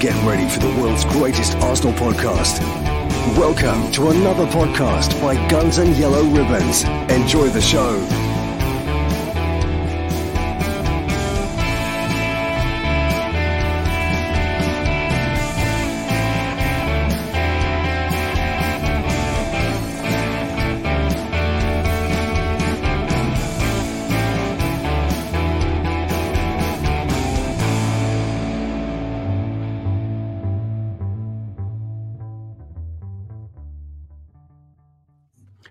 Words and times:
Get 0.00 0.14
ready 0.24 0.48
for 0.48 0.60
the 0.60 0.80
world's 0.80 1.04
greatest 1.06 1.56
Arsenal 1.56 1.92
podcast. 1.94 2.60
Welcome 3.36 3.90
to 3.90 4.10
another 4.10 4.46
podcast 4.46 5.20
by 5.20 5.34
Guns 5.48 5.78
and 5.78 5.96
Yellow 5.96 6.22
Ribbons. 6.22 6.84
Enjoy 7.10 7.48
the 7.48 7.60
show. 7.60 8.27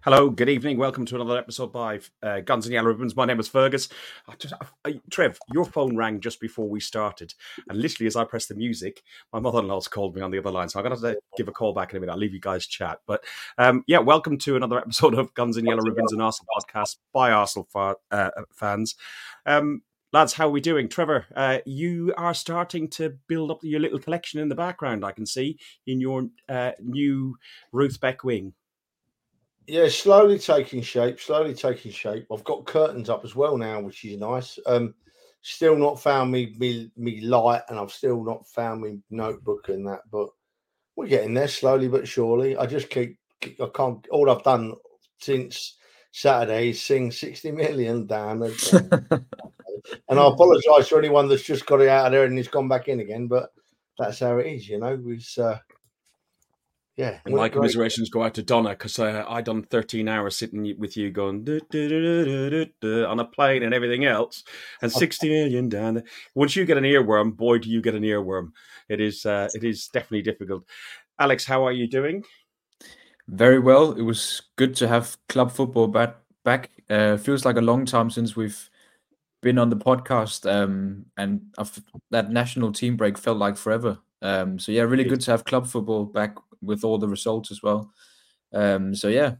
Hello, 0.10 0.30
good 0.30 0.48
evening. 0.48 0.78
Welcome 0.78 1.06
to 1.08 1.16
another 1.16 1.38
episode 1.38 1.74
by 1.74 2.00
uh, 2.24 2.40
Guns 2.40 2.66
and 2.66 2.72
Yellow 2.72 2.88
Ribbons. 2.88 3.14
My 3.14 3.26
name 3.26 3.42
is 3.42 3.50
Fergus. 3.50 3.90
I 4.26 4.36
just, 4.36 4.54
I, 4.86 5.02
Trev, 5.12 5.38
your 5.52 5.66
phone 5.66 5.98
rang 5.98 6.22
just 6.22 6.40
before 6.40 6.70
we 6.70 6.80
started, 6.80 7.34
and 7.68 7.78
literally 7.78 8.08
as 8.08 8.16
I 8.16 8.24
pressed 8.24 8.48
the 8.48 8.56
music, 8.56 9.04
my 9.34 9.42
mother-in-law's 9.42 9.90
called 9.90 10.16
me 10.16 10.22
on 10.22 10.32
the 10.32 10.38
other 10.38 10.50
line, 10.50 10.70
so 10.70 10.80
I'm 10.80 10.86
going 10.86 10.98
to 10.98 11.08
have 11.08 11.16
to 11.16 11.22
give 11.36 11.50
a 11.50 11.52
call 11.52 11.74
back 11.74 11.92
in 11.92 11.98
a 11.98 12.00
minute. 12.00 12.14
I'll 12.14 12.20
leave 12.20 12.34
you 12.34 12.40
guys 12.40 12.66
chat, 12.66 13.00
but 13.06 13.26
um, 13.58 13.84
yeah, 13.86 14.00
welcome 14.00 14.38
to 14.38 14.56
another 14.56 14.78
episode 14.78 15.14
of 15.14 15.34
Guns 15.34 15.58
and 15.58 15.68
Yellow 15.68 15.84
Ribbons, 15.84 16.14
and 16.14 16.22
Arsenal 16.22 16.48
podcast 16.58 16.96
by 17.12 17.32
Arsenal 17.32 17.68
fa- 17.70 17.98
uh, 18.10 18.30
fans. 18.54 18.96
Um, 19.46 19.82
lads, 20.14 20.32
how 20.32 20.48
are 20.48 20.52
we 20.52 20.62
doing? 20.62 20.88
Trevor, 20.88 21.26
uh, 21.36 21.58
you 21.66 22.14
are 22.16 22.34
starting 22.34 22.88
to 22.92 23.18
build 23.28 23.52
up 23.52 23.60
your 23.62 23.82
little 23.82 24.00
collection 24.00 24.40
in 24.40 24.48
the 24.48 24.55
background. 24.55 25.04
I 25.04 25.12
can 25.12 25.26
see 25.26 25.60
in 25.86 25.99
your 25.99 26.30
uh, 26.48 26.71
new 26.80 27.36
Ruth 27.74 27.99
Beck 27.99 28.24
wing. 28.24 28.54
Yeah, 29.68 29.90
slowly 29.90 30.40
taking 30.40 30.82
shape, 30.82 31.20
slowly 31.20 31.54
taking 31.54 31.91
shape. 31.91 32.26
I've 32.32 32.46
got 32.46 32.65
curtains 32.65 33.10
up 33.10 33.26
as 33.26 33.35
well 33.35 33.57
now, 33.57 33.82
which 33.82 34.05
is 34.05 34.18
nice. 34.18 34.57
Um, 34.65 34.96
still 35.41 35.76
not 35.76 35.99
found 35.99 36.32
me 36.32 36.55
me 36.57 36.90
me 36.96 37.20
light, 37.20 37.63
and 37.68 37.77
I've 37.77 37.91
still 37.91 38.24
not 38.24 38.48
found 38.48 38.82
me 38.82 38.99
notebook 39.09 39.68
and 39.68 39.85
that, 39.87 40.01
but 40.09 40.29
we're 40.96 41.07
getting 41.07 41.34
there 41.34 41.49
slowly 41.49 41.90
but 41.90 42.07
surely. 42.07 42.55
I 42.55 42.65
just 42.65 42.90
keep, 42.90 43.18
I 43.43 43.70
can't. 43.74 44.07
All 44.09 44.29
I've 44.29 44.43
done 44.43 44.74
since 45.20 45.77
Saturday 46.12 46.70
is 46.70 46.81
sing 46.81 47.12
sixty 47.12 47.52
million 47.52 48.07
down, 48.07 48.43
and 48.71 49.26
I 50.09 50.27
apologise 50.27 50.87
to 50.90 50.98
anyone 50.98 51.27
that's 51.27 51.43
just 51.43 51.65
got 51.65 51.81
it 51.81 51.90
out 51.90 52.05
of 52.05 52.12
there 52.13 52.24
and 52.24 52.40
it's 52.40 52.48
gone 52.48 52.70
back 52.70 52.87
in 52.87 53.02
again, 53.02 53.27
but 53.27 53.49
that's 53.99 54.20
how 54.21 54.37
it 54.37 54.48
is, 54.48 54.70
you 54.70 54.79
know. 54.79 54.98
It's 55.07 55.37
uh, 55.37 55.59
yeah, 56.98 57.20
and 57.26 57.35
my 57.35 57.48
commiserations 57.48 58.09
go 58.09 58.23
out 58.23 58.34
to 58.34 58.43
Donna 58.43 58.70
because 58.70 58.98
uh, 58.98 59.23
I 59.29 59.41
done 59.41 59.62
13 59.62 60.07
hours 60.07 60.35
sitting 60.35 60.76
with 60.79 60.98
you 60.98 61.12
going 61.12 61.43
duh, 61.43 61.59
duh, 61.70 62.65
duh, 62.81 63.07
on 63.07 63.20
a 63.20 63.26
plane 63.26 63.62
and 63.62 63.71
everything 63.71 64.06
else, 64.06 64.44
and 64.81 64.91
60 64.91 65.29
million 65.29 65.69
down. 65.69 65.94
There. 65.95 66.03
Once 66.34 66.56
you 66.56 66.66
get 66.66 66.78
an 66.78 66.85
earworm, 66.85 67.38
boy, 67.38 67.59
do 67.59 67.69
you 67.69 67.84
get 67.84 67.94
an 67.94 68.01
earworm! 68.01 68.51
It 68.90 69.00
is 69.00 69.28
uh, 69.28 69.47
it 69.53 69.63
is 69.63 69.90
definitely 69.90 70.23
difficult. 70.23 70.63
Alex, 71.19 71.45
how 71.45 71.68
are 71.68 71.72
you 71.72 71.88
doing? 71.88 72.23
Very 73.28 73.59
well. 73.59 73.91
It 73.91 74.01
was 74.01 74.41
good 74.56 74.75
to 74.78 74.88
have 74.88 75.18
club 75.29 75.51
football 75.51 75.88
back. 75.88 76.16
Back 76.44 76.72
uh, 76.90 77.18
feels 77.18 77.45
like 77.45 77.57
a 77.57 77.62
long 77.62 77.85
time 77.85 78.09
since 78.09 78.35
we've 78.35 78.72
been 79.44 79.59
on 79.59 79.69
the 79.69 79.78
podcast, 79.78 80.51
um, 80.51 81.06
and 81.16 81.53
that 82.09 82.31
national 82.31 82.72
team 82.72 82.97
break 82.97 83.19
felt 83.19 83.38
like 83.38 83.56
forever. 83.56 84.00
Um, 84.22 84.59
so 84.59 84.72
yeah, 84.72 84.81
really 84.84 85.03
good 85.03 85.22
to 85.22 85.31
have 85.31 85.46
club 85.46 85.68
football 85.68 86.06
back 86.06 86.35
with 86.62 86.84
all 86.84 86.97
the 86.97 87.07
results 87.07 87.51
as 87.51 87.62
well. 87.62 87.91
Um, 88.53 88.96
so 88.96 89.07
yeah, 89.07 89.35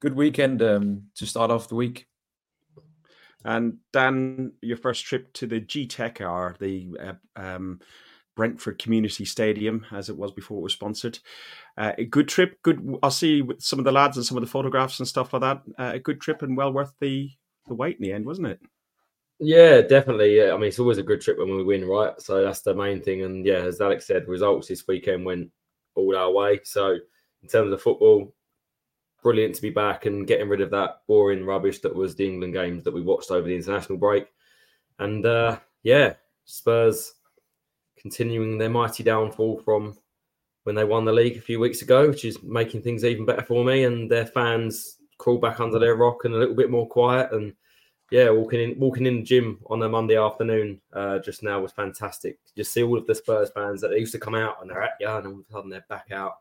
good 0.00 0.14
weekend 0.14 0.62
um, 0.62 1.04
to 1.16 1.26
start 1.26 1.50
off 1.50 1.68
the 1.68 1.74
week. 1.74 2.06
And 3.44 3.78
Dan, 3.92 4.52
your 4.62 4.76
first 4.76 5.04
trip 5.04 5.32
to 5.34 5.46
the 5.46 5.60
Gtech 5.60 6.20
or 6.20 6.56
the 6.58 6.96
uh, 6.98 7.12
um, 7.36 7.80
Brentford 8.36 8.78
Community 8.78 9.24
Stadium, 9.24 9.84
as 9.92 10.08
it 10.08 10.16
was 10.16 10.32
before 10.32 10.58
it 10.58 10.62
was 10.62 10.72
sponsored. 10.72 11.18
Uh, 11.76 11.92
a 11.98 12.04
good 12.04 12.28
trip. 12.28 12.62
Good. 12.62 12.98
I'll 13.02 13.10
see 13.10 13.42
with 13.42 13.62
some 13.62 13.78
of 13.78 13.84
the 13.84 13.92
lads 13.92 14.16
and 14.16 14.24
some 14.24 14.38
of 14.38 14.42
the 14.42 14.50
photographs 14.50 14.98
and 14.98 15.08
stuff 15.08 15.32
like 15.32 15.42
that. 15.42 15.62
Uh, 15.78 15.92
a 15.94 15.98
good 15.98 16.20
trip 16.20 16.42
and 16.42 16.56
well 16.56 16.72
worth 16.72 16.92
the 17.00 17.30
the 17.66 17.74
wait 17.74 17.96
in 17.96 18.02
the 18.02 18.12
end, 18.12 18.26
wasn't 18.26 18.48
it? 18.48 18.60
Yeah, 19.40 19.80
definitely. 19.82 20.36
Yeah, 20.36 20.52
I 20.52 20.56
mean 20.56 20.68
it's 20.68 20.78
always 20.78 20.98
a 20.98 21.02
good 21.02 21.20
trip 21.20 21.38
when 21.38 21.56
we 21.56 21.64
win, 21.64 21.84
right? 21.86 22.18
So 22.20 22.42
that's 22.42 22.62
the 22.62 22.74
main 22.74 23.02
thing. 23.02 23.22
And 23.22 23.44
yeah, 23.44 23.58
as 23.58 23.80
Alex 23.80 24.06
said, 24.06 24.28
results 24.28 24.68
this 24.68 24.86
weekend 24.86 25.24
went 25.24 25.50
all 25.96 26.16
our 26.16 26.30
way. 26.32 26.60
So 26.64 26.96
in 27.42 27.48
terms 27.48 27.72
of 27.72 27.82
football, 27.82 28.32
brilliant 29.22 29.54
to 29.56 29.62
be 29.62 29.70
back 29.70 30.06
and 30.06 30.26
getting 30.26 30.48
rid 30.48 30.60
of 30.60 30.70
that 30.70 31.02
boring 31.08 31.44
rubbish 31.46 31.80
that 31.80 31.94
was 31.94 32.14
the 32.14 32.26
England 32.26 32.54
games 32.54 32.84
that 32.84 32.94
we 32.94 33.02
watched 33.02 33.30
over 33.30 33.48
the 33.48 33.56
international 33.56 33.98
break. 33.98 34.26
And 34.98 35.26
uh, 35.26 35.58
yeah, 35.82 36.14
Spurs 36.46 37.14
continuing 37.98 38.58
their 38.58 38.70
mighty 38.70 39.02
downfall 39.02 39.58
from 39.60 39.96
when 40.64 40.74
they 40.76 40.84
won 40.84 41.04
the 41.04 41.12
league 41.12 41.36
a 41.38 41.42
few 41.42 41.60
weeks 41.60 41.82
ago, 41.82 42.08
which 42.08 42.24
is 42.24 42.42
making 42.42 42.82
things 42.82 43.04
even 43.04 43.26
better 43.26 43.42
for 43.42 43.64
me. 43.64 43.84
And 43.84 44.10
their 44.10 44.26
fans 44.26 44.98
crawl 45.18 45.38
back 45.38 45.60
under 45.60 45.78
their 45.78 45.96
rock 45.96 46.24
and 46.24 46.34
a 46.34 46.38
little 46.38 46.54
bit 46.56 46.70
more 46.70 46.88
quiet. 46.88 47.32
And 47.32 47.54
yeah, 48.10 48.30
walking 48.30 48.60
in 48.60 48.78
walking 48.78 49.06
in 49.06 49.16
the 49.16 49.22
gym 49.22 49.58
on 49.66 49.82
a 49.82 49.88
Monday 49.88 50.16
afternoon 50.16 50.80
uh, 50.92 51.18
just 51.18 51.42
now 51.42 51.60
was 51.60 51.72
fantastic. 51.72 52.38
Just 52.56 52.72
see 52.72 52.82
all 52.82 52.98
of 52.98 53.06
the 53.06 53.14
Spurs 53.14 53.50
fans 53.50 53.80
that 53.80 53.88
they 53.88 53.98
used 53.98 54.12
to 54.12 54.20
come 54.20 54.34
out 54.34 54.56
and 54.60 54.70
they're 54.70 54.82
at 54.82 54.92
you, 55.00 55.08
and 55.08 55.26
all 55.26 55.32
of 55.32 55.38
a 55.40 55.52
sudden 55.52 55.70
they're 55.70 55.86
back 55.88 56.08
out 56.12 56.34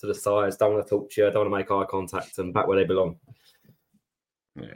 to 0.00 0.06
the 0.06 0.14
sides, 0.14 0.56
don't 0.56 0.72
want 0.72 0.84
to 0.84 0.90
talk 0.90 1.10
to 1.10 1.20
you, 1.20 1.30
don't 1.30 1.50
want 1.50 1.68
to 1.68 1.74
make 1.74 1.82
eye 1.82 1.88
contact, 1.88 2.38
and 2.38 2.54
back 2.54 2.66
where 2.66 2.78
they 2.78 2.86
belong. 2.86 3.16
Yeah. 4.60 4.74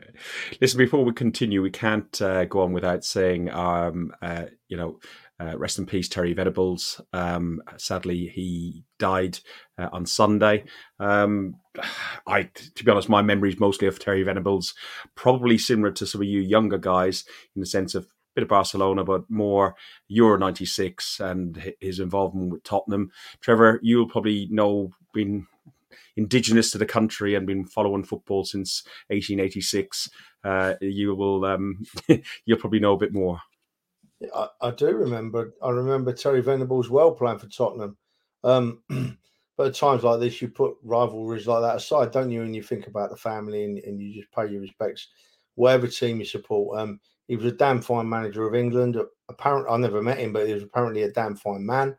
Listen, 0.61 0.79
before 0.79 1.05
we 1.05 1.13
continue, 1.13 1.61
we 1.61 1.71
can't 1.71 2.23
uh, 2.23 2.45
go 2.45 2.61
on 2.61 2.73
without 2.73 3.05
saying, 3.05 3.51
um, 3.51 4.13
uh, 4.23 4.45
you 4.69 4.77
know, 4.77 5.01
uh, 5.45 5.57
rest 5.59 5.79
in 5.79 5.87
peace, 5.87 6.09
Terry 6.09 6.33
Venables. 6.33 7.01
Um, 7.13 7.61
sadly, 7.77 8.29
he 8.33 8.85
died 8.99 9.39
uh, 9.79 9.89
on 9.93 10.07
Sunday. 10.07 10.65
Um, 10.99 11.57
I, 12.27 12.45
to 12.75 12.85
be 12.85 12.91
honest, 12.91 13.09
my 13.09 13.23
memories 13.23 13.61
mostly 13.61 13.87
of 13.87 13.99
Terry 13.99 14.23
Venables, 14.23 14.75
probably 15.15 15.59
similar 15.59 15.91
to 15.93 16.07
some 16.07 16.21
of 16.21 16.27
you 16.27 16.41
younger 16.41 16.79
guys 16.79 17.25
in 17.55 17.61
the 17.61 17.67
sense 17.67 17.95
of 17.95 18.05
a 18.05 18.07
bit 18.37 18.43
of 18.43 18.49
Barcelona, 18.49 19.05
but 19.05 19.29
more 19.29 19.75
Euro 20.09 20.39
'96 20.39 21.21
and 21.21 21.75
his 21.81 22.01
involvement 22.01 22.53
with 22.53 22.63
Tottenham. 22.63 23.11
Trevor, 23.41 23.81
you'll 23.83 24.09
probably 24.09 24.49
know, 24.51 24.91
been 25.13 25.47
indigenous 26.17 26.71
to 26.71 26.79
the 26.79 26.87
country 26.87 27.35
and 27.35 27.47
been 27.47 27.67
following 27.67 28.05
football 28.05 28.45
since 28.45 28.83
1886. 29.09 30.11
Uh, 30.45 30.75
you 30.81 31.15
will, 31.15 31.45
um, 31.45 31.85
you'll 32.45 32.59
probably 32.59 32.81
know 32.81 32.93
a 32.93 32.99
bit 32.99 33.13
more. 33.13 33.41
I, 34.35 34.49
I, 34.61 34.71
do 34.71 34.95
remember. 34.95 35.55
I 35.63 35.71
remember 35.71 36.13
Terry 36.13 36.41
Venables 36.41 36.91
well 36.91 37.13
playing 37.13 37.39
for 37.39 37.49
Tottenham. 37.49 37.97
Um, 38.43 38.83
but 39.57 39.69
at 39.69 39.75
times 39.75 40.05
like 40.05 40.21
this, 40.21 40.41
you 40.41 40.49
put 40.49 40.77
rivalries 40.83 41.47
like 41.47 41.63
that 41.63 41.77
aside, 41.77 42.13
don't 42.13 42.31
you? 42.31 42.43
And 42.43 42.55
you 42.55 42.63
think 42.63 42.87
about 42.87 43.11
the 43.11 43.17
family 43.17 43.65
and, 43.65 43.79
and 43.79 44.01
you 44.01 44.21
just 44.21 44.33
pay 44.33 44.47
your 44.47 44.61
respects, 44.61 45.09
whatever 45.55 45.87
team 45.87 46.19
you 46.19 46.25
support. 46.25 46.79
Um, 46.79 47.01
he 47.29 47.37
was 47.37 47.47
a 47.47 47.53
damn 47.53 47.81
fine 47.81 48.09
manager 48.09 48.47
of 48.47 48.55
England. 48.55 48.99
Apparently, 49.29 49.71
I 49.71 49.77
never 49.79 50.03
met 50.03 50.19
him, 50.19 50.33
but 50.33 50.47
he 50.47 50.55
was 50.55 50.63
apparently 50.63 51.03
a 51.03 51.11
damn 51.11 51.37
fine 51.37 51.65
man. 51.65 51.97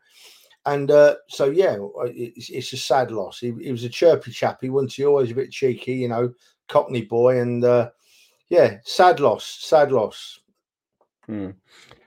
And 0.64 0.90
uh, 0.90 1.16
so, 1.28 1.50
yeah, 1.50 1.76
it's, 2.06 2.50
it's, 2.50 2.72
a 2.72 2.76
sad 2.76 3.12
loss. 3.12 3.38
He, 3.38 3.52
he, 3.60 3.70
was 3.70 3.84
a 3.84 3.88
chirpy 3.88 4.32
chap. 4.32 4.58
He 4.60 4.68
was 4.68 4.98
always 4.98 5.30
a 5.30 5.34
bit 5.34 5.52
cheeky, 5.52 5.94
you 5.94 6.08
know, 6.08 6.32
Cockney 6.68 7.02
boy. 7.02 7.40
And 7.40 7.64
uh, 7.64 7.90
yeah, 8.48 8.78
sad 8.84 9.20
loss, 9.20 9.58
sad 9.60 9.92
loss. 9.92 10.40
Hmm. 11.26 11.50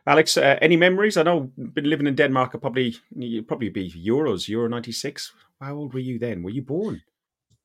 Alex, 0.10 0.38
uh, 0.38 0.58
any 0.60 0.76
memories? 0.76 1.18
I 1.18 1.24
know 1.24 1.52
been 1.56 1.88
living 1.88 2.08
in 2.08 2.16
Denmark. 2.16 2.52
I'll 2.56 2.60
probably 2.60 2.96
you 3.16 3.44
probably 3.44 3.70
be 3.70 3.92
Euros, 3.92 4.48
Euro 4.48 4.68
'96. 4.68 5.32
How 5.62 5.76
old 5.76 5.94
were 5.94 6.00
you 6.00 6.18
then? 6.18 6.42
Were 6.42 6.50
you 6.50 6.64
born? 6.64 7.04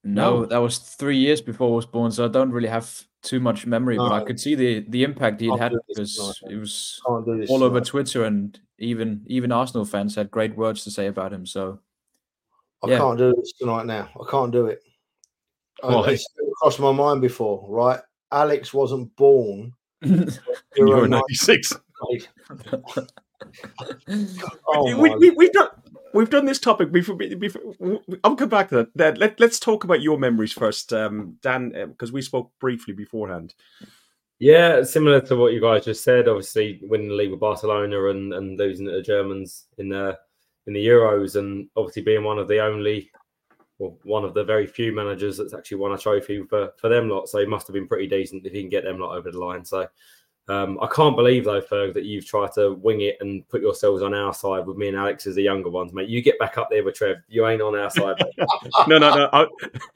No, 0.05 0.41
no, 0.41 0.47
that 0.47 0.59
was 0.59 0.79
three 0.79 1.17
years 1.17 1.41
before 1.41 1.71
I 1.71 1.77
was 1.77 1.87
born, 1.87 2.13
so 2.13 2.27
I 2.27 2.29
don't 2.29 2.53
really 2.53 2.69
have 2.69 3.05
too 3.23 3.41
much 3.41 3.67
memory. 3.67 3.97
No. 3.97 4.11
But 4.11 4.23
I 4.23 4.25
could 4.27 4.39
see 4.39 4.55
the 4.55 4.85
the 4.91 5.05
impact 5.05 5.41
he'd 5.41 5.59
had 5.59 5.73
because 5.89 6.39
it 6.51 6.57
was 6.57 7.01
all 7.07 7.63
over 7.63 7.81
Twitter, 7.81 8.25
and 8.25 8.61
even 8.79 9.23
even 9.27 9.51
Arsenal 9.51 9.87
fans 9.87 10.15
had 10.15 10.31
great 10.31 10.55
words 10.55 10.85
to 10.85 10.91
say 10.91 11.07
about 11.07 11.33
him. 11.33 11.47
So 11.47 11.79
I 12.83 12.91
yeah. 12.91 12.99
can't 12.99 13.17
do 13.17 13.33
this 13.35 13.55
tonight. 13.59 13.87
Now 13.87 14.11
I 14.21 14.31
can't 14.31 14.53
do 14.53 14.67
it. 14.67 14.83
Why? 15.81 16.11
It's 16.11 16.29
crossed 16.61 16.79
my 16.79 16.93
mind 16.93 17.23
before, 17.23 17.65
right? 17.71 18.01
Alex 18.31 18.75
wasn't 18.75 19.17
born. 19.17 19.73
Euro 20.77 21.07
'96 21.07 21.81
oh 24.69 24.97
we, 24.97 25.11
we, 25.17 25.31
we've 25.31 25.53
done 25.53 25.69
we've 26.15 26.31
done 26.31 26.47
this 26.47 26.59
topic 26.59 26.91
before. 26.91 27.17
before 27.17 28.01
I'll 28.23 28.37
come 28.37 28.49
back 28.49 28.71
to 28.71 28.89
that. 28.95 29.19
Let, 29.19 29.39
let's 29.39 29.61
talk 29.61 29.85
about 29.85 30.01
your 30.01 30.19
memories 30.19 30.53
first, 30.53 30.93
um, 30.93 31.37
Dan, 31.43 31.71
because 31.89 32.11
uh, 32.11 32.15
we 32.15 32.23
spoke 32.23 32.53
briefly 32.61 32.95
beforehand. 32.95 33.55
Yeah, 34.39 34.83
similar 34.83 35.21
to 35.23 35.37
what 35.37 35.53
you 35.53 35.61
guys 35.61 35.85
just 35.85 36.03
said. 36.03 36.29
Obviously, 36.29 36.81
winning 36.83 37.09
the 37.09 37.15
league 37.15 37.31
with 37.31 37.41
Barcelona 37.41 38.07
and, 38.07 38.33
and 38.33 38.59
losing 38.59 38.87
to 38.87 38.93
the 38.93 39.03
Germans 39.03 39.67
in 39.79 39.89
the 39.91 40.19
in 40.67 40.73
the 40.73 40.87
Euros, 40.87 41.37
and 41.37 41.69
obviously 41.77 42.03
being 42.03 42.25
one 42.25 42.39
of 42.39 42.49
the 42.49 42.59
only, 42.59 43.11
well, 43.79 43.99
one 44.05 44.25
of 44.25 44.33
the 44.33 44.45
very 44.45 44.67
few 44.67 44.95
managers 44.95 45.37
that's 45.37 45.53
actually 45.53 45.77
won 45.77 45.93
a 45.93 45.99
trophy 45.99 46.43
for 46.49 46.73
for 46.79 46.89
them 46.89 47.09
lot. 47.09 47.29
So 47.29 47.39
he 47.39 47.47
must 47.47 47.67
have 47.67 47.75
been 47.75 47.89
pretty 47.89 48.07
decent 48.07 48.47
if 48.47 48.53
he 48.53 48.61
can 48.61 48.71
get 48.71 48.85
them 48.85 48.99
lot 48.99 49.17
over 49.17 49.31
the 49.31 49.39
line. 49.39 49.65
So 49.65 49.87
um, 50.47 50.79
I 50.83 50.89
can't 50.89 51.17
believe 51.17 51.45
though, 51.45 51.63
Ferg, 51.63 51.95
that 51.95 52.05
you've 52.05 52.27
tried 52.27 52.53
to 52.53 52.75
wing 52.75 53.01
it 53.01 53.17
and 53.21 53.49
put 53.49 53.63
yourselves 53.63 54.03
on 54.03 54.13
our 54.13 54.35
side 54.35 54.67
with 54.67 54.77
me 54.77 54.89
and 54.89 54.97
Alex 54.97 55.27
as 55.27 55.37
the 55.37 55.43
younger 55.43 55.71
ones, 55.71 55.95
mate. 55.95 56.09
You 56.09 56.21
get 56.21 56.39
back 56.39 56.59
up 56.59 56.69
there 56.71 56.85
with 56.85 56.97
Trev. 56.97 57.17
You 57.29 57.47
ain't 57.47 57.63
on 57.63 57.75
our 57.75 57.89
side. 57.89 58.17
no, 58.87 58.99
no, 58.99 59.15
no. 59.15 59.31
I, 59.33 59.47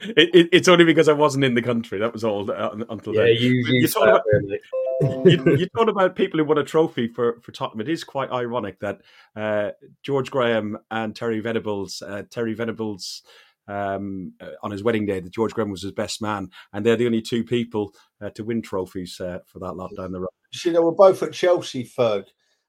it, 0.01 0.49
it's 0.51 0.67
only 0.67 0.85
because 0.85 1.07
I 1.07 1.13
wasn't 1.13 1.45
in 1.45 1.53
the 1.53 1.61
country. 1.61 1.99
That 1.99 2.13
was 2.13 2.23
all 2.23 2.49
uh, 2.49 2.71
until 2.89 3.13
yeah, 3.13 3.25
then. 3.25 3.35
you, 3.35 3.51
you, 3.51 3.81
you, 3.81 3.87
talk 3.87 4.07
about, 4.07 5.59
you 5.59 5.67
talk 5.67 5.87
about 5.87 6.15
people 6.15 6.39
who 6.39 6.45
won 6.45 6.57
a 6.57 6.63
trophy 6.63 7.07
for, 7.07 7.39
for 7.41 7.51
Tottenham. 7.51 7.81
It 7.81 7.89
is 7.89 8.03
quite 8.03 8.31
ironic 8.31 8.79
that 8.79 9.01
uh, 9.35 9.71
George 10.01 10.31
Graham 10.31 10.79
and 10.89 11.15
Terry 11.15 11.41
Venables, 11.41 12.01
uh, 12.01 12.23
Terry 12.31 12.55
Venables 12.55 13.21
um, 13.69 14.33
uh, 14.41 14.51
on 14.63 14.71
his 14.71 14.83
wedding 14.83 15.05
day 15.05 15.19
that 15.19 15.31
George 15.31 15.53
Graham 15.53 15.69
was 15.69 15.83
his 15.83 15.91
best 15.91 16.21
man, 16.21 16.49
and 16.73 16.85
they're 16.85 16.97
the 16.97 17.05
only 17.05 17.21
two 17.21 17.43
people 17.43 17.93
uh, 18.21 18.29
to 18.31 18.43
win 18.43 18.61
trophies 18.61 19.19
uh, 19.21 19.39
for 19.45 19.59
that 19.59 19.73
lot 19.73 19.91
down 19.95 20.11
the 20.11 20.19
road. 20.19 20.29
See, 20.53 20.71
they 20.71 20.79
were 20.79 20.91
both 20.91 21.21
at 21.21 21.33
Chelsea, 21.33 21.85
Ferg, 21.85 22.25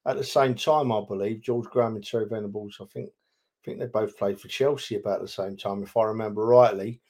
at 0.07 0.17
the 0.17 0.25
same 0.25 0.55
time, 0.55 0.93
I 0.93 1.01
believe. 1.09 1.41
George 1.41 1.67
Graham 1.67 1.97
and 1.97 2.07
Terry 2.07 2.27
Venables. 2.29 2.77
I 2.81 2.85
think, 2.93 3.09
I 3.09 3.61
think 3.65 3.79
they 3.79 3.87
both 3.87 4.17
played 4.17 4.39
for 4.39 4.49
Chelsea 4.49 4.97
about 4.97 5.23
the 5.23 5.29
same 5.29 5.57
time, 5.57 5.83
if 5.83 5.97
I 5.97 6.05
remember 6.05 6.47
rightly. 6.47 7.01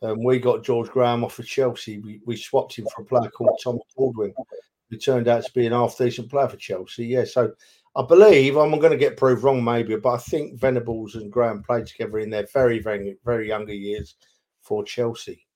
Um, 0.00 0.22
we 0.22 0.38
got 0.38 0.64
George 0.64 0.88
Graham 0.90 1.24
off 1.24 1.38
of 1.38 1.46
Chelsea. 1.46 1.98
We, 1.98 2.20
we 2.24 2.36
swapped 2.36 2.78
him 2.78 2.86
for 2.94 3.02
a 3.02 3.04
player 3.04 3.30
called 3.30 3.58
Tom 3.62 3.78
Baldwin, 3.96 4.32
who 4.88 4.96
turned 4.96 5.26
out 5.26 5.44
to 5.44 5.52
be 5.52 5.66
an 5.66 5.72
half 5.72 5.98
decent 5.98 6.30
player 6.30 6.48
for 6.48 6.56
Chelsea. 6.56 7.06
Yeah, 7.06 7.24
so 7.24 7.52
I 7.94 8.02
believe 8.06 8.56
I'm 8.56 8.70
going 8.78 8.92
to 8.92 8.96
get 8.96 9.18
proved 9.18 9.42
wrong, 9.42 9.62
maybe, 9.62 9.96
but 9.96 10.14
I 10.14 10.18
think 10.18 10.58
Venables 10.58 11.14
and 11.14 11.30
Graham 11.30 11.62
played 11.62 11.86
together 11.86 12.20
in 12.20 12.30
their 12.30 12.46
very, 12.52 12.78
very, 12.78 13.18
very 13.24 13.48
younger 13.48 13.74
years 13.74 14.14
for 14.62 14.82
Chelsea. 14.82 15.46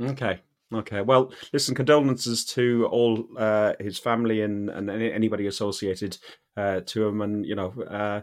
Okay. 0.00 0.40
Okay. 0.74 1.00
Well, 1.02 1.32
listen, 1.52 1.76
condolences 1.76 2.44
to 2.46 2.86
all 2.90 3.24
uh, 3.38 3.74
his 3.78 3.98
family 3.98 4.42
and, 4.42 4.68
and 4.70 4.90
anybody 4.90 5.46
associated 5.46 6.18
uh, 6.56 6.80
to 6.86 7.06
him. 7.06 7.20
And, 7.20 7.46
you 7.46 7.54
know, 7.54 7.72
uh, 7.88 8.22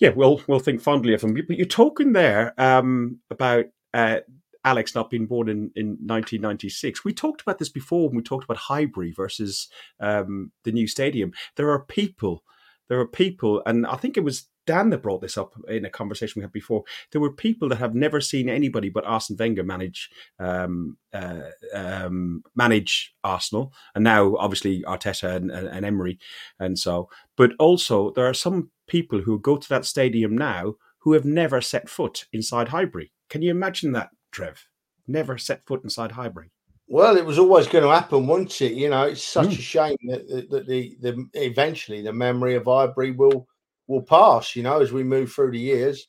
yeah, 0.00 0.08
we'll, 0.08 0.42
we'll 0.48 0.58
think 0.58 0.80
fondly 0.80 1.14
of 1.14 1.22
him. 1.22 1.34
But 1.34 1.56
you're 1.56 1.66
talking 1.66 2.12
there 2.12 2.52
um, 2.58 3.20
about 3.30 3.66
uh, 3.92 4.20
Alex 4.64 4.94
not 4.94 5.10
being 5.10 5.26
born 5.26 5.48
in, 5.48 5.70
in 5.76 5.86
1996. 6.00 7.04
We 7.04 7.12
talked 7.12 7.42
about 7.42 7.58
this 7.58 7.68
before 7.68 8.08
when 8.08 8.16
we 8.16 8.22
talked 8.22 8.44
about 8.44 8.56
Highbury 8.56 9.12
versus 9.12 9.68
um, 10.00 10.52
the 10.64 10.72
new 10.72 10.86
stadium. 10.86 11.32
There 11.56 11.70
are 11.70 11.84
people, 11.84 12.42
there 12.88 13.00
are 13.00 13.06
people, 13.06 13.62
and 13.66 13.86
I 13.86 13.96
think 13.96 14.16
it 14.16 14.24
was 14.24 14.46
Dan 14.66 14.90
that 14.90 15.02
brought 15.02 15.20
this 15.20 15.36
up 15.36 15.54
in 15.68 15.84
a 15.84 15.90
conversation 15.90 16.40
we 16.40 16.44
had 16.44 16.52
before. 16.52 16.84
There 17.12 17.20
were 17.20 17.32
people 17.32 17.68
that 17.68 17.76
have 17.76 17.94
never 17.94 18.20
seen 18.20 18.48
anybody 18.48 18.88
but 18.88 19.04
Arsene 19.04 19.36
Wenger 19.38 19.62
manage 19.62 20.08
um, 20.38 20.96
uh, 21.12 21.50
um, 21.74 22.42
manage 22.54 23.14
Arsenal, 23.22 23.72
and 23.94 24.04
now 24.04 24.36
obviously 24.36 24.82
Arteta 24.82 25.34
and, 25.36 25.50
and, 25.50 25.68
and 25.68 25.84
Emery, 25.84 26.18
and 26.58 26.78
so. 26.78 27.08
But 27.36 27.52
also 27.58 28.10
there 28.12 28.26
are 28.26 28.34
some 28.34 28.70
people 28.86 29.20
who 29.20 29.38
go 29.38 29.56
to 29.56 29.68
that 29.68 29.84
stadium 29.84 30.36
now 30.36 30.74
who 31.00 31.12
have 31.12 31.24
never 31.24 31.60
set 31.60 31.88
foot 31.88 32.24
inside 32.32 32.68
Highbury. 32.68 33.12
Can 33.28 33.42
you 33.42 33.50
imagine 33.50 33.92
that, 33.92 34.10
Trev? 34.34 34.62
Never 35.06 35.38
set 35.38 35.64
foot 35.64 35.84
inside 35.84 36.12
Highbury. 36.12 36.50
Well, 36.86 37.16
it 37.16 37.24
was 37.24 37.38
always 37.38 37.66
going 37.66 37.84
to 37.84 37.90
happen, 37.90 38.26
wasn't 38.26 38.60
it? 38.60 38.74
You 38.74 38.90
know, 38.90 39.04
it's 39.04 39.24
such 39.24 39.48
mm. 39.48 39.58
a 39.58 39.62
shame 39.62 39.96
that, 40.08 40.28
that, 40.28 40.50
that 40.50 40.66
the, 40.66 40.98
the 41.00 41.26
eventually 41.32 42.02
the 42.02 42.12
memory 42.12 42.56
of 42.56 42.66
Highbury 42.66 43.12
will 43.12 43.48
will 43.86 44.02
pass. 44.02 44.54
You 44.54 44.64
know, 44.64 44.80
as 44.80 44.92
we 44.92 45.02
move 45.02 45.32
through 45.32 45.52
the 45.52 45.58
years. 45.58 46.08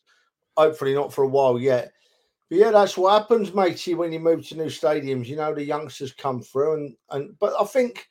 Hopefully, 0.57 0.93
not 0.93 1.13
for 1.13 1.23
a 1.23 1.27
while 1.27 1.59
yet. 1.59 1.91
But 2.49 2.59
yeah, 2.59 2.71
that's 2.71 2.97
what 2.97 3.19
happens, 3.19 3.53
matey, 3.53 3.93
when 3.93 4.13
you 4.13 4.19
move 4.19 4.47
to 4.47 4.55
new 4.55 4.67
stadiums. 4.67 5.27
You 5.27 5.35
know, 5.35 5.53
the 5.53 5.63
youngsters 5.63 6.13
come 6.13 6.41
through, 6.41 6.73
and 6.75 6.95
and 7.09 7.39
but 7.39 7.53
I 7.59 7.65
think, 7.65 8.07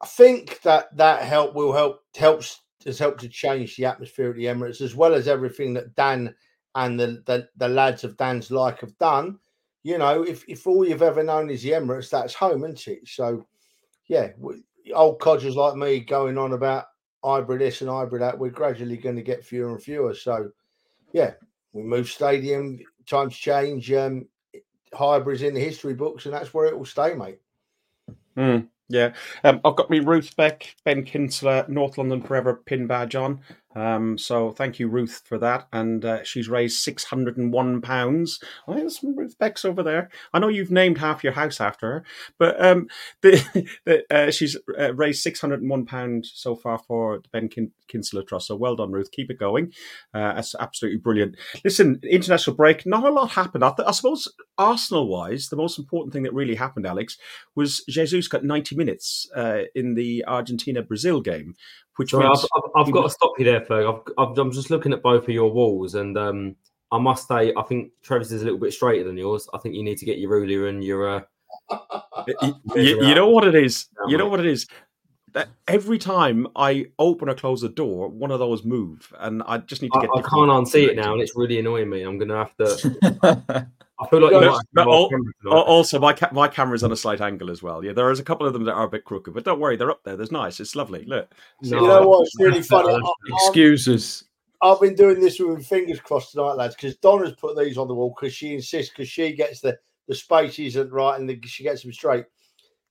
I 0.00 0.06
think 0.06 0.60
that 0.62 0.96
that 0.96 1.22
help 1.22 1.54
will 1.54 1.72
help 1.72 2.00
helps 2.16 2.62
has 2.84 2.98
helped 2.98 3.20
to 3.20 3.28
change 3.28 3.76
the 3.76 3.84
atmosphere 3.84 4.30
at 4.30 4.36
the 4.36 4.46
Emirates 4.46 4.80
as 4.80 4.96
well 4.96 5.14
as 5.14 5.28
everything 5.28 5.72
that 5.74 5.94
Dan 5.94 6.34
and 6.74 6.98
the, 6.98 7.22
the, 7.26 7.48
the 7.56 7.68
lads 7.68 8.04
of 8.04 8.16
Dan's 8.16 8.50
like 8.50 8.80
have 8.80 8.96
done. 8.98 9.38
You 9.82 9.98
know, 9.98 10.22
if, 10.22 10.44
if 10.48 10.66
all 10.66 10.86
you've 10.86 11.02
ever 11.02 11.22
known 11.22 11.50
is 11.50 11.62
the 11.62 11.70
Emirates, 11.70 12.10
that's 12.10 12.34
home, 12.34 12.64
isn't 12.64 12.86
it? 12.88 13.08
So, 13.08 13.46
yeah, 14.06 14.30
we, 14.38 14.62
old 14.94 15.18
codgers 15.18 15.56
like 15.56 15.76
me 15.76 16.00
going 16.00 16.38
on 16.38 16.52
about 16.52 16.86
Highbury 17.24 17.58
this 17.58 17.80
and 17.80 17.90
Highbury 17.90 18.20
that, 18.20 18.38
we're 18.38 18.50
gradually 18.50 18.96
going 18.96 19.16
to 19.16 19.22
get 19.22 19.44
fewer 19.44 19.70
and 19.70 19.82
fewer. 19.82 20.14
So, 20.14 20.50
yeah, 21.12 21.32
we 21.72 21.82
move 21.82 22.08
stadium, 22.08 22.78
times 23.06 23.36
change. 23.36 23.92
Um, 23.92 24.28
Highbury's 24.94 25.42
in 25.42 25.54
the 25.54 25.60
history 25.60 25.94
books, 25.94 26.26
and 26.26 26.34
that's 26.34 26.54
where 26.54 26.66
it 26.66 26.76
will 26.76 26.84
stay, 26.84 27.14
mate. 27.14 27.40
Mm. 28.36 28.68
Yeah, 28.88 29.14
um, 29.44 29.60
I've 29.64 29.76
got 29.76 29.88
me 29.88 30.00
Ruth 30.00 30.36
Beck, 30.36 30.76
Ben 30.84 31.02
Kinsella, 31.02 31.64
North 31.66 31.96
London 31.96 32.20
Forever 32.20 32.62
pin 32.66 32.86
badge 32.86 33.14
on. 33.14 33.40
Um, 33.74 34.18
so 34.18 34.50
thank 34.50 34.78
you, 34.78 34.88
Ruth, 34.88 35.22
for 35.24 35.38
that. 35.38 35.66
And 35.72 36.04
uh, 36.04 36.24
she's 36.24 36.48
raised 36.48 36.78
six 36.78 37.04
hundred 37.04 37.36
and 37.36 37.52
one 37.52 37.80
pounds. 37.80 38.40
Oh, 38.66 38.74
there's 38.74 39.00
some 39.00 39.16
Ruth 39.16 39.38
Becks 39.38 39.64
over 39.64 39.82
there. 39.82 40.10
I 40.32 40.38
know 40.38 40.48
you've 40.48 40.70
named 40.70 40.98
half 40.98 41.24
your 41.24 41.32
house 41.32 41.60
after 41.60 41.86
her, 41.86 42.04
but 42.38 42.62
um, 42.64 42.88
the, 43.22 43.68
the 43.84 44.04
uh, 44.14 44.30
she's 44.30 44.56
uh, 44.78 44.94
raised 44.94 45.22
six 45.22 45.40
hundred 45.40 45.60
and 45.60 45.70
one 45.70 45.86
pounds 45.86 46.32
so 46.34 46.54
far 46.54 46.78
for 46.78 47.18
the 47.18 47.28
Ben 47.32 47.48
Kin- 47.48 47.72
Kinsella 47.88 48.24
Trust. 48.24 48.48
So 48.48 48.56
well 48.56 48.76
done, 48.76 48.92
Ruth. 48.92 49.10
Keep 49.10 49.30
it 49.30 49.38
going. 49.38 49.72
Uh, 50.12 50.34
that's 50.34 50.54
absolutely 50.54 50.98
brilliant. 50.98 51.36
Listen, 51.64 52.00
international 52.02 52.56
break. 52.56 52.86
Not 52.86 53.04
a 53.04 53.10
lot 53.10 53.30
happened. 53.30 53.64
I, 53.64 53.72
th- 53.76 53.88
I 53.88 53.92
suppose 53.92 54.32
Arsenal 54.58 55.08
wise, 55.08 55.48
the 55.48 55.56
most 55.56 55.78
important 55.78 56.12
thing 56.12 56.22
that 56.24 56.34
really 56.34 56.54
happened, 56.54 56.86
Alex, 56.86 57.16
was 57.54 57.84
Jesus 57.88 58.28
got 58.28 58.44
ninety 58.44 58.76
minutes 58.76 59.28
uh, 59.34 59.62
in 59.74 59.94
the 59.94 60.24
Argentina 60.26 60.82
Brazil 60.82 61.20
game 61.20 61.54
which 61.96 62.10
Sorry, 62.10 62.26
I've, 62.26 62.38
I've, 62.56 62.86
I've 62.86 62.92
got 62.92 63.02
to 63.02 63.10
stop 63.10 63.32
you 63.38 63.44
there, 63.44 63.60
Ferg. 63.60 64.12
i 64.16 64.40
am 64.40 64.52
just 64.52 64.70
looking 64.70 64.92
at 64.92 65.02
both 65.02 65.24
of 65.24 65.28
your 65.28 65.52
walls, 65.52 65.94
and 65.94 66.16
um, 66.16 66.56
I 66.90 66.98
must 66.98 67.28
say, 67.28 67.52
I 67.56 67.62
think 67.62 67.92
Trevor's 68.02 68.32
is 68.32 68.42
a 68.42 68.44
little 68.44 68.60
bit 68.60 68.72
straighter 68.72 69.04
than 69.04 69.16
yours. 69.16 69.48
I 69.52 69.58
think 69.58 69.74
you 69.74 69.82
need 69.82 69.98
to 69.98 70.04
get 70.04 70.18
your 70.18 70.30
ruler 70.30 70.68
and 70.68 70.82
your. 70.82 71.08
Uh, 71.08 71.20
you, 72.42 72.54
you, 72.74 73.06
you 73.06 73.14
know 73.14 73.28
what 73.28 73.46
it 73.46 73.54
is. 73.54 73.86
you 74.08 74.16
know 74.16 74.28
what 74.28 74.40
it 74.40 74.46
is. 74.46 74.66
That 75.32 75.48
every 75.66 75.96
time 75.96 76.46
I 76.54 76.86
open 76.98 77.30
or 77.30 77.34
close 77.34 77.62
the 77.62 77.70
door, 77.70 78.08
one 78.08 78.30
of 78.30 78.38
those 78.38 78.64
move, 78.64 79.12
and 79.18 79.42
I 79.46 79.58
just 79.58 79.80
need 79.80 79.90
to 79.92 80.00
get. 80.00 80.10
I, 80.14 80.18
I 80.18 80.22
can't 80.22 80.50
unsee 80.50 80.88
it 80.88 80.96
now, 80.96 81.14
and 81.14 81.22
it's 81.22 81.34
really 81.34 81.58
annoying 81.58 81.88
me. 81.88 82.02
I'm 82.02 82.18
going 82.18 82.28
to 82.28 82.36
have 82.36 82.56
to. 82.56 83.68
I 84.02 84.08
feel 84.08 84.20
like 84.20 84.32
no, 84.32 84.58
no, 84.74 85.08
uh, 85.46 85.60
also 85.60 85.98
my 85.98 86.12
ca- 86.12 86.30
my 86.32 86.48
camera's 86.48 86.82
on 86.82 86.92
a 86.92 86.96
slight 86.96 87.20
angle 87.20 87.50
as 87.50 87.62
well. 87.62 87.84
Yeah, 87.84 87.92
there 87.92 88.10
is 88.10 88.20
a 88.20 88.24
couple 88.24 88.46
of 88.46 88.52
them 88.52 88.64
that 88.64 88.72
are 88.72 88.84
a 88.84 88.90
bit 88.90 89.04
crooked, 89.04 89.32
but 89.32 89.44
don't 89.44 89.60
worry, 89.60 89.76
they're 89.76 89.90
up 89.90 90.02
there. 90.04 90.16
There's 90.16 90.32
nice. 90.32 90.60
It's 90.60 90.74
lovely. 90.74 91.04
Look, 91.04 91.32
no, 91.62 91.80
you 91.80 91.86
know 91.86 92.08
what's 92.08 92.38
really 92.38 92.62
funny? 92.62 92.98
Excuses. 93.28 94.24
I've 94.62 94.80
been 94.80 94.94
doing 94.94 95.20
this 95.20 95.38
with 95.40 95.66
fingers 95.66 96.00
crossed 96.00 96.32
tonight, 96.32 96.52
lads, 96.52 96.76
because 96.76 96.96
Donna's 96.96 97.34
put 97.34 97.56
these 97.56 97.76
on 97.76 97.88
the 97.88 97.94
wall 97.94 98.14
because 98.18 98.34
she 98.34 98.54
insists 98.54 98.92
because 98.92 99.08
she 99.08 99.34
gets 99.34 99.60
the 99.60 99.78
the 100.08 100.14
spaces 100.14 100.76
isn't 100.76 100.92
right 100.92 101.18
and 101.18 101.28
the, 101.28 101.40
she 101.46 101.62
gets 101.62 101.82
them 101.82 101.92
straight. 101.92 102.24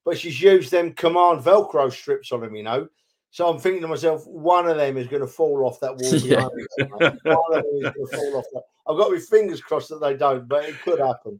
But 0.04 0.18
she's 0.18 0.42
used 0.42 0.72
them 0.72 0.94
command 0.94 1.42
Velcro 1.42 1.92
strips 1.92 2.32
on 2.32 2.42
them, 2.42 2.56
you 2.56 2.64
know. 2.64 2.88
So 3.32 3.50
I'm 3.50 3.60
thinking 3.60 3.82
to 3.82 3.88
myself, 3.88 4.28
one 4.28 4.68
of 4.68 4.76
them 4.78 4.98
is 4.98 5.08
going 5.08 5.22
to 5.22 5.28
fall 5.28 5.66
off 5.66 5.80
that 5.80 5.96
wall. 5.98 6.14
Yeah. 6.20 6.48
one 7.24 7.58
of 7.58 7.64
them 7.64 7.76
is 7.76 7.84
going 7.84 7.94
to 7.94 8.18
fall 8.18 8.38
off 8.38 8.46
that. 8.54 8.64
I've 8.88 8.98
got 8.98 9.12
my 9.12 9.20
fingers 9.20 9.62
crossed 9.62 9.90
that 9.90 10.02
they 10.02 10.16
don't, 10.16 10.48
but 10.48 10.66
it 10.66 10.76
could 10.82 11.00
happen. 11.00 11.40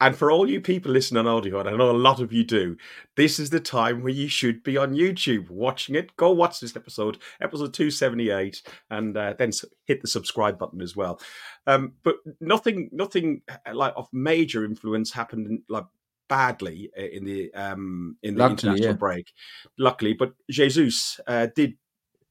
And 0.00 0.16
for 0.16 0.32
all 0.32 0.50
you 0.50 0.60
people 0.60 0.90
listening 0.90 1.20
on 1.20 1.28
audio, 1.28 1.60
and 1.60 1.68
I 1.68 1.76
know 1.76 1.90
a 1.90 1.92
lot 1.92 2.20
of 2.20 2.32
you 2.32 2.42
do, 2.42 2.76
this 3.14 3.38
is 3.38 3.50
the 3.50 3.60
time 3.60 4.02
where 4.02 4.12
you 4.12 4.26
should 4.26 4.64
be 4.64 4.76
on 4.76 4.94
YouTube 4.94 5.48
watching 5.48 5.94
it. 5.94 6.16
Go 6.16 6.32
watch 6.32 6.58
this 6.58 6.74
episode, 6.74 7.18
episode 7.40 7.72
278, 7.72 8.62
and 8.90 9.16
uh, 9.16 9.34
then 9.38 9.52
hit 9.84 10.00
the 10.02 10.08
subscribe 10.08 10.58
button 10.58 10.80
as 10.80 10.96
well. 10.96 11.20
Um, 11.68 11.92
but 12.02 12.16
nothing, 12.40 12.88
nothing 12.90 13.42
uh, 13.48 13.74
like 13.74 13.92
of 13.94 14.08
major 14.12 14.64
influence 14.64 15.12
happened 15.12 15.46
in, 15.46 15.62
like 15.68 15.84
badly 16.32 16.90
uh, 16.98 17.02
in 17.02 17.26
the 17.26 17.52
um, 17.52 18.16
in 18.22 18.36
the 18.36 18.40
Luckily, 18.40 18.70
international 18.70 18.86
yeah. 18.86 18.92
break. 18.96 19.32
Luckily, 19.78 20.14
but 20.14 20.32
Jesus 20.50 21.20
uh, 21.26 21.48
did 21.54 21.74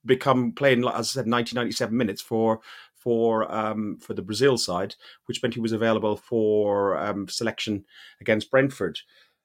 become 0.04 0.54
playing, 0.54 0.80
as 0.80 0.94
I 0.94 1.22
said, 1.22 1.30
1997 1.30 1.96
minutes 1.96 2.20
for 2.20 2.62
for 2.96 3.52
um, 3.54 4.00
for 4.02 4.16
the 4.16 4.24
Brazil 4.24 4.58
side, 4.58 4.96
which 5.28 5.44
meant 5.44 5.54
he 5.54 5.60
was 5.60 5.72
available 5.72 6.18
for 6.18 6.98
um, 6.98 7.28
selection 7.28 7.86
against 8.20 8.50
Brentford. 8.50 8.98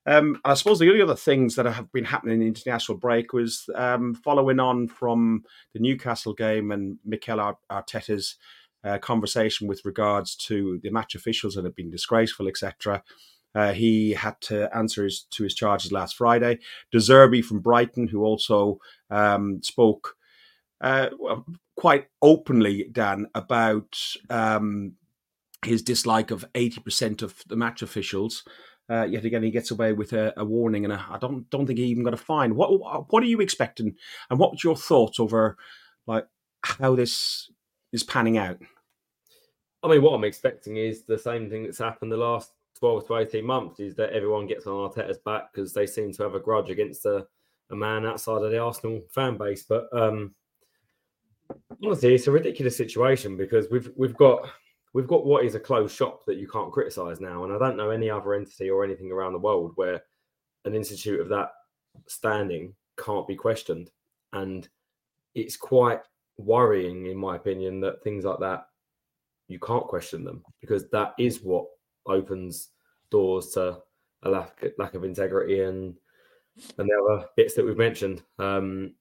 Um, 0.07 0.41
I 0.43 0.55
suppose 0.55 0.79
the 0.79 0.89
only 0.89 1.03
other 1.03 1.17
things 1.17 1.57
that 1.57 1.67
have 1.67 1.93
been 1.93 2.07
happening 2.07 2.35
in 2.35 2.41
the 2.41 2.47
international 2.47 2.97
break 2.97 3.35
was 3.35 3.69
um, 3.75 4.15
following 4.15 4.59
on 4.59 4.89
from 4.89 5.43
the 5.75 5.81
Newcastle 5.81 6.33
game 6.33 6.71
and 6.73 6.99
Mikel 7.05 7.57
Arteta's 7.71 8.37
uh, 8.85 8.97
conversation 8.99 9.69
with 9.69 9.85
regards 9.85 10.35
to 10.37 10.81
the 10.83 10.91
match 10.91 11.15
officials 11.15 11.57
that 11.57 11.65
have 11.65 11.77
been 11.77 11.91
disgraceful, 11.91 12.49
etc. 12.49 13.03
Uh, 13.57 13.73
he 13.73 14.11
had 14.11 14.39
to 14.43 14.69
answer 14.77 15.05
his, 15.05 15.23
to 15.31 15.43
his 15.43 15.55
charges 15.55 15.91
last 15.91 16.17
Friday. 16.17 16.59
De 16.93 16.99
Zerbi 16.99 17.43
from 17.43 17.61
Brighton, 17.61 18.07
who 18.07 18.23
also 18.23 18.79
um, 19.11 19.63
spoke 19.63 20.15
uh, 20.83 21.09
quite 21.75 22.09
openly, 22.21 22.89
Dan, 22.93 23.29
about 23.35 23.99
um, 24.29 24.93
his 25.65 25.81
dislike 25.81 26.31
of 26.31 26.45
80% 26.53 27.23
of 27.23 27.43
the 27.47 27.57
match 27.57 27.81
officials. 27.81 28.45
Uh, 28.91 29.05
yet 29.05 29.25
again, 29.25 29.43
he 29.43 29.51
gets 29.51 29.71
away 29.71 29.95
with 29.95 30.13
a, 30.13 30.35
a 30.37 30.45
warning, 30.45 30.85
and 30.85 30.93
I 30.93 31.19
don't 31.21 31.49
don't 31.51 31.67
think 31.67 31.81
he 31.81 31.87
even 31.87 32.05
got 32.05 32.15
a 32.15 32.19
fine. 32.19 32.55
What 32.55 33.11
what 33.11 33.23
are 33.23 33.27
you 33.27 33.41
expecting, 33.41 33.97
and 34.31 34.39
what's 34.39 34.63
your 34.63 34.77
thoughts 34.77 35.19
over 35.19 35.57
like 36.07 36.29
how 36.63 36.95
this 36.95 37.51
is 37.93 38.05
panning 38.05 38.39
out? 38.39 38.59
I 39.83 39.89
mean, 39.89 40.03
what 40.03 40.15
I'm 40.15 40.23
expecting 40.23 40.77
is 40.77 41.03
the 41.03 41.19
same 41.19 41.51
thing 41.51 41.65
that's 41.65 41.79
happened 41.79 42.13
the 42.13 42.17
last 42.17 42.53
12 42.79 43.07
to 43.07 43.17
18 43.17 43.45
months 43.45 43.81
is 43.81 43.95
that 43.97 44.13
everyone 44.13 44.47
gets 44.47 44.67
on 44.67 44.91
Arteta's 44.91 45.19
back 45.19 45.53
because 45.53 45.73
they 45.73 45.87
seem 45.87 46.13
to 46.13 46.23
have 46.23 46.35
a 46.35 46.41
grudge 46.41 46.71
against 46.71 47.07
a, 47.07 47.27
a 47.71 47.77
man 47.77 48.07
outside 48.07 48.43
of 48.43 48.51
the 48.51 48.59
Arsenal 48.59 49.03
fan 49.11 49.37
base. 49.37 49.65
But 49.65 49.89
um, 49.93 50.35
honestly, 51.83 52.15
it's 52.15 52.27
a 52.27 52.33
ridiculous 52.33 52.77
situation 52.77 53.37
because 53.37 53.69
we've 53.71 53.91
we've 53.97 54.17
got 54.17 54.49
we've 54.93 55.07
got 55.07 55.27
what 55.27 55.45
is 55.45 55.55
a 55.55 55.61
closed 55.61 55.97
shop 55.97 56.25
that 56.27 56.37
you 56.37 56.49
can't 56.49 56.73
criticize 56.73 57.21
now, 57.21 57.45
and 57.45 57.53
I 57.53 57.59
don't 57.59 57.77
know 57.77 57.91
any 57.91 58.11
other 58.11 58.35
entity 58.35 58.71
or 58.71 58.85
anything 58.85 59.11
around 59.11 59.33
the 59.33 59.39
world 59.39 59.73
where 59.77 60.03
an 60.65 60.75
institute 60.75 61.21
of 61.21 61.29
that 61.29 61.51
standing 62.07 62.75
can't 62.99 63.27
be 63.27 63.37
questioned, 63.37 63.91
and 64.33 64.69
it's 65.35 65.57
quite 65.57 66.01
worrying, 66.39 67.07
in 67.07 67.17
my 67.17 67.37
opinion, 67.37 67.81
that 67.81 68.03
things 68.03 68.25
like 68.25 68.41
that 68.41 68.67
you 69.49 69.59
can't 69.59 69.87
question 69.87 70.25
them 70.25 70.43
because 70.61 70.89
that 70.91 71.15
is 71.19 71.43
what 71.43 71.67
opens 72.07 72.71
doors 73.11 73.49
to 73.51 73.79
a 74.23 74.31
lack, 74.31 74.65
lack 74.79 74.95
of 74.95 75.05
integrity 75.05 75.61
and 75.61 75.95
and 76.79 76.89
the 76.89 77.05
other 77.05 77.27
bits 77.37 77.55
that 77.55 77.65
we've 77.65 77.77
mentioned. 77.77 78.23
Um, 78.39 78.95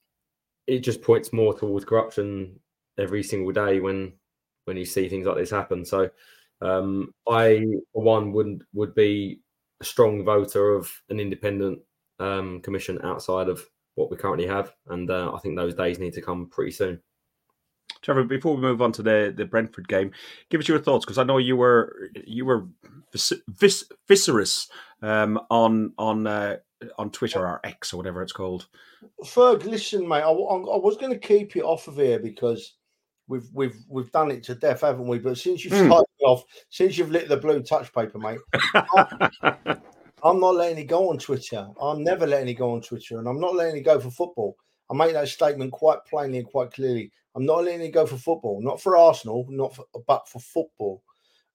it 0.67 0.79
just 0.79 1.01
points 1.01 1.31
more 1.31 1.53
towards 1.53 1.85
corruption 1.85 2.59
every 2.97 3.23
single 3.23 3.51
day 3.51 3.79
when 3.79 4.13
when 4.65 4.77
you 4.77 4.85
see 4.85 5.07
things 5.07 5.27
like 5.27 5.37
this 5.37 5.51
happen. 5.51 5.85
So 5.85 6.09
um, 6.61 7.13
I, 7.27 7.65
for 7.93 8.03
one, 8.03 8.31
would 8.33 8.63
would 8.73 8.95
be 8.95 9.41
a 9.81 9.85
strong 9.85 10.23
voter 10.23 10.73
of 10.73 10.91
an 11.09 11.19
independent 11.19 11.79
um, 12.19 12.61
commission 12.61 12.99
outside 13.03 13.49
of 13.49 13.65
what 13.95 14.11
we 14.11 14.17
currently 14.17 14.47
have, 14.47 14.73
and 14.87 15.09
uh, 15.09 15.33
I 15.33 15.39
think 15.39 15.55
those 15.55 15.75
days 15.75 15.99
need 15.99 16.13
to 16.13 16.21
come 16.21 16.47
pretty 16.47 16.71
soon. 16.71 16.99
Trevor, 18.05 18.23
before 18.23 18.55
we 18.55 18.61
move 18.61 18.83
on 18.83 18.91
to 18.93 19.01
the, 19.01 19.33
the 19.35 19.45
Brentford 19.45 19.87
game, 19.87 20.11
give 20.51 20.61
us 20.61 20.67
your 20.67 20.77
thoughts 20.77 21.05
because 21.05 21.17
I 21.17 21.23
know 21.23 21.39
you 21.39 21.57
were 21.57 22.11
you 22.23 22.45
were 22.45 22.67
vis, 23.11 23.33
vis, 23.47 23.83
viscerous 24.07 24.69
um, 25.01 25.41
on 25.49 25.91
on 25.97 26.27
uh, 26.27 26.57
on 26.99 27.09
Twitter 27.09 27.39
or 27.39 27.61
X 27.63 27.93
or 27.93 27.97
whatever 27.97 28.21
it's 28.21 28.31
called. 28.31 28.67
Ferg, 29.23 29.65
listen, 29.65 30.07
mate. 30.07 30.21
I, 30.21 30.29
I 30.29 30.77
was 30.77 30.97
going 30.97 31.13
to 31.13 31.27
keep 31.27 31.55
you 31.55 31.63
off 31.63 31.87
of 31.87 31.95
here 31.95 32.19
because 32.19 32.75
we've 33.27 33.49
we've 33.53 33.77
we've 33.89 34.11
done 34.11 34.29
it 34.29 34.43
to 34.43 34.53
death, 34.53 34.81
haven't 34.81 35.07
we? 35.07 35.17
But 35.17 35.39
since 35.39 35.65
you've 35.65 35.73
mm. 35.73 35.87
started 35.87 36.05
off, 36.25 36.43
since 36.69 36.99
you've 36.99 37.09
lit 37.09 37.27
the 37.27 37.37
blue 37.37 37.63
touch 37.63 37.91
paper, 37.91 38.19
mate, 38.19 38.37
I'm, 38.75 39.81
I'm 40.23 40.39
not 40.39 40.55
letting 40.55 40.77
it 40.77 40.85
go 40.85 41.09
on 41.09 41.17
Twitter. 41.17 41.67
I'm 41.81 42.03
never 42.03 42.27
letting 42.27 42.49
it 42.49 42.53
go 42.53 42.73
on 42.73 42.81
Twitter, 42.81 43.17
and 43.17 43.27
I'm 43.27 43.39
not 43.39 43.55
letting 43.55 43.77
it 43.77 43.81
go 43.81 43.99
for 43.99 44.11
football. 44.11 44.55
I 44.91 44.93
make 44.93 45.13
that 45.13 45.27
statement 45.27 45.71
quite 45.71 46.05
plainly 46.07 46.37
and 46.37 46.47
quite 46.47 46.71
clearly. 46.71 47.11
I'm 47.35 47.45
not 47.45 47.65
letting 47.65 47.81
it 47.81 47.91
go 47.91 48.05
for 48.05 48.17
football, 48.17 48.61
not 48.61 48.81
for 48.81 48.95
Arsenal, 48.95 49.45
not 49.49 49.75
for, 49.75 49.85
but 50.07 50.27
for 50.29 50.39
football. 50.39 51.03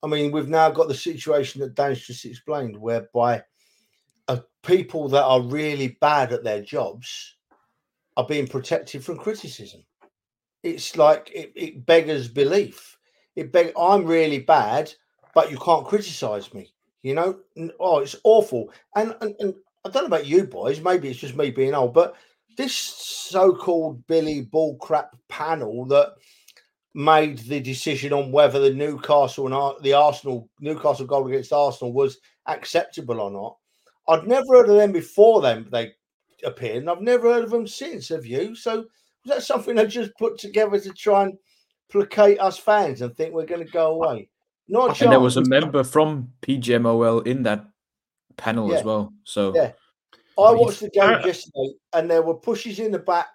I 0.02 0.06
mean, 0.06 0.30
we've 0.30 0.48
now 0.48 0.70
got 0.70 0.88
the 0.88 0.94
situation 0.94 1.60
that 1.60 1.74
Dan's 1.74 2.06
just 2.06 2.24
explained, 2.24 2.76
whereby 2.76 3.42
uh, 4.28 4.38
people 4.62 5.08
that 5.08 5.24
are 5.24 5.42
really 5.42 5.96
bad 6.00 6.32
at 6.32 6.44
their 6.44 6.62
jobs 6.62 7.36
are 8.16 8.26
being 8.26 8.46
protected 8.46 9.04
from 9.04 9.16
criticism. 9.16 9.82
It's 10.62 10.96
like 10.96 11.30
it, 11.34 11.52
it 11.54 11.86
beggars 11.86 12.28
belief. 12.28 12.98
It 13.36 13.52
beg. 13.52 13.72
I'm 13.78 14.04
really 14.04 14.40
bad, 14.40 14.92
but 15.34 15.50
you 15.50 15.58
can't 15.58 15.86
criticize 15.86 16.52
me. 16.52 16.74
You 17.02 17.14
know, 17.14 17.38
oh, 17.78 18.00
it's 18.00 18.16
awful. 18.24 18.70
And, 18.94 19.16
and 19.22 19.34
and 19.40 19.54
I 19.84 19.88
don't 19.88 20.02
know 20.02 20.16
about 20.16 20.26
you 20.26 20.44
boys. 20.44 20.80
Maybe 20.80 21.08
it's 21.08 21.20
just 21.20 21.36
me 21.36 21.50
being 21.50 21.74
old, 21.74 21.94
but 21.94 22.16
this 22.56 22.74
so-called 22.74 24.06
Billy 24.06 24.46
Bullcrap 24.52 25.08
panel 25.28 25.84
that 25.86 26.14
made 26.94 27.38
the 27.38 27.60
decision 27.60 28.12
on 28.12 28.32
whether 28.32 28.58
the 28.58 28.74
Newcastle 28.74 29.46
and 29.46 29.84
the 29.84 29.92
Arsenal 29.92 30.48
Newcastle 30.60 31.06
goal 31.06 31.28
against 31.28 31.52
Arsenal 31.52 31.92
was 31.92 32.18
acceptable 32.46 33.20
or 33.20 33.30
not. 33.30 33.56
I'd 34.08 34.26
never 34.26 34.46
heard 34.50 34.68
of 34.68 34.76
them 34.76 34.92
before 34.92 35.40
them 35.40 35.68
they 35.70 35.92
appeared, 36.44 36.78
and 36.78 36.90
I've 36.90 37.00
never 37.00 37.32
heard 37.32 37.44
of 37.44 37.50
them 37.50 37.66
since. 37.66 38.08
Have 38.08 38.26
you? 38.26 38.54
So 38.54 38.78
was 38.78 38.86
that 39.26 39.42
something 39.42 39.76
they 39.76 39.86
just 39.86 40.12
put 40.18 40.38
together 40.38 40.80
to 40.80 40.92
try 40.92 41.24
and 41.24 41.38
placate 41.90 42.40
us 42.40 42.58
fans 42.58 43.02
and 43.02 43.16
think 43.16 43.32
we're 43.32 43.46
going 43.46 43.64
to 43.64 43.72
go 43.72 43.92
away? 43.92 44.28
Not 44.68 45.00
and 45.00 45.12
there 45.12 45.20
was 45.20 45.36
a 45.36 45.44
member 45.44 45.82
from 45.82 46.32
PGMOL 46.42 47.26
in 47.26 47.42
that 47.42 47.64
panel 48.36 48.70
yeah. 48.70 48.78
as 48.78 48.84
well. 48.84 49.12
So 49.24 49.54
yeah, 49.54 49.72
I 50.38 50.52
watched 50.52 50.80
the 50.80 50.90
game 50.90 51.18
yesterday, 51.24 51.74
and 51.92 52.10
there 52.10 52.22
were 52.22 52.34
pushes 52.34 52.78
in 52.78 52.92
the 52.92 52.98
back. 52.98 53.28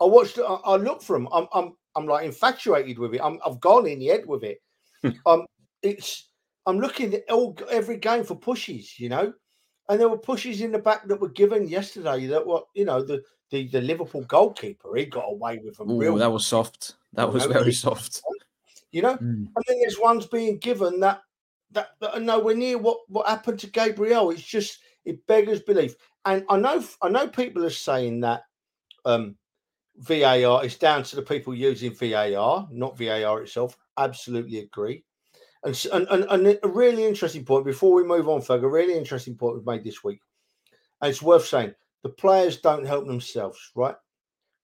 I 0.00 0.04
watched. 0.04 0.38
I, 0.38 0.42
I 0.42 0.76
looked 0.76 1.02
for 1.02 1.16
them. 1.16 1.28
I'm, 1.32 1.46
I'm, 1.52 1.72
I'm 1.94 2.06
like 2.06 2.24
infatuated 2.24 2.98
with 2.98 3.14
it. 3.14 3.20
I'm, 3.22 3.38
I've 3.44 3.60
gone 3.60 3.86
in 3.86 3.98
the 3.98 4.06
head 4.06 4.26
with 4.26 4.44
it. 4.44 4.60
um, 5.26 5.46
it's. 5.82 6.28
I'm 6.66 6.78
looking 6.78 7.12
at 7.14 7.30
all 7.30 7.56
every 7.70 7.96
game 7.96 8.24
for 8.24 8.36
pushes. 8.36 8.98
You 8.98 9.08
know, 9.08 9.32
and 9.88 10.00
there 10.00 10.08
were 10.08 10.18
pushes 10.18 10.60
in 10.60 10.72
the 10.72 10.78
back 10.78 11.06
that 11.06 11.20
were 11.20 11.28
given 11.28 11.68
yesterday. 11.68 12.26
That 12.26 12.46
were, 12.46 12.62
you 12.74 12.84
know, 12.84 13.02
the 13.02 13.22
the, 13.50 13.68
the 13.68 13.80
Liverpool 13.80 14.24
goalkeeper 14.24 14.96
he 14.96 15.04
got 15.04 15.26
away 15.26 15.60
with 15.62 15.76
them. 15.76 15.90
Ooh, 15.90 16.18
that 16.18 16.32
was 16.32 16.46
soft. 16.46 16.94
That 17.12 17.32
was 17.32 17.46
know, 17.46 17.52
very 17.52 17.72
soft. 17.72 18.20
You 18.94 19.00
know, 19.00 19.14
mm. 19.14 19.46
and 19.46 19.64
then 19.66 19.78
there's 19.80 19.98
ones 19.98 20.26
being 20.26 20.58
given 20.58 21.00
that 21.00 21.22
that, 21.70 21.92
that 22.00 22.12
are 22.12 22.20
nowhere 22.20 22.54
near 22.54 22.76
what 22.76 22.98
what 23.08 23.26
happened 23.26 23.58
to 23.60 23.66
Gabriel. 23.66 24.30
It's 24.30 24.42
just 24.42 24.80
it 25.04 25.26
beggars 25.26 25.60
belief. 25.60 25.94
And 26.24 26.44
I 26.48 26.58
know 26.58 26.84
I 27.02 27.08
know 27.08 27.28
people 27.28 27.64
are 27.64 27.70
saying 27.70 28.20
that 28.20 28.42
um, 29.04 29.36
VAR 29.96 30.64
is 30.64 30.76
down 30.76 31.02
to 31.04 31.16
the 31.16 31.22
people 31.22 31.54
using 31.54 31.94
VAR, 31.94 32.68
not 32.70 32.98
VAR 32.98 33.42
itself. 33.42 33.76
Absolutely 33.98 34.60
agree. 34.60 35.04
And, 35.64 35.86
and, 35.92 36.24
and, 36.28 36.58
a 36.62 36.68
really 36.68 37.04
interesting 37.04 37.44
point 37.44 37.64
before 37.64 37.94
we 37.94 38.02
move 38.02 38.28
on, 38.28 38.40
Ferg, 38.40 38.64
a 38.64 38.68
really 38.68 38.96
interesting 38.96 39.36
point 39.36 39.54
was 39.54 39.66
made 39.66 39.84
this 39.84 40.02
week. 40.02 40.20
And 41.00 41.10
it's 41.10 41.22
worth 41.22 41.46
saying 41.46 41.74
the 42.02 42.08
players 42.08 42.58
don't 42.58 42.84
help 42.84 43.06
themselves, 43.06 43.70
right? 43.76 43.94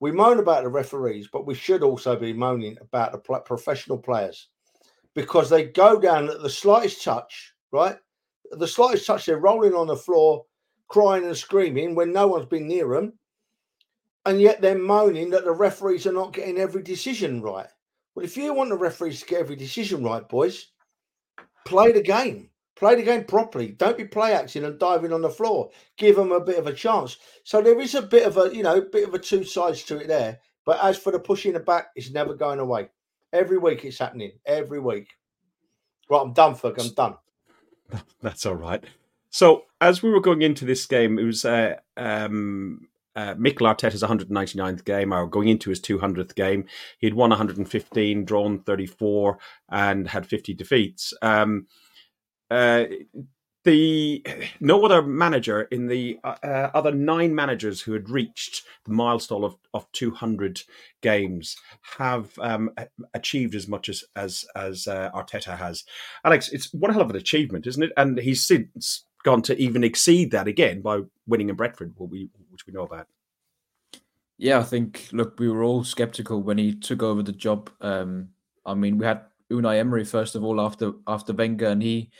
We 0.00 0.10
moan 0.10 0.40
about 0.40 0.64
the 0.64 0.70
referees, 0.70 1.28
but 1.32 1.46
we 1.46 1.54
should 1.54 1.82
also 1.82 2.16
be 2.16 2.32
moaning 2.32 2.76
about 2.80 3.12
the 3.12 3.18
professional 3.18 3.98
players 3.98 4.48
because 5.14 5.50
they 5.50 5.64
go 5.64 6.00
down 6.00 6.28
at 6.28 6.42
the 6.42 6.50
slightest 6.50 7.02
touch, 7.02 7.52
right? 7.72 7.96
The 8.52 8.66
slightest 8.66 9.06
touch, 9.06 9.26
they're 9.26 9.38
rolling 9.38 9.74
on 9.74 9.86
the 9.86 9.96
floor, 9.96 10.44
crying 10.88 11.24
and 11.24 11.36
screaming 11.36 11.94
when 11.94 12.12
no 12.12 12.26
one's 12.26 12.46
been 12.46 12.66
near 12.66 12.88
them. 12.88 13.12
And 14.26 14.40
yet 14.40 14.60
they're 14.60 14.78
moaning 14.78 15.30
that 15.30 15.44
the 15.44 15.52
referees 15.52 16.06
are 16.06 16.12
not 16.12 16.32
getting 16.32 16.58
every 16.58 16.82
decision 16.82 17.40
right. 17.40 17.68
Well, 18.14 18.24
if 18.24 18.36
you 18.36 18.52
want 18.52 18.70
the 18.70 18.76
referees 18.76 19.20
to 19.20 19.26
get 19.26 19.40
every 19.40 19.56
decision 19.56 20.02
right, 20.02 20.28
boys, 20.28 20.68
play 21.64 21.92
the 21.92 22.02
game. 22.02 22.50
Play 22.76 22.94
the 22.94 23.02
game 23.02 23.24
properly. 23.24 23.68
Don't 23.68 23.96
be 23.96 24.04
play 24.04 24.32
acting 24.32 24.64
and 24.64 24.78
diving 24.78 25.12
on 25.12 25.20
the 25.20 25.30
floor. 25.30 25.70
Give 25.96 26.14
them 26.14 26.30
a 26.30 26.40
bit 26.40 26.58
of 26.58 26.68
a 26.68 26.72
chance. 26.72 27.16
So 27.42 27.60
there 27.60 27.80
is 27.80 27.96
a 27.96 28.02
bit 28.02 28.24
of 28.24 28.38
a, 28.38 28.54
you 28.54 28.62
know, 28.62 28.80
bit 28.80 29.08
of 29.08 29.14
a 29.14 29.18
two 29.18 29.42
sides 29.42 29.82
to 29.84 29.98
it 29.98 30.06
there. 30.06 30.38
But 30.64 30.82
as 30.84 30.96
for 30.96 31.10
the 31.10 31.18
pushing 31.18 31.54
the 31.54 31.60
back, 31.60 31.88
it's 31.96 32.12
never 32.12 32.34
going 32.34 32.60
away. 32.60 32.88
Every 33.32 33.58
week 33.58 33.84
it's 33.84 33.98
happening. 33.98 34.32
Every 34.46 34.78
week. 34.78 35.08
Right, 36.08 36.20
I'm 36.20 36.32
done, 36.32 36.54
Ferg. 36.54 36.80
I'm 36.80 36.94
done. 36.94 37.16
That's 38.22 38.46
all 38.46 38.56
right. 38.56 38.82
So 39.30 39.64
as 39.80 40.02
we 40.02 40.10
were 40.10 40.20
going 40.20 40.42
into 40.42 40.64
this 40.64 40.86
game, 40.86 41.18
it 41.18 41.24
was 41.24 41.44
uh, 41.44 41.76
um, 41.96 42.88
uh, 43.14 43.34
Mikel 43.36 43.66
Arteta's 43.66 44.02
199th 44.02 44.84
game, 44.84 45.12
or 45.12 45.26
going 45.26 45.48
into 45.48 45.70
his 45.70 45.80
200th 45.80 46.34
game. 46.34 46.64
He 46.98 47.06
had 47.06 47.14
won 47.14 47.30
115, 47.30 48.24
drawn 48.24 48.60
34, 48.60 49.38
and 49.70 50.08
had 50.08 50.26
50 50.26 50.54
defeats. 50.54 51.12
Um, 51.20 51.66
uh, 52.50 52.84
the 53.68 54.24
no 54.60 54.84
other 54.84 55.02
manager 55.02 55.62
in 55.62 55.86
the 55.86 56.18
uh, 56.24 56.36
uh, 56.42 56.70
other 56.74 56.90
nine 56.90 57.34
managers 57.34 57.82
who 57.82 57.92
had 57.92 58.08
reached 58.08 58.62
the 58.84 58.92
milestone 58.92 59.44
of, 59.44 59.56
of 59.74 59.90
200 59.92 60.62
games 61.02 61.56
have 61.98 62.30
um, 62.38 62.70
achieved 63.12 63.54
as 63.54 63.68
much 63.68 63.88
as 63.88 64.04
as 64.16 64.46
as 64.56 64.88
uh, 64.88 65.10
Arteta 65.14 65.56
has. 65.56 65.84
Alex, 66.24 66.48
it's 66.48 66.72
one 66.72 66.92
hell 66.92 67.02
of 67.02 67.10
an 67.10 67.16
achievement, 67.16 67.66
isn't 67.66 67.82
it? 67.82 67.92
And 67.96 68.18
he's 68.18 68.42
since 68.42 69.04
gone 69.22 69.42
to 69.42 69.58
even 69.60 69.84
exceed 69.84 70.30
that 70.30 70.48
again 70.48 70.80
by 70.80 71.00
winning 71.26 71.50
in 71.50 71.56
Brentford, 71.56 71.94
we 71.98 72.30
which 72.50 72.66
we 72.66 72.72
know 72.72 72.84
about. 72.84 73.06
Yeah, 74.38 74.60
I 74.60 74.62
think 74.62 75.08
look, 75.12 75.38
we 75.38 75.48
were 75.48 75.62
all 75.62 75.84
skeptical 75.84 76.42
when 76.42 76.56
he 76.56 76.74
took 76.74 77.02
over 77.02 77.22
the 77.22 77.32
job. 77.32 77.70
Um, 77.82 78.30
I 78.64 78.74
mean, 78.74 78.96
we 78.96 79.04
had 79.04 79.22
Unai 79.50 79.78
Emery 79.78 80.04
first 80.04 80.34
of 80.34 80.42
all 80.42 80.58
after 80.60 80.92
after 81.06 81.34
Wenger, 81.34 81.66
and 81.66 81.82
he 81.82 82.10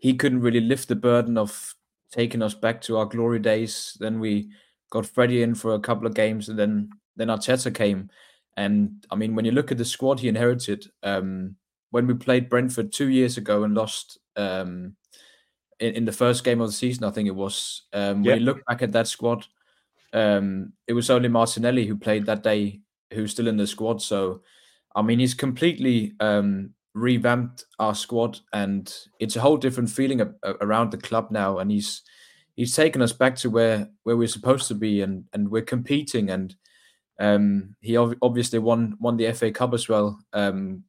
he 0.00 0.14
couldn't 0.14 0.40
really 0.40 0.60
lift 0.60 0.88
the 0.88 0.96
burden 0.96 1.38
of 1.38 1.74
taking 2.10 2.42
us 2.42 2.54
back 2.54 2.80
to 2.82 2.96
our 2.96 3.06
glory 3.06 3.38
days. 3.38 3.96
Then 4.00 4.18
we 4.18 4.50
got 4.90 5.06
Freddie 5.06 5.42
in 5.42 5.54
for 5.54 5.74
a 5.74 5.80
couple 5.80 6.06
of 6.06 6.14
games, 6.14 6.48
and 6.48 6.58
then 6.58 6.90
then 7.16 7.28
Arteta 7.28 7.72
came, 7.74 8.10
And 8.56 9.04
I 9.10 9.14
mean, 9.14 9.34
when 9.34 9.44
you 9.44 9.52
look 9.52 9.70
at 9.70 9.78
the 9.78 9.84
squad 9.84 10.20
he 10.20 10.28
inherited, 10.28 10.86
um, 11.02 11.56
when 11.90 12.06
we 12.06 12.14
played 12.14 12.48
Brentford 12.48 12.92
two 12.92 13.08
years 13.08 13.36
ago 13.36 13.64
and 13.64 13.74
lost 13.74 14.18
um, 14.36 14.96
in, 15.78 15.94
in, 15.94 16.04
the 16.04 16.12
first 16.12 16.44
game 16.44 16.60
of 16.60 16.68
the 16.68 16.72
season, 16.72 17.04
I 17.04 17.10
think 17.10 17.28
it 17.28 17.34
was. 17.34 17.82
Um, 17.92 18.22
when 18.22 18.38
you 18.38 18.44
look 18.44 18.64
back 18.64 18.82
at 18.82 18.92
that 18.92 19.06
squad, 19.06 19.46
um, 20.12 20.72
it 20.86 20.94
was 20.94 21.10
only 21.10 21.28
Martinelli 21.28 21.86
who 21.86 21.96
played 21.96 22.26
that 22.26 22.42
day, 22.42 22.80
who's 23.12 23.32
still 23.32 23.48
in 23.48 23.56
the 23.56 23.66
squad. 23.66 24.00
So, 24.00 24.42
I 24.94 25.02
mean, 25.02 25.18
he's 25.18 25.34
completely 25.34 26.14
um, 26.20 26.70
revamped 26.94 27.64
our 27.78 27.94
squad, 27.94 28.40
and 28.52 28.92
it's 29.20 29.36
a 29.36 29.40
whole 29.40 29.56
different 29.56 29.90
feeling 29.90 30.20
a- 30.20 30.34
a- 30.42 30.54
around 30.60 30.90
the 30.90 30.98
club 30.98 31.30
now. 31.30 31.58
And 31.58 31.70
he's 31.70 32.02
he's 32.56 32.74
taken 32.74 33.00
us 33.02 33.12
back 33.12 33.36
to 33.36 33.50
where 33.50 33.88
where 34.02 34.16
we're 34.16 34.28
supposed 34.28 34.68
to 34.68 34.74
be, 34.74 35.02
and 35.02 35.24
and 35.32 35.48
we're 35.50 35.62
competing. 35.62 36.30
And 36.30 36.54
um, 37.18 37.76
he 37.80 37.96
ov- 37.96 38.16
obviously 38.22 38.58
won 38.58 38.96
won 39.00 39.16
the 39.16 39.32
FA 39.32 39.50
Cup 39.50 39.74
as 39.74 39.88
well 39.88 40.18
um, 40.32 40.84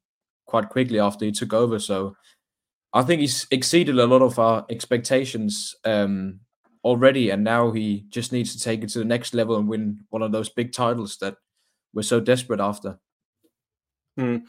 quite 0.46 0.70
quickly 0.70 1.00
after 1.00 1.26
he 1.26 1.32
took 1.32 1.54
over. 1.54 1.80
So 1.80 2.16
I 2.94 3.04
think 3.04 3.22
he's 3.22 3.48
exceeded 3.52 3.98
a 4.00 4.08
lot 4.08 4.22
of 4.22 4.38
our 4.40 4.66
expectations 4.70 5.76
um, 5.86 6.40
already, 6.84 7.30
and 7.30 7.44
now 7.44 7.72
he 7.72 8.06
just 8.10 8.32
needs 8.32 8.56
to 8.56 8.64
take 8.64 8.84
it 8.84 8.90
to 8.90 9.00
the 9.00 9.06
next 9.06 9.34
level 9.34 9.58
and 9.58 9.68
win 9.68 10.02
one 10.10 10.22
of 10.22 10.32
those 10.32 10.50
big 10.50 10.74
titles 10.74 11.18
that 11.22 11.36
we're 11.94 12.02
so 12.02 12.20
desperate 12.20 12.60
after. 12.60 13.00
Mm. 14.20 14.44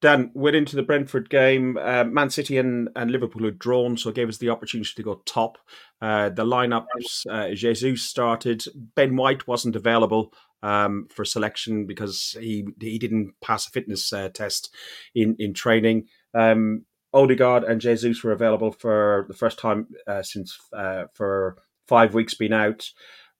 Dan, 0.00 0.30
went 0.34 0.56
into 0.56 0.76
the 0.76 0.82
Brentford 0.82 1.30
game. 1.30 1.78
Uh, 1.80 2.04
Man 2.04 2.28
City 2.28 2.58
and, 2.58 2.90
and 2.94 3.10
Liverpool 3.10 3.44
had 3.44 3.58
drawn, 3.58 3.96
so 3.96 4.10
it 4.10 4.14
gave 4.14 4.28
us 4.28 4.38
the 4.38 4.50
opportunity 4.50 4.90
to 4.94 5.02
go 5.02 5.22
top. 5.24 5.58
Uh, 6.00 6.28
the 6.28 6.44
lineups, 6.44 7.26
uh, 7.30 7.54
Jesus 7.54 8.02
started. 8.02 8.64
Ben 8.74 9.16
White 9.16 9.48
wasn't 9.48 9.76
available 9.76 10.32
um, 10.62 11.06
for 11.10 11.24
selection 11.24 11.86
because 11.86 12.36
he 12.38 12.66
he 12.80 12.98
didn't 12.98 13.34
pass 13.40 13.66
a 13.66 13.70
fitness 13.70 14.12
uh, 14.12 14.28
test 14.28 14.74
in 15.14 15.36
in 15.38 15.54
training. 15.54 16.08
Um, 16.34 16.84
Odegaard 17.14 17.64
and 17.64 17.80
Jesus 17.80 18.22
were 18.22 18.32
available 18.32 18.72
for 18.72 19.24
the 19.28 19.34
first 19.34 19.58
time 19.58 19.86
uh, 20.06 20.22
since 20.22 20.58
uh, 20.76 21.04
for 21.14 21.56
five 21.88 22.12
weeks 22.12 22.34
being 22.34 22.52
out. 22.52 22.90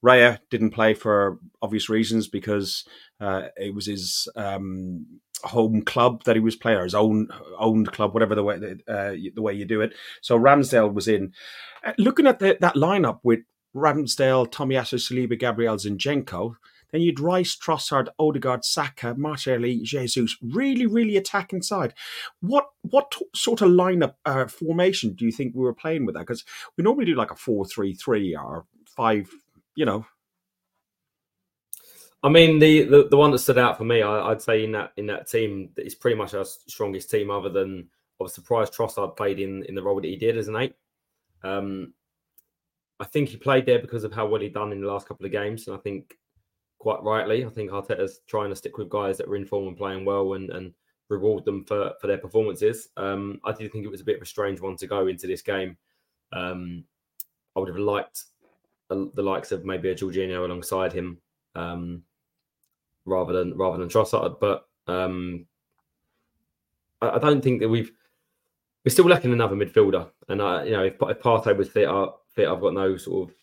Raya 0.03 0.39
didn't 0.51 0.71
play 0.71 0.95
for 0.95 1.39
obvious 1.61 1.89
reasons 1.89 2.29
because 2.29 2.85
it 3.21 3.75
was 3.75 3.87
his 3.87 4.29
um, 4.37 5.07
home 5.45 5.83
club 5.83 6.25
that 6.25 6.37
he 6.37 6.41
was 6.41 6.57
playing, 6.57 6.79
or 6.79 6.85
his 6.85 6.95
own 6.95 7.29
owned 7.59 7.93
club, 7.93 8.15
whatever 8.15 8.35
the 8.35 8.43
way 8.43 8.57
uh, 8.89 9.13
the 9.35 9.43
way 9.43 9.53
you 9.53 9.65
do 9.65 9.81
it. 9.81 9.95
So 10.23 10.39
Ramsdale 10.39 10.93
was 10.93 11.09
in. 11.09 11.33
Uh, 11.85 11.93
looking 11.99 12.27
at 12.27 12.39
the, 12.39 12.57
that 12.61 12.75
lineup 12.75 13.21
with 13.23 13.41
Ramsdale, 13.75 14.51
Tomiyasu, 14.51 14.99
Saliba, 14.99 15.39
Gabriel, 15.39 15.77
Zinchenko, 15.77 16.55
then 16.93 17.03
you'd 17.03 17.19
Rice, 17.19 17.57
Trossard, 17.57 18.09
Odegaard, 18.19 18.65
Saka, 18.65 19.15
Martinelli, 19.17 19.81
Jesus, 19.83 20.37
really, 20.41 20.87
really 20.87 21.17
attacking 21.17 21.61
side. 21.61 21.93
What 22.41 22.67
what 22.83 23.11
t- 23.11 23.27
sort 23.35 23.63
of 23.63 23.71
lineup 23.71 24.15
uh, 24.25 24.47
formation 24.47 25.15
do 25.15 25.25
you 25.25 25.33
think 25.33 25.55
we 25.55 25.63
were 25.63 25.75
playing 25.75 26.07
with 26.07 26.15
that? 26.15 26.21
Because 26.21 26.45
we 26.79 26.85
normally 26.85 27.07
do 27.07 27.17
like 27.17 27.33
a 27.33 27.37
four-three-three 27.37 28.37
or 28.37 28.65
five, 28.97 29.29
you 29.75 29.85
know, 29.85 30.07
I 32.25 32.31
mean, 32.31 32.59
the, 32.59 32.85
the, 32.85 33.09
the 33.11 33.19
one 33.19 33.33
that 33.33 33.39
stood 33.39 33.59
out 33.59 33.77
for 33.77 33.85
me, 33.85 34.01
I, 34.01 34.31
would 34.31 34.41
say 34.41 34.65
in 34.65 34.73
that 34.73 34.93
in 34.97 35.07
that 35.09 35.29
team, 35.29 35.69
is 35.77 35.95
pretty 35.95 36.17
much 36.17 36.33
our 36.33 36.47
strongest 36.47 37.11
team, 37.11 37.31
other 37.31 37.51
than 37.51 37.87
I 38.19 38.23
was 38.23 38.33
surprised 38.33 38.73
Trossard 38.73 39.15
played 39.15 39.39
in 39.39 39.63
in 39.65 39.75
the 39.75 39.83
role 39.83 40.01
that 40.01 40.07
he 40.07 40.17
did 40.17 40.39
as 40.39 40.49
an 40.49 40.57
eight. 40.57 40.75
Um, 41.43 41.93
I 42.99 43.05
think 43.05 43.29
he 43.29 43.37
played 43.37 43.67
there 43.67 43.79
because 43.79 44.05
of 44.05 44.13
how 44.15 44.27
well 44.27 44.41
he'd 44.41 44.55
done 44.55 44.73
in 44.73 44.81
the 44.81 44.87
last 44.87 45.07
couple 45.07 45.27
of 45.27 45.33
games, 45.33 45.69
and 45.69 45.77
I 45.77 45.81
think 45.81 46.17
quite 46.79 47.03
rightly, 47.03 47.45
I 47.45 47.51
think 47.51 47.71
Arteta's 47.71 48.21
trying 48.27 48.49
to 48.49 48.57
stick 48.57 48.79
with 48.79 48.89
guys 48.89 49.19
that 49.19 49.29
are 49.29 49.37
in 49.37 49.45
form 49.45 49.69
and 49.69 49.77
playing 49.77 50.07
well, 50.07 50.33
and 50.33 50.49
and 50.49 50.73
reward 51.11 51.45
them 51.45 51.63
for 51.67 51.93
for 52.01 52.07
their 52.07 52.17
performances. 52.17 52.89
Um, 52.97 53.39
I 53.45 53.53
did 53.53 53.71
think 53.71 53.85
it 53.85 53.91
was 53.91 54.01
a 54.01 54.05
bit 54.05 54.17
of 54.17 54.23
a 54.23 54.27
strange 54.27 54.63
one 54.63 54.77
to 54.77 54.87
go 54.87 55.09
into 55.09 55.27
this 55.27 55.43
game. 55.43 55.77
Um, 56.33 56.85
I 57.55 57.61
would 57.61 57.69
have 57.69 57.79
liked 57.79 58.25
the 58.89 59.23
likes 59.23 59.53
of 59.53 59.67
maybe 59.67 59.91
a 59.91 59.95
Jorginho 59.95 60.47
alongside 60.47 60.95
him. 60.95 61.19
Um, 61.55 62.03
rather 63.05 63.33
than 63.33 63.57
rather 63.57 63.79
than 63.79 63.89
Trossard. 63.89 64.39
But 64.41 64.67
um, 64.87 65.47
I, 67.01 67.11
I, 67.11 67.19
don't 67.19 67.43
think 67.43 67.61
that 67.61 67.69
we've 67.69 67.91
we're 68.85 68.93
still 68.93 69.09
lacking 69.09 69.33
another 69.33 69.57
midfielder. 69.57 70.11
And 70.29 70.43
I, 70.43 70.65
you 70.65 70.73
know, 70.73 70.85
if, 70.85 70.95
if 70.95 71.21
Partey 71.21 71.57
was 71.57 71.69
fit, 71.69 71.89
uh, 71.89 72.11
fit, 72.35 72.49
I've 72.49 72.61
got 72.61 72.75
no 72.75 72.97
sort 72.97 73.31
of 73.31 73.37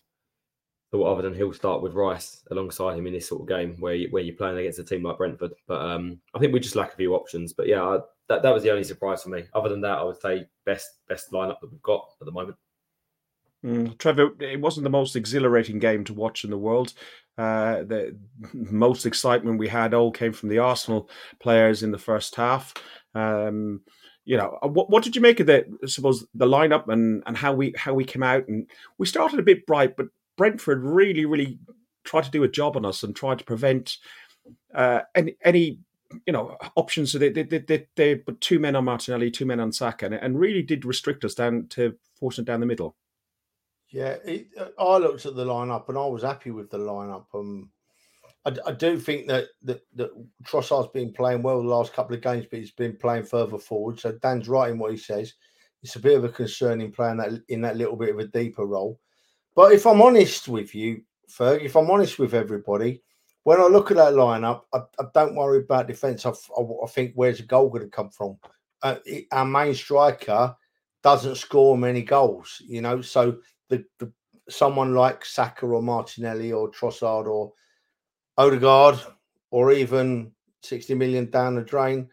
thought 0.90 1.10
other 1.12 1.22
than 1.22 1.34
he'll 1.34 1.52
start 1.52 1.82
with 1.82 1.94
Rice 1.94 2.44
alongside 2.50 2.98
him 2.98 3.06
in 3.06 3.14
this 3.14 3.28
sort 3.28 3.42
of 3.42 3.48
game 3.48 3.76
where 3.80 3.94
you, 3.94 4.08
where 4.10 4.22
you're 4.22 4.36
playing 4.36 4.58
against 4.58 4.78
a 4.78 4.84
team 4.84 5.02
like 5.02 5.18
Brentford. 5.18 5.52
But 5.66 5.80
um, 5.80 6.20
I 6.34 6.38
think 6.38 6.52
we 6.52 6.60
just 6.60 6.76
lack 6.76 6.92
a 6.92 6.96
few 6.96 7.14
options. 7.14 7.52
But 7.52 7.66
yeah, 7.66 7.82
I, 7.82 7.98
that 8.28 8.42
that 8.42 8.54
was 8.54 8.62
the 8.62 8.70
only 8.70 8.84
surprise 8.84 9.22
for 9.22 9.30
me. 9.30 9.44
Other 9.54 9.68
than 9.68 9.80
that, 9.80 9.98
I 9.98 10.04
would 10.04 10.20
say 10.20 10.46
best 10.64 10.98
best 11.08 11.32
lineup 11.32 11.60
that 11.60 11.70
we've 11.70 11.82
got 11.82 12.06
at 12.20 12.26
the 12.26 12.32
moment. 12.32 12.56
Mm, 13.64 13.96
Trevor, 13.98 14.30
it 14.40 14.60
wasn't 14.60 14.84
the 14.84 14.90
most 14.90 15.14
exhilarating 15.14 15.78
game 15.78 16.04
to 16.04 16.14
watch 16.14 16.44
in 16.44 16.50
the 16.50 16.58
world. 16.58 16.94
Uh, 17.38 17.82
the 17.84 18.16
most 18.52 19.06
excitement 19.06 19.58
we 19.58 19.68
had 19.68 19.94
all 19.94 20.10
came 20.10 20.32
from 20.32 20.48
the 20.48 20.58
Arsenal 20.58 21.08
players 21.40 21.82
in 21.82 21.92
the 21.92 21.98
first 21.98 22.34
half. 22.34 22.74
Um, 23.14 23.82
you 24.24 24.36
know, 24.36 24.58
uh, 24.62 24.68
what, 24.68 24.90
what 24.90 25.02
did 25.02 25.16
you 25.16 25.22
make 25.22 25.40
of 25.40 25.46
the 25.46 25.64
I 25.82 25.86
suppose 25.86 26.26
the 26.34 26.46
lineup 26.46 26.88
and, 26.88 27.22
and 27.26 27.36
how 27.36 27.52
we 27.52 27.74
how 27.76 27.94
we 27.94 28.04
came 28.04 28.22
out 28.22 28.46
and 28.48 28.68
we 28.98 29.06
started 29.06 29.38
a 29.38 29.44
bit 29.44 29.66
bright, 29.66 29.96
but 29.96 30.06
Brentford 30.36 30.82
really 30.82 31.24
really 31.24 31.58
tried 32.04 32.24
to 32.24 32.30
do 32.30 32.42
a 32.42 32.48
job 32.48 32.76
on 32.76 32.84
us 32.84 33.02
and 33.02 33.14
tried 33.14 33.38
to 33.38 33.44
prevent 33.44 33.98
uh, 34.74 35.00
any 35.14 35.36
any 35.44 35.78
you 36.26 36.32
know 36.32 36.56
options. 36.76 37.12
So 37.12 37.18
they 37.18 37.30
they, 37.30 37.42
they 37.44 37.86
they 37.96 38.14
put 38.16 38.40
two 38.40 38.58
men 38.58 38.76
on 38.76 38.84
Martinelli, 38.84 39.30
two 39.30 39.46
men 39.46 39.60
on 39.60 39.72
Saka, 39.72 40.06
and, 40.06 40.14
and 40.14 40.38
really 40.38 40.62
did 40.62 40.84
restrict 40.84 41.24
us 41.24 41.34
down 41.34 41.66
to 41.70 41.96
forcing 42.18 42.44
down 42.44 42.60
the 42.60 42.66
middle. 42.66 42.96
Yeah, 43.92 44.16
it, 44.24 44.48
uh, 44.58 44.68
I 44.78 44.96
looked 44.96 45.26
at 45.26 45.36
the 45.36 45.44
lineup 45.44 45.88
and 45.88 45.98
I 45.98 46.06
was 46.06 46.22
happy 46.22 46.50
with 46.50 46.70
the 46.70 46.78
lineup. 46.78 47.26
Um, 47.34 47.70
I, 48.46 48.56
I 48.66 48.72
do 48.72 48.98
think 48.98 49.28
that 49.28 49.48
that, 49.62 49.82
that 49.94 50.10
Trossard's 50.44 50.90
been 50.92 51.12
playing 51.12 51.42
well 51.42 51.62
the 51.62 51.68
last 51.68 51.92
couple 51.92 52.16
of 52.16 52.22
games, 52.22 52.46
but 52.50 52.58
he's 52.58 52.70
been 52.70 52.96
playing 52.96 53.24
further 53.24 53.58
forward. 53.58 54.00
So 54.00 54.12
Dan's 54.12 54.48
right 54.48 54.70
in 54.70 54.78
what 54.78 54.92
he 54.92 54.96
says. 54.96 55.34
It's 55.82 55.96
a 55.96 56.00
bit 56.00 56.16
of 56.16 56.24
a 56.24 56.30
concern 56.30 56.80
in 56.80 56.90
playing 56.90 57.18
that 57.18 57.42
in 57.48 57.60
that 57.62 57.76
little 57.76 57.96
bit 57.96 58.10
of 58.10 58.18
a 58.18 58.26
deeper 58.26 58.64
role. 58.64 58.98
But 59.54 59.72
if 59.72 59.86
I'm 59.86 60.00
honest 60.00 60.48
with 60.48 60.74
you, 60.74 61.02
Ferg, 61.28 61.62
if 61.62 61.76
I'm 61.76 61.90
honest 61.90 62.18
with 62.18 62.34
everybody, 62.34 63.02
when 63.42 63.60
I 63.60 63.66
look 63.66 63.90
at 63.90 63.96
that 63.98 64.14
lineup, 64.14 64.62
I, 64.72 64.78
I 64.98 65.04
don't 65.12 65.34
worry 65.34 65.58
about 65.58 65.88
defence. 65.88 66.24
I, 66.24 66.30
I, 66.30 66.62
I, 66.62 66.86
think 66.88 67.12
where's 67.14 67.38
the 67.38 67.44
goal 67.44 67.68
going 67.68 67.82
to 67.82 67.90
come 67.90 68.10
from? 68.10 68.38
Uh, 68.82 68.96
it, 69.04 69.26
our 69.32 69.44
main 69.44 69.74
striker 69.74 70.56
doesn't 71.02 71.36
score 71.36 71.76
many 71.76 72.02
goals, 72.02 72.62
you 72.64 72.80
know. 72.80 73.02
So 73.02 73.38
the, 73.72 73.84
the 73.98 74.12
someone 74.50 74.94
like 74.94 75.24
Saka 75.24 75.66
or 75.66 75.82
Martinelli 75.82 76.52
or 76.52 76.70
Trossard 76.70 77.26
or 77.26 77.52
Odegaard 78.36 79.00
or 79.50 79.72
even 79.72 80.30
60 80.62 80.94
million 80.94 81.30
down 81.30 81.54
the 81.54 81.62
drain, 81.62 82.08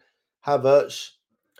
Havertz 0.46 1.10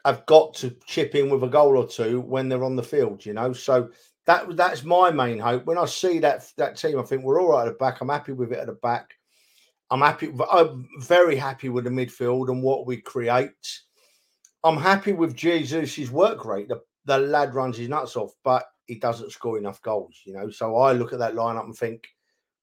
have 0.07 0.25
got 0.25 0.55
to 0.55 0.75
chip 0.87 1.15
in 1.15 1.29
with 1.29 1.43
a 1.43 1.49
goal 1.49 1.77
or 1.77 1.87
two 1.87 2.21
when 2.23 2.49
they're 2.49 2.65
on 2.65 2.77
the 2.77 2.83
field, 2.83 3.27
you 3.27 3.35
know. 3.35 3.53
So 3.53 3.91
that 4.25 4.57
that's 4.57 4.85
my 4.85 5.11
main 5.11 5.39
hope. 5.39 5.67
When 5.67 5.77
I 5.77 5.85
see 5.85 6.19
that 6.21 6.51
that 6.57 6.77
team, 6.77 6.99
I 6.99 7.03
think 7.03 7.23
we're 7.23 7.41
all 7.41 7.51
right 7.51 7.67
at 7.67 7.73
the 7.73 7.79
back. 7.79 8.01
I'm 8.01 8.09
happy 8.09 8.33
with 8.33 8.53
it 8.53 8.59
at 8.59 8.67
the 8.67 8.73
back. 8.73 9.15
I'm 9.91 10.01
happy. 10.01 10.33
I'm 10.51 10.89
very 11.01 11.37
happy 11.37 11.69
with 11.69 11.85
the 11.85 11.91
midfield 11.91 12.49
and 12.49 12.63
what 12.63 12.87
we 12.87 12.97
create. 12.97 13.81
I'm 14.65 14.79
happy 14.79 15.13
with 15.13 15.37
Jesus' 15.37 16.11
work 16.11 16.45
rate. 16.45 16.69
The, 16.69 16.81
the 17.07 17.19
lad 17.19 17.55
runs 17.55 17.77
his 17.77 17.89
nuts 17.89 18.17
off, 18.17 18.33
but 18.45 18.65
he 18.91 18.97
doesn't 18.97 19.31
score 19.31 19.57
enough 19.57 19.81
goals, 19.83 20.21
you 20.25 20.33
know. 20.33 20.51
So 20.51 20.77
I 20.77 20.93
look 20.93 21.13
at 21.13 21.21
that 21.21 21.37
lineup 21.37 21.65
and 21.65 21.77
think, 21.77 22.09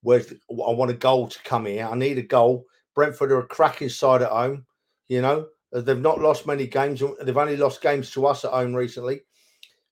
where's 0.02 0.28
the, 0.28 0.36
I 0.50 0.72
want 0.72 0.92
a 0.92 0.94
goal 0.94 1.30
to 1.30 1.44
come 1.44 1.66
here. 1.66 1.88
I 1.88 1.96
need 1.96 2.18
a 2.18 2.22
goal. 2.22 2.66
Brentford 2.94 3.32
are 3.32 3.40
a 3.40 3.48
cracking 3.48 3.88
side 3.88 4.22
at 4.22 4.30
home, 4.30 4.66
you 5.08 5.22
know. 5.22 5.48
They've 5.72 5.98
not 5.98 6.20
lost 6.20 6.46
many 6.46 6.68
games. 6.68 7.02
They've 7.22 7.38
only 7.38 7.56
lost 7.56 7.82
games 7.82 8.12
to 8.12 8.26
us 8.26 8.44
at 8.44 8.52
home 8.52 8.74
recently. 8.74 9.22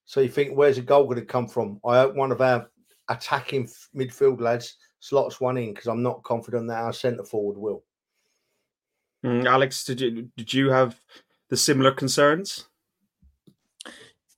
So 0.04 0.20
you 0.20 0.28
think, 0.28 0.54
where's 0.54 0.76
the 0.76 0.82
goal 0.82 1.04
going 1.04 1.20
to 1.20 1.24
come 1.24 1.48
from? 1.48 1.80
I 1.86 2.00
hope 2.00 2.14
one 2.14 2.32
of 2.32 2.42
our 2.42 2.70
attacking 3.08 3.70
midfield 3.94 4.42
lads 4.42 4.76
slots 5.00 5.40
one 5.40 5.56
in 5.56 5.72
because 5.72 5.88
I'm 5.88 6.02
not 6.02 6.22
confident 6.22 6.68
that 6.68 6.82
our 6.82 6.92
centre 6.92 7.24
forward 7.24 7.56
will. 7.56 7.82
Mm, 9.24 9.46
Alex, 9.46 9.84
did 9.84 10.02
you 10.02 10.28
did 10.36 10.52
you 10.52 10.68
have 10.68 11.00
the 11.48 11.56
similar 11.56 11.92
concerns? 11.92 12.68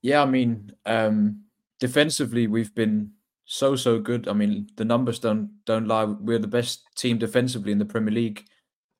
Yeah, 0.00 0.22
I 0.22 0.26
mean, 0.26 0.72
um, 0.86 1.42
defensively 1.80 2.46
we've 2.46 2.74
been 2.74 3.12
so 3.44 3.76
so 3.76 3.98
good. 3.98 4.28
I 4.28 4.34
mean, 4.34 4.68
the 4.76 4.84
numbers 4.84 5.18
don't 5.18 5.50
don't 5.64 5.88
lie. 5.88 6.04
We're 6.04 6.38
the 6.38 6.46
best 6.46 6.84
team 6.96 7.18
defensively 7.18 7.72
in 7.72 7.78
the 7.78 7.84
Premier 7.84 8.12
League. 8.14 8.44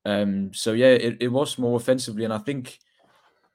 Um, 0.05 0.55
so 0.55 0.73
yeah, 0.73 0.87
it, 0.87 1.19
it 1.21 1.29
was 1.29 1.59
more 1.59 1.77
offensively, 1.77 2.25
and 2.25 2.33
I 2.33 2.39
think 2.39 2.79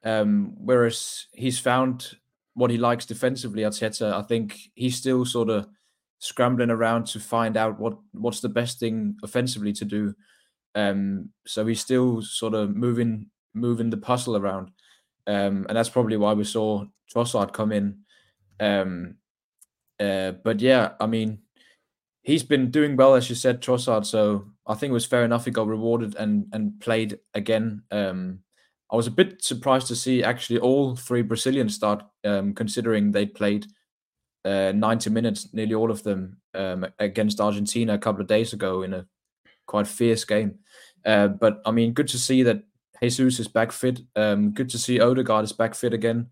um, 0.04 0.54
whereas 0.58 1.28
he's 1.34 1.60
found 1.60 2.18
what 2.54 2.70
he 2.70 2.78
likes 2.78 3.06
defensively, 3.06 3.64
Arteta, 3.64 4.14
I 4.14 4.22
think 4.22 4.58
he's 4.76 4.96
still 4.98 5.26
sort 5.26 5.50
of 5.50 5.68
scrambling 6.20 6.70
around 6.70 7.08
to 7.08 7.20
find 7.20 7.58
out 7.58 7.80
what 7.80 7.98
what's 8.12 8.42
the 8.42 8.50
best 8.50 8.80
thing 8.80 9.16
offensively 9.24 9.74
to 9.74 9.86
do. 9.86 10.14
Um, 10.76 11.30
so 11.48 11.66
he's 11.66 11.82
still 11.82 12.22
sort 12.22 12.54
of 12.54 12.76
moving 12.76 13.32
moving 13.56 13.90
the 13.90 13.98
puzzle 13.98 14.38
around, 14.38 14.70
um, 15.26 15.66
and 15.68 15.76
that's 15.76 15.90
probably 15.90 16.18
why 16.18 16.34
we 16.34 16.44
saw 16.44 16.86
Trossard 17.14 17.52
come 17.52 17.72
in. 17.72 18.03
Um, 18.60 19.16
uh, 20.00 20.32
but 20.32 20.60
yeah, 20.60 20.92
I 21.00 21.08
mean, 21.08 21.40
he's 22.24 22.44
been 22.44 22.72
doing 22.72 22.96
well 22.96 23.16
as 23.16 23.30
you 23.30 23.36
said, 23.36 23.62
Trossard. 23.62 24.06
So 24.06 24.46
I 24.66 24.74
think 24.74 24.92
it 24.92 24.94
was 24.94 25.06
fair 25.06 25.24
enough 25.24 25.46
he 25.46 25.52
got 25.52 25.68
rewarded 25.68 26.16
and 26.16 26.48
and 26.54 26.80
played 26.80 27.20
again. 27.34 27.84
Um, 27.92 28.40
I 28.92 28.96
was 28.96 29.08
a 29.08 29.12
bit 29.12 29.44
surprised 29.44 29.88
to 29.88 29.96
see 29.96 30.24
actually 30.24 30.60
all 30.60 30.96
three 30.96 31.24
Brazilians 31.24 31.74
start, 31.74 32.04
um, 32.24 32.54
considering 32.54 33.12
they 33.12 33.26
played 33.26 33.66
uh, 34.46 34.72
90 34.76 35.10
minutes, 35.10 35.52
nearly 35.52 35.74
all 35.74 35.90
of 35.90 36.04
them, 36.04 36.38
um, 36.54 36.86
against 37.00 37.40
Argentina 37.40 37.96
a 37.96 37.98
couple 37.98 38.22
of 38.22 38.28
days 38.28 38.54
ago 38.54 38.84
in 38.84 38.94
a 38.94 39.08
quite 39.66 39.88
fierce 39.88 40.26
game. 40.26 40.60
Uh, 41.06 41.28
but 41.28 41.62
I 41.66 41.72
mean, 41.72 41.94
good 41.94 42.08
to 42.10 42.20
see 42.20 42.44
that 42.44 42.64
Jesus 43.02 43.40
is 43.40 43.48
back 43.48 43.72
fit. 43.72 44.02
Um, 44.16 44.52
good 44.52 44.70
to 44.70 44.78
see 44.78 45.00
Odegaard 45.00 45.44
is 45.44 45.54
back 45.54 45.76
fit 45.76 45.94
again. 45.94 46.28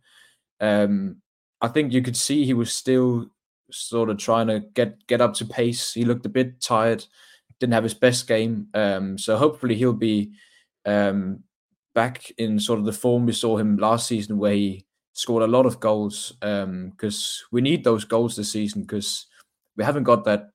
Um, 0.59 1.17
I 1.61 1.67
think 1.67 1.93
you 1.93 2.01
could 2.01 2.17
see 2.17 2.43
he 2.43 2.53
was 2.53 2.73
still 2.73 3.29
sort 3.71 4.09
of 4.09 4.17
trying 4.17 4.47
to 4.47 4.61
get 4.73 5.05
get 5.07 5.21
up 5.21 5.33
to 5.35 5.45
pace. 5.45 5.93
He 5.93 6.03
looked 6.03 6.25
a 6.25 6.29
bit 6.29 6.59
tired, 6.59 7.05
didn't 7.59 7.73
have 7.73 7.83
his 7.83 7.93
best 7.93 8.27
game. 8.27 8.67
Um, 8.73 9.17
so 9.17 9.37
hopefully 9.37 9.75
he'll 9.75 9.93
be 9.93 10.31
um, 10.85 11.43
back 11.93 12.31
in 12.37 12.59
sort 12.59 12.79
of 12.79 12.85
the 12.85 12.93
form 12.93 13.25
we 13.25 13.33
saw 13.33 13.57
him 13.57 13.77
last 13.77 14.07
season, 14.07 14.37
where 14.37 14.53
he 14.53 14.85
scored 15.13 15.43
a 15.43 15.47
lot 15.47 15.65
of 15.65 15.79
goals. 15.79 16.33
Because 16.41 17.43
um, 17.43 17.47
we 17.51 17.61
need 17.61 17.83
those 17.83 18.05
goals 18.05 18.35
this 18.35 18.51
season, 18.51 18.81
because 18.81 19.27
we 19.77 19.83
haven't 19.83 20.03
got 20.03 20.25
that 20.25 20.49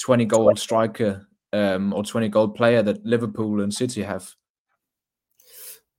twenty 0.00 0.24
goal 0.24 0.54
striker 0.56 1.26
um, 1.52 1.92
or 1.92 2.04
twenty 2.04 2.28
goal 2.28 2.48
player 2.48 2.82
that 2.82 3.04
Liverpool 3.04 3.60
and 3.60 3.74
City 3.74 4.02
have. 4.02 4.32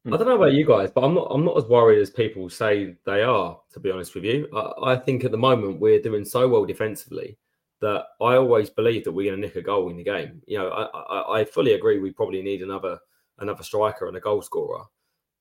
I 0.05 0.17
don't 0.17 0.27
know 0.27 0.35
about 0.35 0.53
you 0.53 0.65
guys, 0.65 0.91
but 0.91 1.03
I'm 1.03 1.13
not. 1.13 1.27
I'm 1.31 1.45
not 1.45 1.57
as 1.57 1.63
worried 1.63 2.01
as 2.01 2.09
people 2.09 2.49
say 2.49 2.95
they 3.05 3.21
are. 3.21 3.59
To 3.71 3.79
be 3.79 3.89
honest 3.89 4.15
with 4.15 4.25
you, 4.25 4.49
I, 4.53 4.91
I 4.91 4.95
think 4.97 5.23
at 5.23 5.31
the 5.31 5.37
moment 5.37 5.79
we're 5.79 6.01
doing 6.01 6.25
so 6.25 6.47
well 6.47 6.65
defensively 6.65 7.37
that 7.79 8.05
I 8.21 8.35
always 8.35 8.69
believe 8.69 9.03
that 9.03 9.11
we're 9.11 9.29
going 9.31 9.41
to 9.41 9.47
nick 9.47 9.55
a 9.55 9.61
goal 9.61 9.89
in 9.89 9.97
the 9.97 10.03
game. 10.03 10.41
You 10.45 10.57
know, 10.57 10.69
I, 10.69 10.83
I, 10.97 11.39
I 11.39 11.45
fully 11.45 11.73
agree. 11.73 11.99
We 11.99 12.11
probably 12.11 12.41
need 12.41 12.61
another 12.61 12.99
another 13.39 13.63
striker 13.63 14.07
and 14.07 14.17
a 14.17 14.19
goal 14.19 14.41
scorer. 14.41 14.83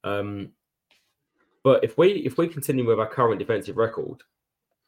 Um, 0.05 0.51
but 1.65 1.83
if 1.83 1.99
we 1.99 2.13
if 2.27 2.39
we 2.39 2.47
continue 2.47 2.87
with 2.87 3.01
our 3.01 3.09
current 3.09 3.41
defensive 3.41 3.77
record, 3.77 4.23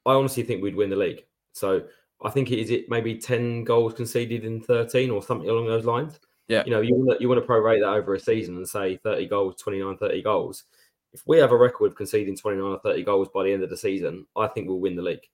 I 0.06 0.12
honestly 0.12 0.44
think 0.44 0.62
we'd 0.62 0.76
win 0.76 0.90
the 0.90 0.96
league. 0.96 1.24
So 1.52 1.82
I 2.22 2.30
think 2.30 2.50
it 2.52 2.60
is 2.60 2.70
it 2.70 2.88
maybe 2.88 3.16
ten 3.16 3.64
goals 3.64 3.94
conceded 3.94 4.44
in 4.44 4.60
thirteen 4.60 5.10
or 5.10 5.22
something 5.22 5.48
along 5.48 5.66
those 5.66 5.84
lines. 5.84 6.20
Yeah. 6.48 6.62
You 6.64 6.72
know, 6.72 6.80
you 6.80 6.94
want 6.94 7.18
to, 7.18 7.22
you 7.22 7.28
want 7.28 7.40
to 7.40 7.46
prorate 7.46 7.80
that 7.80 7.88
over 7.88 8.14
a 8.14 8.20
season 8.20 8.57
and 8.57 8.68
say 8.68 8.96
30 8.98 9.26
goals, 9.26 9.61
29, 9.61 9.96
30 9.96 10.22
goals. 10.22 10.64
If 11.12 11.22
we 11.26 11.38
have 11.38 11.52
a 11.52 11.57
record 11.57 11.92
of 11.92 11.96
conceding 11.96 12.37
29 12.37 12.64
or 12.64 12.80
30 12.80 13.04
goals 13.04 13.28
by 13.33 13.44
the 13.44 13.52
end 13.52 13.62
of 13.62 13.70
the 13.70 13.76
season, 13.76 14.26
I 14.37 14.48
think 14.48 14.68
we'll 14.68 14.80
win 14.80 14.96
the 14.96 15.02
league. 15.02 15.26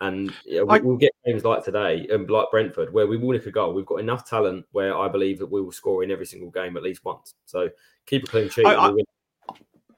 And 0.00 0.32
you 0.44 0.64
know, 0.64 0.72
I, 0.72 0.78
we'll 0.78 0.96
get 0.96 1.12
games 1.26 1.44
like 1.44 1.64
today 1.64 2.06
and 2.10 2.30
like 2.30 2.50
Brentford, 2.50 2.92
where 2.92 3.06
we 3.06 3.16
will 3.16 3.32
nick 3.32 3.46
a 3.46 3.50
goal. 3.50 3.74
We've 3.74 3.84
got 3.84 4.00
enough 4.00 4.28
talent 4.28 4.64
where 4.70 4.96
I 4.96 5.08
believe 5.08 5.38
that 5.40 5.50
we 5.50 5.60
will 5.60 5.72
score 5.72 6.04
in 6.04 6.10
every 6.10 6.26
single 6.26 6.50
game 6.50 6.76
at 6.76 6.84
least 6.84 7.04
once. 7.04 7.34
So 7.46 7.68
keep 8.06 8.24
a 8.24 8.26
clean 8.26 8.48
sheet. 8.48 8.64
I, 8.64 8.88
we'll 8.88 9.04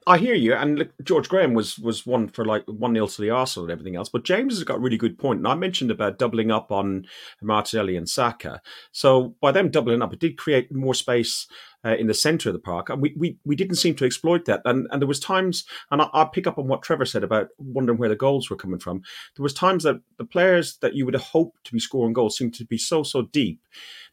I 0.07 0.17
hear 0.17 0.33
you, 0.33 0.55
and 0.55 0.79
look, 0.79 0.89
George 1.03 1.29
Graham 1.29 1.53
was 1.53 1.77
was 1.77 2.07
one 2.07 2.27
for 2.27 2.43
like 2.43 2.63
one 2.65 2.93
nil 2.93 3.07
to 3.07 3.21
the 3.21 3.29
Arsenal 3.29 3.65
and 3.65 3.71
everything 3.71 3.95
else. 3.95 4.09
But 4.09 4.23
James 4.23 4.55
has 4.55 4.63
got 4.63 4.77
a 4.77 4.81
really 4.81 4.97
good 4.97 5.19
point, 5.19 5.39
and 5.39 5.47
I 5.47 5.53
mentioned 5.53 5.91
about 5.91 6.17
doubling 6.17 6.49
up 6.49 6.71
on 6.71 7.05
Martinelli 7.41 7.95
and 7.95 8.09
Saka. 8.09 8.61
So 8.91 9.35
by 9.41 9.51
them 9.51 9.69
doubling 9.69 10.01
up, 10.01 10.11
it 10.11 10.19
did 10.19 10.37
create 10.37 10.73
more 10.73 10.95
space 10.95 11.45
uh, 11.85 11.95
in 11.95 12.07
the 12.07 12.15
centre 12.15 12.49
of 12.49 12.53
the 12.53 12.59
park, 12.59 12.89
and 12.89 12.99
we, 12.99 13.13
we 13.15 13.37
we 13.45 13.55
didn't 13.55 13.75
seem 13.75 13.93
to 13.95 14.05
exploit 14.05 14.45
that. 14.45 14.61
And 14.65 14.87
and 14.91 15.01
there 15.01 15.07
was 15.07 15.19
times, 15.19 15.65
and 15.91 16.01
I, 16.01 16.09
I 16.13 16.25
pick 16.25 16.47
up 16.47 16.57
on 16.57 16.67
what 16.67 16.81
Trevor 16.81 17.05
said 17.05 17.23
about 17.23 17.49
wondering 17.59 17.99
where 17.99 18.09
the 18.09 18.15
goals 18.15 18.49
were 18.49 18.55
coming 18.55 18.79
from. 18.79 19.03
There 19.35 19.43
was 19.43 19.53
times 19.53 19.83
that 19.83 20.01
the 20.17 20.25
players 20.25 20.77
that 20.77 20.95
you 20.95 21.05
would 21.05 21.15
hoped 21.15 21.63
to 21.65 21.73
be 21.73 21.79
scoring 21.79 22.13
goals 22.13 22.37
seemed 22.37 22.55
to 22.55 22.65
be 22.65 22.77
so 22.77 23.03
so 23.03 23.21
deep 23.21 23.61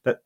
that 0.05 0.18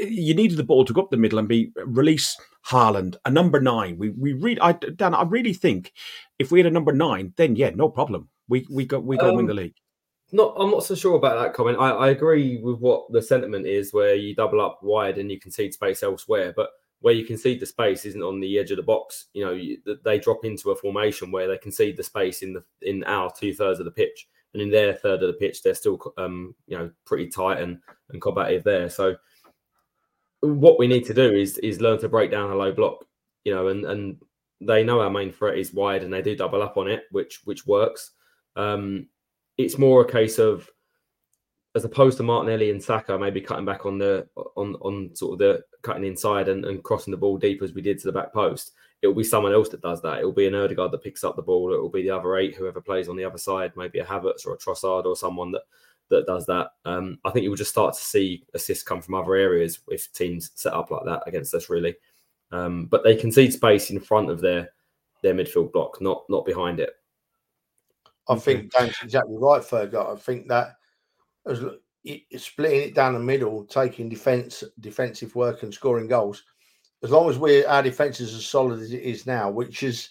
you 0.00 0.34
needed 0.34 0.58
the 0.58 0.64
ball 0.64 0.84
to 0.84 0.92
go 0.92 1.02
up 1.02 1.10
the 1.10 1.16
middle 1.16 1.38
and 1.38 1.48
be 1.48 1.72
release 1.84 2.36
Haaland, 2.66 3.16
a 3.24 3.30
number 3.30 3.60
nine. 3.60 3.98
We 3.98 4.10
we 4.10 4.32
really, 4.32 4.60
I 4.60 4.72
Dan, 4.72 5.14
I 5.14 5.22
really 5.22 5.54
think 5.54 5.92
if 6.38 6.50
we 6.50 6.58
had 6.58 6.66
a 6.66 6.70
number 6.70 6.92
nine, 6.92 7.32
then 7.36 7.56
yeah, 7.56 7.70
no 7.70 7.88
problem. 7.88 8.28
We 8.48 8.66
we 8.70 8.84
got 8.84 9.04
we 9.04 9.16
got 9.16 9.30
um, 9.30 9.36
win 9.36 9.46
the 9.46 9.54
league. 9.54 9.74
Not, 10.32 10.54
I'm 10.56 10.70
not 10.70 10.84
so 10.84 10.94
sure 10.94 11.16
about 11.16 11.42
that 11.42 11.54
comment. 11.54 11.78
I, 11.80 11.90
I 11.90 12.08
agree 12.10 12.60
with 12.62 12.78
what 12.78 13.10
the 13.10 13.20
sentiment 13.20 13.66
is, 13.66 13.92
where 13.92 14.14
you 14.14 14.34
double 14.34 14.60
up 14.60 14.78
wide 14.82 15.18
and 15.18 15.30
you 15.30 15.40
concede 15.40 15.74
space 15.74 16.04
elsewhere, 16.04 16.52
but 16.54 16.70
where 17.00 17.14
you 17.14 17.24
concede 17.24 17.58
the 17.60 17.66
space 17.66 18.04
isn't 18.04 18.22
on 18.22 18.40
the 18.40 18.58
edge 18.58 18.70
of 18.70 18.76
the 18.76 18.82
box. 18.82 19.26
You 19.32 19.44
know, 19.44 19.52
you, 19.52 19.78
they 20.04 20.18
drop 20.18 20.44
into 20.44 20.70
a 20.70 20.76
formation 20.76 21.32
where 21.32 21.48
they 21.48 21.58
concede 21.58 21.96
the 21.96 22.02
space 22.02 22.42
in 22.42 22.52
the 22.52 22.62
in 22.82 23.02
our 23.04 23.32
two 23.36 23.52
thirds 23.54 23.80
of 23.80 23.86
the 23.86 23.90
pitch, 23.90 24.28
and 24.52 24.62
in 24.62 24.70
their 24.70 24.94
third 24.94 25.22
of 25.22 25.28
the 25.28 25.38
pitch, 25.38 25.62
they're 25.62 25.74
still 25.74 25.98
um, 26.16 26.54
you 26.66 26.78
know 26.78 26.90
pretty 27.06 27.28
tight 27.28 27.60
and 27.60 27.78
and 28.10 28.22
combative 28.22 28.62
there. 28.64 28.88
So 28.88 29.16
what 30.40 30.78
we 30.78 30.86
need 30.86 31.04
to 31.06 31.14
do 31.14 31.32
is 31.32 31.58
is 31.58 31.80
learn 31.80 31.98
to 32.00 32.08
break 32.08 32.30
down 32.30 32.50
a 32.50 32.56
low 32.56 32.72
block, 32.72 33.04
you 33.44 33.54
know, 33.54 33.68
and 33.68 33.84
and 33.84 34.16
they 34.60 34.84
know 34.84 35.00
our 35.00 35.10
main 35.10 35.32
threat 35.32 35.58
is 35.58 35.72
wide 35.72 36.02
and 36.02 36.12
they 36.12 36.22
do 36.22 36.36
double 36.36 36.62
up 36.62 36.76
on 36.76 36.88
it, 36.88 37.04
which 37.10 37.40
which 37.44 37.66
works. 37.66 38.12
Um, 38.56 39.08
it's 39.56 39.78
more 39.78 40.02
a 40.02 40.10
case 40.10 40.38
of 40.38 40.68
as 41.74 41.84
opposed 41.84 42.16
to 42.16 42.22
Martinelli 42.22 42.70
and 42.70 42.82
Saka 42.82 43.18
maybe 43.18 43.40
cutting 43.40 43.64
back 43.64 43.86
on 43.86 43.98
the 43.98 44.26
on 44.56 44.74
on 44.76 45.14
sort 45.14 45.34
of 45.34 45.38
the 45.38 45.62
cutting 45.82 46.04
inside 46.04 46.48
and, 46.48 46.64
and 46.64 46.82
crossing 46.82 47.10
the 47.10 47.16
ball 47.16 47.38
deep 47.38 47.62
as 47.62 47.72
we 47.72 47.82
did 47.82 47.98
to 47.98 48.06
the 48.06 48.12
back 48.12 48.32
post. 48.32 48.72
It 49.02 49.06
will 49.06 49.14
be 49.14 49.24
someone 49.24 49.54
else 49.54 49.70
that 49.70 49.80
does 49.80 50.02
that. 50.02 50.18
It 50.18 50.24
will 50.24 50.32
be 50.32 50.46
an 50.46 50.54
Odegaard 50.54 50.92
that 50.92 51.02
picks 51.02 51.24
up 51.24 51.36
the 51.36 51.42
ball. 51.42 51.72
It 51.72 51.80
will 51.80 51.88
be 51.88 52.02
the 52.02 52.10
other 52.10 52.36
eight, 52.36 52.54
whoever 52.54 52.82
plays 52.82 53.08
on 53.08 53.16
the 53.16 53.24
other 53.24 53.38
side, 53.38 53.72
maybe 53.74 53.98
a 53.98 54.04
Havertz 54.04 54.46
or 54.46 54.52
a 54.52 54.58
Trossard 54.58 55.06
or 55.06 55.16
someone 55.16 55.52
that 55.52 55.62
that 56.10 56.26
does 56.26 56.44
that. 56.46 56.72
Um, 56.84 57.18
I 57.24 57.30
think 57.30 57.44
you 57.44 57.50
will 57.50 57.56
just 57.56 57.70
start 57.70 57.94
to 57.94 58.04
see 58.04 58.44
assists 58.54 58.84
come 58.84 59.00
from 59.00 59.14
other 59.14 59.34
areas 59.34 59.80
if 59.88 60.12
teams 60.12 60.50
set 60.54 60.74
up 60.74 60.90
like 60.90 61.04
that 61.06 61.22
against 61.26 61.54
us, 61.54 61.70
really. 61.70 61.96
Um, 62.52 62.86
but 62.86 63.04
they 63.04 63.16
concede 63.16 63.52
space 63.52 63.90
in 63.90 64.00
front 64.00 64.30
of 64.30 64.40
their 64.40 64.70
their 65.22 65.34
midfield 65.34 65.72
block, 65.72 66.00
not 66.00 66.24
not 66.28 66.44
behind 66.44 66.80
it. 66.80 66.94
I 68.28 68.36
think 68.36 68.72
Dan's 68.72 68.94
exactly 69.02 69.36
right, 69.38 69.64
Fergus. 69.64 69.98
I 69.98 70.16
think 70.16 70.48
that 70.48 70.76
as 71.46 71.64
splitting 72.36 72.80
it 72.80 72.94
down 72.94 73.14
the 73.14 73.20
middle, 73.20 73.64
taking 73.64 74.08
defense 74.08 74.64
defensive 74.80 75.34
work 75.34 75.62
and 75.62 75.72
scoring 75.72 76.08
goals, 76.08 76.44
as 77.02 77.10
long 77.10 77.28
as 77.30 77.38
we 77.38 77.64
our 77.64 77.82
defense 77.82 78.20
is 78.20 78.34
as 78.34 78.46
solid 78.46 78.80
as 78.80 78.92
it 78.92 79.02
is 79.02 79.26
now, 79.26 79.50
which 79.50 79.82
is 79.82 80.10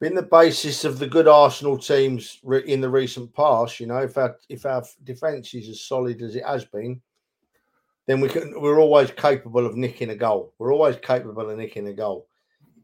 been 0.00 0.14
the 0.14 0.22
basis 0.22 0.84
of 0.84 0.98
the 0.98 1.06
good 1.06 1.26
Arsenal 1.26 1.76
teams 1.76 2.40
in 2.66 2.80
the 2.80 2.88
recent 2.88 3.34
past. 3.34 3.80
You 3.80 3.86
know, 3.86 3.98
if 3.98 4.16
our 4.16 4.36
if 4.48 4.64
our 4.64 4.84
defence 5.04 5.54
is 5.54 5.68
as 5.68 5.80
solid 5.82 6.22
as 6.22 6.36
it 6.36 6.44
has 6.44 6.64
been, 6.64 7.00
then 8.06 8.20
we 8.20 8.28
can 8.28 8.60
we're 8.60 8.80
always 8.80 9.10
capable 9.10 9.66
of 9.66 9.76
nicking 9.76 10.10
a 10.10 10.16
goal. 10.16 10.54
We're 10.58 10.72
always 10.72 10.96
capable 10.96 11.50
of 11.50 11.58
nicking 11.58 11.88
a 11.88 11.92
goal. 11.92 12.28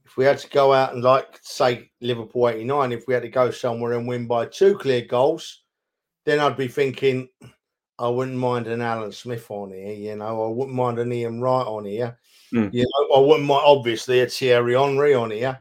If 0.05 0.16
we 0.16 0.24
had 0.24 0.38
to 0.38 0.50
go 0.50 0.72
out 0.72 0.92
and 0.92 1.03
like 1.03 1.38
say 1.42 1.90
Liverpool 2.00 2.48
'89, 2.48 2.92
if 2.92 3.07
we 3.07 3.14
had 3.14 3.22
to 3.22 3.29
go 3.29 3.50
somewhere 3.50 3.92
and 3.92 4.07
win 4.07 4.27
by 4.27 4.46
two 4.46 4.77
clear 4.77 5.03
goals, 5.03 5.62
then 6.24 6.40
I'd 6.40 6.57
be 6.57 6.68
thinking 6.68 7.29
I 7.98 8.09
wouldn't 8.09 8.37
mind 8.37 8.66
an 8.66 8.83
Alan 8.83 9.12
Smith 9.12 9.48
on 9.50 9.72
here. 9.72 9.92
You 9.92 10.16
know, 10.16 10.44
I 10.44 10.48
wouldn't 10.48 10.77
mind 10.77 10.98
an 10.98 11.12
Ian 11.12 11.40
Wright 11.40 11.66
on 11.66 11.85
here. 11.85 12.18
Mm. 12.53 12.72
You 12.72 12.83
know, 12.83 13.16
I 13.16 13.20
wouldn't 13.20 13.46
mind 13.46 13.62
obviously 13.64 14.20
a 14.20 14.27
Thierry 14.27 14.74
Henry 14.74 15.14
on 15.14 15.31
here. 15.31 15.61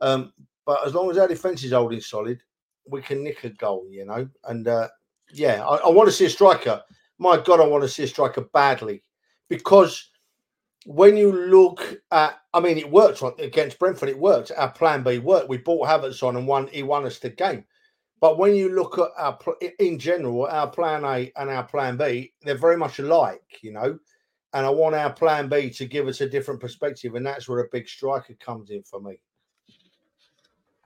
Um, 0.00 0.32
but 0.66 0.86
as 0.86 0.94
long 0.94 1.10
as 1.10 1.18
our 1.18 1.28
defence 1.28 1.64
is 1.64 1.72
holding 1.72 2.00
solid, 2.00 2.42
we 2.88 3.02
can 3.02 3.22
nick 3.22 3.44
a 3.44 3.50
goal, 3.50 3.86
you 3.90 4.04
know. 4.04 4.28
And 4.44 4.68
uh, 4.68 4.88
yeah, 5.32 5.64
I, 5.66 5.76
I 5.76 5.88
want 5.88 6.08
to 6.08 6.14
see 6.14 6.26
a 6.26 6.30
striker. 6.30 6.82
My 7.18 7.36
God, 7.36 7.60
I 7.60 7.66
want 7.66 7.82
to 7.84 7.88
see 7.88 8.04
a 8.04 8.08
striker 8.08 8.42
badly 8.52 9.02
because 9.48 10.10
when 10.86 11.16
you 11.16 11.32
look 11.32 12.00
at, 12.10 12.40
I 12.54 12.60
mean, 12.60 12.78
it 12.78 12.90
worked 12.90 13.22
against 13.38 13.78
Brentford. 13.78 14.08
It 14.08 14.18
worked. 14.18 14.50
Our 14.56 14.70
plan 14.70 15.02
B 15.02 15.18
worked. 15.18 15.48
We 15.48 15.58
bought 15.58 15.86
Havertz 15.86 16.22
on 16.22 16.36
and 16.36 16.46
won. 16.46 16.68
He 16.68 16.82
won 16.82 17.04
us 17.04 17.18
the 17.18 17.30
game. 17.30 17.64
But 18.20 18.38
when 18.38 18.54
you 18.54 18.74
look 18.74 18.98
at 18.98 19.08
our, 19.16 19.38
in 19.78 19.98
general, 19.98 20.46
our 20.46 20.68
plan 20.68 21.04
A 21.04 21.32
and 21.36 21.48
our 21.48 21.64
plan 21.64 21.96
B, 21.96 22.32
they're 22.42 22.54
very 22.54 22.76
much 22.76 22.98
alike, 22.98 23.60
you 23.62 23.72
know. 23.72 23.98
And 24.52 24.66
I 24.66 24.70
want 24.70 24.94
our 24.94 25.12
plan 25.12 25.48
B 25.48 25.70
to 25.70 25.86
give 25.86 26.08
us 26.08 26.20
a 26.20 26.28
different 26.28 26.60
perspective, 26.60 27.14
and 27.14 27.24
that's 27.24 27.48
where 27.48 27.60
a 27.60 27.68
big 27.72 27.88
striker 27.88 28.34
comes 28.34 28.70
in 28.70 28.82
for 28.82 29.00
me. 29.00 29.20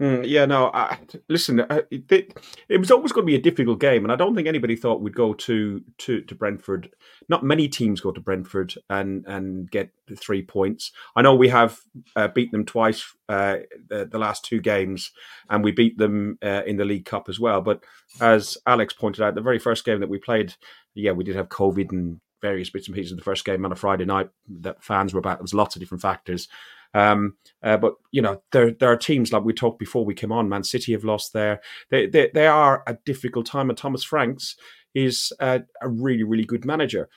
Mm, 0.01 0.25
yeah, 0.27 0.45
no. 0.45 0.73
I, 0.75 0.99
listen, 1.29 1.61
uh, 1.61 1.83
it, 1.89 2.35
it, 2.69 2.79
was 2.79 2.91
always 2.91 3.13
going 3.13 3.25
to 3.25 3.31
be 3.31 3.37
a 3.37 3.41
difficult 3.41 3.79
game, 3.79 4.05
and 4.05 4.11
I 4.11 4.17
don't 4.17 4.35
think 4.35 4.49
anybody 4.49 4.75
thought 4.75 5.01
we'd 5.01 5.15
go 5.15 5.35
to 5.35 5.85
to 5.99 6.21
to 6.23 6.35
Brentford. 6.35 6.91
Not 7.29 7.45
many 7.45 7.69
teams 7.69 8.01
go 8.01 8.11
to 8.11 8.21
Brentford 8.21 8.75
and 8.91 9.25
and 9.27 9.71
get 9.71 9.91
three 10.17 10.43
points. 10.43 10.91
I 11.15 11.23
know 11.23 11.37
we 11.37 11.49
have 11.49 11.79
uh, 12.17 12.27
beaten 12.27 12.51
them 12.51 12.67
twice 12.67 13.05
uh, 13.29 13.59
the, 13.89 14.07
the, 14.07 14.19
last 14.19 14.45
two 14.45 14.61
games, 14.61 15.13
and 15.49 15.63
we 15.63 15.71
beat 15.71 15.97
them 15.97 16.39
uh, 16.43 16.63
in 16.67 16.77
the 16.77 16.85
League 16.85 17.05
Cup 17.05 17.29
as 17.29 17.39
well. 17.39 17.61
But 17.61 17.85
as 18.21 18.59
Alex 18.67 18.95
pointed 18.95 19.23
out, 19.23 19.37
the 19.37 19.43
very 19.43 19.61
first 19.61 19.85
game 19.85 20.01
that 20.01 20.09
we 20.09 20.19
played, 20.19 20.55
yeah, 20.95 21.13
we 21.13 21.23
did 21.23 21.37
have 21.37 21.49
COVID 21.51 21.93
and 21.93 22.21
various 22.43 22.69
bits 22.69 22.89
and 22.89 22.97
pieces 22.97 23.13
of 23.13 23.19
the 23.19 23.25
first 23.25 23.45
game 23.45 23.65
on 23.65 23.71
a 23.71 23.77
Friday 23.77 24.05
night 24.05 24.29
that 24.61 24.83
fans 24.83 25.15
were 25.15 25.21
about. 25.21 25.39
There 25.39 25.45
was 25.45 25.55
lots 25.55 25.77
of 25.77 25.81
different 25.81 26.03
factors. 26.03 26.49
Um, 26.95 27.37
uh, 27.63 27.77
but 27.77 27.95
you 28.13 28.23
know, 28.23 28.43
there 28.53 28.71
there 28.71 28.91
are 28.91 28.97
teams 28.97 29.33
like 29.33 29.45
we 29.45 29.53
talked 29.53 29.79
before 29.79 30.05
we 30.05 30.15
came 30.15 30.33
on. 30.33 30.49
Man 30.49 30.65
City 30.65 30.93
have 30.93 31.05
lost 31.05 31.33
there. 31.33 31.61
They 31.91 32.07
they, 32.07 32.31
they 32.33 32.47
are 32.47 32.83
a 32.87 32.97
difficult 33.05 33.47
time, 33.47 33.69
and 33.69 33.79
Thomas 33.79 34.05
Franks 34.05 34.57
is 34.95 35.33
a, 35.41 35.63
really 35.83 36.23
really 36.23 36.45
good 36.45 36.65
manager. 36.65 37.09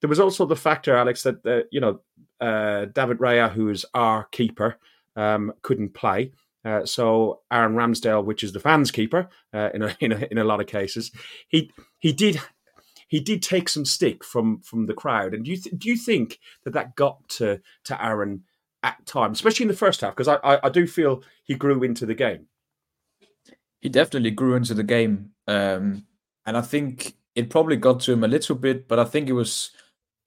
There 0.00 0.08
was 0.08 0.20
also 0.20 0.44
the 0.44 0.56
factor, 0.56 0.96
Alex, 0.96 1.22
that 1.22 1.46
uh, 1.46 1.66
you 1.70 1.80
know 1.80 2.00
uh, 2.40 2.86
David 2.86 3.18
Raya, 3.18 3.52
who 3.52 3.68
is 3.68 3.86
our 3.94 4.24
keeper, 4.32 4.76
um, 5.14 5.52
couldn't 5.62 5.94
play. 5.94 6.32
Uh, 6.64 6.84
so 6.84 7.40
Aaron 7.50 7.74
Ramsdale, 7.74 8.24
which 8.24 8.44
is 8.44 8.52
the 8.52 8.60
fans' 8.60 8.90
keeper 8.90 9.28
uh, 9.52 9.70
in 9.74 9.82
a, 9.82 9.96
in 10.00 10.12
a 10.12 10.28
in 10.30 10.38
a 10.38 10.44
lot 10.44 10.60
of 10.60 10.66
cases, 10.66 11.12
he 11.48 11.70
he 11.98 12.12
did 12.12 12.40
he 13.08 13.20
did 13.20 13.42
take 13.42 13.68
some 13.68 13.84
stick 13.84 14.24
from 14.24 14.60
from 14.62 14.86
the 14.86 14.94
crowd. 14.94 15.34
And 15.34 15.44
do 15.44 15.50
you 15.50 15.56
th- 15.58 15.78
do 15.78 15.88
you 15.88 15.96
think 15.96 16.38
that 16.64 16.72
that 16.72 16.96
got 16.96 17.28
to 17.30 17.60
to 17.84 18.04
Aaron 18.04 18.44
at 18.82 19.04
times, 19.06 19.38
especially 19.38 19.64
in 19.64 19.68
the 19.68 19.76
first 19.76 20.00
half? 20.00 20.14
Because 20.14 20.28
I, 20.28 20.36
I, 20.36 20.66
I 20.66 20.68
do 20.68 20.86
feel 20.86 21.22
he 21.44 21.54
grew 21.54 21.82
into 21.82 22.06
the 22.06 22.14
game. 22.14 22.46
He 23.80 23.88
definitely 23.88 24.30
grew 24.30 24.54
into 24.54 24.74
the 24.74 24.84
game, 24.84 25.30
um, 25.48 26.06
and 26.46 26.56
I 26.56 26.60
think 26.60 27.14
it 27.34 27.50
probably 27.50 27.76
got 27.76 28.00
to 28.00 28.12
him 28.12 28.22
a 28.22 28.28
little 28.28 28.54
bit. 28.54 28.86
But 28.86 28.98
I 28.98 29.04
think 29.04 29.28
it 29.28 29.32
was 29.32 29.72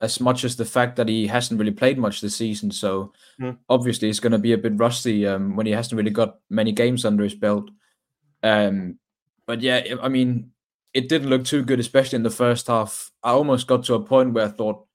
as 0.01 0.19
much 0.19 0.43
as 0.43 0.55
the 0.55 0.65
fact 0.65 0.97
that 0.97 1.07
he 1.07 1.27
hasn't 1.27 1.59
really 1.59 1.71
played 1.71 1.97
much 1.97 2.21
this 2.21 2.35
season. 2.35 2.69
So 2.71 3.13
mm. 3.39 3.57
obviously, 3.69 4.09
it's 4.09 4.19
going 4.19 4.33
to 4.33 4.37
be 4.37 4.53
a 4.53 4.57
bit 4.57 4.77
rusty 4.77 5.25
um, 5.25 5.55
when 5.55 5.65
he 5.65 5.71
hasn't 5.71 5.97
really 5.97 6.11
got 6.11 6.39
many 6.49 6.71
games 6.71 7.05
under 7.05 7.23
his 7.23 7.35
belt. 7.35 7.69
Um, 8.43 8.99
but 9.47 9.61
yeah, 9.61 9.83
I 10.01 10.09
mean, 10.09 10.51
it 10.93 11.09
didn't 11.09 11.29
look 11.29 11.45
too 11.45 11.63
good, 11.63 11.79
especially 11.79 12.17
in 12.17 12.23
the 12.23 12.29
first 12.29 12.67
half. 12.67 13.11
I 13.23 13.31
almost 13.31 13.67
got 13.67 13.83
to 13.85 13.95
a 13.95 14.03
point 14.03 14.33
where 14.33 14.45
I 14.45 14.49
thought 14.49 14.85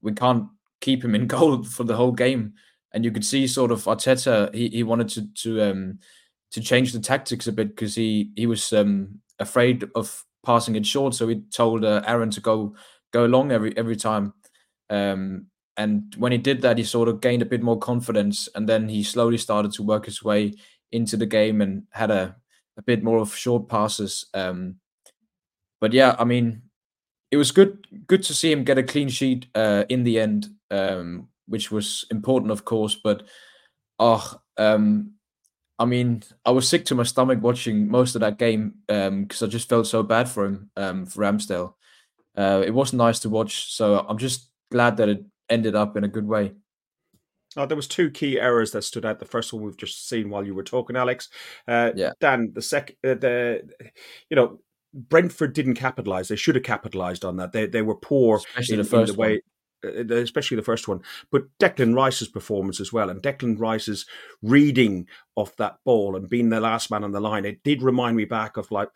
we 0.00 0.12
can't 0.12 0.48
keep 0.80 1.04
him 1.04 1.14
in 1.14 1.26
goal 1.34 1.64
for 1.64 1.84
the 1.84 1.96
whole 1.96 2.12
game, 2.12 2.54
and 2.92 3.04
you 3.04 3.10
could 3.10 3.24
see 3.24 3.46
sort 3.46 3.70
of 3.70 3.84
Arteta. 3.84 4.54
He, 4.54 4.68
he 4.68 4.82
wanted 4.82 5.08
to 5.10 5.32
to 5.42 5.70
um 5.70 5.98
to 6.50 6.60
change 6.60 6.92
the 6.92 7.00
tactics 7.00 7.46
a 7.46 7.52
bit 7.52 7.68
because 7.68 7.94
he 7.94 8.30
he 8.36 8.46
was 8.46 8.72
um 8.72 9.20
afraid 9.38 9.84
of 9.94 10.24
passing 10.44 10.76
it 10.76 10.86
short, 10.86 11.14
so 11.14 11.28
he 11.28 11.42
told 11.52 11.84
uh, 11.84 12.02
Aaron 12.06 12.30
to 12.30 12.40
go 12.40 12.74
go 13.12 13.26
long 13.26 13.52
every 13.52 13.76
every 13.76 13.96
time. 13.96 14.34
Um, 14.90 15.46
and 15.76 16.14
when 16.18 16.32
he 16.32 16.38
did 16.38 16.62
that, 16.62 16.78
he 16.78 16.84
sort 16.84 17.08
of 17.08 17.20
gained 17.20 17.42
a 17.42 17.46
bit 17.46 17.62
more 17.62 17.78
confidence, 17.78 18.48
and 18.54 18.68
then 18.68 18.88
he 18.88 19.02
slowly 19.02 19.38
started 19.38 19.72
to 19.72 19.82
work 19.82 20.06
his 20.06 20.22
way 20.22 20.54
into 20.90 21.16
the 21.16 21.26
game 21.26 21.60
and 21.60 21.84
had 21.90 22.10
a 22.10 22.36
a 22.76 22.82
bit 22.82 23.02
more 23.02 23.18
of 23.18 23.34
short 23.34 23.68
passes. 23.68 24.26
Um, 24.34 24.76
but 25.80 25.92
yeah, 25.92 26.16
I 26.18 26.24
mean, 26.24 26.62
it 27.30 27.36
was 27.36 27.52
good 27.52 27.86
good 28.06 28.22
to 28.24 28.34
see 28.34 28.50
him 28.50 28.64
get 28.64 28.78
a 28.78 28.82
clean 28.82 29.08
sheet 29.08 29.46
uh, 29.54 29.84
in 29.88 30.04
the 30.04 30.18
end, 30.18 30.48
um, 30.70 31.28
which 31.48 31.70
was 31.70 32.04
important, 32.10 32.52
of 32.52 32.64
course. 32.64 32.94
But 32.94 33.24
oh, 33.98 34.40
um, 34.56 35.14
I 35.78 35.84
mean, 35.84 36.22
I 36.44 36.50
was 36.50 36.68
sick 36.68 36.84
to 36.86 36.94
my 36.94 37.04
stomach 37.04 37.40
watching 37.42 37.88
most 37.88 38.14
of 38.14 38.20
that 38.20 38.38
game 38.38 38.74
because 38.86 39.42
um, 39.42 39.46
I 39.46 39.50
just 39.50 39.68
felt 39.68 39.86
so 39.86 40.02
bad 40.02 40.28
for 40.28 40.44
him, 40.44 40.70
um, 40.76 41.06
for 41.06 41.20
Ramsdale. 41.22 41.74
Uh, 42.36 42.62
it 42.64 42.72
wasn't 42.72 42.98
nice 42.98 43.20
to 43.20 43.30
watch, 43.30 43.72
so 43.72 44.04
I'm 44.08 44.18
just 44.18 44.50
glad 44.70 44.96
that 44.98 45.08
it 45.08 45.24
ended 45.48 45.74
up 45.74 45.96
in 45.96 46.04
a 46.04 46.08
good 46.08 46.26
way. 46.26 46.52
Oh, 47.56 47.66
there 47.66 47.76
was 47.76 47.88
two 47.88 48.10
key 48.10 48.38
errors 48.38 48.72
that 48.72 48.82
stood 48.82 49.06
out. 49.06 49.18
The 49.18 49.24
first 49.24 49.52
one 49.52 49.62
we've 49.62 49.76
just 49.76 50.08
seen 50.08 50.30
while 50.30 50.44
you 50.44 50.54
were 50.54 50.62
talking, 50.62 50.96
Alex. 50.96 51.28
Uh, 51.66 51.92
yeah. 51.96 52.12
Dan, 52.20 52.52
the 52.54 52.62
second, 52.62 52.96
uh, 53.04 53.14
the 53.14 53.68
you 54.28 54.36
know, 54.36 54.60
Brentford 54.94 55.54
didn't 55.54 55.74
capitalize. 55.74 56.28
They 56.28 56.36
should 56.36 56.54
have 56.54 56.64
capitalized 56.64 57.24
on 57.24 57.36
that. 57.36 57.52
They 57.52 57.66
they 57.66 57.82
were 57.82 57.96
poor 57.96 58.36
especially 58.36 58.74
in, 58.74 58.82
the 58.82 58.84
first 58.84 59.10
in 59.10 59.16
the 59.16 59.20
way. 59.20 59.36
Uh, 59.36 59.40
especially 59.82 60.56
the 60.56 60.62
first 60.62 60.88
one, 60.88 61.00
but 61.30 61.44
Declan 61.58 61.94
Rice's 61.94 62.28
performance 62.28 62.80
as 62.80 62.92
well, 62.92 63.10
and 63.10 63.22
Declan 63.22 63.58
Rice's 63.58 64.06
reading 64.42 65.06
of 65.36 65.54
that 65.56 65.78
ball 65.84 66.16
and 66.16 66.28
being 66.28 66.48
the 66.48 66.60
last 66.60 66.90
man 66.90 67.04
on 67.04 67.12
the 67.12 67.20
line, 67.20 67.44
it 67.44 67.62
did 67.62 67.82
remind 67.82 68.16
me 68.16 68.24
back 68.24 68.56
of 68.56 68.70
like 68.70 68.88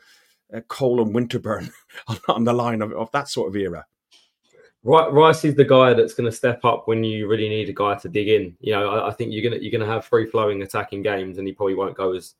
uh, 0.55 0.61
Cole 0.68 1.03
and 1.03 1.14
Winterburn 1.14 1.71
on, 2.09 2.18
on 2.29 2.45
the 2.45 2.53
line 2.53 2.83
of, 2.83 2.92
of 2.92 3.11
that 3.12 3.29
sort 3.29 3.49
of 3.49 3.57
era. 3.57 3.87
Rice 4.85 5.45
is 5.45 5.55
the 5.55 5.64
guy 5.64 5.95
that's 5.95 6.14
going 6.14 6.29
to 6.29 6.37
step 6.37 6.64
up 6.64 6.88
when 6.88 7.05
you 7.05 7.29
really 7.29 7.49
need 7.49 7.68
a 7.68 7.73
guy 7.73 7.95
to 7.95 8.09
dig 8.09 8.29
in. 8.29 8.57
You 8.61 8.73
know, 8.73 8.88
I, 8.88 9.09
I 9.09 9.12
think 9.12 9.33
you're 9.33 9.49
gonna 9.49 9.62
you're 9.62 9.71
gonna 9.71 9.90
have 9.90 10.05
free 10.05 10.27
flowing 10.27 10.61
attacking 10.62 11.03
games, 11.03 11.38
and 11.38 11.47
he 11.47 11.53
probably 11.53 11.77
won't 11.77 11.97
go 11.97 12.14
as 12.14 12.35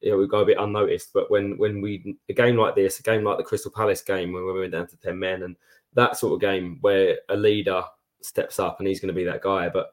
you 0.00 0.10
know, 0.10 0.18
we 0.18 0.28
go 0.28 0.40
a 0.40 0.44
bit 0.44 0.58
unnoticed. 0.58 1.10
But 1.14 1.30
when 1.30 1.56
when 1.56 1.80
we 1.80 2.16
a 2.28 2.34
game 2.34 2.56
like 2.56 2.74
this, 2.74 3.00
a 3.00 3.02
game 3.02 3.24
like 3.24 3.38
the 3.38 3.44
Crystal 3.44 3.70
Palace 3.70 4.02
game 4.02 4.32
when 4.32 4.44
we 4.44 4.60
went 4.60 4.72
down 4.72 4.86
to 4.86 4.96
ten 4.98 5.18
men, 5.18 5.42
and 5.42 5.56
that 5.98 6.16
sort 6.16 6.32
of 6.32 6.40
game 6.40 6.78
where 6.80 7.18
a 7.28 7.36
leader 7.36 7.82
steps 8.22 8.60
up 8.60 8.78
and 8.78 8.88
he's 8.88 9.00
going 9.00 9.08
to 9.08 9.14
be 9.14 9.24
that 9.24 9.42
guy. 9.42 9.68
But 9.68 9.90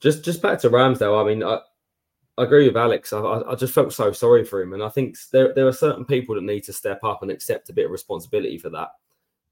just 0.00 0.24
just 0.24 0.40
back 0.40 0.60
to 0.60 0.70
Ramsdale, 0.70 1.20
I 1.20 1.26
mean, 1.26 1.42
I, 1.42 1.58
I 2.38 2.44
agree 2.44 2.68
with 2.68 2.76
Alex. 2.76 3.12
I, 3.12 3.20
I 3.20 3.54
just 3.56 3.74
felt 3.74 3.92
so 3.92 4.12
sorry 4.12 4.44
for 4.44 4.62
him, 4.62 4.72
and 4.72 4.82
I 4.82 4.88
think 4.88 5.16
there 5.32 5.52
there 5.52 5.66
are 5.66 5.72
certain 5.72 6.04
people 6.04 6.36
that 6.36 6.44
need 6.44 6.62
to 6.64 6.72
step 6.72 7.02
up 7.02 7.22
and 7.22 7.30
accept 7.30 7.68
a 7.68 7.72
bit 7.72 7.86
of 7.86 7.90
responsibility 7.90 8.56
for 8.56 8.70
that. 8.70 8.88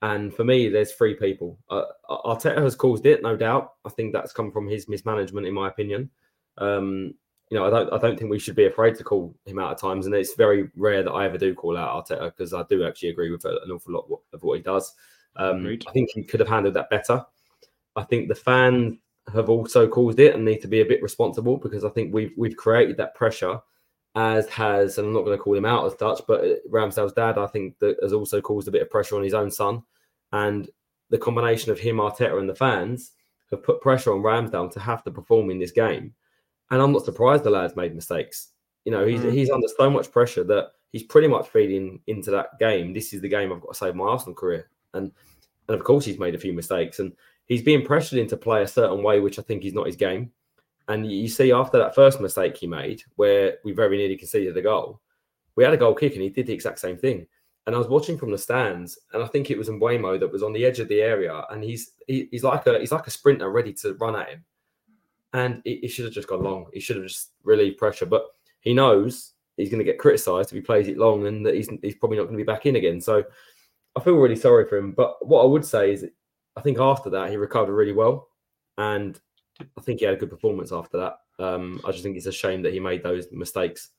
And 0.03 0.33
for 0.33 0.44
me, 0.44 0.68
there's 0.68 0.92
three 0.92 1.14
people. 1.14 1.59
Uh, 1.68 1.83
Arteta 2.09 2.62
has 2.62 2.74
caused 2.74 3.05
it, 3.05 3.22
no 3.22 3.37
doubt. 3.37 3.72
I 3.85 3.90
think 3.90 4.12
that's 4.12 4.33
come 4.33 4.50
from 4.50 4.66
his 4.66 4.88
mismanagement, 4.88 5.46
in 5.46 5.53
my 5.53 5.68
opinion. 5.68 6.09
Um, 6.57 7.14
you 7.50 7.59
know, 7.59 7.66
I 7.66 7.70
don't 7.70 7.92
I 7.92 7.98
don't 7.98 8.16
think 8.16 8.31
we 8.31 8.38
should 8.38 8.55
be 8.55 8.66
afraid 8.66 8.94
to 8.96 9.05
call 9.05 9.35
him 9.44 9.59
out 9.59 9.72
at 9.72 9.79
times, 9.79 10.07
and 10.07 10.14
it's 10.14 10.37
very 10.37 10.70
rare 10.76 11.03
that 11.03 11.11
I 11.11 11.26
ever 11.26 11.37
do 11.37 11.53
call 11.53 11.76
out 11.76 12.07
Arteta 12.07 12.26
because 12.26 12.55
I 12.55 12.62
do 12.70 12.87
actually 12.87 13.09
agree 13.09 13.33
with 13.33 13.44
an 13.44 13.72
awful 13.72 13.92
lot 13.92 14.20
of 14.33 14.42
what 14.44 14.57
he 14.57 14.62
does. 14.62 14.94
Um, 15.37 15.66
I 15.66 15.93
think 15.93 16.11
he 16.14 16.23
could 16.23 16.40
have 16.40 16.49
handled 16.49 16.75
that 16.75 16.90
better. 16.90 17.25
I 17.97 18.03
think 18.05 18.29
the 18.29 18.35
fans 18.35 18.99
have 19.33 19.49
also 19.49 19.88
caused 19.88 20.19
it 20.19 20.35
and 20.35 20.45
need 20.45 20.61
to 20.62 20.69
be 20.69 20.81
a 20.81 20.87
bit 20.87 21.03
responsible 21.03 21.57
because 21.57 21.85
I 21.85 21.88
think 21.90 22.12
we've 22.12 22.33
we've 22.37 22.57
created 22.57 22.97
that 22.97 23.14
pressure, 23.14 23.61
as 24.14 24.49
has 24.49 24.99
and 24.99 25.07
I'm 25.07 25.12
not 25.14 25.25
going 25.25 25.37
to 25.37 25.43
call 25.43 25.57
him 25.57 25.64
out 25.64 25.87
as 25.87 25.99
such, 25.99 26.21
but 26.27 26.43
Ramsdale's 26.71 27.12
dad 27.12 27.38
I 27.38 27.47
think 27.47 27.79
that 27.79 27.97
has 28.03 28.12
also 28.12 28.40
caused 28.40 28.69
a 28.69 28.73
bit 28.73 28.83
of 28.83 28.90
pressure 28.90 29.16
on 29.16 29.23
his 29.23 29.35
own 29.35 29.51
son, 29.51 29.83
and 30.33 30.69
the 31.11 31.19
combination 31.19 31.73
of 31.73 31.79
him, 31.79 31.97
Arteta, 31.97 32.38
and 32.38 32.49
the 32.49 32.55
fans 32.55 33.12
have 33.51 33.62
put 33.62 33.81
pressure 33.81 34.12
on 34.12 34.23
Ramsdale 34.23 34.71
to 34.73 34.81
have 34.81 35.03
to 35.05 35.11
perform 35.11 35.51
in 35.51 35.59
this 35.59 35.73
game 35.73 36.14
and 36.71 36.81
I'm 36.81 36.93
not 36.93 37.05
surprised 37.05 37.45
the 37.45 37.51
lad's 37.51 37.77
made 37.77 37.95
mistakes. 37.95 38.49
You 38.85 38.93
know, 38.93 39.05
he's 39.07 39.21
mm. 39.21 39.33
he's 39.33 39.51
under 39.51 39.69
so 39.77 39.90
much 39.90 40.11
pressure 40.11 40.45
that 40.45 40.69
he's 40.93 41.03
pretty 41.03 41.29
much 41.29 41.49
feeding 41.49 42.01
into 42.07 42.31
that 42.31 42.59
game. 42.59 42.93
This 42.93 43.12
is 43.12 43.21
the 43.21 43.29
game 43.29 43.53
I've 43.53 43.61
got 43.61 43.73
to 43.73 43.79
save 43.79 43.95
my 43.95 44.05
Arsenal 44.05 44.35
career. 44.35 44.71
And 44.94 45.12
and 45.68 45.79
of 45.79 45.85
course 45.85 46.05
he's 46.05 46.18
made 46.18 46.35
a 46.35 46.38
few 46.38 46.53
mistakes 46.53 46.98
and 46.98 47.12
he's 47.46 47.62
being 47.62 47.85
pressured 47.85 48.18
into 48.18 48.37
play 48.37 48.62
a 48.62 48.68
certain 48.68 49.03
way, 49.03 49.20
which 49.20 49.38
I 49.38 49.42
think 49.42 49.64
is 49.64 49.74
not 49.74 49.87
his 49.87 49.96
game. 49.96 50.33
And 50.88 51.11
you 51.11 51.29
see 51.29 51.53
after 51.53 51.79
that 51.79 51.94
first 51.94 52.20
mistake 52.20 52.57
he 52.57 52.66
made, 52.66 53.03
where 53.16 53.59
we 53.64 53.72
very 53.72 53.96
nearly 53.96 54.16
conceded 54.16 54.55
the 54.55 54.62
goal, 54.62 55.00
we 55.55 55.62
had 55.62 55.72
a 55.72 55.76
goal 55.76 55.94
kick 55.94 56.14
and 56.14 56.22
he 56.22 56.29
did 56.29 56.46
the 56.46 56.53
exact 56.53 56.81
same 56.81 56.96
thing. 56.96 57.26
And 57.66 57.76
I 57.76 57.79
was 57.79 57.88
watching 57.88 58.18
from 58.18 58.33
the 58.33 58.38
stands, 58.38 58.98
and 59.12 59.22
I 59.22 59.26
think 59.26 59.50
it 59.50 59.59
was 59.59 59.68
Mbeumo 59.68 60.18
that 60.18 60.33
was 60.33 60.42
on 60.42 60.53
the 60.53 60.64
edge 60.64 60.81
of 60.81 60.88
the 60.88 61.03
area, 61.03 61.44
and 61.50 61.62
he's 61.62 61.92
he, 62.09 62.26
he's 62.33 62.42
like 62.42 62.66
a 62.66 62.81
he's 62.81 62.90
like 62.90 63.07
a 63.07 63.11
sprinter 63.11 63.50
ready 63.50 63.72
to 63.74 63.94
run 63.94 64.16
at 64.16 64.31
him 64.31 64.44
and 65.33 65.62
he, 65.64 65.76
he 65.83 65.88
should 65.88 66.05
have 66.05 66.14
just 66.14 66.29
gone 66.29 66.42
long. 66.42 66.66
He 66.72 66.81
should 66.81 66.96
have 66.96 67.07
just 67.07 67.31
relieved 67.42 67.79
pressure, 67.79 68.07
but 68.07 68.26
he 68.61 68.74
knows 68.74 69.33
he's 69.57 69.70
going 69.70 69.79
to 69.79 69.85
get 69.85 69.98
criticised 69.98 70.50
if 70.50 70.57
he 70.57 70.61
plays 70.61 70.88
it 70.88 70.98
long, 70.98 71.26
and 71.26 71.44
that 71.46 71.55
he's 71.55 71.68
he's 71.83 71.94
probably 71.94 72.18
not 72.18 72.24
going 72.24 72.37
to 72.37 72.44
be 72.44 72.46
back 72.46 72.66
in 72.66 72.76
again. 72.76 73.00
So 73.00 73.24
I 73.96 74.00
feel 74.00 74.14
really 74.14 74.37
sorry 74.37 74.66
for 74.66 74.76
him. 74.76 74.92
But 74.92 75.26
what 75.26 75.42
I 75.42 75.46
would 75.46 75.64
say 75.64 75.92
is, 75.92 76.07
I 76.57 76.61
think 76.61 76.79
after 76.79 77.11
that 77.11 77.31
he 77.31 77.37
recovered 77.37 77.74
really 77.74 77.92
well, 77.92 78.29
and 78.79 79.18
I 79.76 79.81
think 79.81 80.00
he 80.00 80.07
had 80.07 80.14
a 80.14 80.18
good 80.18 80.31
performance 80.31 80.72
after 80.72 80.98
that. 80.98 81.44
Um, 81.44 81.81
I 81.85 81.90
just 81.90 82.03
think 82.03 82.16
it's 82.16 82.26
a 82.26 82.33
shame 82.33 82.62
that 82.62 82.72
he 82.72 82.81
made 82.81 83.03
those 83.03 83.26
mistakes. 83.33 83.90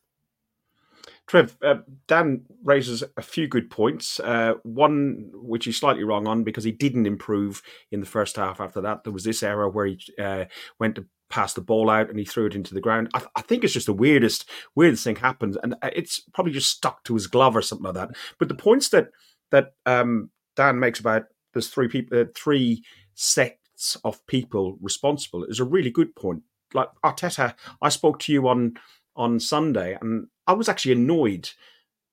Trev, 1.28 1.58
uh, 1.64 1.76
Dan 2.08 2.44
raises 2.64 3.04
a 3.18 3.22
few 3.22 3.48
good 3.48 3.70
points. 3.70 4.20
Uh, 4.20 4.56
one 4.64 5.30
which 5.34 5.66
he's 5.66 5.80
slightly 5.80 6.04
wrong 6.04 6.28
on 6.28 6.44
because 6.44 6.64
he 6.64 6.72
didn't 6.72 7.06
improve 7.06 7.62
in 7.92 8.00
the 8.00 8.06
first 8.06 8.36
half. 8.36 8.60
After 8.60 8.82
that, 8.82 9.04
there 9.04 9.14
was 9.14 9.24
this 9.24 9.42
error 9.42 9.70
where 9.70 9.86
he 9.86 10.00
uh, 10.20 10.46
went 10.80 10.96
to 10.96 11.06
pass 11.30 11.54
the 11.54 11.62
ball 11.62 11.90
out 11.90 12.10
and 12.10 12.20
he 12.20 12.26
threw 12.26 12.46
it 12.46 12.56
into 12.56 12.74
the 12.74 12.82
ground. 12.82 13.10
I, 13.14 13.20
th- 13.20 13.32
I, 13.36 13.42
think 13.42 13.64
it's 13.64 13.74
just 13.74 13.86
the 13.86 13.94
weirdest, 13.94 14.50
weirdest 14.76 15.04
thing 15.04 15.16
happens, 15.16 15.58
and 15.64 15.76
uh, 15.82 15.90
it's 15.96 16.20
probably 16.34 16.52
just 16.52 16.70
stuck 16.70 17.04
to 17.06 17.14
his 17.14 17.28
glove 17.28 17.56
or 17.56 17.62
something 17.62 17.86
like 17.86 17.96
that. 17.96 18.12
But 18.38 18.50
the 18.50 18.56
points 18.56 18.90
that 18.90 19.08
that 19.52 19.74
um, 19.86 20.30
Dan 20.56 20.80
makes 20.80 21.00
about 21.00 21.26
there's 21.54 21.70
three 21.70 21.88
people, 21.88 22.20
uh, 22.20 22.26
three 22.36 22.84
sets 23.14 23.98
of 24.04 24.26
people 24.28 24.78
responsible 24.82 25.44
is 25.44 25.60
a 25.60 25.66
really 25.66 25.92
good 25.92 26.16
point. 26.16 26.44
Like 26.74 26.90
Arteta, 27.04 27.56
I 27.82 27.90
spoke 27.90 28.20
to 28.20 28.34
you 28.34 28.48
on 28.48 28.78
on 29.16 29.40
Sunday, 29.40 29.98
and 30.00 30.28
I 30.48 30.54
was 30.54 30.70
actually 30.70 30.94
annoyed 30.94 31.50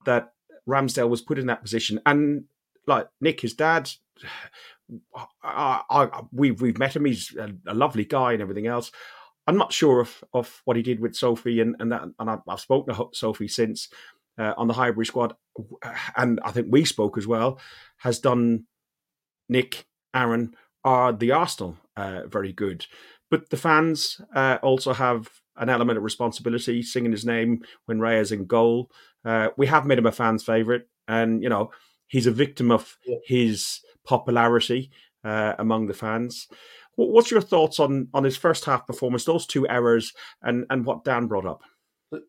that 0.05 0.33
Ramsdale 0.67 1.09
was 1.09 1.21
put 1.21 1.39
in 1.39 1.47
that 1.47 1.61
position, 1.61 1.99
and 2.05 2.45
like 2.85 3.07
Nick, 3.21 3.41
his 3.41 3.53
dad 3.53 3.91
I, 5.43 5.81
I, 5.89 6.21
we've 6.31 6.59
we've 6.61 6.77
met 6.77 6.95
him. 6.95 7.05
He's 7.05 7.35
a, 7.35 7.51
a, 7.67 7.73
lovely 7.73 8.05
guy 8.05 8.33
and 8.33 8.41
everything 8.41 8.67
else. 8.67 8.91
I'm 9.45 9.57
not 9.57 9.71
sure 9.73 9.99
of, 9.99 10.23
of 10.33 10.61
what 10.65 10.77
he 10.77 10.83
did 10.83 10.99
with 10.99 11.15
Sophie 11.15 11.61
and 11.61 11.75
and 11.79 11.91
that. 11.91 12.03
And 12.19 12.29
I've, 12.29 12.41
I've 12.47 12.59
spoken 12.59 12.95
to 12.95 13.09
Sophie 13.13 13.47
since 13.47 13.89
uh, 14.39 14.53
on 14.57 14.67
the 14.67 14.73
Highbury 14.73 15.05
squad, 15.05 15.35
and 16.15 16.39
I 16.43 16.51
think 16.51 16.67
we 16.69 16.85
spoke 16.85 17.17
as 17.17 17.27
well. 17.27 17.59
Has 17.97 18.19
done 18.19 18.65
Nick, 19.49 19.85
Aaron, 20.15 20.55
are 20.83 21.11
the 21.11 21.31
Arsenal 21.31 21.77
uh, 21.97 22.21
very 22.27 22.53
good? 22.53 22.85
But 23.29 23.49
the 23.49 23.57
fans 23.57 24.21
uh, 24.33 24.57
also 24.63 24.93
have 24.93 25.29
an 25.57 25.69
element 25.69 25.97
of 25.97 26.03
responsibility, 26.03 26.81
singing 26.81 27.11
his 27.11 27.25
name 27.25 27.63
when 27.85 27.99
Raya's 27.99 28.31
in 28.31 28.45
goal. 28.45 28.89
Uh, 29.25 29.49
we 29.57 29.67
have 29.67 29.85
made 29.85 29.97
him 29.97 30.05
a 30.05 30.11
fan's 30.11 30.43
favourite, 30.43 30.83
and 31.07 31.43
you 31.43 31.49
know 31.49 31.71
he's 32.07 32.27
a 32.27 32.31
victim 32.31 32.71
of 32.71 32.97
yeah. 33.05 33.17
his 33.25 33.81
popularity 34.05 34.89
uh, 35.23 35.53
among 35.59 35.87
the 35.87 35.93
fans. 35.93 36.47
What's 36.95 37.31
your 37.31 37.41
thoughts 37.41 37.79
on 37.79 38.07
on 38.13 38.23
his 38.23 38.37
first 38.37 38.65
half 38.65 38.87
performance, 38.87 39.25
those 39.25 39.45
two 39.45 39.67
errors, 39.67 40.13
and 40.41 40.65
and 40.69 40.85
what 40.85 41.03
Dan 41.03 41.27
brought 41.27 41.45
up? 41.45 41.61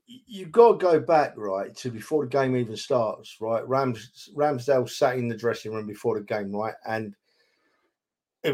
You've 0.06 0.52
got 0.52 0.72
to 0.72 0.78
go 0.78 1.00
back 1.00 1.32
right 1.36 1.74
to 1.76 1.90
before 1.90 2.24
the 2.24 2.30
game 2.30 2.56
even 2.56 2.76
starts, 2.76 3.36
right? 3.40 3.66
Rams 3.66 4.30
Ramsdale 4.36 4.88
sat 4.88 5.16
in 5.16 5.28
the 5.28 5.36
dressing 5.36 5.72
room 5.72 5.86
before 5.86 6.18
the 6.18 6.24
game, 6.24 6.54
right, 6.54 6.74
and 6.86 7.14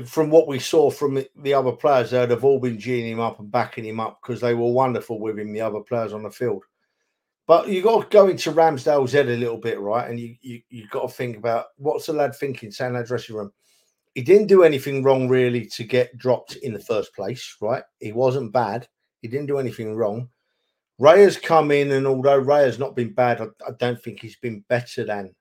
from 0.05 0.31
what 0.31 0.49
we 0.49 0.59
saw 0.59 0.91
from 0.91 1.23
the 1.37 1.55
other 1.55 1.73
players, 1.73 2.11
they'd 2.11 2.31
have 2.31 2.45
all 2.45 2.59
been 2.59 2.77
geeing 2.77 3.09
him 3.09 3.21
up 3.21 3.39
and 3.39 3.51
backing 3.51 3.85
him 3.85 4.01
up 4.01 4.19
because 4.21 4.41
they 4.41 4.55
were 4.55 4.71
wonderful 4.71 5.21
with 5.21 5.39
him, 5.39 5.53
the 5.53 5.61
other 5.61 5.81
players 5.81 6.13
on 6.13 6.25
the 6.25 6.31
field. 6.31 6.65
But 7.47 7.69
you've 7.69 7.85
got 7.85 8.03
to 8.03 8.09
go 8.09 8.27
into 8.27 8.51
Ramsdale's 8.51 9.13
head 9.13 9.29
a 9.29 9.37
little 9.37 9.59
bit, 9.59 9.79
right? 9.79 10.11
And 10.11 10.19
you 10.19 10.37
you 10.41 10.61
you 10.69 10.89
got 10.89 11.09
to 11.09 11.15
think 11.15 11.37
about 11.37 11.67
what's 11.77 12.07
the 12.07 12.13
lad 12.13 12.35
thinking, 12.35 12.73
saying 12.73 12.95
that 12.95 13.07
dressing 13.07 13.37
room. 13.37 13.53
He 14.15 14.23
didn't 14.23 14.49
do 14.49 14.65
anything 14.65 15.03
wrong 15.03 15.29
really 15.29 15.67
to 15.67 15.85
get 15.85 16.17
dropped 16.19 16.57
in 16.57 16.73
the 16.73 16.81
first 16.81 17.15
place, 17.15 17.57
right? 17.61 17.85
He 18.01 18.13
wasn't 18.13 18.53
bad. 18.53 18.89
He 19.23 19.29
didn't 19.29 19.47
do 19.47 19.59
anything 19.59 19.95
wrong. 19.95 20.29
Raya's 20.99 21.39
come 21.39 21.71
in, 21.71 21.93
and 21.93 22.07
although 22.07 22.39
Raya's 22.39 22.79
not 22.79 22.97
been 22.97 23.13
bad, 23.13 23.41
I, 23.41 23.47
I 23.67 23.73
don't 23.79 24.03
think 24.03 24.21
he's 24.21 24.37
been 24.37 24.65
better 24.69 25.05
than 25.05 25.35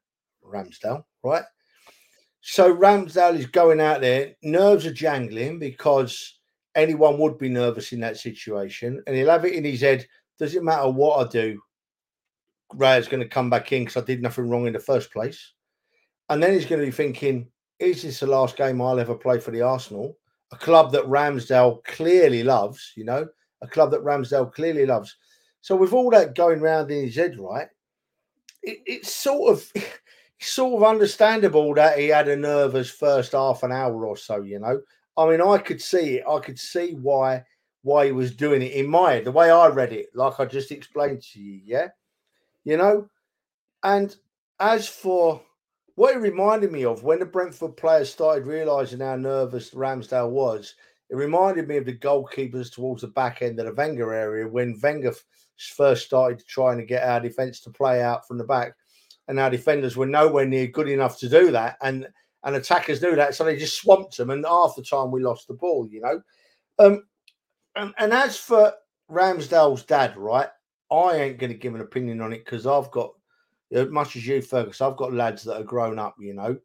Ramsdale, 0.43 1.03
right? 1.23 1.43
So 2.41 2.75
Ramsdale 2.75 3.37
is 3.37 3.47
going 3.47 3.79
out 3.79 4.01
there, 4.01 4.33
nerves 4.43 4.85
are 4.85 4.93
jangling 4.93 5.59
because 5.59 6.39
anyone 6.75 7.17
would 7.17 7.37
be 7.37 7.49
nervous 7.49 7.93
in 7.93 7.99
that 8.01 8.17
situation, 8.17 9.01
and 9.07 9.15
he'll 9.15 9.29
have 9.29 9.45
it 9.45 9.53
in 9.53 9.63
his 9.63 9.81
head. 9.81 10.05
Does 10.37 10.55
it 10.55 10.63
matter 10.63 10.89
what 10.89 11.25
I 11.25 11.29
do? 11.29 11.61
Raya's 12.73 13.07
going 13.07 13.23
to 13.23 13.29
come 13.29 13.49
back 13.49 13.71
in 13.71 13.83
because 13.83 14.01
I 14.01 14.05
did 14.05 14.21
nothing 14.21 14.49
wrong 14.49 14.67
in 14.67 14.73
the 14.73 14.79
first 14.79 15.11
place. 15.11 15.53
And 16.29 16.41
then 16.41 16.53
he's 16.53 16.65
going 16.65 16.81
to 16.81 16.87
be 16.87 16.91
thinking, 16.91 17.47
is 17.79 18.03
this 18.03 18.19
the 18.19 18.27
last 18.27 18.57
game 18.57 18.81
I'll 18.81 18.99
ever 18.99 19.15
play 19.15 19.39
for 19.39 19.51
the 19.51 19.61
Arsenal? 19.61 20.17
A 20.51 20.57
club 20.57 20.91
that 20.91 21.05
Ramsdale 21.05 21.83
clearly 21.85 22.43
loves, 22.43 22.91
you 22.95 23.05
know, 23.05 23.27
a 23.61 23.67
club 23.67 23.91
that 23.91 24.03
Ramsdale 24.03 24.53
clearly 24.53 24.85
loves. 24.85 25.15
So 25.65 25.75
with 25.75 25.93
all 25.93 26.11
that 26.11 26.35
going 26.35 26.61
round 26.61 26.91
in 26.91 27.05
his 27.05 27.15
head, 27.15 27.39
right, 27.39 27.67
it, 28.61 28.83
it's 28.85 29.11
sort 29.11 29.51
of 29.51 29.73
sort 30.39 30.79
of 30.79 30.87
understandable 30.87 31.73
that 31.73 31.97
he 31.97 32.09
had 32.09 32.27
a 32.27 32.35
nervous 32.35 32.91
first 32.91 33.31
half 33.31 33.63
an 33.63 33.71
hour 33.71 34.05
or 34.05 34.15
so, 34.15 34.43
you 34.43 34.59
know. 34.59 34.79
I 35.17 35.27
mean, 35.27 35.41
I 35.41 35.57
could 35.57 35.81
see 35.81 36.17
it. 36.17 36.23
I 36.29 36.37
could 36.37 36.59
see 36.59 36.91
why 36.91 37.45
why 37.81 38.05
he 38.05 38.11
was 38.11 38.35
doing 38.35 38.61
it 38.61 38.73
in 38.73 38.87
my 38.87 39.13
head, 39.13 39.25
the 39.25 39.31
way 39.31 39.49
I 39.49 39.69
read 39.69 39.91
it, 39.91 40.09
like 40.13 40.39
I 40.39 40.45
just 40.45 40.69
explained 40.69 41.23
to 41.33 41.39
you, 41.39 41.59
yeah. 41.65 41.87
You 42.63 42.77
know, 42.77 43.09
and 43.81 44.15
as 44.59 44.87
for 44.87 45.41
what 45.95 46.15
it 46.15 46.19
reminded 46.19 46.71
me 46.71 46.85
of 46.85 47.01
when 47.03 47.17
the 47.17 47.25
Brentford 47.25 47.75
players 47.75 48.11
started 48.11 48.45
realizing 48.45 48.99
how 48.99 49.15
nervous 49.15 49.71
Ramsdale 49.71 50.29
was, 50.29 50.75
it 51.09 51.15
reminded 51.15 51.67
me 51.67 51.77
of 51.77 51.85
the 51.85 51.97
goalkeepers 51.97 52.71
towards 52.71 53.01
the 53.01 53.07
back 53.07 53.41
end 53.41 53.59
of 53.59 53.65
the 53.65 53.73
Wenger 53.73 54.13
area 54.13 54.47
when 54.47 54.79
Wenger 54.79 55.15
first 55.57 56.05
started 56.05 56.45
trying 56.47 56.77
to 56.77 56.85
get 56.85 57.03
our 57.03 57.19
defense 57.19 57.59
to 57.61 57.69
play 57.69 58.01
out 58.01 58.27
from 58.27 58.37
the 58.37 58.43
back, 58.43 58.73
and 59.27 59.39
our 59.39 59.49
defenders 59.49 59.97
were 59.97 60.05
nowhere 60.05 60.45
near 60.45 60.67
good 60.67 60.89
enough 60.89 61.17
to 61.19 61.29
do 61.29 61.51
that, 61.51 61.77
and 61.81 62.07
and 62.43 62.55
attackers 62.55 63.01
knew 63.01 63.15
that, 63.15 63.33
so 63.33 63.43
they 63.43 63.57
just 63.57 63.81
swamped 63.81 64.17
them, 64.17 64.29
and 64.29 64.45
half 64.45 64.75
the 64.75 64.83
time 64.83 65.11
we 65.11 65.21
lost 65.21 65.47
the 65.47 65.53
ball, 65.55 65.87
you 65.89 65.99
know. 66.01 66.21
Um, 66.77 67.03
and, 67.75 67.93
and 67.97 68.13
as 68.13 68.37
for 68.37 68.73
Ramsdale's 69.09 69.83
dad, 69.83 70.15
right, 70.15 70.49
I 70.91 71.15
ain't 71.15 71.39
going 71.39 71.51
to 71.51 71.57
give 71.57 71.73
an 71.73 71.81
opinion 71.81 72.21
on 72.21 72.33
it 72.33 72.45
because 72.45 72.67
I've 72.67 72.91
got 72.91 73.13
as 73.71 73.89
much 73.89 74.15
as 74.15 74.27
you, 74.27 74.41
Fergus, 74.41 74.81
I've 74.81 74.97
got 74.97 75.13
lads 75.13 75.43
that 75.43 75.57
are 75.57 75.63
grown 75.63 75.97
up, 75.97 76.15
you 76.19 76.33
know. 76.33 76.57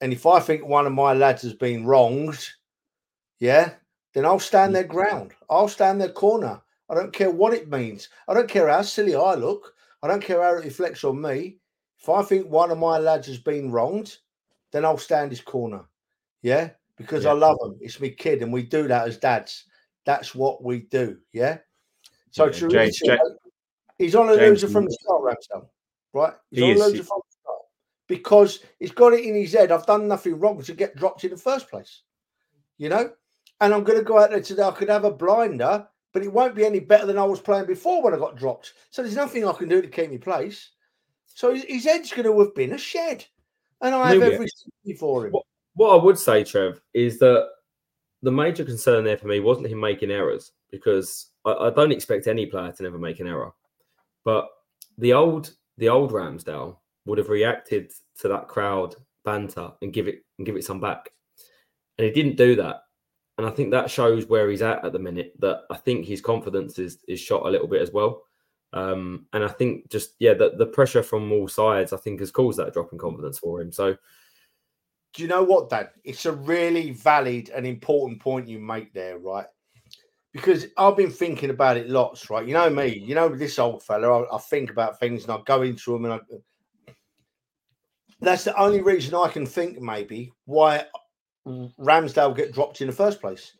And 0.00 0.12
if 0.12 0.26
I 0.26 0.40
think 0.40 0.66
one 0.66 0.86
of 0.86 0.92
my 0.92 1.12
lads 1.12 1.42
has 1.42 1.54
been 1.54 1.86
wronged, 1.86 2.48
yeah, 3.38 3.74
then 4.14 4.24
I'll 4.24 4.40
stand 4.40 4.74
their 4.74 4.84
ground. 4.84 5.32
I'll 5.48 5.68
stand 5.68 6.00
their 6.00 6.10
corner. 6.10 6.60
I 6.92 6.94
don't 6.94 7.12
care 7.12 7.30
what 7.30 7.54
it 7.54 7.70
means. 7.70 8.08
I 8.28 8.34
don't 8.34 8.48
care 8.48 8.68
how 8.68 8.82
silly 8.82 9.14
I 9.14 9.34
look. 9.34 9.74
I 10.02 10.08
don't 10.08 10.22
care 10.22 10.42
how 10.42 10.56
it 10.56 10.64
reflects 10.64 11.02
on 11.02 11.20
me. 11.20 11.56
If 11.98 12.08
I 12.08 12.22
think 12.22 12.48
one 12.48 12.70
of 12.70 12.78
my 12.78 12.98
lads 12.98 13.26
has 13.28 13.38
been 13.38 13.72
wronged, 13.72 14.18
then 14.70 14.84
I'll 14.84 14.98
stand 14.98 15.30
his 15.30 15.40
corner. 15.40 15.84
Yeah, 16.42 16.70
because 16.96 17.24
yeah. 17.24 17.30
I 17.30 17.34
love 17.34 17.56
him. 17.64 17.76
It's 17.80 18.00
my 18.00 18.10
kid, 18.10 18.42
and 18.42 18.52
we 18.52 18.62
do 18.62 18.86
that 18.88 19.08
as 19.08 19.16
dads. 19.16 19.64
That's 20.04 20.34
what 20.34 20.62
we 20.62 20.80
do. 20.80 21.18
Yeah. 21.32 21.58
So 22.30 22.46
yeah, 22.46 22.68
James, 22.68 23.00
James, 23.04 23.20
he's 23.98 24.14
on 24.14 24.28
a 24.28 24.36
James, 24.36 24.62
loser 24.62 24.68
from 24.72 24.84
the 24.84 24.92
start, 25.00 25.22
Ramsdale 25.22 25.66
right? 26.12 26.34
He's 26.50 26.60
he 26.60 26.82
on 26.82 26.94
is. 26.94 27.06
from 27.06 27.20
start 27.28 27.58
because 28.08 28.60
he's 28.78 28.92
got 28.92 29.12
it 29.12 29.24
in 29.24 29.34
his 29.34 29.52
head. 29.52 29.72
I've 29.72 29.86
done 29.86 30.08
nothing 30.08 30.38
wrong 30.38 30.62
to 30.62 30.74
get 30.74 30.96
dropped 30.96 31.24
in 31.24 31.30
the 31.30 31.36
first 31.36 31.70
place, 31.70 32.02
you 32.78 32.88
know. 32.88 33.12
And 33.60 33.72
I'm 33.72 33.84
going 33.84 33.98
to 33.98 34.04
go 34.04 34.18
out 34.18 34.30
there 34.30 34.40
today. 34.40 34.62
I 34.62 34.72
could 34.72 34.88
have 34.88 35.04
a 35.04 35.10
blinder, 35.10 35.86
but 36.12 36.22
it 36.22 36.32
won't 36.32 36.54
be 36.54 36.64
any 36.64 36.80
better 36.80 37.06
than 37.06 37.18
I 37.18 37.24
was 37.24 37.40
playing 37.40 37.66
before 37.66 38.02
when 38.02 38.14
I 38.14 38.18
got 38.18 38.36
dropped. 38.36 38.74
So 38.90 39.02
there's 39.02 39.16
nothing 39.16 39.46
I 39.46 39.52
can 39.52 39.68
do 39.68 39.80
to 39.80 39.88
keep 39.88 40.10
me 40.10 40.18
place. 40.18 40.70
So 41.26 41.54
his 41.54 41.84
head's 41.84 42.12
going 42.12 42.24
to 42.24 42.38
have 42.40 42.54
been 42.54 42.72
a 42.72 42.78
shed, 42.78 43.24
and 43.80 43.94
I 43.94 44.10
have 44.10 44.18
Maybe. 44.18 44.34
every 44.34 44.48
sympathy 44.48 44.98
for 44.98 45.26
him. 45.26 45.32
What, 45.32 45.44
what 45.74 45.98
I 45.98 46.04
would 46.04 46.18
say, 46.18 46.44
Trev, 46.44 46.80
is 46.92 47.18
that 47.20 47.48
the 48.22 48.30
major 48.30 48.64
concern 48.64 49.04
there 49.04 49.16
for 49.16 49.26
me 49.28 49.40
wasn't 49.40 49.66
him 49.66 49.80
making 49.80 50.10
errors 50.10 50.52
because 50.70 51.30
I, 51.44 51.52
I, 51.52 51.70
don't 51.70 51.90
expect 51.90 52.26
any 52.26 52.46
player 52.46 52.70
to 52.70 52.82
never 52.82 52.98
make 52.98 53.20
an 53.20 53.26
error. 53.26 53.52
But 54.24 54.48
the 54.98 55.12
old 55.12 55.52
the 55.78 55.88
old 55.88 56.12
Ramsdale 56.12 56.76
would 57.06 57.18
have 57.18 57.30
reacted 57.30 57.92
to 58.20 58.28
that 58.28 58.46
crowd 58.46 58.94
banter 59.24 59.72
and 59.80 59.92
give 59.92 60.06
it 60.06 60.24
and 60.38 60.46
give 60.46 60.56
it 60.56 60.64
some 60.64 60.80
back, 60.80 61.10
and 61.98 62.04
he 62.04 62.12
didn't 62.12 62.36
do 62.36 62.54
that. 62.56 62.82
And 63.42 63.50
I 63.50 63.54
think 63.54 63.72
that 63.72 63.90
shows 63.90 64.26
where 64.26 64.48
he's 64.48 64.62
at 64.62 64.84
at 64.84 64.92
the 64.92 65.00
minute. 65.00 65.34
That 65.40 65.62
I 65.68 65.76
think 65.76 66.06
his 66.06 66.20
confidence 66.20 66.78
is 66.78 66.98
is 67.08 67.18
shot 67.18 67.44
a 67.44 67.50
little 67.50 67.66
bit 67.66 67.82
as 67.82 67.90
well. 67.90 68.22
Um, 68.72 69.26
and 69.32 69.44
I 69.44 69.48
think 69.48 69.90
just 69.90 70.14
yeah, 70.20 70.34
the, 70.34 70.52
the 70.56 70.66
pressure 70.66 71.02
from 71.02 71.32
all 71.32 71.48
sides 71.48 71.92
I 71.92 71.96
think 71.96 72.20
has 72.20 72.30
caused 72.30 72.60
that 72.60 72.72
drop 72.72 72.92
in 72.92 72.98
confidence 72.98 73.40
for 73.40 73.60
him. 73.60 73.72
So 73.72 73.96
do 75.12 75.22
you 75.22 75.28
know 75.28 75.42
what, 75.42 75.70
Dan? 75.70 75.88
It's 76.04 76.24
a 76.24 76.32
really 76.32 76.92
valid 76.92 77.50
and 77.50 77.66
important 77.66 78.20
point 78.20 78.46
you 78.46 78.60
make 78.60 78.94
there, 78.94 79.18
right? 79.18 79.46
because 80.32 80.66
I've 80.76 80.96
been 80.96 81.10
thinking 81.10 81.50
about 81.50 81.76
it 81.76 81.90
lots, 81.90 82.30
right? 82.30 82.46
You 82.46 82.54
know 82.54 82.70
me, 82.70 82.86
you 82.86 83.14
know 83.14 83.28
this 83.28 83.58
old 83.58 83.82
fella. 83.82 84.22
I, 84.22 84.36
I 84.36 84.38
think 84.38 84.70
about 84.70 84.98
things 84.98 85.24
and 85.24 85.32
I 85.32 85.40
go 85.44 85.62
into 85.62 85.92
them, 85.92 86.06
and 86.06 86.14
I, 86.14 86.20
that's 88.20 88.44
the 88.44 88.56
only 88.56 88.80
reason 88.80 89.16
I 89.16 89.28
can 89.28 89.44
think 89.44 89.80
maybe 89.80 90.32
why 90.44 90.86
Ramsdale 91.46 92.36
get 92.36 92.52
dropped 92.52 92.80
in 92.80 92.86
the 92.86 92.92
first 92.92 93.20
place 93.20 93.52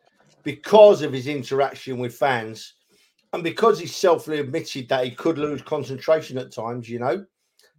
because 0.42 1.02
of 1.02 1.12
his 1.12 1.26
interaction 1.26 1.98
with 1.98 2.14
fans 2.14 2.74
and 3.32 3.42
because 3.42 3.78
he 3.78 3.86
selfly 3.86 4.40
admitted 4.40 4.88
that 4.88 5.04
he 5.04 5.10
could 5.10 5.38
lose 5.38 5.62
concentration 5.62 6.38
at 6.38 6.52
times. 6.52 6.88
You 6.88 6.98
know, 6.98 7.24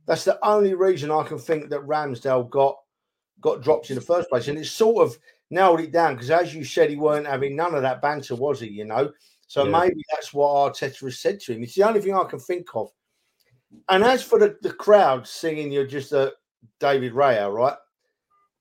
that's 0.05 0.25
the 0.25 0.39
only 0.45 0.73
reason 0.73 1.11
I 1.11 1.23
can 1.23 1.37
think 1.37 1.69
that 1.69 1.81
Ramsdale 1.81 2.49
got 2.49 2.77
got 3.41 3.61
dropped 3.61 3.89
in 3.89 3.95
the 3.95 4.01
first 4.01 4.29
place, 4.29 4.47
and 4.47 4.57
it's 4.57 4.71
sort 4.71 5.05
of 5.05 5.17
nailed 5.49 5.81
it 5.81 5.91
down 5.91 6.15
because, 6.15 6.31
as 6.31 6.55
you 6.55 6.63
said, 6.63 6.89
he 6.89 6.95
weren't 6.95 7.27
having 7.27 7.55
none 7.55 7.75
of 7.75 7.81
that 7.81 8.01
banter, 8.01 8.35
was 8.35 8.59
he? 8.59 8.69
You 8.69 8.85
know, 8.85 9.11
so 9.47 9.65
yeah. 9.65 9.79
maybe 9.79 10.03
that's 10.11 10.33
what 10.33 10.73
Arteta 10.73 11.01
has 11.01 11.19
said 11.19 11.39
to 11.41 11.53
him. 11.53 11.63
It's 11.63 11.75
the 11.75 11.83
only 11.83 12.01
thing 12.01 12.15
I 12.15 12.23
can 12.23 12.39
think 12.39 12.67
of. 12.75 12.89
And 13.89 14.03
as 14.03 14.23
for 14.23 14.39
the, 14.39 14.57
the 14.61 14.71
crowd 14.73 15.27
singing, 15.27 15.71
you're 15.71 15.87
just 15.87 16.11
a 16.11 16.33
David 16.79 17.13
Raya, 17.13 17.51
right? 17.51 17.75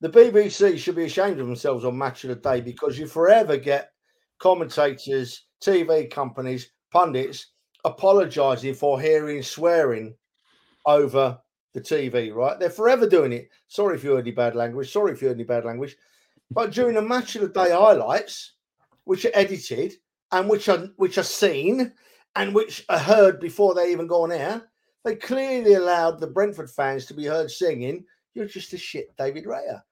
The 0.02 0.10
BBC 0.10 0.78
should 0.78 0.96
be 0.96 1.04
ashamed 1.04 1.38
of 1.38 1.46
themselves 1.46 1.84
on 1.84 1.96
Match 1.96 2.24
of 2.24 2.30
the 2.30 2.34
Day 2.34 2.60
because 2.60 2.98
you 2.98 3.06
forever 3.06 3.56
get 3.56 3.92
commentators, 4.40 5.46
TV 5.62 6.10
companies, 6.10 6.72
pundits 6.90 7.52
apologising 7.84 8.74
for 8.74 9.00
hearing 9.00 9.44
swearing 9.44 10.16
over 10.86 11.38
the 11.72 11.80
TV, 11.80 12.34
right? 12.34 12.58
They're 12.58 12.68
forever 12.68 13.08
doing 13.08 13.32
it. 13.32 13.48
Sorry 13.68 13.94
if 13.94 14.02
you 14.02 14.10
heard 14.10 14.26
any 14.26 14.32
bad 14.32 14.56
language. 14.56 14.90
Sorry 14.90 15.12
if 15.12 15.22
you 15.22 15.28
heard 15.28 15.36
any 15.36 15.44
bad 15.44 15.64
language. 15.64 15.96
But 16.50 16.72
during 16.72 16.96
the 16.96 17.02
match 17.02 17.36
of 17.36 17.42
the 17.42 17.48
day 17.50 17.70
highlights, 17.70 18.54
which 19.04 19.24
are 19.24 19.30
edited 19.34 19.94
and 20.32 20.50
which 20.50 20.68
are 20.68 20.88
which 20.96 21.16
are 21.16 21.22
seen 21.22 21.92
and 22.34 22.52
which 22.52 22.84
are 22.88 22.98
heard 22.98 23.38
before 23.38 23.72
they 23.72 23.92
even 23.92 24.08
go 24.08 24.24
on 24.24 24.32
air, 24.32 24.68
they 25.04 25.14
clearly 25.14 25.74
allowed 25.74 26.18
the 26.18 26.26
Brentford 26.26 26.70
fans 26.70 27.06
to 27.06 27.14
be 27.14 27.24
heard 27.24 27.52
singing, 27.52 28.04
You're 28.34 28.46
just 28.46 28.72
a 28.72 28.78
shit 28.78 29.16
David 29.16 29.44
Raya. 29.44 29.82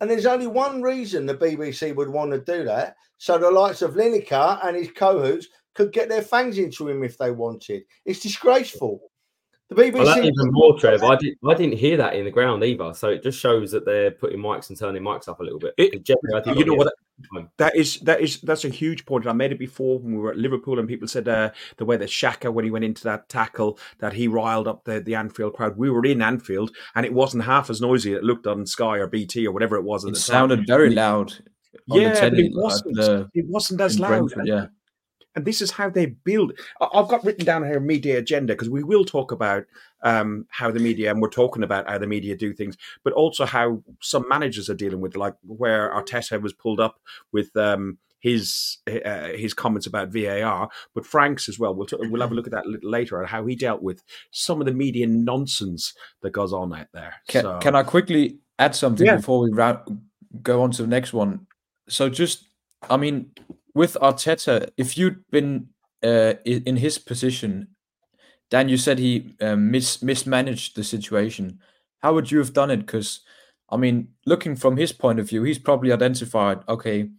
And 0.00 0.10
there's 0.10 0.26
only 0.26 0.46
one 0.46 0.82
reason 0.82 1.26
the 1.26 1.34
BBC 1.34 1.94
would 1.94 2.08
want 2.08 2.32
to 2.32 2.38
do 2.38 2.64
that. 2.64 2.96
So 3.18 3.36
the 3.38 3.50
likes 3.50 3.82
of 3.82 3.94
Lineker 3.94 4.64
and 4.64 4.76
his 4.76 4.90
cohorts 4.90 5.48
could 5.74 5.92
get 5.92 6.08
their 6.08 6.22
fangs 6.22 6.58
into 6.58 6.88
him 6.88 7.04
if 7.04 7.18
they 7.18 7.30
wanted. 7.30 7.82
It's 8.04 8.20
disgraceful. 8.20 9.00
The 9.68 9.76
BBC. 9.76 9.92
Well, 9.92 10.18
even 10.18 10.50
more, 10.50 10.78
Trev. 10.78 11.02
I, 11.04 11.16
did, 11.16 11.36
I 11.46 11.54
didn't 11.54 11.78
hear 11.78 11.96
that 11.98 12.14
in 12.14 12.24
the 12.24 12.30
ground 12.30 12.64
either. 12.64 12.92
So 12.92 13.10
it 13.10 13.22
just 13.22 13.38
shows 13.38 13.70
that 13.70 13.84
they're 13.84 14.10
putting 14.10 14.40
mics 14.40 14.70
and 14.70 14.78
turning 14.78 15.02
mics 15.02 15.28
up 15.28 15.40
a 15.40 15.44
little 15.44 15.60
bit. 15.60 15.74
It, 15.78 16.08
you 16.08 16.64
know 16.64 16.74
what? 16.74 16.92
That 17.58 17.76
is 17.76 18.00
that 18.00 18.20
is 18.20 18.40
that's 18.40 18.64
a 18.64 18.68
huge 18.68 19.04
point. 19.06 19.26
I 19.26 19.32
made 19.32 19.52
it 19.52 19.58
before 19.58 19.98
when 19.98 20.14
we 20.14 20.18
were 20.18 20.30
at 20.30 20.38
Liverpool, 20.38 20.78
and 20.78 20.88
people 20.88 21.08
said 21.08 21.28
uh, 21.28 21.50
the 21.76 21.84
way 21.84 21.96
that 21.96 22.08
Xhaka 22.08 22.52
when 22.52 22.64
he 22.64 22.70
went 22.70 22.84
into 22.84 23.04
that 23.04 23.28
tackle 23.28 23.78
that 23.98 24.12
he 24.12 24.28
riled 24.28 24.68
up 24.68 24.84
the 24.84 25.00
the 25.00 25.14
Anfield 25.14 25.54
crowd. 25.54 25.76
We 25.76 25.90
were 25.90 26.04
in 26.04 26.22
Anfield, 26.22 26.70
and 26.94 27.06
it 27.06 27.12
wasn't 27.12 27.44
half 27.44 27.70
as 27.70 27.80
noisy. 27.80 28.12
It 28.12 28.24
looked 28.24 28.46
on 28.46 28.66
Sky 28.66 28.98
or 28.98 29.06
BT 29.06 29.46
or 29.46 29.52
whatever 29.52 29.76
it 29.76 29.84
was. 29.84 30.04
it 30.04 30.16
sounded 30.16 30.56
time. 30.56 30.66
very 30.66 30.90
loud. 30.90 31.32
yeah, 31.86 32.14
telly, 32.14 32.46
it 32.46 32.52
wasn't. 32.54 32.96
The, 32.96 33.30
it 33.34 33.46
wasn't 33.46 33.80
as 33.80 33.98
loud. 33.98 34.08
Brentford, 34.08 34.46
yeah 34.46 34.66
and 35.34 35.44
this 35.44 35.60
is 35.60 35.70
how 35.70 35.88
they 35.88 36.06
build. 36.06 36.52
I've 36.80 37.08
got 37.08 37.24
written 37.24 37.44
down 37.44 37.64
here 37.64 37.80
media 37.80 38.18
agenda 38.18 38.54
because 38.54 38.70
we 38.70 38.82
will 38.82 39.04
talk 39.04 39.32
about 39.32 39.64
um, 40.02 40.46
how 40.48 40.70
the 40.70 40.80
media, 40.80 41.10
and 41.10 41.20
we're 41.20 41.28
talking 41.28 41.62
about 41.62 41.88
how 41.88 41.98
the 41.98 42.06
media 42.06 42.36
do 42.36 42.52
things, 42.52 42.76
but 43.04 43.12
also 43.12 43.44
how 43.44 43.82
some 44.00 44.28
managers 44.28 44.68
are 44.68 44.74
dealing 44.74 45.00
with, 45.00 45.16
like 45.16 45.34
where 45.42 45.92
Arteta 45.94 46.40
was 46.40 46.52
pulled 46.52 46.80
up 46.80 47.00
with. 47.32 47.56
Um, 47.56 47.98
his 48.22 48.76
uh, 48.86 49.28
his 49.28 49.54
comments 49.54 49.86
about 49.86 50.12
VAR, 50.12 50.68
but 50.94 51.06
Frank's 51.06 51.48
as 51.48 51.58
well. 51.58 51.74
We'll 51.74 51.86
t- 51.86 51.96
we'll 51.98 52.20
have 52.20 52.32
a 52.32 52.34
look 52.34 52.46
at 52.46 52.52
that 52.52 52.66
a 52.66 52.68
little 52.68 52.90
later 52.90 53.18
and 53.18 53.26
how 53.26 53.46
he 53.46 53.56
dealt 53.56 53.82
with 53.82 54.02
some 54.30 54.60
of 54.60 54.66
the 54.66 54.74
media 54.74 55.06
nonsense 55.06 55.94
that 56.20 56.32
goes 56.32 56.52
on 56.52 56.74
out 56.74 56.88
there. 56.92 57.14
Can, 57.28 57.42
so, 57.42 57.58
can 57.60 57.74
I 57.74 57.82
quickly 57.82 58.38
add 58.58 58.74
something 58.74 59.06
yeah. 59.06 59.16
before 59.16 59.40
we 59.40 59.50
ra- 59.50 59.82
go 60.42 60.62
on 60.62 60.70
to 60.72 60.82
the 60.82 60.88
next 60.88 61.14
one? 61.14 61.46
So 61.88 62.10
just, 62.10 62.44
I 62.90 62.98
mean, 62.98 63.30
with 63.74 63.96
Arteta, 64.00 64.70
if 64.76 64.98
you'd 64.98 65.24
been 65.30 65.68
uh, 66.02 66.34
in 66.44 66.76
his 66.76 66.98
position, 66.98 67.68
Dan, 68.50 68.68
you 68.68 68.76
said 68.76 68.98
he 68.98 69.34
uh, 69.40 69.56
mis- 69.56 70.02
mismanaged 70.02 70.76
the 70.76 70.84
situation. 70.84 71.60
How 71.98 72.14
would 72.14 72.30
you 72.30 72.38
have 72.38 72.52
done 72.52 72.70
it? 72.70 72.78
Because, 72.78 73.20
I 73.68 73.76
mean, 73.76 74.08
looking 74.26 74.56
from 74.56 74.76
his 74.76 74.92
point 74.92 75.20
of 75.20 75.28
view, 75.28 75.44
he's 75.44 75.58
probably 75.58 75.92
identified, 75.92 76.60
okay, 76.68 77.10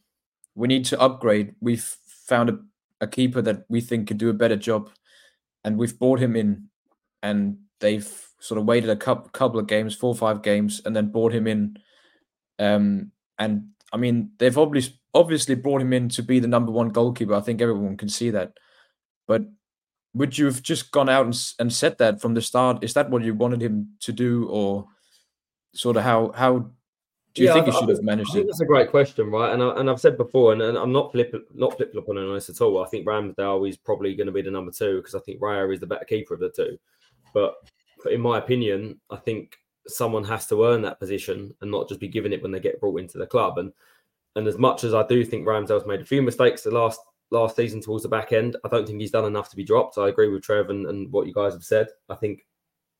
we 0.56 0.68
need 0.68 0.86
to 0.86 1.00
upgrade. 1.00 1.56
We've 1.62 1.96
found 2.06 2.50
a, 2.50 2.60
a 3.00 3.08
keeper 3.08 3.42
that 3.42 3.66
we 3.70 3.80
think 3.80 4.08
could 4.08 4.18
do 4.18 4.30
a 4.30 4.34
better 4.34 4.58
job, 4.58 4.90
and 5.64 5.78
we've 5.78 5.98
brought 5.98 6.20
him 6.20 6.36
in, 6.36 6.68
and 7.24 7.58
they've 7.80 8.12
sort 8.40 8.60
of 8.60 8.66
waited 8.66 8.90
a 8.90 8.96
couple, 8.96 9.30
couple 9.30 9.60
of 9.60 9.68
games, 9.68 9.96
four 9.96 10.10
or 10.10 10.16
five 10.16 10.42
games, 10.42 10.82
and 10.84 10.96
then 10.96 11.12
brought 11.12 11.32
him 11.32 11.48
in. 11.48 11.78
Um, 12.60 13.12
and 13.40 13.70
I 13.94 13.98
mean, 13.98 14.32
they've 14.38 14.58
obviously 14.58 15.01
obviously 15.14 15.56
brought 15.56 15.82
him 15.82 15.94
in 15.94 16.10
to 16.10 16.24
be 16.24 16.40
the 16.40 16.48
number 16.48 16.72
one 16.72 16.90
goalkeeper. 16.90 17.34
I 17.34 17.42
think 17.42 17.62
everyone 17.62 17.98
can 17.98 18.10
see 18.10 18.30
that. 18.32 18.54
But 19.28 19.44
would 20.14 20.38
you 20.38 20.46
have 20.46 20.62
just 20.62 20.92
gone 20.92 21.10
out 21.10 21.26
and, 21.26 21.54
and 21.60 21.72
said 21.72 21.98
that 21.98 22.22
from 22.22 22.34
the 22.34 22.42
start? 22.42 22.84
Is 22.84 22.94
that 22.94 23.10
what 23.10 23.24
you 23.24 23.34
wanted 23.34 23.62
him 23.62 23.92
to 24.02 24.12
do, 24.12 24.48
or 24.50 24.88
sort 25.74 25.98
of 25.98 26.04
how 26.04 26.32
how 26.34 26.72
do 27.34 27.42
you 27.42 27.48
yeah, 27.48 27.54
think 27.54 27.68
he 27.68 27.72
should 27.72 27.90
have 27.90 28.04
managed 28.04 28.36
it? 28.36 28.46
That's 28.46 28.60
a 28.60 28.66
great 28.66 28.90
question, 28.90 29.32
right? 29.32 29.54
And 29.54 29.64
I, 29.64 29.70
and 29.80 29.90
I've 29.90 30.02
said 30.02 30.18
before, 30.18 30.52
and, 30.52 30.62
and 30.62 30.78
I'm 30.78 30.92
not 30.92 31.14
flip 31.14 31.34
not 31.54 31.78
flip 31.78 31.94
flopping 31.94 32.18
on 32.18 32.34
this 32.34 32.50
at 32.50 32.60
all. 32.60 32.84
I 32.84 32.88
think 32.88 33.08
Ramsdale 33.08 33.68
is 33.68 33.78
probably 33.78 34.16
going 34.16 34.28
to 34.28 34.34
be 34.34 34.42
the 34.42 34.52
number 34.52 34.72
two 34.72 34.98
because 34.98 35.16
I 35.16 35.20
think 35.20 35.40
Raya 35.40 35.74
is 35.74 35.80
the 35.80 35.88
better 35.88 36.06
keeper 36.06 36.34
of 36.34 36.42
the 36.42 36.50
two. 36.50 36.78
But, 37.34 37.56
but 38.04 38.12
in 38.12 38.20
my 38.20 38.38
opinion, 38.38 39.00
I 39.10 39.16
think 39.16 39.56
someone 39.88 40.26
has 40.26 40.46
to 40.48 40.66
earn 40.66 40.82
that 40.82 41.00
position 41.00 41.56
and 41.62 41.72
not 41.72 41.88
just 41.88 42.02
be 42.02 42.10
given 42.10 42.34
it 42.34 42.42
when 42.42 42.52
they 42.52 42.60
get 42.60 42.82
brought 42.82 43.00
into 43.00 43.18
the 43.18 43.26
club. 43.26 43.58
And 43.58 43.72
and 44.36 44.48
as 44.48 44.58
much 44.58 44.84
as 44.84 44.94
I 44.94 45.06
do 45.08 45.24
think 45.24 45.46
Ramsdale's 45.46 45.86
made 45.86 46.02
a 46.02 46.06
few 46.06 46.22
mistakes 46.22 46.64
the 46.64 46.72
last 46.72 47.00
last 47.32 47.56
season 47.56 47.82
towards 47.82 48.04
the 48.04 48.10
back 48.10 48.34
end, 48.34 48.58
I 48.66 48.68
don't 48.68 48.86
think 48.86 49.00
he's 49.00 49.12
done 49.12 49.26
enough 49.26 49.50
to 49.50 49.56
be 49.56 49.64
dropped. 49.64 49.98
I 49.98 50.10
agree 50.10 50.28
with 50.28 50.44
Trev 50.44 50.70
and, 50.70 50.86
and 50.88 51.12
what 51.12 51.28
you 51.28 51.34
guys 51.34 51.54
have 51.54 51.64
said. 51.64 51.88
I 52.10 52.16
think 52.16 52.46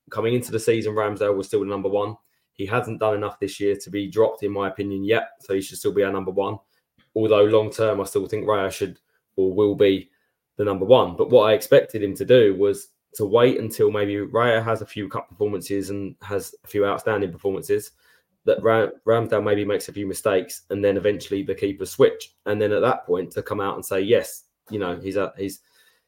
coming 0.10 0.34
into 0.34 0.52
the 0.52 0.60
season, 0.60 0.94
Ramsdale 0.94 1.36
was 1.36 1.48
still 1.48 1.60
the 1.60 1.66
number 1.66 1.90
one. 1.90 2.16
He 2.54 2.66
hasn't 2.66 3.00
done 3.00 3.16
enough 3.16 3.40
this 3.40 3.60
year 3.60 3.76
to 3.76 3.90
be 3.90 4.08
dropped, 4.08 4.44
in 4.44 4.52
my 4.52 4.70
opinion, 4.70 5.04
yet. 5.04 5.32
So 5.42 5.54
he 5.54 5.62
should 5.62 5.80
still 5.80 5.92
be 5.92 6.04
our 6.04 6.12
number 6.12 6.32
one. 6.32 6.60
Although 7.16 7.44
long 7.44 7.72
term, 7.72 8.00
I 8.00 8.06
still 8.06 8.26
think 8.26 8.46
Raya 8.46 8.72
should 8.72 9.00
or 9.36 9.54
will 9.54 9.76
be 9.76 10.10
the 10.58 10.64
number 10.64 10.86
one. 10.86 11.16
But 11.18 11.30
what 11.30 11.50
I 11.50 11.54
expected 11.54 12.04
him 12.04 12.16
to 12.16 12.26
do 12.26 12.56
was 12.56 12.90
to 13.16 13.26
wait 13.26 13.60
until 13.60 13.92
maybe 13.92 14.16
Raya 14.16 14.64
has 14.64 14.82
a 14.82 14.86
few 14.86 15.10
cup 15.10 15.28
performances 15.28 15.90
and 15.90 16.16
has 16.22 16.56
a 16.64 16.68
few 16.68 16.86
outstanding 16.86 17.32
performances 17.32 17.92
that 18.46 18.62
Ram- 18.64 18.92
Ramsdale 19.08 19.44
maybe 19.44 19.66
makes 19.66 19.88
a 19.90 19.94
few 19.94 20.08
mistakes, 20.08 20.64
and 20.70 20.84
then 20.84 20.98
eventually 20.98 21.44
the 21.44 21.56
keeper 21.56 21.86
switch, 21.86 22.36
and 22.46 22.62
then 22.62 22.72
at 22.72 22.82
that 22.82 23.06
point 23.06 23.32
to 23.34 23.44
come 23.44 23.62
out 23.62 23.76
and 23.76 23.86
say, 23.86 24.02
yes, 24.02 24.44
you 24.70 24.80
know, 24.80 25.00
he's 25.00 25.18
a, 25.18 25.34
he's 25.38 25.60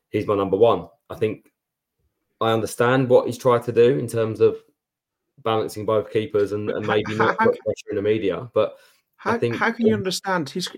he's 0.10 0.28
my 0.28 0.36
number 0.36 0.58
one. 0.58 0.88
I 1.10 1.16
think 1.16 1.52
I 2.42 2.52
understand 2.52 3.10
what 3.10 3.28
he's 3.28 3.38
tried 3.38 3.64
to 3.64 3.72
do 3.72 3.98
in 4.00 4.08
terms 4.08 4.42
of 4.42 4.58
balancing 5.44 5.86
both 5.86 6.12
keepers 6.12 6.52
and, 6.52 6.70
and 6.70 6.86
maybe 6.86 7.16
how, 7.18 7.26
not 7.26 7.38
put 7.38 7.60
pressure 7.60 7.90
in 7.90 7.96
the 7.96 8.02
media, 8.02 8.50
but 8.54 8.78
how, 9.18 9.32
I 9.32 9.38
think 9.38 9.56
how 9.56 9.72
can 9.72 9.88
you 9.88 9.94
um, 9.94 10.00
understand 10.00 10.50
he's 10.50 10.70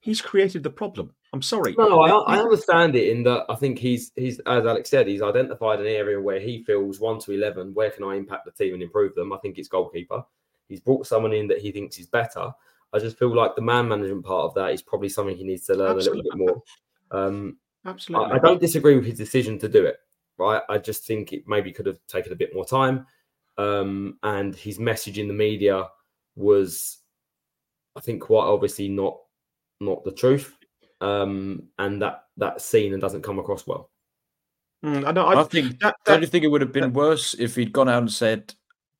he's 0.00 0.20
created 0.20 0.62
the 0.62 0.70
problem? 0.70 1.14
I'm 1.32 1.42
sorry. 1.42 1.74
No, 1.76 2.00
I, 2.00 2.36
I 2.36 2.38
understand 2.38 2.94
it 2.96 3.08
in 3.08 3.22
that 3.24 3.44
I 3.48 3.54
think 3.56 3.78
he's 3.78 4.12
he's 4.14 4.38
as 4.40 4.66
Alex 4.66 4.88
said, 4.88 5.08
he's 5.08 5.22
identified 5.22 5.80
an 5.80 5.86
area 5.86 6.20
where 6.20 6.40
he 6.40 6.62
feels 6.64 7.00
one 7.00 7.18
to 7.20 7.32
eleven. 7.32 7.74
Where 7.74 7.90
can 7.90 8.04
I 8.04 8.14
impact 8.16 8.44
the 8.44 8.52
team 8.52 8.74
and 8.74 8.82
improve 8.82 9.14
them? 9.14 9.32
I 9.32 9.38
think 9.38 9.58
it's 9.58 9.68
goalkeeper. 9.68 10.22
He's 10.68 10.80
brought 10.80 11.06
someone 11.06 11.32
in 11.32 11.48
that 11.48 11.60
he 11.60 11.72
thinks 11.72 11.98
is 11.98 12.06
better. 12.06 12.52
I 12.92 12.98
just 12.98 13.18
feel 13.18 13.34
like 13.34 13.54
the 13.54 13.62
man 13.62 13.88
management 13.88 14.24
part 14.24 14.44
of 14.44 14.54
that 14.54 14.72
is 14.72 14.82
probably 14.82 15.08
something 15.08 15.36
he 15.36 15.44
needs 15.44 15.66
to 15.66 15.74
learn 15.74 15.96
Absolutely. 15.96 16.20
a 16.20 16.22
little 16.22 16.46
bit 16.46 16.62
more. 17.10 17.22
Um, 17.26 17.56
Absolutely. 17.84 18.32
I, 18.32 18.36
I, 18.36 18.38
don't 18.38 18.60
disagree 18.60 18.96
with 18.96 19.06
his 19.06 19.18
decision 19.18 19.58
to 19.58 19.68
do 19.68 19.84
it. 19.84 19.96
Right. 20.38 20.62
I 20.68 20.78
just 20.78 21.06
think 21.06 21.32
it 21.32 21.44
maybe 21.46 21.72
could 21.72 21.86
have 21.86 21.98
taken 22.06 22.32
a 22.32 22.36
bit 22.36 22.54
more 22.54 22.64
time. 22.64 23.06
Um, 23.56 24.18
and 24.22 24.54
his 24.54 24.78
message 24.78 25.18
in 25.18 25.28
the 25.28 25.34
media 25.34 25.88
was, 26.36 26.98
I 27.96 28.00
think, 28.00 28.22
quite 28.22 28.44
obviously 28.44 28.88
not 28.88 29.18
not 29.80 30.04
the 30.04 30.12
truth. 30.12 30.56
Um, 31.00 31.64
and 31.78 32.00
that 32.02 32.24
that 32.36 32.60
seen 32.60 32.92
and 32.92 33.02
doesn't 33.02 33.22
come 33.22 33.38
across 33.38 33.66
well. 33.66 33.90
Mm, 34.84 35.06
I, 35.06 35.12
know, 35.12 35.26
I, 35.26 35.40
I 35.40 35.44
think. 35.44 35.80
That, 35.80 35.96
that, 36.04 36.12
don't 36.12 36.20
you 36.20 36.28
think 36.28 36.44
it 36.44 36.48
would 36.48 36.60
have 36.60 36.72
been 36.72 36.92
worse 36.92 37.34
if 37.34 37.56
he'd 37.56 37.72
gone 37.72 37.88
out 37.88 38.02
and 38.02 38.12
said, 38.12 38.54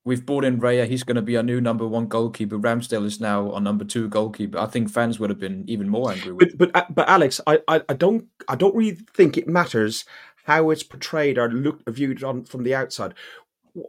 we've 0.09 0.25
brought 0.25 0.45
in 0.45 0.59
Raya. 0.59 0.89
He's 0.89 1.05
going 1.05 1.17
to 1.17 1.23
be 1.23 1.37
our 1.37 1.43
new 1.43 1.61
number 1.61 1.87
one 1.87 2.07
goalkeeper. 2.07 2.59
Ramsdale 2.59 3.05
is 3.05 3.21
now 3.21 3.53
our 3.53 3.61
number 3.61 3.85
two 3.85 4.09
goalkeeper. 4.09 4.59
I 4.59 4.65
think 4.65 4.91
fans 4.91 5.21
would 5.21 5.29
have 5.29 5.39
been 5.39 5.65
even 5.69 5.89
more 5.89 6.11
angry. 6.11 6.33
But 6.33 6.57
but, 6.57 6.71
uh, 6.75 6.87
but 6.89 7.09
Alex, 7.09 7.41
I, 7.47 7.61
I, 7.69 7.83
I 7.89 7.93
don't 7.93 8.27
I 8.49 8.57
don't 8.57 8.75
really 8.75 8.99
think 9.15 9.37
it 9.37 9.47
matters 9.47 10.07
how 10.47 10.71
it's 10.71 10.83
portrayed 10.83 11.37
or 11.37 11.51
looked 11.51 11.89
viewed 11.91 12.25
on 12.25 12.45
from 12.45 12.65
the 12.65 12.75
outside. 12.75 13.13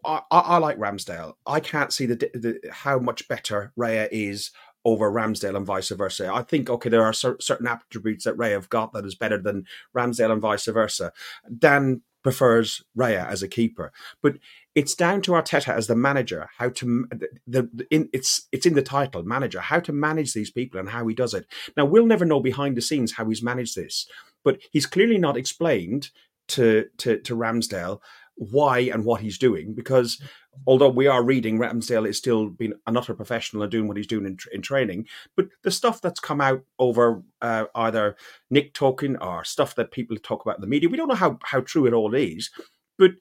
I, 0.06 0.22
I, 0.30 0.40
I 0.40 0.58
like 0.58 0.78
Ramsdale. 0.78 1.36
I 1.48 1.62
can't 1.62 1.94
see 1.94 2.06
the, 2.06 2.16
the 2.16 2.60
how 2.70 3.00
much 3.00 3.28
better 3.30 3.72
Raya 3.80 4.10
is 4.12 4.52
over 4.84 5.10
Ramsdale 5.10 5.56
and 5.56 5.66
vice 5.66 5.90
versa. 5.90 6.32
I 6.34 6.44
think 6.44 6.70
okay, 6.70 6.90
there 6.90 7.06
are 7.06 7.14
certain 7.14 7.68
attributes 7.68 8.26
that 8.26 8.36
Raya 8.36 8.52
have 8.52 8.70
got 8.70 8.92
that 8.92 9.06
is 9.06 9.16
better 9.16 9.38
than 9.38 9.66
Ramsdale 9.96 10.34
and 10.34 10.42
vice 10.42 10.66
versa. 10.66 11.14
Dan 11.58 12.02
prefers 12.24 12.84
Raya 12.98 13.28
as 13.28 13.42
a 13.44 13.48
keeper, 13.48 13.92
but 14.22 14.36
it's 14.76 14.96
down 14.96 15.22
to 15.24 15.32
Arteta 15.32 15.74
as 15.74 15.88
the 15.88 15.96
manager 15.96 16.50
how 16.58 16.70
to 16.70 17.06
the, 17.48 17.70
the 17.74 17.88
in, 17.90 18.10
it's 18.14 18.48
it's 18.52 18.66
in 18.66 18.74
the 18.74 18.82
title 18.82 19.24
manager 19.24 19.60
how 19.60 19.80
to 19.80 19.92
manage 19.94 20.34
these 20.34 20.52
people 20.52 20.80
and 20.80 20.90
how 20.90 21.08
he 21.08 21.16
does 21.16 21.34
it. 21.34 21.46
Now 21.76 21.86
we'll 21.86 22.06
never 22.06 22.26
know 22.26 22.40
behind 22.40 22.78
the 22.78 22.82
scenes 22.82 23.14
how 23.14 23.26
he's 23.26 23.44
managed 23.44 23.76
this, 23.76 24.08
but 24.44 24.60
he's 24.72 24.86
clearly 24.86 25.18
not 25.18 25.38
explained 25.38 26.10
to 26.50 26.86
to, 26.98 27.20
to 27.20 27.36
Ramsdale 27.36 28.00
why 28.36 28.80
and 28.80 29.04
what 29.04 29.22
he's 29.22 29.38
doing 29.38 29.74
because 29.74 30.22
although 30.68 30.90
we 30.90 31.08
are 31.08 31.24
reading 31.24 31.58
Ramsdale 31.58 32.08
is 32.08 32.18
still 32.18 32.50
being 32.50 32.74
an 32.88 32.98
utter 32.98 33.14
professional 33.14 33.64
and 33.64 33.72
doing 33.72 33.88
what 33.88 33.98
he's 33.98 34.08
doing 34.08 34.26
in, 34.26 34.38
in 34.52 34.62
training, 34.62 35.08
but 35.36 35.48
the 35.64 35.72
stuff 35.72 36.02
that's 36.02 36.20
come 36.20 36.42
out 36.42 36.64
over 36.78 37.24
uh, 37.42 37.66
either 37.76 38.16
Nick 38.50 38.74
talking 38.74 39.18
or 39.18 39.44
stuff 39.44 39.76
that 39.76 39.92
people 39.92 40.18
talk 40.18 40.44
about 40.44 40.58
in 40.58 40.62
the 40.62 40.68
media, 40.68 40.90
we 40.90 40.98
don't 40.98 41.08
know 41.08 41.16
how, 41.16 41.40
how 41.44 41.62
true 41.62 41.86
it 41.86 41.94
all 41.94 42.14
is, 42.14 42.50
but 42.98 43.12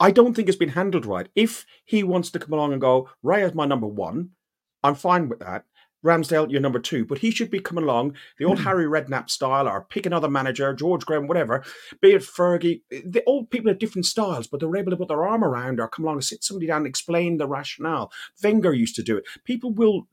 I 0.00 0.10
don't 0.10 0.34
think 0.34 0.48
it's 0.48 0.56
been 0.56 0.70
handled 0.70 1.06
right. 1.06 1.28
If 1.34 1.66
he 1.84 2.02
wants 2.02 2.30
to 2.30 2.38
come 2.38 2.52
along 2.52 2.72
and 2.72 2.80
go, 2.80 3.08
Raya's 3.22 3.54
my 3.54 3.64
number 3.64 3.86
one, 3.86 4.30
I'm 4.82 4.94
fine 4.94 5.28
with 5.28 5.40
that. 5.40 5.64
Ramsdale, 6.04 6.50
you're 6.50 6.60
number 6.60 6.78
two, 6.78 7.04
but 7.04 7.18
he 7.18 7.30
should 7.30 7.50
be 7.50 7.60
coming 7.60 7.84
along 7.84 8.14
the 8.38 8.44
old 8.44 8.58
mm. 8.58 8.64
Harry 8.64 8.84
Redknapp 8.84 9.30
style, 9.30 9.66
or 9.66 9.86
pick 9.88 10.06
another 10.06 10.28
manager, 10.28 10.72
George 10.74 11.06
Graham, 11.06 11.26
whatever. 11.26 11.64
Be 12.00 12.12
it 12.12 12.22
Fergie, 12.22 12.82
the 12.90 13.22
old 13.26 13.50
people 13.50 13.70
have 13.70 13.78
different 13.78 14.06
styles, 14.06 14.46
but 14.46 14.60
they're 14.60 14.76
able 14.76 14.90
to 14.90 14.96
put 14.96 15.08
their 15.08 15.24
arm 15.24 15.42
around 15.42 15.80
or 15.80 15.88
come 15.88 16.04
along 16.04 16.16
and 16.16 16.24
sit 16.24 16.44
somebody 16.44 16.66
down 16.66 16.78
and 16.78 16.86
explain 16.86 17.38
the 17.38 17.48
rationale. 17.48 18.12
Wenger 18.42 18.74
used 18.74 18.96
to 18.96 19.02
do 19.02 19.16
it. 19.16 19.24
People 19.44 19.72
will. 19.72 20.06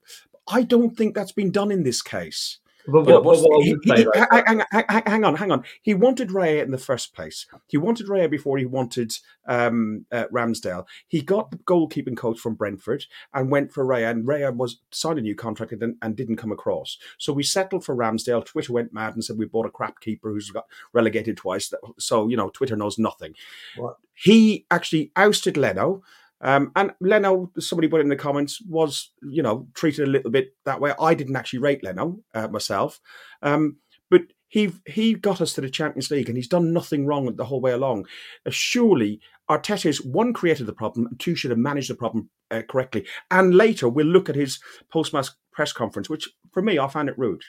I 0.48 0.64
don't 0.64 0.98
think 0.98 1.14
that's 1.14 1.32
been 1.32 1.52
done 1.52 1.72
in 1.72 1.84
this 1.84 2.02
case. 2.02 2.60
But 2.88 3.06
what, 3.06 3.24
what, 3.24 3.40
what 3.40 3.64
he, 3.64 3.76
he, 3.84 4.06
hang, 4.14 4.64
hang, 4.72 5.04
hang, 5.06 5.24
on, 5.24 5.36
hang 5.36 5.52
on. 5.52 5.64
He 5.82 5.94
wanted 5.94 6.30
Raya 6.30 6.64
in 6.64 6.72
the 6.72 6.78
first 6.78 7.14
place. 7.14 7.46
He 7.68 7.78
wanted 7.78 8.08
Raya 8.08 8.30
before 8.30 8.58
he 8.58 8.66
wanted 8.66 9.14
um, 9.48 10.06
uh, 10.12 10.26
Ramsdale. 10.32 10.86
He 11.08 11.22
got 11.22 11.52
the 11.52 11.58
goalkeeping 11.58 12.18
coach 12.18 12.40
from 12.40 12.56
Brentford 12.56 13.06
and 13.34 13.52
went 13.52 13.72
for 13.72 13.86
Raya, 13.86 14.12
and 14.12 14.28
Raya 14.28 14.56
was 14.56 14.80
signed 14.92 15.20
a 15.20 15.22
new 15.22 15.36
contract 15.36 15.72
and, 15.72 15.96
and 16.02 16.16
didn't 16.16 16.38
come 16.38 16.52
across. 16.52 16.98
So 17.18 17.34
we 17.34 17.44
settled 17.44 17.86
for 17.86 17.96
Ramsdale. 17.96 18.46
Twitter 18.46 18.74
went 18.74 18.94
mad 18.94 19.14
and 19.14 19.24
said 19.24 19.38
we 19.38 19.46
bought 19.46 19.66
a 19.66 19.72
crap 19.72 20.00
keeper 20.00 20.32
who's 20.32 20.50
got 20.50 20.66
relegated 20.94 21.38
twice. 21.38 21.74
So 22.00 22.28
you 22.28 22.38
know, 22.38 22.50
Twitter 22.50 22.76
knows 22.76 22.98
nothing. 22.98 23.36
What? 23.78 23.98
He 24.14 24.66
actually 24.70 25.12
ousted 25.16 25.58
Leno 25.58 26.04
Um, 26.42 26.72
and 26.76 26.92
Leno, 27.00 27.52
somebody 27.60 27.88
put 27.88 28.00
it 28.00 28.04
in 28.04 28.10
the 28.10 28.16
comments, 28.16 28.62
was 28.62 29.12
you 29.22 29.44
know 29.44 29.68
treated 29.74 30.08
a 30.08 30.12
little 30.12 30.32
bit 30.32 30.56
that 30.66 30.82
way. 30.82 30.94
I 31.00 31.14
didn't 31.14 31.36
actually 31.36 31.60
rate 31.60 31.84
Leno 31.84 32.20
uh, 32.34 32.48
myself, 32.48 33.00
um, 33.42 33.78
but 34.10 34.22
he 34.48 34.72
he 34.86 35.14
got 35.14 35.40
us 35.40 35.54
to 35.54 35.62
the 35.62 35.70
Champions 35.70 36.12
League, 36.12 36.28
and 36.28 36.38
he's 36.38 36.48
done 36.48 36.74
nothing 36.74 37.06
wrong 37.06 37.34
the 37.36 37.46
whole 37.46 37.62
way 37.62 37.72
along. 37.72 38.08
Uh, 38.46 38.50
surely 38.50 39.22
Arteta's 39.50 40.04
one 40.04 40.34
created 40.34 40.66
the 40.66 40.74
problem, 40.74 41.08
and 41.08 41.20
two 41.20 41.36
should 41.36 41.52
have 41.52 41.60
managed 41.60 41.90
the 41.90 41.96
problem 41.96 42.30
uh, 42.50 42.62
correctly. 42.68 43.06
And 43.30 43.56
later 43.56 43.88
we'll 43.88 44.08
look 44.08 44.30
at 44.30 44.36
his 44.36 44.60
post-match 44.92 45.30
press 45.52 45.72
conference, 45.72 46.10
which 46.10 46.30
for 46.52 46.62
me 46.62 46.80
I 46.80 46.88
found 46.88 47.10
it 47.10 47.18
rude. 47.18 47.44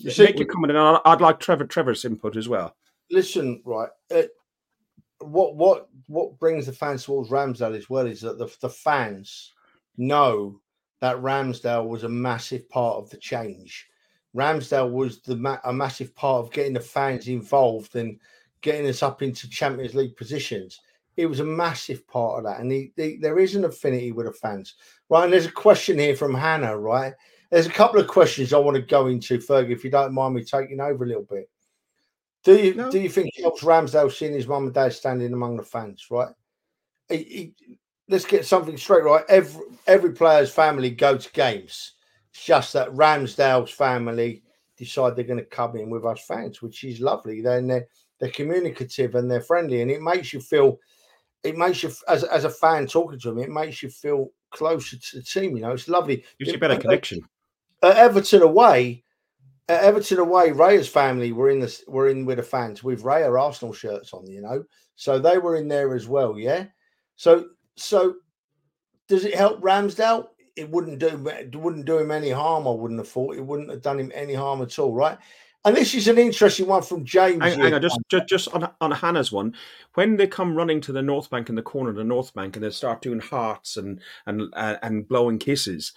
You 0.00 0.10
see, 0.10 0.24
Make 0.24 0.38
your 0.38 0.46
comment, 0.46 0.76
and 0.76 1.00
I'd 1.04 1.20
like 1.20 1.40
Trevor 1.40 1.66
Trevor's 1.66 2.04
input 2.04 2.36
as 2.36 2.48
well. 2.48 2.76
Listen, 3.10 3.62
right. 3.64 3.88
What 5.20 5.56
what 5.56 5.88
what 6.06 6.38
brings 6.38 6.66
the 6.66 6.72
fans 6.72 7.04
towards 7.04 7.30
Ramsdale 7.30 7.76
as 7.76 7.90
well 7.90 8.06
is 8.06 8.20
that 8.20 8.38
the, 8.38 8.48
the 8.60 8.70
fans 8.70 9.52
know 9.96 10.60
that 11.00 11.16
Ramsdale 11.16 11.86
was 11.86 12.04
a 12.04 12.08
massive 12.08 12.68
part 12.68 12.96
of 12.96 13.10
the 13.10 13.16
change. 13.16 13.88
Ramsdale 14.36 14.90
was 14.90 15.20
the 15.22 15.60
a 15.64 15.72
massive 15.72 16.14
part 16.14 16.44
of 16.44 16.52
getting 16.52 16.74
the 16.74 16.80
fans 16.80 17.28
involved 17.28 17.96
and 17.96 18.18
getting 18.60 18.86
us 18.88 19.02
up 19.02 19.22
into 19.22 19.48
Champions 19.48 19.94
League 19.94 20.16
positions. 20.16 20.80
It 21.16 21.26
was 21.26 21.40
a 21.40 21.44
massive 21.44 22.06
part 22.06 22.38
of 22.38 22.44
that, 22.44 22.60
and 22.60 22.70
he, 22.70 22.92
he, 22.94 23.16
there 23.16 23.40
is 23.40 23.56
an 23.56 23.64
affinity 23.64 24.12
with 24.12 24.26
the 24.26 24.32
fans, 24.32 24.76
right? 25.08 25.24
And 25.24 25.32
there's 25.32 25.46
a 25.46 25.52
question 25.52 25.98
here 25.98 26.14
from 26.14 26.32
Hannah, 26.32 26.78
right? 26.78 27.12
There's 27.50 27.66
a 27.66 27.70
couple 27.70 28.00
of 28.00 28.06
questions 28.06 28.52
I 28.52 28.58
want 28.58 28.76
to 28.76 28.82
go 28.82 29.08
into, 29.08 29.38
Fergie, 29.38 29.72
if 29.72 29.82
you 29.82 29.90
don't 29.90 30.14
mind 30.14 30.34
me 30.34 30.44
taking 30.44 30.80
over 30.80 31.02
a 31.02 31.08
little 31.08 31.24
bit. 31.24 31.50
Do 32.48 32.56
you 32.56 32.72
no. 32.72 32.90
do 32.90 32.98
you 32.98 33.10
think 33.10 33.28
it 33.36 33.42
helps 33.42 33.62
Ramsdale 33.62 34.10
seeing 34.10 34.32
his 34.32 34.46
mum 34.46 34.64
and 34.64 34.72
dad 34.72 34.94
standing 34.94 35.34
among 35.34 35.58
the 35.58 35.62
fans? 35.62 36.06
Right. 36.10 36.32
He, 37.10 37.52
he, 37.58 37.78
let's 38.08 38.24
get 38.24 38.46
something 38.46 38.78
straight. 38.78 39.04
Right. 39.04 39.22
Every 39.28 39.64
every 39.86 40.12
player's 40.12 40.50
family 40.50 40.88
go 40.88 41.18
to 41.18 41.32
games. 41.32 41.92
It's 42.30 42.42
just 42.42 42.72
that 42.72 42.88
Ramsdale's 42.94 43.70
family 43.70 44.42
decide 44.78 45.14
they're 45.14 45.24
going 45.24 45.40
to 45.40 45.44
come 45.44 45.76
in 45.76 45.90
with 45.90 46.06
us 46.06 46.24
fans, 46.26 46.62
which 46.62 46.84
is 46.84 47.00
lovely. 47.00 47.42
Then 47.42 47.66
they're 47.66 47.86
they're 48.18 48.30
communicative 48.30 49.14
and 49.14 49.30
they're 49.30 49.42
friendly, 49.42 49.82
and 49.82 49.90
it 49.90 50.00
makes 50.00 50.32
you 50.32 50.40
feel. 50.40 50.78
It 51.44 51.54
makes 51.58 51.82
you 51.82 51.92
as 52.08 52.24
as 52.24 52.44
a 52.44 52.50
fan 52.50 52.86
talking 52.86 53.18
to 53.18 53.28
them. 53.28 53.40
It 53.40 53.50
makes 53.50 53.82
you 53.82 53.90
feel 53.90 54.30
closer 54.52 54.96
to 54.96 55.16
the 55.18 55.22
team. 55.22 55.54
You 55.54 55.64
know, 55.64 55.72
it's 55.72 55.86
lovely. 55.86 56.24
Gives 56.38 56.52
you 56.52 56.56
a 56.56 56.58
better 56.58 56.80
connection. 56.80 57.20
At 57.82 57.98
Everton 57.98 58.40
away, 58.40 59.04
at 59.68 59.84
Everton 59.84 60.18
away, 60.18 60.50
Raya's 60.50 60.88
family 60.88 61.32
were 61.32 61.50
in 61.50 61.60
the 61.60 61.78
were 61.86 62.08
in 62.08 62.24
with 62.24 62.38
the 62.38 62.42
fans 62.42 62.82
with 62.82 63.02
Raya 63.02 63.38
Arsenal 63.38 63.74
shirts 63.74 64.12
on, 64.12 64.26
you 64.26 64.40
know, 64.40 64.64
so 64.96 65.18
they 65.18 65.38
were 65.38 65.56
in 65.56 65.68
there 65.68 65.94
as 65.94 66.08
well. 66.08 66.38
Yeah, 66.38 66.66
so 67.16 67.46
so 67.76 68.16
does 69.08 69.24
it 69.24 69.34
help 69.34 69.60
Ramsdale? 69.60 70.28
It 70.56 70.70
wouldn't 70.70 70.98
do 70.98 71.28
it 71.28 71.54
wouldn't 71.54 71.86
do 71.86 71.98
him 71.98 72.10
any 72.10 72.30
harm. 72.30 72.66
I 72.66 72.72
wouldn't 72.72 73.00
have 73.00 73.08
thought 73.08 73.36
it 73.36 73.44
wouldn't 73.44 73.70
have 73.70 73.82
done 73.82 74.00
him 74.00 74.10
any 74.14 74.34
harm 74.34 74.62
at 74.62 74.78
all, 74.78 74.94
right? 74.94 75.18
And 75.64 75.76
this 75.76 75.92
is 75.94 76.08
an 76.08 76.18
interesting 76.18 76.66
one 76.66 76.82
from 76.82 77.04
James. 77.04 77.42
Hang, 77.42 77.58
hang 77.58 77.74
on, 77.74 77.82
just, 77.82 78.00
just 78.08 78.28
just 78.28 78.48
on 78.54 78.70
on 78.80 78.90
Hannah's 78.90 79.30
one. 79.30 79.54
When 79.94 80.16
they 80.16 80.26
come 80.26 80.56
running 80.56 80.80
to 80.82 80.92
the 80.92 81.02
North 81.02 81.30
Bank 81.30 81.48
in 81.48 81.56
the 81.56 81.62
corner 81.62 81.90
of 81.90 81.96
the 81.96 82.04
North 82.04 82.32
Bank 82.32 82.56
and 82.56 82.64
they 82.64 82.70
start 82.70 83.02
doing 83.02 83.20
hearts 83.20 83.76
and 83.76 84.00
and 84.26 84.42
uh, 84.54 84.76
and 84.82 85.06
blowing 85.06 85.38
kisses, 85.38 85.92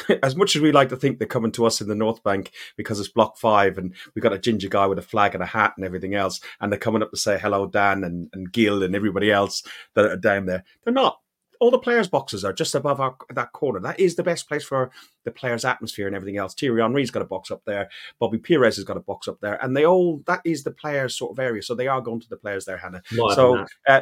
as 0.22 0.36
much 0.36 0.56
as 0.56 0.62
we 0.62 0.72
like 0.72 0.88
to 0.88 0.96
think 0.96 1.18
they're 1.18 1.26
coming 1.28 1.52
to 1.52 1.66
us 1.66 1.80
in 1.80 1.88
the 1.88 1.94
North 1.94 2.22
Bank 2.22 2.52
because 2.76 3.00
it's 3.00 3.08
Block 3.08 3.38
Five 3.38 3.78
and 3.78 3.94
we've 4.14 4.22
got 4.22 4.32
a 4.32 4.38
ginger 4.38 4.68
guy 4.68 4.86
with 4.86 4.98
a 4.98 5.02
flag 5.02 5.34
and 5.34 5.42
a 5.42 5.46
hat 5.46 5.74
and 5.76 5.84
everything 5.84 6.14
else, 6.14 6.40
and 6.60 6.70
they're 6.70 6.78
coming 6.78 7.02
up 7.02 7.10
to 7.10 7.16
say 7.16 7.38
hello, 7.38 7.66
Dan 7.66 8.04
and, 8.04 8.28
and 8.32 8.52
Gil 8.52 8.82
and 8.82 8.94
everybody 8.94 9.30
else 9.30 9.62
that 9.94 10.06
are 10.06 10.16
down 10.16 10.46
there, 10.46 10.64
they're 10.84 10.94
not. 10.94 11.18
All 11.60 11.70
the 11.70 11.78
players' 11.78 12.08
boxes 12.08 12.44
are 12.44 12.52
just 12.52 12.74
above 12.74 13.00
our, 13.00 13.14
that 13.34 13.52
corner. 13.52 13.78
That 13.78 14.00
is 14.00 14.16
the 14.16 14.24
best 14.24 14.48
place 14.48 14.64
for 14.64 14.90
the 15.24 15.30
players' 15.30 15.64
atmosphere 15.64 16.08
and 16.08 16.16
everything 16.16 16.36
else. 16.36 16.54
Thierry 16.54 16.82
Henry's 16.82 17.12
got 17.12 17.22
a 17.22 17.26
box 17.26 17.52
up 17.52 17.62
there. 17.64 17.88
Bobby 18.18 18.38
Pires 18.38 18.74
has 18.74 18.84
got 18.84 18.96
a 18.96 19.00
box 19.00 19.28
up 19.28 19.38
there, 19.40 19.62
and 19.62 19.76
they 19.76 19.86
all 19.86 20.24
that 20.26 20.40
is 20.44 20.64
the 20.64 20.72
players' 20.72 21.16
sort 21.16 21.30
of 21.30 21.38
area. 21.38 21.62
So 21.62 21.76
they 21.76 21.86
are 21.86 22.00
going 22.00 22.18
to 22.18 22.28
the 22.28 22.36
players 22.36 22.64
there, 22.64 22.78
Hannah. 22.78 23.02
Not 23.12 23.36
so, 23.36 23.64
uh, 23.86 24.00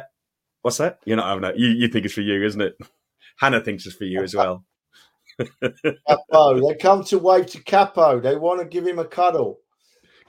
what's 0.63 0.77
that? 0.77 1.01
You're 1.05 1.17
not 1.17 1.27
having 1.27 1.43
that. 1.43 1.59
You, 1.59 1.67
you 1.67 1.87
think 1.87 2.05
it's 2.05 2.15
for 2.15 2.21
you, 2.21 2.43
isn't 2.43 2.61
it? 2.61 2.77
Hannah 3.37 3.61
thinks 3.61 3.85
it's 3.85 3.95
for 3.95 4.05
you 4.05 4.23
as 4.23 4.35
well. 4.35 4.65
Capo. 6.07 6.67
They 6.67 6.75
come 6.75 7.03
to 7.05 7.19
wave 7.19 7.47
to 7.47 7.63
Capo. 7.63 8.19
They 8.19 8.35
want 8.35 8.59
to 8.59 8.65
give 8.65 8.85
him 8.85 8.99
a 8.99 9.05
cuddle. 9.05 9.59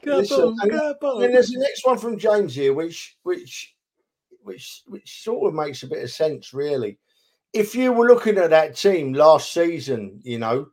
Capo, 0.05 0.19
Listen, 0.19 0.57
Capo. 0.71 1.17
And, 1.17 1.27
and 1.27 1.35
there's 1.35 1.51
the 1.51 1.61
next 1.61 1.87
one 1.87 1.99
from 1.99 2.19
James 2.19 2.55
here, 2.55 2.75
which 2.75 3.17
which 3.23 3.75
which 4.43 4.83
which 4.87 5.23
sort 5.23 5.49
of 5.49 5.55
makes 5.55 5.83
a 5.83 5.89
bit 5.89 6.03
of 6.03 6.11
sense, 6.11 6.53
really. 6.53 6.99
If 7.53 7.75
you 7.75 7.93
were 7.93 8.07
looking 8.07 8.39
at 8.39 8.51
that 8.51 8.77
team 8.77 9.13
last 9.13 9.53
season, 9.53 10.21
you 10.25 10.39
know, 10.39 10.69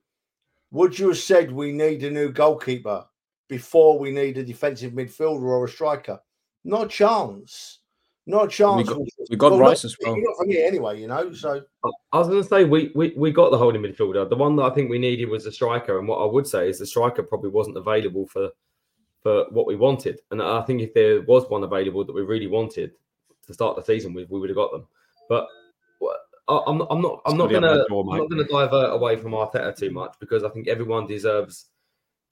would 0.72 0.98
you 0.98 1.10
have 1.10 1.18
said 1.18 1.52
we 1.52 1.72
need 1.72 2.04
a 2.04 2.12
new 2.12 2.32
goalkeeper 2.32 3.06
before 3.48 4.00
we 4.00 4.12
need 4.12 4.38
a 4.38 4.44
defensive 4.44 4.94
midfielder 4.94 5.42
or 5.42 5.66
a 5.66 5.70
striker? 5.70 6.20
Not 6.64 6.86
a 6.86 6.90
chance. 6.90 7.80
Not 8.30 8.46
a 8.46 8.48
chance. 8.48 8.78
We 8.78 8.84
got, 8.84 9.08
we 9.32 9.38
got 9.38 9.52
well, 9.54 9.62
Rice 9.62 9.84
as 9.84 9.98
well. 10.00 10.16
Not 10.16 10.38
from 10.38 10.52
here 10.52 10.68
anyway, 10.68 11.02
you 11.02 11.08
know. 11.08 11.34
So 11.34 11.64
I 12.14 12.20
was 12.20 12.28
going 12.28 12.44
to 12.44 12.48
say 12.48 12.64
we, 12.64 12.92
we 12.94 13.12
we 13.18 13.32
got 13.32 13.50
the 13.50 13.58
holding 13.58 13.82
midfielder. 13.82 14.30
The 14.30 14.36
one 14.36 14.56
that 14.58 14.64
I 14.66 14.70
think 14.70 14.92
we 14.92 15.00
needed 15.00 15.30
was 15.30 15.48
a 15.48 15.52
striker, 15.52 15.98
and 15.98 16.08
what 16.08 16.18
I 16.18 16.26
would 16.26 16.46
say 16.46 16.70
is 16.70 16.78
the 16.78 16.86
striker 16.86 17.24
probably 17.24 17.50
wasn't 17.50 17.78
available 17.78 18.28
for 18.28 18.52
for 19.24 19.46
what 19.50 19.66
we 19.66 19.76
wanted. 19.76 20.22
And 20.30 20.44
I 20.44 20.62
think 20.62 20.80
if 20.84 20.94
there 20.94 21.24
was 21.24 21.50
one 21.50 21.64
available 21.64 22.06
that 22.06 22.14
we 22.14 22.22
really 22.22 22.46
wanted 22.46 22.92
to 23.48 23.54
start 23.54 23.76
the 23.76 23.82
season 23.82 24.14
with, 24.14 24.30
we 24.30 24.40
would 24.40 24.50
have 24.50 24.58
got 24.58 24.72
them. 24.74 24.88
But 25.28 25.48
I'm 26.48 26.78
not, 26.78 26.88
I'm 26.92 27.02
not, 27.02 27.22
I'm 27.26 27.36
not 27.38 27.50
gonna, 27.50 27.84
door, 27.90 28.06
I'm 28.12 28.20
not 28.20 28.30
gonna 28.30 28.44
divert 28.44 28.94
away 28.94 29.16
from 29.18 29.32
Arteta 29.32 29.76
too 29.76 29.90
much 29.90 30.16
because 30.20 30.44
I 30.44 30.50
think 30.50 30.68
everyone 30.68 31.08
deserves 31.08 31.66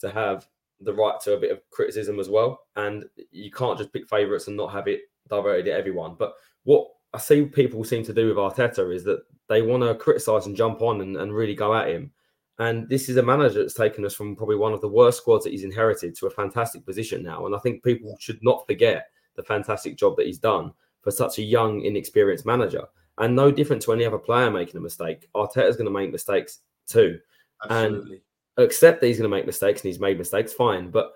to 0.02 0.12
have 0.12 0.48
the 0.80 0.94
right 0.94 1.20
to 1.22 1.34
a 1.34 1.40
bit 1.40 1.52
of 1.52 1.68
criticism 1.72 2.20
as 2.20 2.30
well, 2.30 2.68
and 2.76 3.06
you 3.32 3.50
can't 3.52 3.80
just 3.80 3.92
pick 3.92 4.08
favourites 4.08 4.48
and 4.48 4.56
not 4.56 4.72
have 4.72 4.88
it 4.88 5.02
diverted 5.30 5.68
at 5.68 5.80
everyone. 5.80 6.16
But 6.18 6.34
what 6.64 6.88
I 7.14 7.20
see 7.20 7.44
people 7.44 7.84
seem 7.84 8.04
to 8.04 8.14
do 8.14 8.28
with 8.28 8.38
Arteta 8.38 8.94
is 8.94 9.04
that 9.06 9.24
they 9.48 9.62
want 9.62 9.84
to 9.84 9.96
criticise 9.96 10.46
and 10.46 10.56
jump 10.56 10.82
on 10.82 11.02
and, 11.02 11.18
and 11.18 11.34
really 11.34 11.56
go 11.56 11.74
at 11.74 11.90
him. 11.90 12.12
And 12.60 12.90
this 12.90 13.08
is 13.08 13.18
a 13.18 13.24
manager 13.24 13.60
that's 13.60 13.74
taken 13.74 14.04
us 14.06 14.16
from 14.16 14.36
probably 14.36 14.56
one 14.56 14.74
of 14.74 14.82
the 14.82 14.88
worst 14.88 15.20
squads 15.20 15.44
that 15.44 15.52
he's 15.52 15.64
inherited 15.64 16.16
to 16.16 16.28
a 16.28 16.32
fantastic 16.32 16.86
position 16.86 17.24
now. 17.24 17.46
And 17.46 17.56
I 17.56 17.60
think 17.60 17.84
people 17.84 18.16
should 18.20 18.40
not 18.42 18.66
forget 18.66 19.10
the 19.36 19.44
fantastic 19.44 19.96
job 19.96 20.18
that 20.18 20.26
he's 20.26 20.40
done 20.40 20.74
for 21.02 21.12
such 21.12 21.38
a 21.38 21.44
young, 21.44 21.82
inexperienced 21.82 22.46
manager. 22.46 22.84
And 23.20 23.36
no 23.36 23.52
different 23.52 23.82
to 23.84 23.94
any 23.94 24.06
other 24.06 24.18
player 24.18 24.50
making 24.52 24.78
a 24.78 24.82
mistake. 24.82 25.30
Arteta's 25.36 25.76
going 25.76 25.86
to 25.86 25.92
make 25.92 26.12
mistakes 26.12 26.60
too. 26.88 27.20
Absolutely. 27.64 28.22
And 28.58 28.66
accept 28.66 29.02
that 29.02 29.08
he's 29.08 29.18
going 29.18 29.30
to 29.30 29.36
make 29.36 29.46
mistakes 29.46 29.82
and 29.82 29.90
he's 29.90 30.00
made 30.00 30.18
mistakes, 30.18 30.54
fine. 30.54 30.90
But 30.90 31.14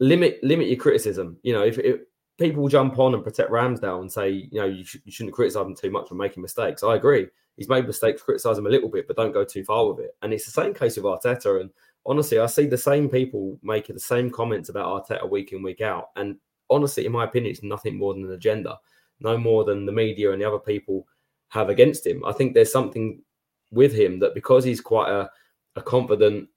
limit 0.00 0.42
limit 0.42 0.68
your 0.68 0.78
criticism. 0.78 1.38
You 1.42 1.54
know, 1.54 1.62
if, 1.62 1.78
if 1.78 2.00
people 2.38 2.68
jump 2.68 2.98
on 2.98 3.14
and 3.14 3.24
protect 3.24 3.50
Ramsdale 3.50 4.00
and 4.00 4.10
say, 4.10 4.30
you 4.50 4.60
know, 4.60 4.66
you, 4.66 4.84
sh- 4.84 4.98
you 5.04 5.12
shouldn't 5.12 5.34
criticize 5.34 5.66
him 5.66 5.74
too 5.74 5.90
much 5.90 6.08
for 6.08 6.14
making 6.14 6.42
mistakes. 6.42 6.82
I 6.82 6.96
agree. 6.96 7.28
He's 7.56 7.68
made 7.68 7.86
mistakes, 7.86 8.22
criticize 8.22 8.58
him 8.58 8.66
a 8.66 8.70
little 8.70 8.88
bit, 8.88 9.06
but 9.06 9.16
don't 9.16 9.32
go 9.32 9.44
too 9.44 9.64
far 9.64 9.88
with 9.88 10.04
it. 10.04 10.16
And 10.22 10.32
it's 10.32 10.44
the 10.44 10.50
same 10.50 10.74
case 10.74 10.96
with 10.96 11.04
Arteta. 11.04 11.60
And 11.60 11.70
honestly, 12.04 12.40
I 12.40 12.46
see 12.46 12.66
the 12.66 12.76
same 12.76 13.08
people 13.08 13.58
making 13.62 13.94
the 13.94 14.00
same 14.00 14.30
comments 14.30 14.68
about 14.68 15.06
Arteta 15.06 15.30
week 15.30 15.52
in, 15.52 15.62
week 15.62 15.80
out. 15.80 16.10
And 16.16 16.36
honestly, 16.68 17.06
in 17.06 17.12
my 17.12 17.24
opinion, 17.24 17.52
it's 17.52 17.62
nothing 17.62 17.96
more 17.96 18.14
than 18.14 18.24
an 18.24 18.32
agenda, 18.32 18.78
no 19.20 19.38
more 19.38 19.64
than 19.64 19.86
the 19.86 19.92
media 19.92 20.32
and 20.32 20.42
the 20.42 20.48
other 20.48 20.58
people 20.58 21.06
have 21.48 21.68
against 21.68 22.04
him. 22.04 22.24
I 22.24 22.32
think 22.32 22.52
there's 22.52 22.72
something 22.72 23.22
with 23.70 23.94
him 23.94 24.18
that 24.18 24.34
because 24.34 24.64
he's 24.64 24.80
quite 24.80 25.10
a, 25.10 25.30
a 25.76 25.82
confident, 25.82 26.48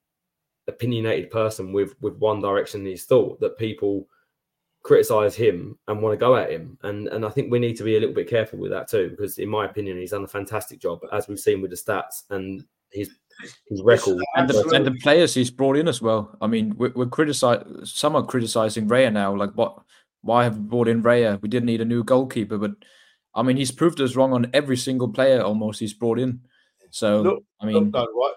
opinionated 0.67 1.29
person 1.29 1.71
with 1.71 1.95
with 2.01 2.17
one 2.17 2.41
direction 2.41 2.81
in 2.81 2.87
his 2.87 3.05
thought, 3.05 3.39
that 3.39 3.57
people 3.57 4.07
criticize 4.83 5.35
him 5.35 5.77
and 5.87 6.01
want 6.01 6.13
to 6.13 6.17
go 6.17 6.35
at 6.35 6.51
him. 6.51 6.77
And 6.83 7.07
and 7.09 7.25
I 7.25 7.29
think 7.29 7.51
we 7.51 7.59
need 7.59 7.77
to 7.77 7.83
be 7.83 7.97
a 7.97 7.99
little 7.99 8.15
bit 8.15 8.29
careful 8.29 8.59
with 8.59 8.71
that 8.71 8.87
too, 8.89 9.09
because 9.09 9.37
in 9.37 9.49
my 9.49 9.65
opinion, 9.65 9.97
he's 9.97 10.11
done 10.11 10.23
a 10.23 10.27
fantastic 10.27 10.79
job, 10.79 10.99
as 11.11 11.27
we've 11.27 11.39
seen 11.39 11.61
with 11.61 11.71
the 11.71 11.77
stats 11.77 12.23
and 12.29 12.63
his 12.91 13.11
his 13.67 13.83
record 13.83 14.17
and 14.35 14.49
the, 14.49 14.69
and 14.73 14.85
the 14.85 14.97
players 15.03 15.33
he's 15.33 15.51
brought 15.51 15.77
in 15.77 15.87
as 15.87 16.01
well. 16.01 16.35
I 16.41 16.47
mean, 16.47 16.73
we're, 16.77 16.93
we're 16.95 17.05
criticizing 17.05 17.85
some 17.85 18.15
are 18.15 18.23
criticizing 18.23 18.87
Raya 18.87 19.11
now, 19.11 19.35
like 19.35 19.51
what 19.51 19.79
why 20.21 20.43
have 20.43 20.57
we 20.57 20.63
brought 20.63 20.87
in 20.87 21.03
Raya? 21.03 21.41
We 21.41 21.49
didn't 21.49 21.67
need 21.67 21.81
a 21.81 21.85
new 21.85 22.03
goalkeeper, 22.03 22.57
but 22.57 22.71
I 23.35 23.43
mean, 23.43 23.57
he's 23.57 23.71
proved 23.71 24.01
us 24.01 24.15
wrong 24.15 24.33
on 24.33 24.49
every 24.53 24.77
single 24.77 25.09
player 25.09 25.41
almost 25.41 25.79
he's 25.79 25.93
brought 25.93 26.17
in. 26.17 26.41
So 26.89 27.21
look, 27.21 27.43
I 27.61 27.65
mean, 27.65 27.91
look, 27.91 27.93
no, 27.93 28.07
right? 28.19 28.33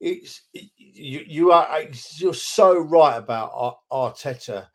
It's 0.00 0.42
you. 0.52 1.24
You 1.26 1.52
are 1.52 1.66
you're 2.16 2.34
so 2.34 2.78
right 2.78 3.16
about 3.16 3.78
Arteta 3.90 4.66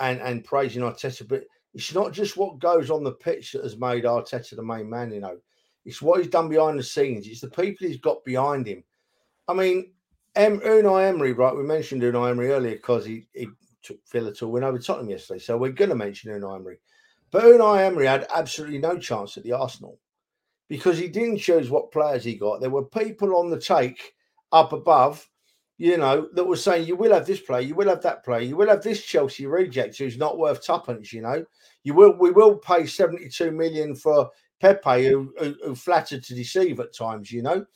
and 0.00 0.20
and 0.20 0.44
praising 0.44 0.82
Arteta, 0.82 1.26
but 1.26 1.44
it's 1.74 1.94
not 1.94 2.12
just 2.12 2.36
what 2.36 2.58
goes 2.58 2.90
on 2.90 3.04
the 3.04 3.12
pitch 3.12 3.52
that 3.52 3.62
has 3.62 3.78
made 3.78 4.04
Arteta 4.04 4.56
the 4.56 4.62
main 4.62 4.88
man. 4.88 5.12
You 5.12 5.20
know, 5.20 5.38
it's 5.84 6.02
what 6.02 6.20
he's 6.20 6.30
done 6.30 6.48
behind 6.48 6.78
the 6.78 6.82
scenes. 6.82 7.26
It's 7.26 7.40
the 7.40 7.50
people 7.50 7.86
he's 7.86 8.00
got 8.00 8.24
behind 8.24 8.66
him. 8.66 8.82
I 9.48 9.54
mean, 9.54 9.92
em, 10.34 10.60
Unai 10.60 11.08
Emery, 11.08 11.32
right? 11.32 11.54
We 11.56 11.62
mentioned 11.62 12.02
Unai 12.02 12.30
Emery 12.30 12.50
earlier 12.50 12.76
because 12.76 13.04
he, 13.04 13.26
he 13.32 13.48
took 13.82 13.98
Villa 14.10 14.32
to 14.34 14.48
win 14.48 14.64
over 14.64 14.78
Tottenham 14.78 15.10
yesterday, 15.10 15.38
so 15.38 15.56
we're 15.56 15.70
going 15.70 15.90
to 15.90 15.96
mention 15.96 16.32
Unai 16.32 16.56
Emery. 16.56 16.78
But 17.30 17.44
Unai 17.44 17.86
Emery 17.86 18.06
had 18.06 18.26
absolutely 18.34 18.78
no 18.78 18.98
chance 18.98 19.36
at 19.36 19.44
the 19.44 19.52
Arsenal. 19.52 19.98
because 20.68 20.98
he 20.98 21.08
didn't 21.08 21.38
choose 21.38 21.70
what 21.70 21.92
players 21.92 22.24
he 22.24 22.34
got. 22.34 22.60
There 22.60 22.70
were 22.70 22.84
people 22.84 23.36
on 23.36 23.50
the 23.50 23.60
take 23.60 24.14
up 24.52 24.72
above, 24.72 25.28
you 25.78 25.98
know, 25.98 26.28
that 26.32 26.44
were 26.44 26.56
saying, 26.56 26.86
you 26.86 26.96
will 26.96 27.12
have 27.12 27.26
this 27.26 27.40
player, 27.40 27.60
you 27.60 27.74
will 27.74 27.88
have 27.88 28.02
that 28.02 28.24
player, 28.24 28.40
you 28.40 28.56
will 28.56 28.68
have 28.68 28.82
this 28.82 29.02
Chelsea 29.04 29.46
reject 29.46 29.98
who's 29.98 30.16
not 30.16 30.38
worth 30.38 30.64
tuppence, 30.64 31.12
you 31.12 31.20
know. 31.20 31.44
You 31.84 31.94
will 31.94 32.16
we 32.18 32.30
will 32.30 32.56
pay 32.56 32.86
72 32.86 33.50
million 33.50 33.94
for 33.94 34.30
Pepe, 34.60 35.06
who, 35.06 35.32
who, 35.38 35.54
who 35.62 35.74
flattered 35.74 36.24
to 36.24 36.34
deceive 36.34 36.80
at 36.80 36.94
times, 36.94 37.30
you 37.30 37.42
know. 37.42 37.66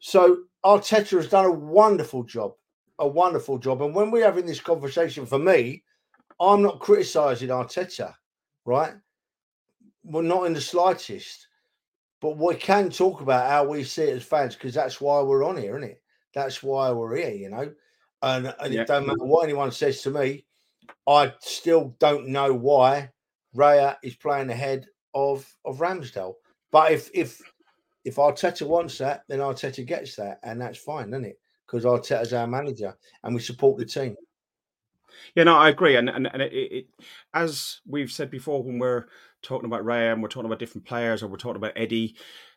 So 0.00 0.38
Arteta 0.64 1.16
has 1.16 1.28
done 1.28 1.44
a 1.46 1.52
wonderful 1.52 2.24
job, 2.24 2.52
a 2.98 3.06
wonderful 3.06 3.58
job. 3.58 3.80
And 3.82 3.94
when 3.94 4.10
we're 4.10 4.24
having 4.24 4.46
this 4.46 4.60
conversation, 4.60 5.24
for 5.24 5.38
me, 5.38 5.84
I'm 6.40 6.62
not 6.62 6.80
criticizing 6.80 7.48
Arteta, 7.50 8.12
right? 8.64 8.94
Well, 10.02 10.22
not 10.22 10.44
in 10.44 10.52
the 10.52 10.60
slightest. 10.60 11.46
But 12.20 12.38
we 12.38 12.54
can 12.54 12.90
talk 12.90 13.20
about 13.20 13.50
how 13.50 13.64
we 13.64 13.84
see 13.84 14.04
it 14.04 14.16
as 14.16 14.22
fans 14.22 14.54
because 14.54 14.74
that's 14.74 15.00
why 15.00 15.20
we're 15.20 15.44
on 15.44 15.56
here, 15.56 15.76
isn't 15.76 15.90
it? 15.90 16.02
That's 16.36 16.62
why 16.62 16.92
we're 16.92 17.16
here, 17.16 17.30
you 17.30 17.50
know. 17.50 17.72
And, 18.22 18.54
and 18.60 18.72
yeah. 18.72 18.82
it 18.82 18.86
don't 18.86 19.06
matter 19.06 19.24
what 19.24 19.44
anyone 19.44 19.72
says 19.72 20.02
to 20.02 20.10
me, 20.10 20.44
I 21.08 21.32
still 21.40 21.96
don't 21.98 22.28
know 22.28 22.52
why 22.52 23.10
Raya 23.56 23.96
is 24.02 24.16
playing 24.16 24.50
ahead 24.50 24.86
of 25.14 25.50
of 25.64 25.78
Ramsdale. 25.78 26.34
But 26.70 26.92
if 26.92 27.10
if 27.14 27.40
if 28.04 28.16
Arteta 28.16 28.66
wants 28.66 28.98
that, 28.98 29.22
then 29.28 29.38
Arteta 29.38 29.84
gets 29.84 30.14
that, 30.16 30.38
and 30.42 30.60
that's 30.60 30.78
fine, 30.78 31.08
isn't 31.08 31.24
it? 31.24 31.40
Because 31.66 31.84
Arteta's 31.84 32.34
our 32.34 32.46
manager, 32.46 32.94
and 33.24 33.34
we 33.34 33.40
support 33.40 33.78
the 33.78 33.86
team. 33.86 34.14
Yeah, 35.34 35.44
no, 35.44 35.56
I 35.56 35.70
agree, 35.70 35.96
and 35.96 36.10
and, 36.10 36.28
and 36.32 36.42
it, 36.42 36.52
it, 36.52 36.86
as 37.32 37.80
we've 37.86 38.12
said 38.12 38.30
before, 38.30 38.62
when 38.62 38.78
we're 38.78 39.06
talking 39.42 39.66
about 39.66 39.84
Ray 39.84 40.10
and 40.10 40.22
we're 40.22 40.28
talking 40.28 40.46
about 40.46 40.58
different 40.58 40.86
players, 40.86 41.22
or 41.22 41.28
we're 41.28 41.36
talking 41.36 41.56
about 41.56 41.72
Eddie, 41.76 42.16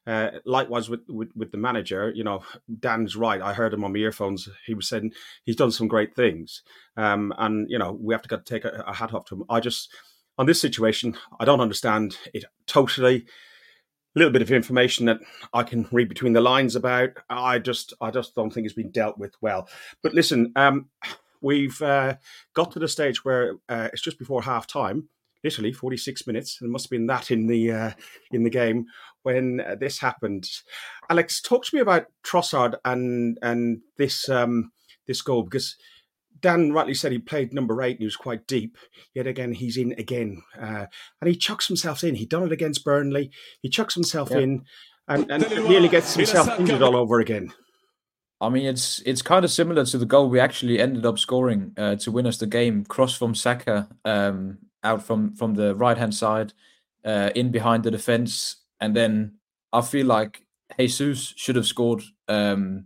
uh, 0.10 0.32
likewise 0.46 0.90
with, 0.90 1.02
with, 1.08 1.30
with 1.36 1.52
the 1.52 1.58
manager, 1.58 2.12
you 2.16 2.24
know, 2.24 2.42
Dan's 2.80 3.16
right. 3.16 3.42
I 3.42 3.54
heard 3.54 3.74
him 3.74 3.84
on 3.84 3.94
my 3.94 4.00
earphones. 4.00 4.50
He 4.66 4.74
was 4.74 4.88
saying 4.88 5.14
he's 5.44 5.56
done 5.56 5.72
some 5.72 5.88
great 5.88 6.16
things, 6.16 6.64
um, 6.98 7.32
and 7.38 7.70
you 7.70 7.78
know, 7.78 7.92
we 7.92 8.14
have 8.14 8.24
to 8.24 8.42
take 8.44 8.66
a, 8.66 8.84
a 8.88 8.94
hat 8.94 9.14
off 9.14 9.26
to 9.26 9.36
him. 9.36 9.44
I 9.50 9.60
just 9.60 9.94
on 10.40 10.46
this 10.46 10.60
situation, 10.62 11.16
I 11.40 11.46
don't 11.46 11.62
understand 11.62 12.18
it 12.34 12.46
totally. 12.66 13.26
A 14.16 14.20
little 14.20 14.32
bit 14.32 14.42
of 14.42 14.52
information 14.52 15.06
that 15.06 15.20
I 15.54 15.62
can 15.62 15.88
read 15.92 16.10
between 16.10 16.34
the 16.34 16.42
lines 16.42 16.76
about. 16.76 17.12
I 17.30 17.60
just, 17.60 17.94
I 18.02 18.10
just 18.10 18.34
don't 18.34 18.52
think 18.52 18.66
it's 18.66 18.74
been 18.74 18.90
dealt 18.90 19.20
with 19.20 19.36
well. 19.40 19.70
But 20.02 20.16
listen, 20.16 20.52
um, 20.56 20.90
we've 21.42 21.80
uh, 21.82 22.16
got 22.56 22.72
to 22.72 22.80
the 22.80 22.88
stage 22.88 23.24
where 23.24 23.58
uh, 23.70 23.90
it's 23.94 24.02
just 24.02 24.18
before 24.18 24.42
half 24.42 24.66
time, 24.66 25.10
literally 25.44 25.74
46 25.74 26.26
minutes. 26.26 26.60
It 26.62 26.70
must 26.70 26.86
have 26.86 26.92
been 26.92 27.08
that 27.08 27.32
in 27.32 27.48
the 27.48 27.72
uh, 27.72 27.92
in 28.32 28.44
the 28.44 28.50
game 28.50 28.86
when 29.24 29.62
uh, 29.62 29.76
this 29.76 30.00
happened. 30.00 30.50
Alex, 31.10 31.42
talk 31.42 31.66
to 31.66 31.76
me 31.76 31.82
about 31.82 32.08
Trossard 32.24 32.76
and 32.86 33.38
and 33.42 33.82
this 33.98 34.30
um, 34.30 34.72
this 35.08 35.22
goal 35.22 35.44
because 35.44 35.76
Dan 36.42 36.72
rightly 36.72 36.94
said 36.94 37.12
he 37.12 37.20
played 37.20 37.54
number 37.54 37.82
eight 37.82 37.94
and 37.94 38.00
he 38.00 38.06
was 38.06 38.16
quite 38.16 38.48
deep. 38.48 38.78
Yet 39.14 39.28
again, 39.28 39.54
he's 39.54 39.78
in 39.78 39.94
again. 39.94 40.42
Uh, 40.60 40.86
and 41.22 41.30
he 41.30 41.36
chucks 41.36 41.68
himself 41.68 42.04
in. 42.04 42.16
He 42.16 42.26
done 42.26 42.44
it 42.44 42.52
against 42.52 42.86
Burnley. 42.86 43.32
He 43.62 43.70
chucks 43.70 43.94
himself 43.94 44.30
yep. 44.32 44.40
in 44.40 44.66
and, 45.08 45.30
and 45.32 45.50
nearly 45.68 45.90
gets 45.90 46.14
himself 46.14 46.60
injured 46.60 46.82
all 46.82 46.96
over 46.96 47.20
again. 47.20 47.52
I 48.42 48.48
mean, 48.50 48.66
it's 48.66 49.02
it's 49.06 49.22
kind 49.22 49.44
of 49.44 49.52
similar 49.52 49.84
to 49.86 49.98
the 49.98 50.06
goal 50.06 50.30
we 50.30 50.40
actually 50.40 50.80
ended 50.80 51.06
up 51.06 51.20
scoring 51.20 51.74
uh, 51.78 51.96
to 51.98 52.12
win 52.12 52.26
us 52.26 52.38
the 52.38 52.48
game. 52.48 52.86
Cross 52.86 53.18
from 53.18 53.36
Saka 53.36 53.90
um, 54.06 54.60
out 54.82 55.04
from 55.04 55.36
from 55.36 55.56
the 55.56 55.76
right 55.76 55.98
hand 55.98 56.16
side, 56.16 56.54
uh, 57.04 57.32
in 57.36 57.52
behind 57.52 57.84
the 57.84 57.92
defense, 57.92 58.59
and 58.80 58.96
then 58.96 59.36
I 59.74 59.82
feel 59.82 60.06
like 60.06 60.44
Jesus 60.78 61.34
should 61.36 61.56
have 61.56 61.68
scored 61.68 62.04
um, 62.28 62.86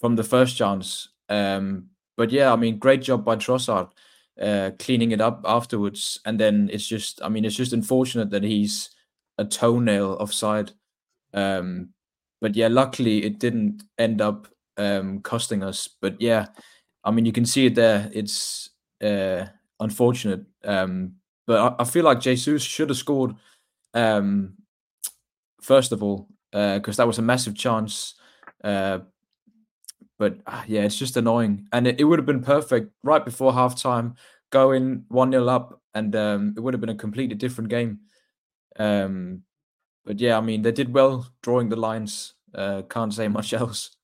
from 0.00 0.16
the 0.16 0.24
first 0.24 0.56
chance. 0.56 1.08
Um, 1.28 1.88
but 2.16 2.30
yeah, 2.30 2.52
I 2.52 2.56
mean, 2.56 2.78
great 2.78 3.02
job 3.02 3.24
by 3.24 3.36
Trossard 3.36 3.90
uh, 4.40 4.70
cleaning 4.78 5.12
it 5.12 5.20
up 5.20 5.42
afterwards. 5.44 6.20
And 6.24 6.38
then 6.38 6.70
it's 6.72 6.86
just, 6.86 7.20
I 7.22 7.28
mean, 7.28 7.44
it's 7.44 7.56
just 7.56 7.72
unfortunate 7.72 8.30
that 8.30 8.42
he's 8.42 8.90
a 9.38 9.44
toenail 9.44 10.16
offside. 10.20 10.72
Um, 11.34 11.90
but 12.40 12.56
yeah, 12.56 12.68
luckily 12.68 13.24
it 13.24 13.38
didn't 13.38 13.84
end 13.98 14.20
up 14.20 14.48
um, 14.76 15.20
costing 15.20 15.62
us. 15.62 15.88
But 16.00 16.20
yeah, 16.20 16.46
I 17.04 17.10
mean, 17.10 17.24
you 17.24 17.32
can 17.32 17.46
see 17.46 17.66
it 17.66 17.74
there. 17.74 18.10
It's 18.12 18.70
uh, 19.02 19.46
unfortunate. 19.80 20.42
Um, 20.64 21.14
but 21.46 21.58
I, 21.58 21.82
I, 21.82 21.84
feel 21.84 22.04
like 22.04 22.20
Jesus 22.20 22.62
should 22.62 22.88
have 22.88 22.98
scored 22.98 23.34
um, 23.94 24.54
first 25.62 25.92
of 25.92 26.02
all 26.02 26.28
because 26.52 26.98
uh, 26.98 27.02
that 27.02 27.06
was 27.06 27.18
a 27.18 27.22
massive 27.22 27.54
chance. 27.54 28.14
Uh, 28.62 29.00
but 30.18 30.38
uh, 30.46 30.62
yeah, 30.66 30.82
it's 30.82 30.98
just 30.98 31.16
annoying. 31.16 31.66
And 31.72 31.86
it, 31.86 32.00
it 32.00 32.04
would 32.04 32.18
have 32.18 32.26
been 32.26 32.42
perfect 32.42 32.92
right 33.02 33.24
before 33.24 33.52
halftime, 33.52 34.16
going 34.50 35.04
1 35.08 35.32
0 35.32 35.48
up, 35.48 35.80
and 35.94 36.14
um, 36.14 36.54
it 36.56 36.60
would 36.60 36.74
have 36.74 36.80
been 36.80 36.90
a 36.90 36.94
completely 36.94 37.34
different 37.34 37.70
game. 37.70 38.00
Um, 38.78 39.42
but 40.04 40.20
yeah, 40.20 40.36
I 40.36 40.40
mean, 40.40 40.62
they 40.62 40.72
did 40.72 40.92
well 40.92 41.28
drawing 41.42 41.70
the 41.70 41.76
lines. 41.76 42.34
Uh, 42.54 42.82
can't 42.82 43.14
say 43.14 43.28
much 43.28 43.52
else. 43.62 43.96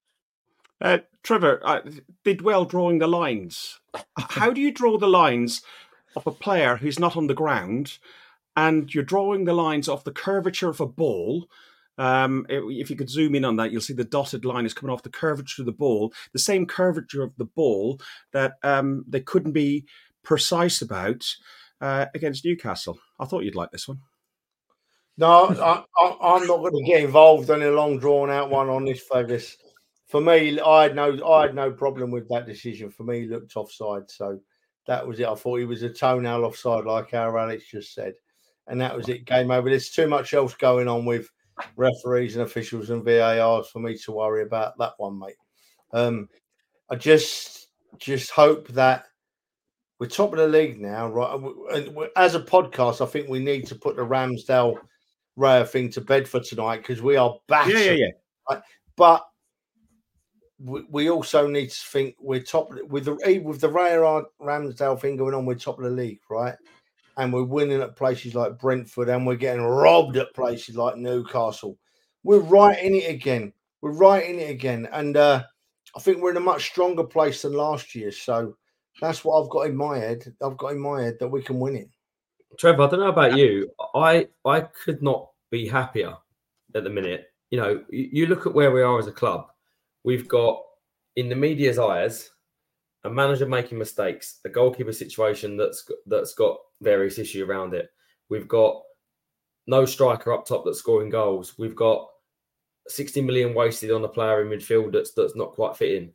Uh, 0.81 0.99
Trevor 1.23 1.61
uh, 1.65 1.81
did 2.25 2.41
well 2.41 2.65
drawing 2.65 2.99
the 2.99 3.09
lines. 3.09 3.79
How 4.17 4.51
do 4.51 4.61
you 4.61 4.73
draw 4.73 4.97
the 4.97 5.09
lines 5.09 5.63
of 6.17 6.27
a 6.27 6.33
player 6.33 6.77
who's 6.77 6.99
not 6.99 7.17
on 7.17 7.27
the 7.27 7.35
ground, 7.35 7.99
and 8.59 8.93
you're 8.93 9.05
drawing 9.05 9.45
the 9.45 9.53
lines 9.53 9.89
off 9.89 10.03
the 10.03 10.11
curvature 10.11 10.69
of 10.69 10.81
a 10.81 10.87
ball? 10.87 11.49
Um, 11.97 12.45
if 12.49 12.91
you 12.91 12.97
could 12.97 13.09
zoom 13.09 13.37
in 13.37 13.45
on 13.45 13.55
that, 13.57 13.71
you'll 13.71 13.81
see 13.81 13.95
the 13.95 14.03
dotted 14.03 14.45
line 14.45 14.67
is 14.67 14.75
coming 14.75 14.93
off 14.93 15.05
the 15.05 15.11
curvature 15.11 15.63
of 15.63 15.67
the 15.67 15.73
ball, 15.73 16.13
the 16.33 16.41
same 16.41 16.67
curvature 16.67 17.23
of 17.23 17.37
the 17.37 17.45
ball 17.45 18.01
that 18.33 18.55
um, 18.65 19.05
they 19.09 19.21
couldn't 19.21 19.53
be 19.53 19.85
precise 20.25 20.83
about 20.83 21.25
uh, 21.81 22.07
against 22.17 22.45
Newcastle. 22.45 22.99
I 23.21 23.27
thought 23.27 23.45
you'd 23.45 23.55
like 23.55 23.71
this 23.71 23.87
one. 23.87 24.01
No, 25.17 25.49
I, 25.49 25.85
am 26.37 26.47
not 26.47 26.59
going 26.59 26.73
to 26.73 26.85
get 26.85 27.05
involved 27.05 27.51
in 27.51 27.63
a 27.63 27.71
long 27.71 27.99
drawn 27.99 28.29
out 28.29 28.51
one 28.51 28.69
on 28.69 28.85
this, 28.85 29.03
Fergus. 29.03 29.57
For 30.09 30.21
me, 30.21 30.59
I 30.61 30.85
had 30.85 30.97
no, 30.97 31.25
I 31.29 31.43
had 31.43 31.55
no 31.55 31.71
problem 31.71 32.11
with 32.11 32.29
that 32.29 32.47
decision. 32.47 32.91
For 32.91 33.05
me, 33.05 33.27
looked 33.27 33.57
offside, 33.57 34.11
so 34.11 34.41
that 34.87 35.07
was 35.07 35.21
it. 35.21 35.29
I 35.29 35.35
thought 35.35 35.59
he 35.59 35.65
was 35.65 35.83
a 35.83 35.91
toenail 35.91 36.45
offside, 36.45 36.87
like 36.87 37.15
our 37.15 37.39
Alex 37.39 37.65
just 37.69 37.95
said, 37.95 38.15
and 38.69 38.81
that 38.81 38.97
was 38.97 39.09
it. 39.09 39.25
Game 39.25 39.51
over. 39.51 39.69
There's 39.69 39.91
too 39.91 40.07
much 40.07 40.35
else 40.35 40.55
going 40.55 40.89
on 40.89 41.05
with 41.05 41.29
referees 41.77 42.37
and 42.37 42.45
officials 42.45 42.91
and 42.91 43.05
VARs 43.05 43.69
for 43.69 43.81
me 43.81 43.97
to 43.99 44.13
worry 44.13 44.43
about 44.43 44.79
that 44.79 44.93
one, 44.99 45.19
mate. 45.19 45.37
Um, 45.93 46.29
I 46.91 46.97
just 46.97 47.69
just 47.99 48.31
hope 48.31 48.69
that 48.69 49.05
we're 49.99 50.07
top 50.07 50.33
of 50.33 50.39
the 50.39 50.47
league 50.47 50.81
now, 50.81 51.09
right? 51.09 51.35
And 51.75 51.99
as 52.17 52.35
a 52.35 52.41
podcast, 52.41 53.01
I 53.01 53.07
think 53.07 53.29
we 53.29 53.41
need 53.41 53.67
to 53.67 53.75
put 53.75 53.97
the 53.97 54.03
Ramsdale 54.03 54.79
Raya 55.37 55.67
thing 55.67 55.91
to 55.91 56.01
bed 56.01 56.29
for 56.29 56.41
tonight 56.41 56.79
because 56.79 57.03
we 57.03 57.17
are 57.17 57.37
back. 57.49 57.69
Yeah, 57.69 57.79
yeah, 57.79 57.93
yeah. 57.93 58.07
Right? 58.49 58.63
But 58.97 59.25
we, 60.61 60.85
we 60.91 61.11
also 61.11 61.47
need 61.47 61.71
to 61.71 61.87
think 61.91 62.17
we're 62.21 62.43
top 62.43 62.71
with 62.89 63.07
the 63.07 63.41
with 63.43 63.61
the 63.61 63.69
Raya 63.69 64.25
Ramsdale 64.41 65.01
thing 65.01 65.17
going 65.17 65.35
on. 65.35 65.47
We're 65.47 65.55
top 65.55 65.79
of 65.79 65.85
the 65.85 65.91
league, 65.91 66.21
right? 66.31 66.57
And 67.19 67.33
we're 67.33 67.43
winning 67.43 67.83
at 67.83 67.97
places 67.97 68.35
like 68.35 68.59
Brentford 68.59 69.09
and 69.09 69.27
we're 69.27 69.35
getting 69.35 69.65
robbed 69.65 70.17
at 70.17 70.35
places 70.35 70.77
like 70.77 70.97
Newcastle. 70.97 71.77
We're 72.23 72.39
right 72.39 72.83
in 72.83 72.95
it 72.95 73.11
again. 73.11 73.53
We're 73.83 73.93
right 73.93 74.25
in 74.25 74.39
it 74.39 74.51
again. 74.51 74.89
And 74.93 75.17
uh, 75.17 75.43
I 75.97 76.01
think 76.01 76.23
we're 76.23 76.31
in 76.31 76.37
a 76.37 76.41
much 76.41 76.67
stronger 76.67 77.05
place 77.05 77.43
than 77.43 77.53
last 77.53 77.95
year. 77.97 78.13
So 78.13 78.57
that's 79.01 79.25
what 79.25 79.43
I've 79.43 79.51
got 79.51 79.67
in 79.67 79.77
my 79.77 79.99
head. 79.99 80.33
I've 80.43 80.57
got 80.57 80.73
in 80.73 80.81
my 80.81 81.03
head 81.03 81.17
that 81.19 81.29
we 81.29 81.43
can 81.43 81.59
win 81.59 81.75
it. 81.77 81.91
Trevor, 82.59 82.83
I 82.83 82.87
don't 82.89 83.01
know 83.01 83.09
about 83.09 83.37
you. 83.37 83.71
I 83.95 84.29
I 84.45 84.61
could 84.61 85.03
not 85.03 85.31
be 85.51 85.69
happier 85.69 86.15
at 86.75 86.85
the 86.85 86.91
minute. 86.91 87.27
You 87.51 87.61
know, 87.61 87.85
you 87.91 88.27
look 88.27 88.47
at 88.47 88.55
where 88.55 88.71
we 88.71 88.83
are 88.83 88.99
as 88.99 89.07
a 89.07 89.13
club. 89.13 89.49
We've 90.05 90.29
got 90.29 90.63
in 91.17 91.29
the 91.29 91.35
media's 91.35 91.79
eyes 91.79 92.31
a 93.05 93.11
manager 93.11 93.47
making 93.47 93.79
mistakes, 93.79 94.41
a 94.45 94.49
goalkeeper 94.49 94.93
situation 94.93 95.57
that's 95.57 95.89
that's 96.07 96.35
got 96.35 96.59
various 96.81 97.19
issue 97.19 97.45
around 97.45 97.75
it. 97.75 97.89
We've 98.29 98.49
got 98.49 98.83
no 99.67 99.85
striker 99.85 100.33
up 100.33 100.47
top 100.47 100.65
that's 100.65 100.79
scoring 100.79 101.11
goals. 101.11 101.59
We've 101.59 101.77
got 101.77 102.09
60 102.89 103.21
million 103.23 103.55
wasted 103.55 103.91
on 103.91 104.05
a 104.05 104.09
player 104.09 104.43
in 104.43 104.49
midfield 104.49 104.93
that's 104.93 105.13
that's 105.13 105.37
not 105.37 105.53
quite 105.53 105.77
fitting. 105.77 106.13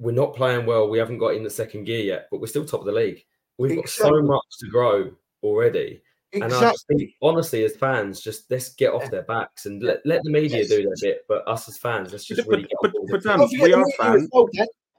We're 0.00 0.12
not 0.12 0.34
playing 0.34 0.66
well. 0.66 0.88
We 0.88 0.98
haven't 0.98 1.18
got 1.18 1.34
in 1.34 1.44
the 1.44 1.50
second 1.50 1.84
gear 1.84 2.00
yet, 2.00 2.26
but 2.30 2.40
we're 2.40 2.46
still 2.48 2.64
top 2.64 2.80
of 2.80 2.86
the 2.86 2.92
league. 2.92 3.22
We've 3.58 3.78
exactly. 3.78 4.10
got 4.10 4.16
so 4.16 4.22
much 4.22 4.44
to 4.60 4.66
grow 4.68 5.12
already. 5.42 6.02
Exactly. 6.32 6.56
And 6.56 6.66
I 6.66 6.72
think, 6.88 7.10
honestly, 7.20 7.62
as 7.64 7.76
fans, 7.76 8.20
just 8.20 8.50
let's 8.50 8.70
get 8.74 8.92
off 8.92 9.10
their 9.10 9.22
backs 9.22 9.66
and 9.66 9.82
let, 9.82 10.00
let 10.06 10.22
the 10.24 10.30
media 10.30 10.58
yes. 10.58 10.68
do 10.68 10.82
their 10.82 10.94
bit. 11.00 11.24
But 11.28 11.46
us 11.46 11.68
as 11.68 11.76
fans, 11.76 12.10
let's 12.10 12.24
just 12.24 12.40
but, 12.48 12.48
really 12.48 12.68
but, 12.80 12.92
but, 13.10 13.22
but 13.22 13.50
we 13.60 13.74
are 13.74 13.84
fans. 13.98 14.30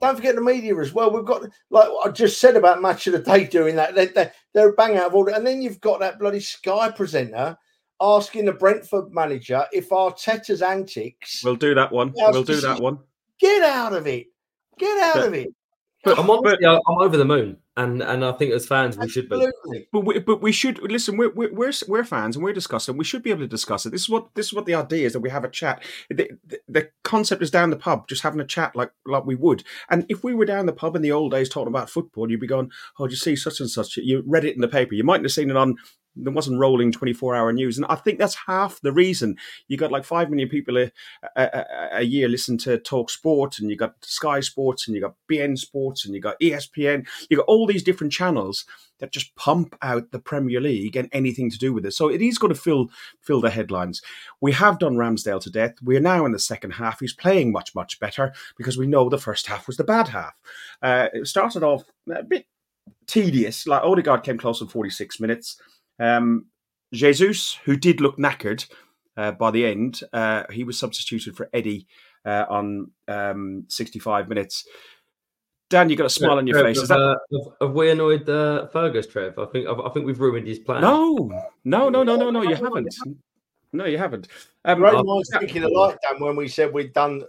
Don't 0.03 0.15
forget 0.17 0.35
the 0.35 0.41
media 0.41 0.75
as 0.77 0.93
well. 0.93 1.11
We've 1.11 1.23
got, 1.23 1.43
like 1.69 1.89
I 2.03 2.09
just 2.09 2.41
said 2.41 2.57
about 2.57 2.81
Match 2.81 3.07
of 3.07 3.13
the 3.13 3.19
Day 3.19 3.45
doing 3.45 3.75
that. 3.77 3.95
They're, 3.95 4.07
they're, 4.07 4.33
they're 4.53 4.69
a 4.69 4.73
bang 4.73 4.97
out 4.97 5.07
of 5.07 5.15
order. 5.15 5.31
And 5.31 5.47
then 5.47 5.61
you've 5.61 5.79
got 5.79 6.01
that 6.01 6.19
bloody 6.19 6.41
Sky 6.41 6.91
presenter 6.91 7.57
asking 8.01 8.45
the 8.45 8.51
Brentford 8.51 9.13
manager 9.13 9.65
if 9.71 9.89
Arteta's 9.89 10.61
antics. 10.61 11.41
We'll 11.43 11.55
do 11.55 11.73
that 11.75 11.91
one. 11.91 12.11
We'll 12.15 12.43
do 12.43 12.59
that 12.59 12.81
one. 12.81 12.99
Get 13.39 13.63
out 13.63 13.93
of 13.93 14.05
it. 14.07 14.27
Get 14.77 15.01
out 15.01 15.15
But- 15.15 15.27
of 15.27 15.33
it. 15.35 15.47
But, 16.03 16.19
I'm 16.19 16.27
but, 16.27 16.39
honestly, 16.39 16.67
I'm 16.67 16.97
over 16.99 17.15
the 17.15 17.23
moon, 17.23 17.55
and 17.75 18.03
and 18.03 18.23
I 18.23 18.31
think 18.33 18.51
as 18.53 18.67
fans 18.67 18.97
we 18.97 19.09
should 19.09 19.29
be. 19.29 19.49
But, 19.91 20.01
we, 20.01 20.19
but 20.19 20.41
we 20.41 20.51
should 20.51 20.79
listen. 20.81 21.17
We're, 21.17 21.31
we're 21.31 21.51
we're 21.51 21.71
we're 21.87 22.03
fans 22.03 22.35
and 22.35 22.43
we're 22.43 22.53
discussing. 22.53 22.97
We 22.97 23.03
should 23.03 23.23
be 23.23 23.31
able 23.31 23.41
to 23.41 23.47
discuss 23.47 23.85
it. 23.85 23.91
This 23.91 24.03
is 24.03 24.09
what 24.09 24.33
this 24.35 24.47
is 24.47 24.53
what 24.53 24.65
the 24.65 24.75
idea 24.75 25.07
is 25.07 25.13
that 25.13 25.21
we 25.21 25.31
have 25.31 25.43
a 25.43 25.49
chat. 25.49 25.83
The, 26.09 26.31
the, 26.45 26.59
the 26.67 26.89
concept 27.03 27.41
is 27.41 27.49
down 27.49 27.71
the 27.71 27.75
pub, 27.75 28.07
just 28.07 28.21
having 28.21 28.39
a 28.39 28.45
chat 28.45 28.75
like 28.75 28.91
like 29.05 29.25
we 29.25 29.35
would. 29.35 29.63
And 29.89 30.05
if 30.07 30.23
we 30.23 30.35
were 30.35 30.45
down 30.45 30.67
the 30.67 30.73
pub 30.73 30.95
in 30.95 31.01
the 31.01 31.11
old 31.11 31.31
days 31.31 31.49
talking 31.49 31.69
about 31.73 31.89
football, 31.89 32.29
you'd 32.29 32.39
be 32.39 32.47
going, 32.47 32.71
"Oh, 32.99 33.07
you 33.07 33.15
see 33.15 33.35
such 33.35 33.59
and 33.59 33.69
such?" 33.69 33.97
You 33.97 34.23
read 34.25 34.45
it 34.45 34.55
in 34.55 34.61
the 34.61 34.67
paper. 34.67 34.93
You 34.93 35.03
mightn't 35.03 35.25
have 35.25 35.31
seen 35.31 35.49
it 35.49 35.57
on. 35.57 35.75
There 36.15 36.33
wasn't 36.33 36.59
rolling 36.59 36.91
twenty 36.91 37.13
four 37.13 37.35
hour 37.35 37.51
news, 37.51 37.77
and 37.77 37.85
I 37.87 37.95
think 37.95 38.19
that's 38.19 38.35
half 38.47 38.79
the 38.81 38.91
reason 38.91 39.37
you 39.67 39.77
got 39.77 39.91
like 39.91 40.03
five 40.03 40.29
million 40.29 40.49
people 40.49 40.77
a, 40.77 40.91
a, 41.35 41.65
a, 41.93 42.01
year 42.03 42.27
listen 42.27 42.57
to 42.59 42.77
Talk 42.77 43.09
Sport, 43.09 43.59
and 43.59 43.69
you 43.69 43.75
got 43.75 43.95
Sky 44.03 44.39
Sports, 44.39 44.87
and 44.87 44.95
you 44.95 45.01
got 45.01 45.15
beIN 45.29 45.57
Sports, 45.57 46.05
and 46.05 46.13
you 46.13 46.21
got 46.21 46.39
ESPN. 46.39 47.07
You 47.29 47.37
got 47.37 47.47
all 47.47 47.65
these 47.65 47.83
different 47.83 48.13
channels 48.13 48.65
that 48.99 49.11
just 49.11 49.35
pump 49.35 49.75
out 49.81 50.11
the 50.11 50.19
Premier 50.19 50.61
League 50.61 50.95
and 50.95 51.09
anything 51.11 51.49
to 51.49 51.57
do 51.57 51.73
with 51.73 51.85
it. 51.85 51.91
So 51.91 52.09
it 52.09 52.21
is 52.21 52.37
going 52.37 52.53
to 52.53 52.59
fill 52.59 52.89
fill 53.21 53.41
the 53.41 53.49
headlines. 53.49 54.01
We 54.39 54.53
have 54.53 54.79
done 54.79 54.95
Ramsdale 54.95 55.41
to 55.41 55.49
death. 55.49 55.73
We're 55.81 55.99
now 55.99 56.25
in 56.25 56.31
the 56.31 56.39
second 56.39 56.71
half. 56.71 56.99
He's 56.99 57.13
playing 57.13 57.51
much 57.51 57.75
much 57.75 57.99
better 57.99 58.33
because 58.57 58.77
we 58.77 58.87
know 58.87 59.09
the 59.09 59.17
first 59.17 59.47
half 59.47 59.67
was 59.67 59.77
the 59.77 59.83
bad 59.83 60.07
half. 60.07 60.33
Uh, 60.81 61.09
it 61.13 61.27
started 61.27 61.63
off 61.63 61.83
a 62.09 62.23
bit 62.23 62.45
tedious. 63.07 63.67
Like 63.67 63.83
Odegaard 63.83 64.23
came 64.23 64.37
close 64.37 64.61
in 64.61 64.67
46 64.67 65.19
minutes. 65.19 65.59
Um, 65.99 66.47
Jesus, 66.93 67.55
who 67.65 67.75
did 67.75 68.01
look 68.01 68.17
knackered 68.17 68.67
uh, 69.17 69.31
by 69.31 69.51
the 69.51 69.65
end, 69.65 70.01
uh, 70.13 70.43
he 70.51 70.63
was 70.63 70.77
substituted 70.77 71.35
for 71.35 71.49
Eddie 71.53 71.87
uh, 72.25 72.45
on 72.49 72.91
um, 73.07 73.65
65 73.67 74.29
minutes. 74.29 74.65
Dan, 75.69 75.89
you 75.89 75.95
got 75.95 76.05
a 76.05 76.09
smile 76.09 76.37
on 76.37 76.45
your 76.45 76.59
Trev, 76.59 76.67
face. 76.67 76.77
Have, 76.77 76.83
Is 76.83 76.89
that 76.89 76.99
uh, 76.99 77.15
have, 77.31 77.53
have 77.61 77.75
we 77.75 77.89
annoyed 77.89 78.29
uh, 78.29 78.67
Fergus, 78.67 79.07
Trev? 79.07 79.39
I 79.39 79.45
think 79.45 79.67
I 79.67 79.89
think 79.89 80.05
we've 80.05 80.19
ruined 80.19 80.47
his 80.47 80.59
plan. 80.59 80.81
No, 80.81 81.31
no, 81.63 81.89
no, 81.89 82.03
no, 82.03 82.15
no, 82.15 82.29
no. 82.29 82.43
You 82.43 82.55
haven't. 82.55 82.95
No, 83.71 83.85
you 83.85 83.97
haven't. 83.97 84.27
Um, 84.65 84.79
Great 84.79 84.93
Uh, 84.93 85.03
minds 85.03 85.31
thinking 85.31 85.63
alike, 85.63 85.97
Dan, 86.03 86.21
when 86.21 86.35
we 86.35 86.47
said 86.47 86.71
we'd 86.71 86.93
done 86.93 87.23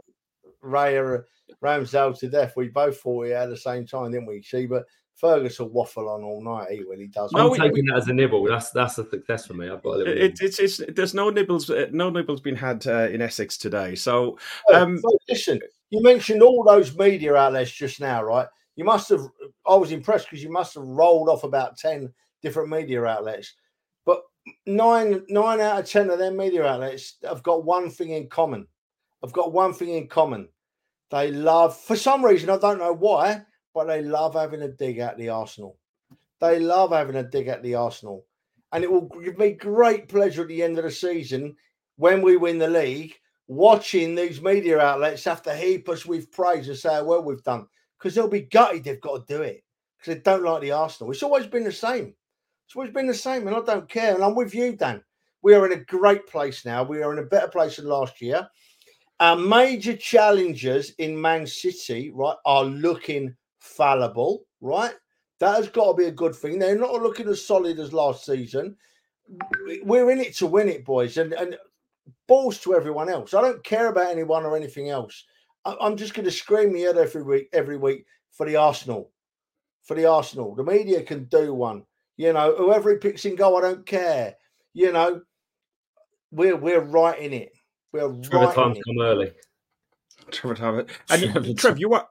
Raya 0.63 1.25
Ramsdale 1.63 2.19
to 2.19 2.29
death. 2.29 2.53
We 2.57 2.69
both 2.69 3.01
thought 3.01 3.29
it 3.29 3.33
at 3.33 3.49
the 3.49 3.57
same 3.57 3.87
time, 3.87 4.13
didn't 4.13 4.27
we? 4.27 4.43
See, 4.43 4.67
but 4.67 4.85
Fergus 5.17 5.59
will 5.59 5.69
waffle 5.69 6.09
on 6.09 6.23
all 6.23 6.43
night. 6.43 6.69
When 6.69 6.77
he 6.79 6.83
really 6.85 7.07
does. 7.09 7.33
No, 7.33 7.47
I'm 7.47 7.51
we- 7.53 7.59
taking 7.59 7.85
that 7.87 7.99
as 7.99 8.09
a 8.09 8.13
nibble. 8.13 8.45
That's 8.45 8.71
that's 8.71 8.99
a 8.99 9.09
success 9.09 9.47
for 9.47 9.55
me. 9.55 9.69
I've 9.69 9.83
got 9.83 9.95
a 9.95 9.97
little. 9.99 10.13
it, 10.13 10.39
it's 10.41 10.59
it's 10.59 10.81
there's 10.89 11.15
no 11.15 11.31
nibbles 11.31 11.71
uh, 11.71 11.87
no 11.93 12.11
nibbles 12.11 12.41
been 12.41 12.57
had 12.57 12.87
uh, 12.87 13.09
in 13.09 13.23
Essex 13.23 13.57
today. 13.57 13.95
So 13.95 14.39
um, 14.73 14.99
so 14.99 15.19
listen, 15.29 15.61
you 15.91 16.03
mentioned 16.03 16.43
all 16.43 16.65
those 16.65 16.97
media 16.97 17.35
outlets 17.35 17.71
just 17.71 18.01
now, 18.01 18.23
right? 18.23 18.49
You 18.77 18.85
must 18.85 19.09
have. 19.11 19.23
I 19.67 19.77
was 19.77 19.93
impressed 19.93 20.27
because 20.27 20.43
you 20.43 20.51
must 20.51 20.75
have 20.75 20.85
rolled 20.85 21.29
off 21.29 21.45
about 21.45 21.79
ten 21.79 22.13
different 22.43 22.69
media 22.69 23.05
outlets, 23.05 23.55
but 24.05 24.23
nine 24.67 25.23
nine 25.29 25.61
out 25.61 25.81
of 25.81 25.89
ten 25.89 26.11
of 26.11 26.19
them 26.19 26.37
media 26.37 26.67
outlets 26.67 27.17
have 27.23 27.43
got 27.43 27.65
one 27.65 27.89
thing 27.89 28.11
in 28.11 28.29
common. 28.29 28.67
I've 29.23 29.33
got 29.33 29.53
one 29.53 29.73
thing 29.73 29.91
in 29.91 30.09
common. 30.09 30.49
They 31.11 31.31
love, 31.31 31.79
for 31.79 31.97
some 31.97 32.25
reason, 32.25 32.51
I 32.51 32.59
don't 32.59 32.79
know 32.79 32.93
why, 32.93 33.43
but 33.75 33.87
they 33.87 34.03
love 34.03 34.35
having 34.35 34.63
a 34.63 34.69
dig 34.69 34.99
at 34.99 35.19
the 35.19 35.29
Arsenal. 35.29 35.77
They 36.41 36.61
love 36.61 36.93
having 36.93 37.17
a 37.17 37.23
dig 37.23 37.49
at 37.49 37.63
the 37.63 37.75
Arsenal, 37.75 38.25
and 38.73 38.85
it 38.85 38.91
will 38.91 39.09
give 39.23 39.39
me 39.39 39.53
great 39.53 40.09
pleasure 40.09 40.43
at 40.43 40.49
the 40.49 40.63
end 40.63 40.79
of 40.79 40.85
the 40.85 40.91
season 40.91 41.57
when 41.97 42.23
we 42.23 42.37
win 42.37 42.59
the 42.59 42.69
league 42.69 43.15
watching 43.47 44.15
these 44.15 44.41
media 44.41 44.79
outlets 44.81 45.25
have 45.25 45.43
to 45.43 45.55
heap 45.55 45.89
us 45.89 46.07
with 46.07 46.33
praise 46.33 46.69
and 46.69 46.77
say 46.77 46.95
how 46.95 47.05
well 47.05 47.23
we've 47.23 47.43
done 47.43 47.67
because 47.99 48.15
they'll 48.15 48.27
be 48.27 48.41
gutted 48.41 48.83
they've 48.85 49.01
got 49.03 49.27
to 49.27 49.37
do 49.37 49.43
it 49.43 49.63
because 50.05 50.15
they 50.15 50.21
don't 50.21 50.45
like 50.45 50.63
the 50.63 50.71
Arsenal. 50.71 51.11
It's 51.11 51.23
always 51.23 51.47
been 51.47 51.65
the 51.65 51.73
same. 51.73 52.15
It's 52.67 52.77
always 52.77 52.93
been 52.93 53.07
the 53.07 53.15
same, 53.15 53.47
and 53.47 53.57
I 53.57 53.61
don't 53.61 53.89
care. 53.89 54.15
And 54.15 54.25
I'm 54.25 54.35
with 54.35 54.55
you, 54.55 54.77
Dan. 54.77 55.03
We 55.43 55.55
are 55.55 55.67
in 55.67 55.73
a 55.73 55.85
great 55.85 56.27
place 56.27 56.65
now. 56.65 56.83
We 56.83 57.03
are 57.03 57.13
in 57.13 57.19
a 57.19 57.27
better 57.27 57.49
place 57.49 57.77
than 57.77 57.87
last 57.87 58.21
year. 58.21 58.49
Our 59.21 59.37
major 59.37 59.97
challengers 59.97 60.91
in 60.99 61.21
Man 61.21 61.47
City, 61.47 62.11
right, 62.15 62.37
are 62.45 62.65
looking 62.65 63.37
fallible, 63.65 64.45
right? 64.61 64.95
That 65.41 65.57
has 65.57 65.69
got 65.69 65.93
to 65.93 65.97
be 65.97 66.05
a 66.05 66.13
good 66.13 66.35
thing. 66.35 66.59
They're 66.59 66.79
not 66.79 67.03
looking 67.03 67.29
as 67.29 67.45
solid 67.45 67.79
as 67.79 67.93
last 67.93 68.25
season. 68.25 68.77
We're 69.83 70.11
in 70.11 70.21
it 70.21 70.37
to 70.37 70.47
win 70.47 70.69
it, 70.69 70.85
boys. 70.85 71.17
And, 71.17 71.33
and 71.33 71.57
balls 72.29 72.59
to 72.61 72.75
everyone 72.75 73.09
else. 73.09 73.35
I 73.35 73.41
don't 73.41 73.65
care 73.65 73.89
about 73.89 74.11
anyone 74.11 74.45
or 74.45 74.57
anything 74.57 74.91
else. 74.91 75.25
I, 75.65 75.77
I'm 75.81 75.97
just 75.97 76.15
going 76.15 76.27
to 76.27 76.31
scream 76.31 76.73
the 76.73 76.83
head 76.83 76.99
every 76.99 77.23
week, 77.23 77.49
every 77.53 77.77
week 77.77 78.07
for 78.31 78.47
the 78.47 78.57
Arsenal. 78.57 79.11
For 79.83 79.95
the 79.95 80.07
Arsenal, 80.07 80.55
the 80.55 80.65
media 80.65 81.03
can 81.03 81.25
do 81.25 81.53
one. 81.53 81.85
You 82.17 82.33
know, 82.33 82.55
whoever 82.57 82.91
he 82.91 82.97
picks 82.97 83.27
in 83.27 83.37
goal, 83.37 83.59
I 83.59 83.61
don't 83.61 83.85
care. 83.85 84.35
You 84.73 84.93
know, 84.93 85.21
we're 86.31 86.57
we're 86.57 86.81
right 86.81 87.19
in 87.19 87.35
it. 87.35 87.53
We're 87.93 88.11
Trevor 88.23 88.47
right 88.47 88.55
times 88.55 88.79
come 88.87 89.05
early. 89.05 89.33
Trevor. 90.31 90.87
And 91.11 91.23
Trevor 91.23 91.47
you- 91.47 91.55
Trev, 91.55 91.79
you 91.79 91.93
are 91.95 92.07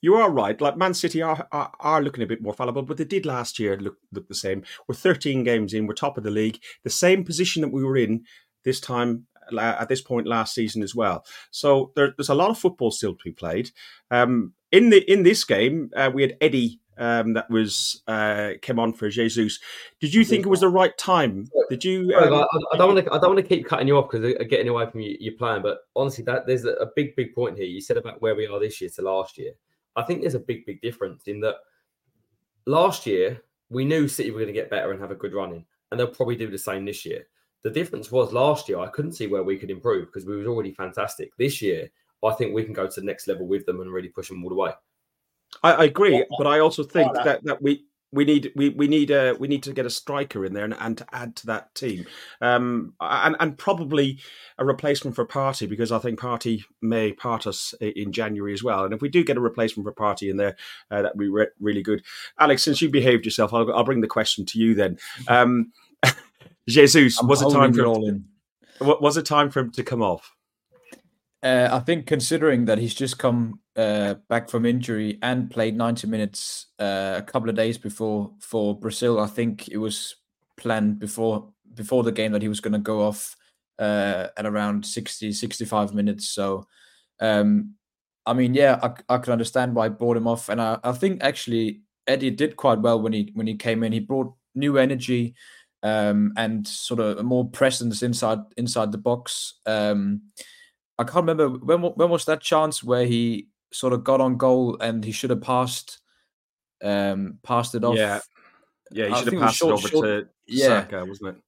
you 0.00 0.14
are 0.14 0.30
right. 0.30 0.60
Like 0.60 0.76
Man 0.76 0.94
City 0.94 1.22
are, 1.22 1.46
are 1.52 1.72
are 1.80 2.02
looking 2.02 2.22
a 2.24 2.26
bit 2.26 2.42
more 2.42 2.54
fallible, 2.54 2.82
but 2.82 2.96
they 2.96 3.04
did 3.04 3.26
last 3.26 3.58
year 3.58 3.76
look 3.78 3.96
look 4.12 4.28
the 4.28 4.34
same. 4.34 4.62
We're 4.88 4.94
13 4.94 5.44
games 5.44 5.72
in. 5.74 5.86
We're 5.86 5.94
top 5.94 6.18
of 6.18 6.24
the 6.24 6.30
league, 6.30 6.60
the 6.82 6.90
same 6.90 7.24
position 7.24 7.62
that 7.62 7.72
we 7.72 7.84
were 7.84 7.96
in 7.96 8.24
this 8.64 8.80
time 8.80 9.26
at 9.58 9.88
this 9.90 10.00
point 10.00 10.26
last 10.26 10.54
season 10.54 10.82
as 10.82 10.94
well. 10.94 11.22
So 11.50 11.92
there, 11.96 12.14
there's 12.16 12.30
a 12.30 12.34
lot 12.34 12.48
of 12.50 12.58
football 12.58 12.90
still 12.90 13.12
to 13.12 13.24
be 13.24 13.32
played. 13.32 13.70
Um, 14.10 14.54
in 14.72 14.90
the 14.90 14.98
in 15.10 15.22
this 15.22 15.44
game, 15.44 15.90
uh, 15.94 16.10
we 16.12 16.22
had 16.22 16.36
Eddie. 16.40 16.80
Um, 16.96 17.32
that 17.32 17.50
was 17.50 18.02
uh, 18.06 18.52
came 18.62 18.78
on 18.78 18.92
for 18.92 19.08
Jesus. 19.08 19.58
Did 20.00 20.14
you 20.14 20.24
think 20.24 20.46
it 20.46 20.48
was 20.48 20.60
the 20.60 20.68
right 20.68 20.96
time? 20.96 21.48
Did 21.68 21.84
you? 21.84 22.14
Um, 22.14 22.32
I, 22.32 22.46
I 22.72 22.76
don't 22.76 22.94
want 22.94 23.06
to. 23.06 23.12
I 23.12 23.18
don't 23.18 23.34
want 23.34 23.38
to 23.38 23.56
keep 23.56 23.66
cutting 23.66 23.88
you 23.88 23.96
off 23.96 24.10
because 24.10 24.34
I'm 24.40 24.48
getting 24.48 24.68
away 24.68 24.88
from 24.88 25.00
you, 25.00 25.16
your 25.18 25.34
plan. 25.34 25.62
But 25.62 25.78
honestly, 25.96 26.24
that 26.24 26.46
there's 26.46 26.64
a, 26.64 26.72
a 26.74 26.86
big, 26.94 27.16
big 27.16 27.34
point 27.34 27.56
here. 27.56 27.66
You 27.66 27.80
said 27.80 27.96
about 27.96 28.22
where 28.22 28.34
we 28.34 28.46
are 28.46 28.60
this 28.60 28.80
year 28.80 28.90
to 28.90 29.02
last 29.02 29.38
year. 29.38 29.52
I 29.96 30.02
think 30.02 30.20
there's 30.20 30.34
a 30.34 30.40
big, 30.40 30.66
big 30.66 30.80
difference 30.80 31.26
in 31.26 31.40
that. 31.40 31.56
Last 32.66 33.06
year, 33.06 33.42
we 33.70 33.84
knew 33.84 34.08
City 34.08 34.30
were 34.30 34.38
going 34.38 34.46
to 34.46 34.52
get 34.52 34.70
better 34.70 34.90
and 34.90 35.00
have 35.00 35.10
a 35.10 35.16
good 35.16 35.34
running, 35.34 35.64
and 35.90 35.98
they'll 35.98 36.06
probably 36.06 36.36
do 36.36 36.50
the 36.50 36.58
same 36.58 36.84
this 36.84 37.04
year. 37.04 37.26
The 37.62 37.70
difference 37.70 38.12
was 38.12 38.32
last 38.32 38.68
year 38.68 38.78
I 38.78 38.88
couldn't 38.88 39.12
see 39.12 39.26
where 39.26 39.42
we 39.42 39.56
could 39.56 39.70
improve 39.70 40.06
because 40.06 40.26
we 40.26 40.36
was 40.36 40.46
already 40.46 40.72
fantastic. 40.72 41.34
This 41.38 41.62
year, 41.62 41.90
I 42.22 42.32
think 42.34 42.54
we 42.54 42.64
can 42.64 42.74
go 42.74 42.86
to 42.86 43.00
the 43.00 43.06
next 43.06 43.26
level 43.26 43.46
with 43.46 43.66
them 43.66 43.80
and 43.80 43.92
really 43.92 44.08
push 44.08 44.28
them 44.28 44.42
all 44.44 44.50
the 44.50 44.54
way. 44.54 44.72
I, 45.62 45.72
I 45.72 45.84
agree, 45.84 46.18
Yeah. 46.18 46.24
but 46.38 46.46
I 46.46 46.58
also 46.60 46.82
think 46.82 47.12
Yeah. 47.16 47.22
that, 47.24 47.44
that 47.44 47.62
we 47.62 47.84
we 48.12 48.24
need 48.24 48.52
we, 48.54 48.68
we 48.68 48.86
need 48.86 49.10
a 49.10 49.32
we 49.40 49.48
need 49.48 49.64
to 49.64 49.72
get 49.72 49.86
a 49.86 49.90
striker 49.90 50.44
in 50.44 50.52
there 50.54 50.62
and, 50.64 50.76
and 50.78 50.96
to 50.98 51.06
add 51.12 51.34
to 51.34 51.46
that 51.48 51.74
team, 51.74 52.06
um, 52.40 52.94
and 53.00 53.34
and 53.40 53.58
probably 53.58 54.20
a 54.56 54.64
replacement 54.64 55.16
for 55.16 55.26
Partey 55.26 55.68
because 55.68 55.90
I 55.90 55.98
think 55.98 56.20
Partey 56.20 56.62
may 56.80 57.12
part 57.12 57.44
us 57.44 57.74
in 57.80 58.12
January 58.12 58.52
as 58.52 58.62
well. 58.62 58.84
And 58.84 58.94
if 58.94 59.02
we 59.02 59.08
do 59.08 59.24
get 59.24 59.36
a 59.36 59.40
replacement 59.40 59.84
for 59.84 59.92
Partey 59.92 60.30
in 60.30 60.36
there, 60.36 60.54
uh, 60.92 61.02
that'd 61.02 61.18
be 61.18 61.28
re- 61.28 61.48
really 61.58 61.82
good. 61.82 62.04
Alex, 62.38 62.62
since 62.62 62.80
you 62.80 62.88
behaved 62.88 63.24
yourself, 63.24 63.52
I'll, 63.52 63.72
I'll 63.74 63.82
bring 63.82 64.00
the 64.00 64.06
question 64.06 64.46
to 64.46 64.60
you 64.60 64.74
then. 64.76 64.96
Um, 65.26 65.72
Jesus, 66.68 67.18
I'm 67.20 67.26
was 67.26 67.42
it 67.42 67.50
time 67.50 67.72
for 67.72 67.80
him, 67.82 67.88
all 67.88 68.08
in. 68.08 68.24
was 68.80 69.16
it 69.16 69.26
time 69.26 69.50
for 69.50 69.58
him 69.60 69.70
to 69.72 69.82
come 69.82 70.02
off? 70.02 70.32
Uh, 71.44 71.68
I 71.70 71.80
think 71.80 72.06
considering 72.06 72.64
that 72.64 72.78
he's 72.78 72.94
just 72.94 73.18
come 73.18 73.60
uh, 73.76 74.14
back 74.30 74.48
from 74.48 74.64
injury 74.64 75.18
and 75.20 75.50
played 75.50 75.76
90 75.76 76.06
minutes 76.06 76.68
uh, 76.78 77.16
a 77.18 77.22
couple 77.22 77.50
of 77.50 77.54
days 77.54 77.76
before 77.76 78.32
for 78.40 78.74
Brazil, 78.78 79.20
I 79.20 79.26
think 79.26 79.68
it 79.68 79.76
was 79.76 80.16
planned 80.56 80.98
before 80.98 81.52
before 81.74 82.02
the 82.02 82.12
game 82.12 82.32
that 82.32 82.40
he 82.40 82.48
was 82.48 82.60
going 82.60 82.72
to 82.72 82.78
go 82.78 83.02
off 83.02 83.36
uh, 83.78 84.28
at 84.38 84.46
around 84.46 84.86
60, 84.86 85.32
65 85.32 85.92
minutes. 85.92 86.28
So, 86.30 86.66
um, 87.20 87.74
I 88.24 88.32
mean, 88.32 88.54
yeah, 88.54 88.78
I, 88.82 89.14
I 89.14 89.18
can 89.18 89.32
understand 89.32 89.74
why 89.74 89.86
I 89.86 89.88
brought 89.90 90.16
him 90.16 90.26
off, 90.26 90.48
and 90.48 90.62
I, 90.62 90.78
I 90.82 90.92
think 90.92 91.22
actually 91.22 91.82
Eddie 92.06 92.30
did 92.30 92.56
quite 92.56 92.80
well 92.80 93.02
when 93.02 93.12
he 93.12 93.30
when 93.34 93.46
he 93.46 93.56
came 93.56 93.82
in. 93.82 93.92
He 93.92 94.00
brought 94.00 94.32
new 94.54 94.78
energy 94.78 95.34
um, 95.82 96.32
and 96.38 96.66
sort 96.66 97.00
of 97.00 97.22
more 97.22 97.46
presence 97.50 98.02
inside 98.02 98.38
inside 98.56 98.92
the 98.92 98.98
box. 98.98 99.60
Um, 99.66 100.22
I 100.98 101.04
can't 101.04 101.26
remember 101.26 101.48
when 101.48 101.80
when 101.82 102.10
was 102.10 102.24
that 102.26 102.40
chance 102.40 102.82
where 102.84 103.06
he 103.06 103.48
sort 103.72 103.92
of 103.92 104.04
got 104.04 104.20
on 104.20 104.36
goal 104.36 104.76
and 104.80 105.04
he 105.04 105.12
should 105.12 105.30
have 105.30 105.40
passed 105.42 105.98
um 106.82 107.38
passed 107.42 107.74
it 107.74 107.84
off. 107.84 107.96
Yeah. 107.96 108.20
Yeah, 108.90 109.08
he 109.08 109.14
should 109.16 109.24
have 109.24 109.34
it 109.34 109.40
passed 109.40 109.56
short- 109.56 109.70
it 109.70 109.78
over 109.78 109.88
short- 109.88 110.04
to 110.04 110.28
yeah. 110.46 110.66
Saka, 110.66 111.04
wasn't 111.04 111.36
it? 111.36 111.42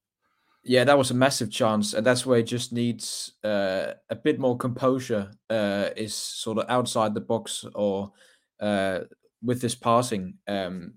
Yeah, 0.63 0.83
that 0.83 0.97
was 0.97 1.11
a 1.11 1.13
massive 1.13 1.49
chance, 1.49 1.93
and 1.93 2.05
that's 2.05 2.25
where 2.25 2.39
he 2.39 2.43
just 2.43 2.73
needs 2.73 3.31
uh, 3.45 3.93
a 4.09 4.15
bit 4.15 4.37
more 4.37 4.57
composure. 4.57 5.31
Uh, 5.49 5.89
is 5.95 6.13
sort 6.13 6.57
of 6.57 6.65
outside 6.69 7.13
the 7.13 7.21
box 7.21 7.63
or 7.73 8.11
uh, 8.59 9.01
with 9.41 9.61
his 9.61 9.75
passing. 9.75 10.33
Um, 10.45 10.95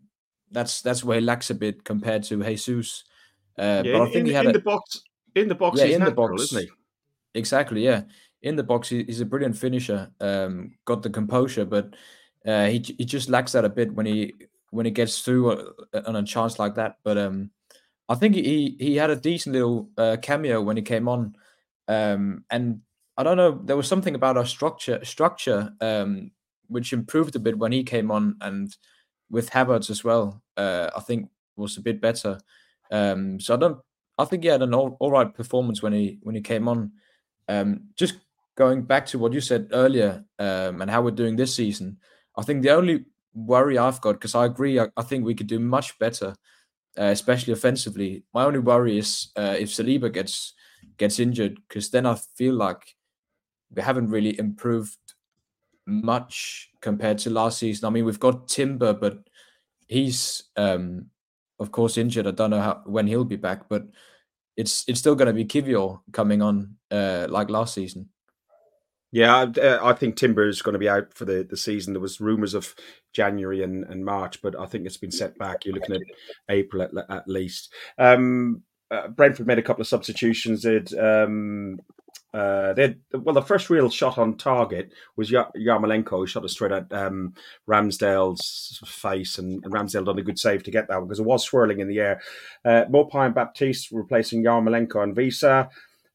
that's 0.50 0.82
that's 0.82 1.04
where 1.04 1.20
he 1.20 1.24
lacks 1.24 1.50
a 1.50 1.54
bit 1.54 1.84
compared 1.84 2.24
to 2.24 2.42
Jesus. 2.42 3.04
Uh, 3.56 3.82
Yeah, 3.84 3.92
but 3.92 4.02
I 4.02 4.06
in, 4.06 4.12
think 4.12 4.16
in, 4.16 4.26
he 4.26 4.32
had 4.32 4.44
in 4.46 4.50
a, 4.50 4.54
the 4.54 4.60
box. 4.64 5.02
In 5.36 5.46
the 5.46 5.54
box, 5.54 5.78
Yeah, 5.78 5.86
he's 5.86 5.96
in 5.96 6.04
the 6.04 6.10
box. 6.10 6.42
isn't 6.42 6.62
he? 6.62 6.70
Exactly, 7.38 7.84
yeah. 7.84 8.02
In 8.42 8.56
the 8.56 8.62
box, 8.62 8.88
he, 8.88 9.04
he's 9.04 9.20
a 9.20 9.26
brilliant 9.26 9.56
finisher. 9.56 10.10
Um, 10.20 10.72
got 10.84 11.02
the 11.02 11.10
composure, 11.10 11.64
but 11.64 11.94
uh, 12.46 12.66
he 12.66 12.78
he 12.98 13.04
just 13.04 13.28
lacks 13.28 13.52
that 13.52 13.64
a 13.64 13.68
bit 13.68 13.94
when 13.94 14.06
he 14.06 14.34
when 14.70 14.86
he 14.86 14.92
gets 14.92 15.20
through 15.20 15.50
uh, 15.52 16.02
on 16.06 16.16
a 16.16 16.22
chance 16.22 16.58
like 16.58 16.74
that. 16.76 16.96
But 17.02 17.18
um, 17.18 17.50
I 18.08 18.14
think 18.14 18.34
he 18.34 18.76
he 18.78 18.96
had 18.96 19.10
a 19.10 19.16
decent 19.16 19.54
little 19.54 19.90
uh, 19.98 20.16
cameo 20.22 20.62
when 20.62 20.76
he 20.76 20.82
came 20.82 21.08
on, 21.08 21.36
um, 21.88 22.44
and 22.50 22.80
I 23.16 23.22
don't 23.22 23.36
know. 23.36 23.60
There 23.64 23.76
was 23.76 23.88
something 23.88 24.14
about 24.14 24.36
our 24.36 24.46
structure 24.46 25.04
structure 25.04 25.72
um, 25.80 26.30
which 26.68 26.92
improved 26.92 27.36
a 27.36 27.40
bit 27.40 27.58
when 27.58 27.72
he 27.72 27.84
came 27.84 28.10
on, 28.10 28.36
and 28.40 28.74
with 29.30 29.50
Havertz 29.50 29.90
as 29.90 30.02
well. 30.02 30.42
Uh, 30.56 30.90
I 30.96 31.00
think 31.00 31.28
was 31.56 31.76
a 31.76 31.82
bit 31.82 32.00
better. 32.00 32.40
Um, 32.90 33.38
so 33.38 33.54
I 33.54 33.56
don't. 33.58 33.78
I 34.18 34.24
think 34.24 34.42
he 34.42 34.48
had 34.48 34.62
an 34.62 34.74
all, 34.74 34.96
all 35.00 35.10
right 35.10 35.32
performance 35.32 35.82
when 35.82 35.92
he 35.92 36.18
when 36.22 36.34
he 36.34 36.40
came 36.40 36.68
on. 36.68 36.92
Um, 37.48 37.88
just 37.96 38.14
going 38.56 38.82
back 38.82 39.06
to 39.06 39.18
what 39.18 39.32
you 39.32 39.40
said 39.40 39.68
earlier 39.72 40.24
um, 40.38 40.82
and 40.82 40.90
how 40.90 41.02
we're 41.02 41.10
doing 41.10 41.36
this 41.36 41.54
season, 41.54 41.98
I 42.36 42.42
think 42.42 42.62
the 42.62 42.70
only 42.70 43.04
worry 43.34 43.78
I've 43.78 44.00
got, 44.00 44.12
because 44.12 44.34
I 44.34 44.44
agree, 44.46 44.78
I, 44.78 44.88
I 44.96 45.02
think 45.02 45.24
we 45.24 45.34
could 45.34 45.46
do 45.46 45.58
much 45.58 45.98
better, 45.98 46.34
uh, 46.98 47.04
especially 47.04 47.52
offensively. 47.52 48.24
My 48.34 48.44
only 48.44 48.58
worry 48.58 48.98
is 48.98 49.30
uh, 49.36 49.56
if 49.58 49.70
Saliba 49.70 50.12
gets 50.12 50.54
gets 50.96 51.18
injured, 51.18 51.60
because 51.68 51.90
then 51.90 52.06
I 52.06 52.16
feel 52.36 52.54
like 52.54 52.94
we 53.74 53.82
haven't 53.82 54.10
really 54.10 54.38
improved 54.38 54.98
much 55.86 56.70
compared 56.80 57.18
to 57.18 57.30
last 57.30 57.58
season. 57.58 57.86
I 57.86 57.90
mean, 57.90 58.04
we've 58.04 58.20
got 58.20 58.48
Timber, 58.48 58.92
but 58.92 59.18
he's 59.88 60.44
um, 60.56 61.06
of 61.58 61.70
course 61.72 61.98
injured. 61.98 62.26
I 62.26 62.32
don't 62.32 62.50
know 62.50 62.60
how 62.60 62.82
when 62.86 63.06
he'll 63.06 63.24
be 63.24 63.36
back, 63.36 63.68
but 63.68 63.84
it's 64.56 64.84
it's 64.88 65.00
still 65.00 65.14
going 65.14 65.26
to 65.26 65.32
be 65.32 65.44
Kiwior 65.44 66.00
coming 66.12 66.42
on 66.42 66.76
uh, 66.90 67.26
like 67.28 67.50
last 67.50 67.74
season. 67.74 68.08
Yeah, 69.12 69.36
I, 69.36 69.60
uh, 69.60 69.80
I 69.82 69.92
think 69.94 70.16
Timber 70.16 70.46
is 70.46 70.62
going 70.62 70.74
to 70.74 70.78
be 70.78 70.88
out 70.88 71.14
for 71.14 71.24
the, 71.24 71.46
the 71.48 71.56
season. 71.56 71.94
There 71.94 72.00
was 72.00 72.20
rumours 72.20 72.54
of 72.54 72.74
January 73.12 73.62
and, 73.62 73.84
and 73.84 74.04
March, 74.04 74.40
but 74.40 74.58
I 74.58 74.66
think 74.66 74.86
it's 74.86 74.96
been 74.96 75.10
set 75.10 75.36
back. 75.36 75.64
You're 75.64 75.74
looking 75.74 75.96
at 75.96 76.02
April 76.48 76.82
at, 76.82 76.90
at 77.08 77.26
least. 77.26 77.72
Um, 77.98 78.62
uh, 78.90 79.08
Brentford 79.08 79.46
made 79.46 79.58
a 79.58 79.62
couple 79.62 79.80
of 79.80 79.88
substitutions. 79.88 80.64
Um, 80.94 81.80
uh, 82.32 82.72
they 82.74 82.82
had, 82.82 83.00
well, 83.12 83.34
the 83.34 83.42
first 83.42 83.70
real 83.70 83.90
shot 83.90 84.16
on 84.16 84.36
target 84.36 84.92
was 85.16 85.30
Yarmolenko, 85.30 86.10
who 86.10 86.26
shot 86.26 86.44
it 86.44 86.50
straight 86.50 86.70
at 86.72 86.92
um, 86.92 87.34
Ramsdale's 87.68 88.80
face, 88.86 89.38
and, 89.38 89.64
and 89.64 89.72
Ramsdale 89.72 90.04
done 90.04 90.18
a 90.18 90.22
good 90.22 90.38
save 90.38 90.62
to 90.64 90.70
get 90.70 90.86
that 90.88 90.98
one 90.98 91.08
because 91.08 91.18
it 91.18 91.26
was 91.26 91.44
swirling 91.44 91.80
in 91.80 91.88
the 91.88 91.98
air. 91.98 92.20
Uh, 92.64 92.84
and 92.88 93.34
Baptiste 93.34 93.90
replacing 93.90 94.44
Yarmolenko 94.44 95.02
and 95.02 95.16
Wissa. 95.16 95.68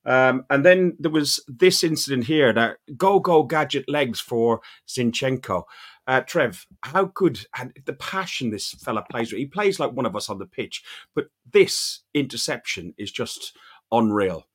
Um, 0.06 0.46
and 0.50 0.66
then 0.66 0.96
there 1.00 1.12
was 1.12 1.44
this 1.48 1.84
incident 1.84 2.26
here 2.26 2.54
that 2.54 2.78
go 2.96 3.20
go 3.20 3.44
gadget 3.44 3.90
legs 3.90 4.20
for 4.20 4.62
Zinchenko. 4.88 5.64
Uh, 6.08 6.22
Trev, 6.22 6.68
how 6.84 7.06
good 7.06 7.40
and 7.58 7.74
the 7.86 7.94
passion 7.94 8.52
this 8.52 8.72
fella 8.74 9.04
plays 9.10 9.32
with. 9.32 9.40
He 9.40 9.48
plays 9.48 9.80
like 9.80 9.92
one 9.92 10.06
of 10.06 10.16
us 10.16 10.30
on 10.30 10.38
the 10.38 10.46
pitch, 10.46 10.84
but 11.16 11.26
this 11.52 12.02
interception 12.14 12.94
is 12.98 13.12
just 13.12 13.58
unreal. 13.92 14.46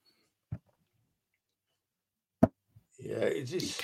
Yeah, 3.01 3.25
it's 3.25 3.51
just. 3.51 3.83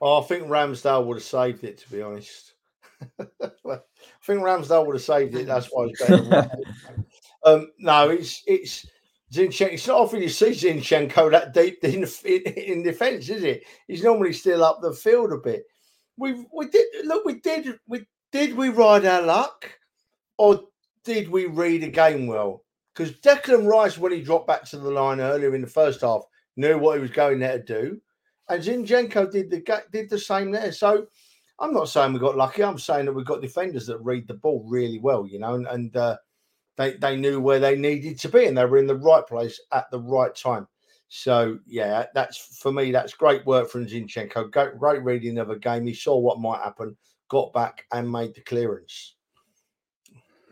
Oh, 0.00 0.22
I 0.22 0.24
think 0.24 0.44
Ramsdale 0.44 1.04
would 1.04 1.16
have 1.16 1.24
saved 1.24 1.64
it. 1.64 1.78
To 1.78 1.90
be 1.90 2.00
honest, 2.00 2.54
I 3.20 3.80
think 4.22 4.40
Ramsdale 4.40 4.86
would 4.86 4.96
have 4.96 5.02
saved 5.02 5.34
it. 5.34 5.46
That's 5.46 5.68
why 5.70 5.88
it's 5.90 6.06
better. 6.06 6.50
um, 7.44 7.70
no, 7.78 8.08
it's 8.08 8.42
it's 8.46 8.86
Zinchenko. 9.32 9.72
It's 9.72 9.86
not 9.86 10.00
often 10.00 10.22
you 10.22 10.28
see 10.28 10.50
Zinchenko 10.50 11.30
that 11.30 11.52
deep 11.52 11.78
in, 11.84 12.04
in, 12.42 12.82
defence, 12.82 13.28
is 13.28 13.44
it? 13.44 13.64
He's 13.86 14.02
normally 14.02 14.32
still 14.32 14.64
up 14.64 14.80
the 14.80 14.92
field 14.92 15.32
a 15.32 15.38
bit. 15.38 15.64
We 16.16 16.46
we 16.52 16.66
did 16.68 16.86
look. 17.04 17.24
We 17.24 17.40
did 17.40 17.78
we 17.86 18.06
did 18.32 18.56
we 18.56 18.70
ride 18.70 19.04
our 19.04 19.22
luck, 19.22 19.70
or 20.36 20.62
did 21.04 21.28
we 21.28 21.46
read 21.46 21.84
a 21.84 21.88
game 21.88 22.26
well? 22.26 22.64
Because 22.94 23.12
Declan 23.18 23.68
Rice, 23.68 23.98
when 23.98 24.12
he 24.12 24.22
dropped 24.22 24.48
back 24.48 24.64
to 24.64 24.78
the 24.78 24.90
line 24.90 25.20
earlier 25.20 25.54
in 25.54 25.60
the 25.60 25.68
first 25.68 26.00
half, 26.00 26.22
knew 26.56 26.76
what 26.78 26.96
he 26.96 27.00
was 27.00 27.12
going 27.12 27.38
there 27.38 27.58
to 27.58 27.64
do, 27.64 28.00
and 28.48 28.62
Zinchenko 28.62 29.30
did 29.30 29.50
the 29.50 29.82
did 29.92 30.10
the 30.10 30.18
same 30.18 30.50
there. 30.50 30.72
So 30.72 31.06
I'm 31.60 31.72
not 31.72 31.88
saying 31.88 32.12
we 32.12 32.18
got 32.18 32.36
lucky. 32.36 32.64
I'm 32.64 32.78
saying 32.78 33.06
that 33.06 33.12
we've 33.12 33.26
got 33.26 33.42
defenders 33.42 33.86
that 33.86 33.98
read 33.98 34.26
the 34.26 34.34
ball 34.34 34.64
really 34.68 34.98
well, 34.98 35.26
you 35.26 35.38
know, 35.38 35.54
and, 35.54 35.66
and 35.66 35.96
uh, 35.96 36.16
they 36.78 36.92
they 36.94 37.16
knew 37.16 37.40
where 37.40 37.58
they 37.60 37.76
needed 37.76 38.18
to 38.20 38.28
be, 38.28 38.46
and 38.46 38.56
they 38.56 38.64
were 38.64 38.78
in 38.78 38.86
the 38.86 38.96
right 38.96 39.26
place 39.26 39.60
at 39.72 39.90
the 39.90 40.00
right 40.00 40.34
time. 40.34 40.66
So 41.08 41.58
yeah, 41.66 42.06
that's 42.14 42.38
for 42.38 42.72
me. 42.72 42.92
That's 42.92 43.12
great 43.14 43.44
work 43.44 43.68
from 43.68 43.86
Zinchenko. 43.86 44.50
Great, 44.50 44.78
great 44.78 45.02
reading 45.02 45.38
of 45.38 45.50
a 45.50 45.58
game. 45.58 45.86
He 45.86 45.94
saw 45.94 46.16
what 46.16 46.40
might 46.40 46.62
happen, 46.62 46.96
got 47.28 47.52
back, 47.52 47.84
and 47.92 48.10
made 48.10 48.34
the 48.34 48.40
clearance. 48.42 49.16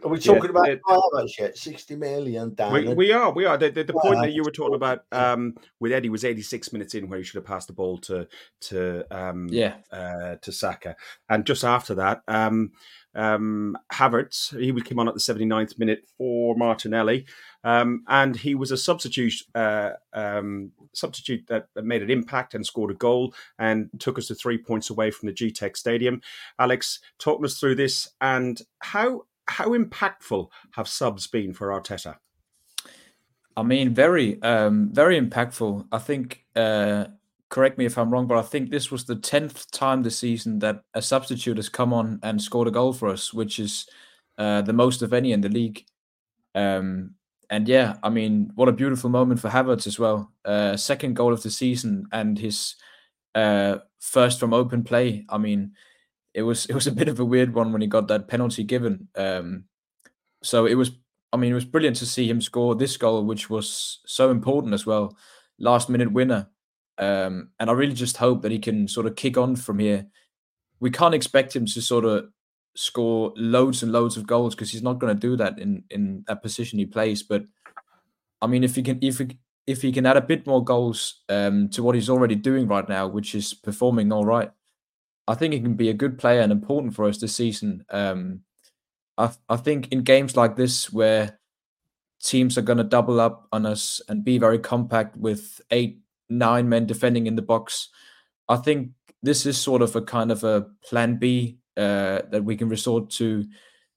Are 0.05 0.09
we 0.11 0.19
Yeah, 0.19 0.35
talking 0.35 0.51
about 0.51 0.69
it- 0.69 0.81
Havertz 0.87 1.39
yet? 1.39 1.57
Sixty 1.57 1.97
million 1.97 2.55
down. 2.55 2.73
We, 2.73 2.95
we 2.95 3.13
are, 3.13 3.33
we 3.33 3.45
are. 3.45 3.57
The, 3.57 3.71
the, 3.71 3.85
the 3.85 3.93
point 3.93 4.21
that 4.21 4.33
you 4.33 4.45
were 4.45 4.51
talking 4.51 4.75
about 4.75 5.05
um, 5.13 5.57
with 5.81 5.93
Eddie 5.93 6.11
was 6.11 6.25
86 6.25 6.73
minutes 6.73 6.95
in 6.95 7.09
where 7.09 7.19
he 7.19 7.25
should 7.25 7.37
have 7.37 7.45
passed 7.45 7.67
the 7.69 7.73
ball 7.73 7.99
to 7.99 8.27
to 8.63 9.05
um, 9.17 9.49
Yeah, 9.51 9.75
uh, 9.91 10.37
to 10.43 10.53
Saka, 10.53 10.97
and 11.29 11.47
just 11.47 11.65
after 11.65 11.95
that, 11.97 12.23
um, 12.29 12.73
um, 13.17 13.77
Havertz 13.93 14.57
he 14.59 14.73
came 14.83 14.99
on 14.99 15.09
at 15.09 15.15
the 15.15 15.21
79th 15.21 15.79
minute 15.79 16.05
for 16.17 16.55
Martinelli, 16.55 17.27
um, 17.65 18.05
and 18.09 18.37
he 18.37 18.55
was 18.55 18.71
a 18.71 18.77
substitute 18.77 19.35
uh, 19.55 19.91
um, 20.13 20.73
substitute 20.93 21.47
that 21.49 21.69
made 21.77 22.03
an 22.03 22.11
impact 22.11 22.55
and 22.55 22.65
scored 22.65 22.91
a 22.91 22.95
goal 22.95 23.35
and 23.59 23.91
took 23.99 24.19
us 24.19 24.29
to 24.29 24.35
three 24.35 24.59
points 24.59 24.91
away 24.91 25.11
from 25.11 25.27
the 25.27 25.33
Gtech 25.33 25.77
Stadium. 25.77 26.21
Alex, 26.59 27.01
talking 27.19 27.45
us 27.45 27.59
through 27.59 27.75
this 27.75 28.11
and 28.21 28.63
how 28.81 29.23
how 29.49 29.69
impactful 29.71 30.49
have 30.73 30.89
subs 30.89 31.27
been 31.27 31.53
for 31.53 31.69
Arteta? 31.69 32.17
I 33.57 33.63
mean, 33.63 33.95
very, 33.95 34.41
um, 34.43 34.91
very 34.93 35.21
impactful. 35.21 35.87
I 35.91 35.99
think. 35.99 36.45
Uh, 36.55 37.07
correct 37.57 37.79
me 37.79 37.87
if 37.87 37.97
I'm 37.97 38.11
wrong, 38.11 38.27
but 38.27 38.37
I 38.37 38.43
think 38.43 38.69
this 38.69 38.91
was 38.91 39.07
the 39.07 39.17
tenth 39.17 39.71
time 39.71 40.03
this 40.03 40.19
season 40.19 40.59
that 40.59 40.83
a 40.93 41.01
substitute 41.01 41.57
has 41.57 41.71
come 41.71 41.95
on 41.95 42.21
and 42.23 42.41
scored 42.41 42.69
a 42.69 42.71
goal 42.71 42.93
for 42.93 43.09
us, 43.09 43.33
which 43.33 43.59
is 43.59 43.87
uh, 44.37 44.61
the 44.61 44.75
most 44.75 45.01
of 45.01 45.15
any 45.15 45.33
in 45.33 45.41
the 45.41 45.49
league. 45.49 45.83
Um, 46.55 47.15
and 47.49 47.67
yeah, 47.67 47.97
I 48.03 48.11
mean, 48.11 48.53
what 48.57 48.69
a 48.69 48.73
beautiful 48.73 49.09
moment 49.09 49.41
for 49.41 49.49
Havertz 49.49 49.87
as 49.87 49.99
well. 49.99 50.31
Uh, 50.45 50.77
second 50.77 51.17
goal 51.17 51.33
of 51.33 51.43
the 51.43 51.51
season 51.51 52.05
and 52.13 52.39
his 52.39 52.75
uh, 53.35 53.79
first 54.01 54.39
from 54.39 54.53
open 54.53 54.85
play. 54.85 55.25
I 55.31 55.39
mean, 55.39 55.73
it 56.35 56.43
was 56.43 56.67
it 56.67 56.75
was 56.75 56.87
a 56.87 56.93
bit 56.93 57.09
of 57.09 57.21
a 57.21 57.25
weird 57.25 57.55
one 57.55 57.73
when 57.73 57.81
he 57.81 57.89
got 57.89 58.09
that 58.09 58.29
penalty 58.29 58.65
given. 58.65 59.09
Um, 59.17 59.65
so 60.43 60.67
it 60.67 60.75
was, 60.75 60.91
I 61.33 61.39
mean, 61.39 61.53
it 61.53 61.55
was 61.55 61.65
brilliant 61.65 61.97
to 61.97 62.07
see 62.07 62.29
him 62.29 62.43
score 62.43 62.75
this 62.75 62.99
goal, 62.99 63.25
which 63.25 63.49
was 63.49 64.01
so 64.05 64.31
important 64.31 64.75
as 64.75 64.85
well, 64.85 65.17
last 65.59 65.89
minute 65.89 66.13
winner. 66.13 66.51
Um, 66.99 67.51
and 67.59 67.69
I 67.69 67.73
really 67.73 67.95
just 67.95 68.17
hope 68.17 68.43
that 68.43 68.53
he 68.53 68.59
can 68.59 68.89
sort 68.89 69.07
of 69.07 69.17
kick 69.17 69.37
on 69.37 69.57
from 69.57 69.79
here. 69.79 70.07
We 70.81 70.91
can't 70.91 71.15
expect 71.15 71.55
him 71.55 71.67
to 71.67 71.83
sort 71.83 72.05
of 72.05 72.29
score 72.75 73.33
loads 73.37 73.83
and 73.83 73.93
loads 73.93 74.17
of 74.17 74.27
goals 74.27 74.55
because 74.55 74.71
he's 74.71 74.83
not 74.83 74.99
going 74.99 75.15
to 75.15 75.21
do 75.21 75.37
that 75.37 75.59
in 75.59 75.83
in 75.91 76.25
that 76.29 76.43
position 76.43 76.79
he 76.79 76.87
plays. 76.87 77.23
But 77.23 77.45
I 78.41 78.47
mean, 78.47 78.65
if 78.65 78.77
he 78.77 78.83
can, 78.83 78.99
if 79.03 79.19
he, 79.19 79.39
if 79.67 79.83
he 79.83 79.93
can 79.93 80.07
add 80.07 80.17
a 80.17 80.23
bit 80.23 80.47
more 80.47 80.63
goals 80.63 81.23
um, 81.29 81.69
to 81.71 81.83
what 81.83 81.95
he's 81.95 82.11
already 82.11 82.35
doing 82.35 82.69
right 82.69 82.89
now, 82.89 83.07
which 83.07 83.35
is 83.35 83.55
performing 83.55 84.13
all 84.13 84.25
right, 84.25 84.51
I 85.27 85.35
think 85.35 85.55
he 85.55 85.61
can 85.61 85.75
be 85.75 85.89
a 85.89 85.95
good 85.95 86.19
player 86.19 86.41
and 86.41 86.53
important 86.53 86.95
for 86.95 87.07
us 87.07 87.19
this 87.19 87.35
season. 87.35 87.85
Um, 87.91 88.43
I 89.19 89.31
I 89.49 89.57
think 89.57 89.93
in 89.93 90.03
games 90.03 90.37
like 90.37 90.57
this 90.57 90.93
where 90.93 91.39
teams 92.23 92.57
are 92.59 92.63
going 92.63 92.79
to 92.79 92.85
double 92.85 93.21
up 93.21 93.47
on 93.53 93.67
us 93.67 94.01
and 94.09 94.25
be 94.25 94.39
very 94.39 94.59
compact 94.59 95.17
with 95.17 95.61
eight 95.71 96.01
nine 96.29 96.69
men 96.69 96.87
defending 96.87 97.27
in 97.27 97.37
the 97.37 97.43
box, 97.43 97.89
I 98.49 98.57
think 98.57 98.91
this 99.23 99.47
is 99.47 99.59
sort 99.59 99.83
of 99.83 99.97
a 99.97 100.03
kind 100.03 100.31
of 100.31 100.45
a 100.45 100.67
plan 100.85 101.17
B 101.17 101.59
uh, 101.77 102.23
that 102.31 102.45
we 102.45 102.57
can 102.57 102.69
resort 102.69 103.11
to 103.11 103.45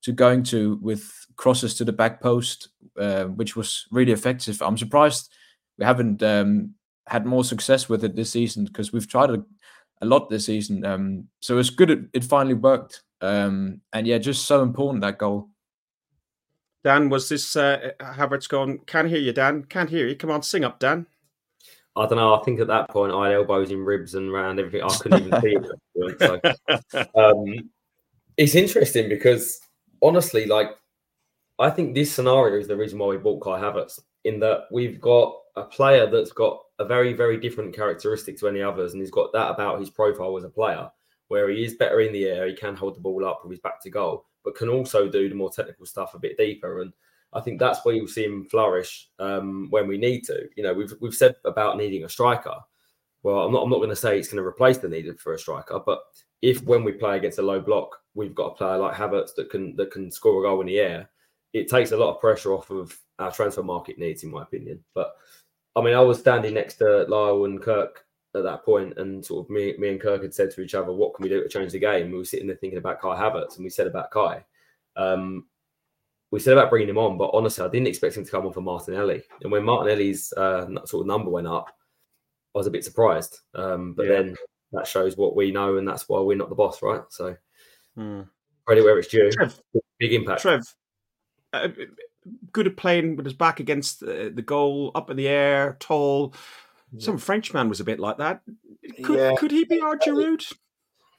to 0.02 0.12
going 0.14 0.44
to 0.44 0.80
with 0.82 1.26
crosses 1.36 1.76
to 1.76 1.86
the 1.86 1.92
back 1.92 2.22
post, 2.22 2.70
uh, 2.98 3.26
which 3.26 3.56
was 3.56 3.86
really 3.92 4.14
effective. 4.14 4.62
I'm 4.62 4.78
surprised 4.78 5.30
we 5.78 5.86
haven't 5.86 6.24
um, 6.24 6.74
had 7.08 7.26
more 7.26 7.44
success 7.44 7.90
with 7.90 8.04
it 8.04 8.16
this 8.16 8.32
season 8.32 8.66
because 8.66 8.94
we've 8.94 9.08
tried 9.08 9.30
it 9.32 9.42
a 10.02 10.06
lot 10.06 10.30
this 10.30 10.46
season. 10.46 10.86
Um, 10.86 11.28
so 11.42 11.58
it's 11.58 11.70
good 11.70 11.90
it, 11.90 12.00
it 12.14 12.24
finally 12.24 12.54
worked. 12.54 13.02
Um, 13.22 13.82
and 13.92 14.08
yeah, 14.08 14.18
just 14.18 14.46
so 14.46 14.62
important 14.64 15.02
that 15.02 15.18
goal. 15.18 15.50
Dan, 16.84 17.10
was 17.10 17.28
this 17.28 17.58
uh, 17.58 17.92
Havertz 18.00 18.48
going? 18.48 18.80
Can't 18.88 19.10
hear 19.10 19.20
you, 19.20 19.34
Dan. 19.34 19.66
Can't 19.66 19.90
hear 19.90 20.08
you. 20.08 20.16
Come 20.16 20.32
on, 20.32 20.42
sing 20.44 20.64
up, 20.64 20.80
Dan. 20.80 21.08
I 22.00 22.08
don't 22.08 22.18
know. 22.18 22.34
I 22.34 22.44
think 22.44 22.62
at 22.62 22.68
that 22.68 22.90
point 22.90 23.14
I 23.14 23.28
had 23.28 23.36
elbows 23.36 23.72
in 23.72 23.84
ribs 23.84 24.16
and 24.16 24.30
around 24.30 24.60
everything. 24.60 24.84
I 24.84 24.96
couldn't 24.96 25.28
even 25.28 25.42
see 25.42 25.58
it. 25.58 26.20
So, 26.20 26.40
um, 27.16 27.70
it's 28.38 28.56
interesting 28.56 29.10
because 29.10 29.60
honestly, 30.02 30.46
like 30.46 30.70
I 31.60 31.70
think 31.70 31.94
this 31.94 32.14
scenario 32.14 32.58
is 32.58 32.68
the 32.68 32.78
reason 32.78 32.98
why 33.00 33.08
we 33.08 33.18
bought 33.18 33.42
Kai 33.42 33.60
Havertz. 33.60 34.00
in 34.24 34.40
that 34.40 34.68
we've 34.72 35.02
got 35.02 35.36
a 35.58 35.64
player 35.64 36.10
that's 36.10 36.32
got 36.32 36.62
a 36.80 36.86
very, 36.86 37.12
very 37.12 37.38
different 37.38 37.76
characteristic 37.76 38.40
to 38.40 38.48
any 38.48 38.62
others, 38.62 38.94
and 38.94 39.02
he's 39.02 39.12
got 39.12 39.34
that 39.34 39.52
about 39.52 39.80
his 39.80 39.90
profile 39.90 40.38
as 40.38 40.46
a 40.46 40.50
player, 40.50 40.90
where 41.28 41.50
he 41.50 41.66
is 41.66 41.76
better 41.76 42.00
in 42.00 42.14
the 42.14 42.26
air, 42.26 42.48
he 42.48 42.56
can 42.56 42.78
hold 42.78 42.96
the 42.96 43.02
ball 43.02 43.26
up 43.26 43.42
with 43.44 43.52
his 43.52 43.60
back 43.60 43.82
to 43.84 43.90
goal, 43.90 44.26
but 44.46 44.56
can 44.56 44.70
also 44.70 45.10
do 45.10 45.28
the 45.28 45.36
more 45.36 45.52
technical 45.52 45.86
stuff 45.86 46.14
a 46.14 46.20
bit 46.20 46.38
deeper. 46.38 46.82
And 46.82 46.94
I 47.34 47.42
think 47.42 47.60
that's 47.60 47.84
where 47.84 47.94
you'll 47.94 48.08
see 48.08 48.26
him 48.26 48.46
flourish 48.46 49.10
um, 49.20 49.68
when 49.70 49.88
we 49.88 49.98
need 49.98 50.24
to. 50.26 50.48
You 50.56 50.64
know, 50.64 50.74
we've 50.74 50.94
we've 51.00 51.14
said 51.14 51.36
about 51.46 51.78
needing 51.78 52.04
a 52.04 52.10
striker. 52.10 52.56
Well, 53.24 53.40
I'm 53.40 53.52
not 53.52 53.64
I'm 53.64 53.70
not 53.70 53.78
going 53.78 53.90
to 53.90 53.96
say 53.96 54.18
it's 54.18 54.30
going 54.30 54.42
to 54.42 54.48
replace 54.48 54.78
the 54.78 54.90
need 54.90 55.20
for 55.20 55.34
a 55.34 55.40
striker, 55.40 55.80
but 55.86 56.00
if 56.42 56.64
when 56.64 56.84
we 56.84 56.94
play 56.94 57.18
against 57.18 57.40
a 57.40 57.44
low 57.44 57.60
block, 57.60 57.98
we've 58.14 58.36
got 58.36 58.52
a 58.52 58.56
player 58.56 58.78
like 58.78 58.96
Havertz 58.96 59.36
that 59.36 59.50
can 59.50 59.76
that 59.76 59.92
can 59.92 60.10
score 60.10 60.44
a 60.44 60.48
goal 60.48 60.62
in 60.62 60.68
the 60.68 60.80
air, 60.80 61.10
it 61.54 61.70
takes 61.70 61.92
a 61.92 61.98
lot 61.98 62.14
of 62.14 62.22
pressure 62.22 62.54
off 62.54 62.70
of 62.72 62.98
our 63.20 63.32
transfer 63.32 63.64
market 63.64 64.00
needs, 64.00 64.24
in 64.24 64.32
my 64.32 64.44
opinion. 64.44 64.84
But 64.96 65.14
I 65.76 65.82
mean, 65.82 65.96
I 65.96 66.02
was 66.02 66.20
standing 66.20 66.54
next 66.54 66.76
to 66.76 67.04
Lyle 67.08 67.46
and 67.46 67.62
Kirk 67.62 68.06
at 68.36 68.44
that 68.44 68.64
point, 68.64 68.98
and 68.98 69.26
sort 69.26 69.46
of 69.46 69.50
me, 69.50 69.76
me 69.78 69.90
and 69.90 70.02
Kirk 70.02 70.22
had 70.22 70.34
said 70.34 70.52
to 70.52 70.62
each 70.62 70.76
other, 70.76 70.92
"What 70.92 71.16
can 71.16 71.24
we 71.24 71.30
do 71.30 71.42
to 71.42 71.50
change 71.50 71.72
the 71.74 71.80
game?" 71.80 72.12
We 72.12 72.18
were 72.18 72.26
sitting 72.26 72.48
there 72.48 72.56
thinking 72.56 72.80
about 72.80 73.02
Kai 73.02 73.20
Havertz, 73.20 73.56
and 73.56 73.64
we 73.64 73.70
said 73.70 73.88
about 73.88 74.12
Kai. 74.12 74.46
Um, 74.96 75.48
we 76.32 76.40
said 76.40 76.54
about 76.54 76.70
bringing 76.70 76.90
him 76.90 76.98
on, 76.98 77.18
but 77.18 77.32
honestly, 77.34 77.64
I 77.64 77.70
didn't 77.70 77.88
expect 77.88 78.16
him 78.16 78.24
to 78.24 78.32
come 78.32 78.46
on 78.46 78.54
for 78.54 78.62
Martinelli. 78.62 79.24
And 79.42 79.52
when 79.52 79.64
Martinelli's 79.64 80.32
uh, 80.34 80.68
sort 80.86 81.02
of 81.02 81.08
number 81.08 81.32
went 81.32 81.48
up, 81.48 81.70
I 82.54 82.58
was 82.58 82.68
a 82.68 82.72
bit 82.72 82.86
surprised. 82.86 83.40
Um, 83.56 83.94
but 83.94 84.06
yeah. 84.06 84.14
then 84.14 84.36
that 84.74 84.88
shows 84.88 85.18
what 85.18 85.36
we 85.36 85.52
know, 85.52 85.78
and 85.78 85.88
that's 85.88 86.08
why 86.08 86.20
we're 86.20 86.38
not 86.38 86.50
the 86.50 86.56
boss, 86.56 86.82
right? 86.82 87.02
So 87.10 87.36
hmm. 87.96 88.22
credit 88.66 88.84
where 88.84 89.00
it's 89.00 89.08
due. 89.08 89.32
Trev, 89.32 89.60
Big 90.00 90.14
impact. 90.14 90.42
Trev, 90.42 90.76
uh, 91.54 91.70
good 92.52 92.68
at 92.68 92.78
playing 92.78 93.16
with 93.16 93.26
his 93.26 93.34
back 93.34 93.60
against 93.60 94.00
the, 94.00 94.32
the 94.34 94.42
goal, 94.42 94.92
up 94.96 95.10
in 95.10 95.18
the 95.18 95.28
air, 95.28 95.78
tall. 95.80 96.34
Yeah. 96.92 97.06
Some 97.06 97.18
Frenchman 97.18 97.70
was 97.70 97.80
a 97.80 97.84
bit 97.86 98.00
like 98.00 98.18
that. 98.18 98.42
Could 99.04 99.20
yeah. 99.20 99.34
could 99.38 99.52
he 99.52 99.66
be 99.66 99.80
our 99.82 99.98
Giroud? 99.98 100.52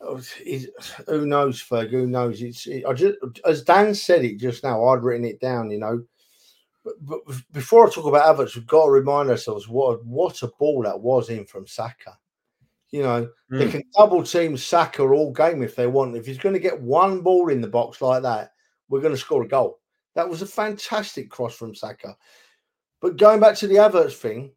Oh, 0.02 0.20
who 1.06 1.26
knows, 1.26 1.62
Ferg? 1.62 1.90
Who 1.90 2.06
knows? 2.06 2.40
It's 2.40 2.66
it, 2.66 2.84
I 2.86 2.94
just 2.94 3.18
as 3.44 3.62
Dan 3.62 3.94
said 3.94 4.24
it 4.24 4.38
just 4.38 4.64
now. 4.64 4.84
I'd 4.86 5.02
written 5.02 5.26
it 5.26 5.40
down, 5.40 5.70
you 5.70 5.78
know. 5.78 6.02
But, 6.82 6.94
but 7.02 7.20
before 7.52 7.86
I 7.86 7.90
talk 7.90 8.06
about 8.06 8.24
Havertz, 8.24 8.56
we've 8.56 8.66
got 8.66 8.86
to 8.86 8.90
remind 8.90 9.28
ourselves 9.28 9.68
what 9.68 10.04
what 10.06 10.42
a 10.42 10.48
ball 10.58 10.82
that 10.84 10.98
was 10.98 11.28
in 11.28 11.44
from 11.44 11.66
Saka. 11.66 12.16
You 12.90 13.02
know, 13.02 13.28
mm. 13.52 13.58
they 13.58 13.66
hmm. 13.66 13.70
can 13.70 13.82
double 13.96 14.22
team 14.22 14.56
Saka 14.56 15.02
all 15.02 15.32
game 15.32 15.62
if 15.62 15.76
they 15.76 15.86
want. 15.86 16.16
If 16.16 16.26
he's 16.26 16.38
going 16.38 16.54
to 16.54 16.60
get 16.60 16.80
one 16.80 17.20
ball 17.20 17.50
in 17.50 17.60
the 17.60 17.68
box 17.68 18.00
like 18.00 18.22
that, 18.22 18.52
we're 18.88 19.02
going 19.02 19.14
to 19.14 19.20
score 19.20 19.42
a 19.42 19.48
goal. 19.48 19.78
That 20.14 20.28
was 20.28 20.42
a 20.42 20.46
fantastic 20.46 21.30
cross 21.30 21.54
from 21.54 21.74
Saka. 21.74 22.16
But 23.00 23.16
going 23.16 23.38
back 23.38 23.54
to 23.56 23.66
the 23.66 23.76
Havertz 23.76 24.14
thing, 24.14 24.52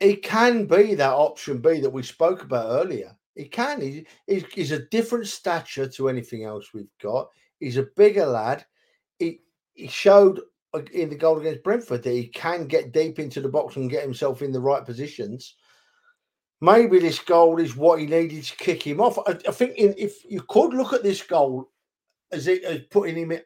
it 0.00 0.22
can 0.22 0.66
be 0.66 0.94
that 0.94 1.12
option 1.12 1.58
B 1.58 1.80
that 1.80 1.90
we 1.90 2.02
spoke 2.02 2.42
about 2.42 2.84
earlier. 2.84 3.16
He 3.38 3.44
can. 3.44 3.80
He, 3.80 4.04
he's, 4.26 4.44
he's 4.52 4.72
a 4.72 4.86
different 4.86 5.28
stature 5.28 5.86
to 5.88 6.08
anything 6.08 6.44
else 6.44 6.74
we've 6.74 6.90
got. 7.00 7.28
He's 7.60 7.76
a 7.76 7.86
bigger 7.96 8.26
lad. 8.26 8.66
He, 9.20 9.42
he 9.74 9.86
showed 9.86 10.40
uh, 10.74 10.80
in 10.92 11.08
the 11.08 11.14
goal 11.14 11.38
against 11.38 11.62
Brentford 11.62 12.02
that 12.02 12.10
he 12.10 12.26
can 12.26 12.66
get 12.66 12.92
deep 12.92 13.20
into 13.20 13.40
the 13.40 13.48
box 13.48 13.76
and 13.76 13.88
get 13.88 14.02
himself 14.02 14.42
in 14.42 14.50
the 14.50 14.60
right 14.60 14.84
positions. 14.84 15.54
Maybe 16.60 16.98
this 16.98 17.20
goal 17.20 17.60
is 17.60 17.76
what 17.76 18.00
he 18.00 18.06
needed 18.06 18.42
to 18.42 18.56
kick 18.56 18.82
him 18.84 19.00
off. 19.00 19.16
I, 19.24 19.38
I 19.46 19.52
think 19.52 19.76
in, 19.76 19.94
if 19.96 20.24
you 20.28 20.42
could 20.48 20.74
look 20.74 20.92
at 20.92 21.04
this 21.04 21.22
goal 21.22 21.70
as 22.32 22.48
it 22.48 22.64
as 22.64 22.80
putting 22.90 23.14
him, 23.14 23.38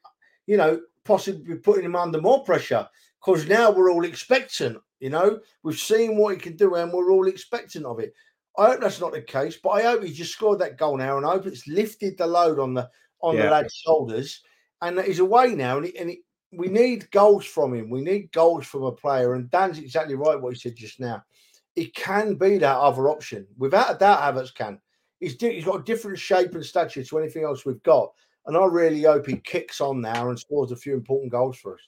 you 0.46 0.56
know, 0.56 0.80
possibly 1.04 1.56
putting 1.56 1.84
him 1.84 1.96
under 1.96 2.18
more 2.18 2.42
pressure 2.44 2.88
because 3.20 3.46
now 3.46 3.70
we're 3.70 3.92
all 3.92 4.06
expectant. 4.06 4.78
You 5.00 5.10
know, 5.10 5.40
we've 5.62 5.78
seen 5.78 6.16
what 6.16 6.32
he 6.32 6.40
can 6.40 6.56
do 6.56 6.76
and 6.76 6.90
we're 6.90 7.12
all 7.12 7.28
expectant 7.28 7.84
of 7.84 7.98
it. 7.98 8.14
I 8.56 8.66
hope 8.66 8.80
that's 8.80 9.00
not 9.00 9.12
the 9.12 9.22
case, 9.22 9.58
but 9.62 9.70
I 9.70 9.82
hope 9.82 10.02
he 10.02 10.12
just 10.12 10.32
scored 10.32 10.58
that 10.58 10.76
goal 10.76 10.98
now, 10.98 11.16
and 11.16 11.24
I 11.24 11.30
hope 11.30 11.46
it's 11.46 11.66
lifted 11.66 12.18
the 12.18 12.26
load 12.26 12.58
on 12.58 12.74
the 12.74 12.88
on 13.20 13.36
yeah. 13.36 13.44
the 13.44 13.50
lad's 13.50 13.74
shoulders, 13.74 14.42
and 14.82 15.00
he's 15.00 15.20
away 15.20 15.54
now, 15.54 15.78
and, 15.78 15.86
he, 15.86 15.96
and 15.96 16.10
he, 16.10 16.22
we 16.52 16.68
need 16.68 17.10
goals 17.12 17.46
from 17.46 17.72
him. 17.72 17.88
We 17.88 18.02
need 18.02 18.32
goals 18.32 18.66
from 18.66 18.82
a 18.82 18.92
player, 18.92 19.34
and 19.34 19.50
Dan's 19.50 19.78
exactly 19.78 20.16
right 20.16 20.40
what 20.40 20.52
he 20.52 20.58
said 20.58 20.76
just 20.76 21.00
now. 21.00 21.22
He 21.74 21.86
can 21.86 22.34
be 22.34 22.58
that 22.58 22.76
other 22.76 23.08
option 23.08 23.46
without 23.56 23.94
a 23.94 23.98
doubt. 23.98 24.20
Havertz 24.20 24.54
can. 24.54 24.78
He's 25.20 25.40
he's 25.40 25.64
got 25.64 25.80
a 25.80 25.84
different 25.84 26.18
shape 26.18 26.54
and 26.54 26.64
stature 26.64 27.04
to 27.04 27.18
anything 27.18 27.44
else 27.44 27.64
we've 27.64 27.82
got, 27.82 28.12
and 28.44 28.56
I 28.56 28.66
really 28.66 29.02
hope 29.02 29.26
he 29.26 29.36
kicks 29.36 29.80
on 29.80 30.02
now 30.02 30.28
and 30.28 30.38
scores 30.38 30.72
a 30.72 30.76
few 30.76 30.92
important 30.92 31.32
goals 31.32 31.56
for 31.56 31.74
us. 31.74 31.80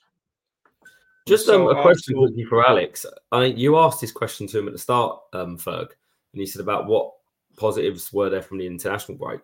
Just 1.26 1.48
um, 1.48 1.66
a 1.68 1.82
question 1.82 2.16
for 2.48 2.66
Alex. 2.66 3.04
I 3.32 3.44
you 3.44 3.76
asked 3.76 4.00
this 4.00 4.12
question 4.12 4.46
to 4.46 4.58
him 4.58 4.66
at 4.66 4.72
the 4.72 4.78
start, 4.78 5.20
um, 5.34 5.58
Ferg 5.58 5.88
and 6.34 6.40
he 6.40 6.46
said 6.46 6.60
about 6.60 6.86
what 6.86 7.12
positives 7.56 8.12
were 8.12 8.28
there 8.28 8.42
from 8.42 8.58
the 8.58 8.66
international 8.66 9.16
break. 9.16 9.40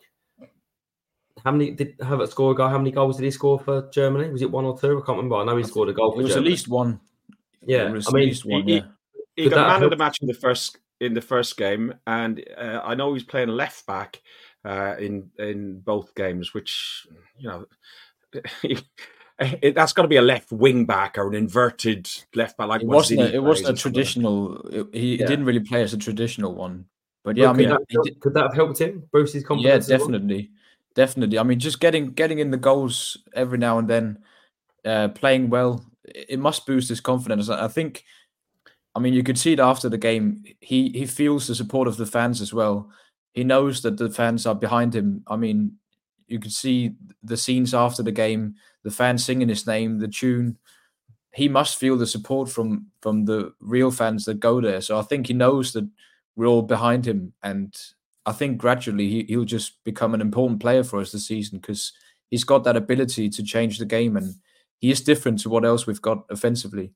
How 1.45 1.53
many 1.53 1.71
did 1.71 1.97
Havertz 1.99 2.33
score 2.33 2.53
a 2.53 2.55
goal? 2.55 2.69
How 2.69 2.77
many 2.77 2.91
goals 2.91 3.17
did 3.17 3.25
he 3.25 3.31
score 3.31 3.59
for 3.59 3.89
Germany? 3.91 4.29
Was 4.31 4.43
it 4.43 4.51
one 4.51 4.65
or 4.67 4.79
two? 4.79 4.99
I 4.99 5.07
can't 5.07 5.17
remember. 5.17 5.37
I 5.37 5.45
know 5.45 5.57
he 5.57 5.63
scored 5.65 5.89
a 5.89 5.93
goal. 5.93 6.13
it 6.13 6.23
was 6.23 6.33
Germany. 6.33 6.47
at 6.47 6.51
least 6.51 6.69
one. 6.69 7.01
Yeah, 7.63 7.85
I 7.85 7.93
mean, 7.93 8.35
one, 8.45 8.63
he, 8.67 8.75
yeah. 8.75 8.81
he, 9.37 9.45
he 9.45 9.49
got 9.49 9.69
man 9.69 9.81
help? 9.81 9.85
of 9.85 9.91
the 9.91 10.05
match 10.05 10.19
in 10.21 10.29
the 10.29 10.35
first 10.35 10.79
in 11.01 11.15
the 11.15 11.21
first 11.23 11.57
game, 11.57 11.95
and 12.07 12.45
uh, 12.59 12.81
I 12.85 12.95
know 12.95 13.15
he's 13.15 13.23
playing 13.23 13.49
left 13.49 13.87
back 13.87 14.21
uh, 14.65 14.97
in 14.99 15.31
in 15.39 15.81
both 15.81 16.15
games, 16.15 16.53
which 16.53 17.07
you 17.39 17.49
know. 17.49 17.67
It, 19.63 19.75
that's 19.75 19.95
got 19.95 20.03
to 20.03 20.09
be 20.09 20.17
a 20.17 20.23
left 20.23 20.53
wing 20.53 20.85
back 20.85 21.17
or 21.17 21.29
an 21.29 21.35
inverted 21.35 22.11
left 22.35 22.59
back. 22.59 22.69
Like 22.69 22.83
it 22.83 22.87
wasn't. 22.87 23.21
A, 23.21 23.35
it 23.35 23.43
wasn't 23.43 23.71
a 23.71 23.73
traditional. 23.81 24.61
It, 24.69 24.87
he 24.93 25.17
yeah. 25.17 25.27
didn't 25.27 25.47
really 25.47 25.61
play 25.61 25.83
as 25.83 25.95
a 25.95 25.99
traditional 25.99 26.55
one. 26.55 26.85
But 27.25 27.37
yeah, 27.37 27.45
well, 27.45 27.55
I 27.55 27.57
mean, 27.57 27.69
could 27.69 27.79
that, 27.79 28.05
did, 28.05 28.21
could 28.21 28.35
that 28.35 28.43
have 28.45 28.55
helped 28.55 28.79
him 28.81 29.03
boost 29.13 29.33
his 29.33 29.45
confidence? 29.45 29.89
Yeah, 29.89 29.97
definitely, 29.97 30.51
definitely. 30.95 31.39
I 31.39 31.43
mean, 31.43 31.59
just 31.59 31.81
getting 31.81 32.11
getting 32.11 32.39
in 32.39 32.51
the 32.51 32.59
goals 32.59 33.17
every 33.35 33.57
now 33.57 33.79
and 33.79 33.89
then, 33.89 34.19
uh, 34.85 35.09
playing 35.09 35.49
well, 35.49 35.85
it 36.05 36.39
must 36.39 36.67
boost 36.67 36.89
his 36.89 37.01
confidence. 37.01 37.49
I 37.49 37.69
think. 37.69 38.05
I 38.95 38.99
mean, 38.99 39.15
you 39.15 39.23
could 39.23 39.39
see 39.39 39.53
it 39.53 39.61
after 39.61 39.89
the 39.89 39.99
game. 39.99 40.45
He 40.61 40.91
he 40.91 41.07
feels 41.07 41.47
the 41.47 41.55
support 41.55 41.89
of 41.89 41.97
the 41.97 42.07
fans 42.07 42.41
as 42.41 42.53
well. 42.53 42.91
He 43.33 43.45
knows 43.45 43.83
that 43.83 43.97
the 43.97 44.11
fans 44.11 44.47
are 44.47 44.55
behind 44.55 44.95
him. 44.95 45.23
I 45.29 45.37
mean, 45.37 45.77
you 46.27 46.39
could 46.39 46.53
see 46.53 46.95
the 47.23 47.37
scenes 47.37 47.75
after 47.75 48.03
the 48.03 48.13
game, 48.13 48.57
the 48.85 48.91
fans 48.91 49.25
singing 49.25 49.49
his 49.49 49.67
name, 49.67 49.99
the 49.99 50.09
tune. 50.09 50.59
He 51.33 51.49
must 51.49 51.79
feel 51.79 51.97
the 51.97 52.07
support 52.07 52.49
from 52.49 52.89
from 53.03 53.25
the 53.27 53.53
real 53.61 53.91
fans 53.91 54.25
that 54.25 54.41
go 54.41 54.61
there. 54.61 54.81
So 54.81 54.99
I 54.99 55.03
think 55.03 55.27
he 55.29 55.35
knows 55.35 55.73
that 55.73 55.89
we're 56.37 56.47
all 56.47 56.63
behind 56.63 57.07
him, 57.07 57.35
and 57.43 57.75
I 58.27 58.33
think 58.33 58.59
gradually 58.59 59.09
he, 59.09 59.25
he'll 59.29 59.45
just 59.45 59.83
become 59.85 60.15
an 60.15 60.21
important 60.21 60.61
player 60.61 60.85
for 60.85 61.01
us 61.01 61.13
this 61.13 61.27
season 61.27 61.59
because 61.59 61.93
he's 62.31 62.45
got 62.45 62.65
that 62.65 62.77
ability 62.77 63.29
to 63.31 63.43
change 63.43 63.79
the 63.79 63.87
game, 63.87 64.17
and 64.17 64.35
he 64.81 64.91
is 64.91 65.03
different 65.03 65.41
to 65.41 65.51
what 65.51 65.65
else 65.65 65.87
we've 65.87 66.03
got 66.03 66.25
offensively. 66.31 66.93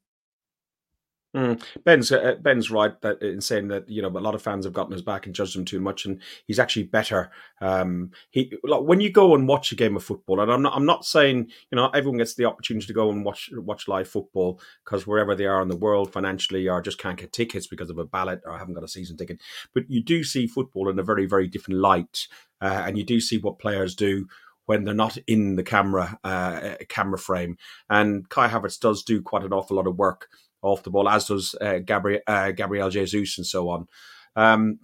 Mm. 1.35 1.61
Ben's 1.85 2.12
uh, 2.12 2.37
Ben's 2.41 2.70
right 2.70 3.01
that 3.01 3.20
in 3.20 3.41
saying 3.41 3.66
that 3.68 3.89
you 3.89 4.01
know 4.01 4.09
a 4.09 4.20
lot 4.20 4.37
of 4.37 4.43
fans 4.43 4.64
have 4.64 4.72
gotten 4.72 4.93
his 4.93 5.03
back 5.03 5.26
and 5.26 5.35
judged 5.35 5.57
him 5.57 5.64
too 5.64 5.80
much, 5.80 6.05
and 6.05 6.20
he's 6.47 6.61
actually 6.61 6.85
better. 6.85 7.32
Um, 7.61 8.12
he 8.30 8.53
like, 8.62 8.82
when 8.82 9.01
you 9.01 9.11
go 9.11 9.35
and 9.35 9.49
watch 9.49 9.72
a 9.72 9.74
game 9.74 9.97
of 9.97 10.05
football, 10.05 10.41
and 10.41 10.53
I'm 10.53 10.62
not 10.62 10.76
I'm 10.76 10.87
not 10.87 11.05
saying 11.05 11.51
you 11.72 11.76
know 11.76 11.89
everyone 11.89 12.18
gets 12.18 12.37
the 12.37 12.45
opportunity 12.45 12.87
to 12.87 12.93
go 12.93 13.11
and 13.11 13.24
watch 13.24 13.51
watch 13.53 13.89
live 13.89 14.07
football 14.07 14.61
because 14.85 15.09
wherever 15.09 15.35
they 15.35 15.47
are 15.47 15.61
in 15.61 15.68
the 15.68 15.76
world 15.76 16.12
financially 16.12 16.68
or 16.68 16.80
just 16.80 16.99
can't 16.99 17.18
get 17.18 17.32
tickets 17.32 17.66
because 17.66 17.91
of 17.91 17.99
a 17.99 18.05
ballot 18.05 18.41
or 18.45 18.57
haven't 18.57 18.74
got 18.74 18.85
a 18.85 18.89
season 18.89 19.16
ticket, 19.16 19.41
but 19.74 19.91
you 19.91 20.05
do 20.05 20.22
see 20.22 20.47
football 20.47 20.89
in 20.89 20.99
a 21.01 21.03
very 21.03 21.26
very 21.26 21.49
different 21.49 21.80
light, 21.80 22.28
uh, 22.61 22.85
and 22.87 22.97
you 22.97 23.03
do 23.03 23.18
see 23.18 23.39
what 23.39 23.59
players 23.59 23.97
do 23.97 24.28
when 24.66 24.85
they're 24.85 24.95
not 24.95 25.18
in 25.26 25.57
the 25.57 25.62
camera 25.64 26.18
uh, 26.22 26.74
camera 26.89 27.18
frame. 27.18 27.59
And 27.91 28.28
Kai 28.28 28.49
Havertz 28.49 28.78
does 28.78 29.03
do 29.03 29.20
quite 29.20 29.43
an 29.43 29.53
awful 29.53 29.76
lot 29.76 29.87
of 29.89 29.97
work 29.97 30.28
off 30.64 30.82
the 30.82 30.90
ball, 30.90 31.08
as 31.08 31.26
does 31.28 31.54
uh, 31.60 31.78
Gabriel, 31.78 32.20
uh, 32.26 32.50
Gabriel 32.50 32.90
Jesus 32.90 33.38
and 33.38 33.46
so 33.46 33.68
on. 33.68 33.88
Um, 34.36 34.78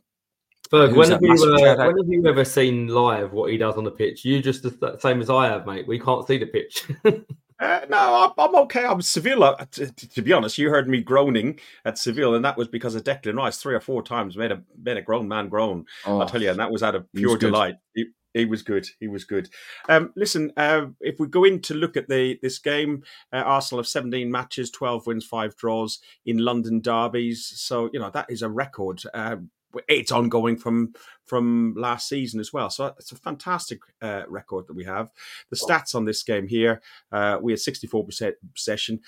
Ferg, 0.70 0.94
when 0.94 1.10
have, 1.10 1.20
you, 1.20 1.32
uh, 1.32 1.86
when 1.86 1.96
have 1.96 2.08
you 2.08 2.26
ever 2.28 2.44
seen 2.44 2.86
live 2.86 3.32
what 3.32 3.50
he 3.50 3.58
does 3.58 3.76
on 3.76 3.82
the 3.82 3.90
pitch? 3.90 4.24
You 4.24 4.40
just 4.40 4.62
the 4.62 4.98
same 5.00 5.20
as 5.20 5.28
I 5.28 5.48
have, 5.48 5.66
mate. 5.66 5.88
We 5.88 5.98
can't 5.98 6.26
see 6.26 6.38
the 6.38 6.46
pitch. 6.46 6.86
Uh, 7.60 7.84
no, 7.90 8.32
I'm 8.38 8.54
okay. 8.54 8.86
I'm 8.86 9.02
Seville. 9.02 9.44
Uh, 9.44 9.66
to, 9.72 9.92
to, 9.92 10.22
be 10.22 10.32
honest, 10.32 10.56
you 10.56 10.70
heard 10.70 10.88
me 10.88 11.02
groaning 11.02 11.60
at 11.84 11.98
Seville, 11.98 12.34
and 12.34 12.42
that 12.42 12.56
was 12.56 12.68
because 12.68 12.94
of 12.94 13.04
Declan 13.04 13.36
Rice 13.36 13.58
three 13.58 13.74
or 13.74 13.80
four 13.80 14.02
times 14.02 14.34
made 14.34 14.50
a 14.50 14.62
made 14.82 14.96
a 14.96 15.02
grown 15.02 15.28
man 15.28 15.50
groan. 15.50 15.84
Oh, 16.06 16.20
I'll 16.20 16.26
tell 16.26 16.40
you, 16.40 16.48
and 16.48 16.58
that 16.58 16.70
was 16.70 16.82
out 16.82 16.94
of 16.94 17.06
pure 17.12 17.36
delight. 17.36 17.74
He, 17.94 18.06
he 18.34 18.44
was 18.44 18.62
good. 18.62 18.88
He 19.00 19.08
was 19.08 19.24
good. 19.24 19.48
Um, 19.88 20.12
listen, 20.16 20.52
uh, 20.56 20.86
if 21.00 21.18
we 21.18 21.26
go 21.26 21.44
in 21.44 21.60
to 21.62 21.74
look 21.74 21.96
at 21.96 22.08
the 22.08 22.38
this 22.42 22.58
game, 22.58 23.02
uh, 23.32 23.36
Arsenal 23.38 23.80
have 23.80 23.88
17 23.88 24.30
matches, 24.30 24.70
12 24.70 25.06
wins, 25.06 25.24
five 25.24 25.56
draws 25.56 25.98
in 26.24 26.38
London 26.38 26.80
derbies. 26.80 27.44
So 27.46 27.90
you 27.92 28.00
know 28.00 28.10
that 28.10 28.30
is 28.30 28.42
a 28.42 28.48
record. 28.48 29.02
Uh, 29.12 29.36
it's 29.88 30.12
ongoing 30.12 30.56
from 30.56 30.94
from 31.24 31.74
last 31.76 32.08
season 32.08 32.40
as 32.40 32.52
well. 32.52 32.70
So 32.70 32.86
it's 32.98 33.12
a 33.12 33.16
fantastic 33.16 33.80
uh, 34.02 34.22
record 34.28 34.66
that 34.66 34.74
we 34.74 34.84
have. 34.84 35.10
The 35.50 35.56
stats 35.56 35.94
on 35.94 36.04
this 36.04 36.22
game 36.22 36.48
here: 36.48 36.82
uh, 37.12 37.38
we 37.40 37.52
had 37.52 37.60
64% 37.60 38.32
possession. 38.54 39.00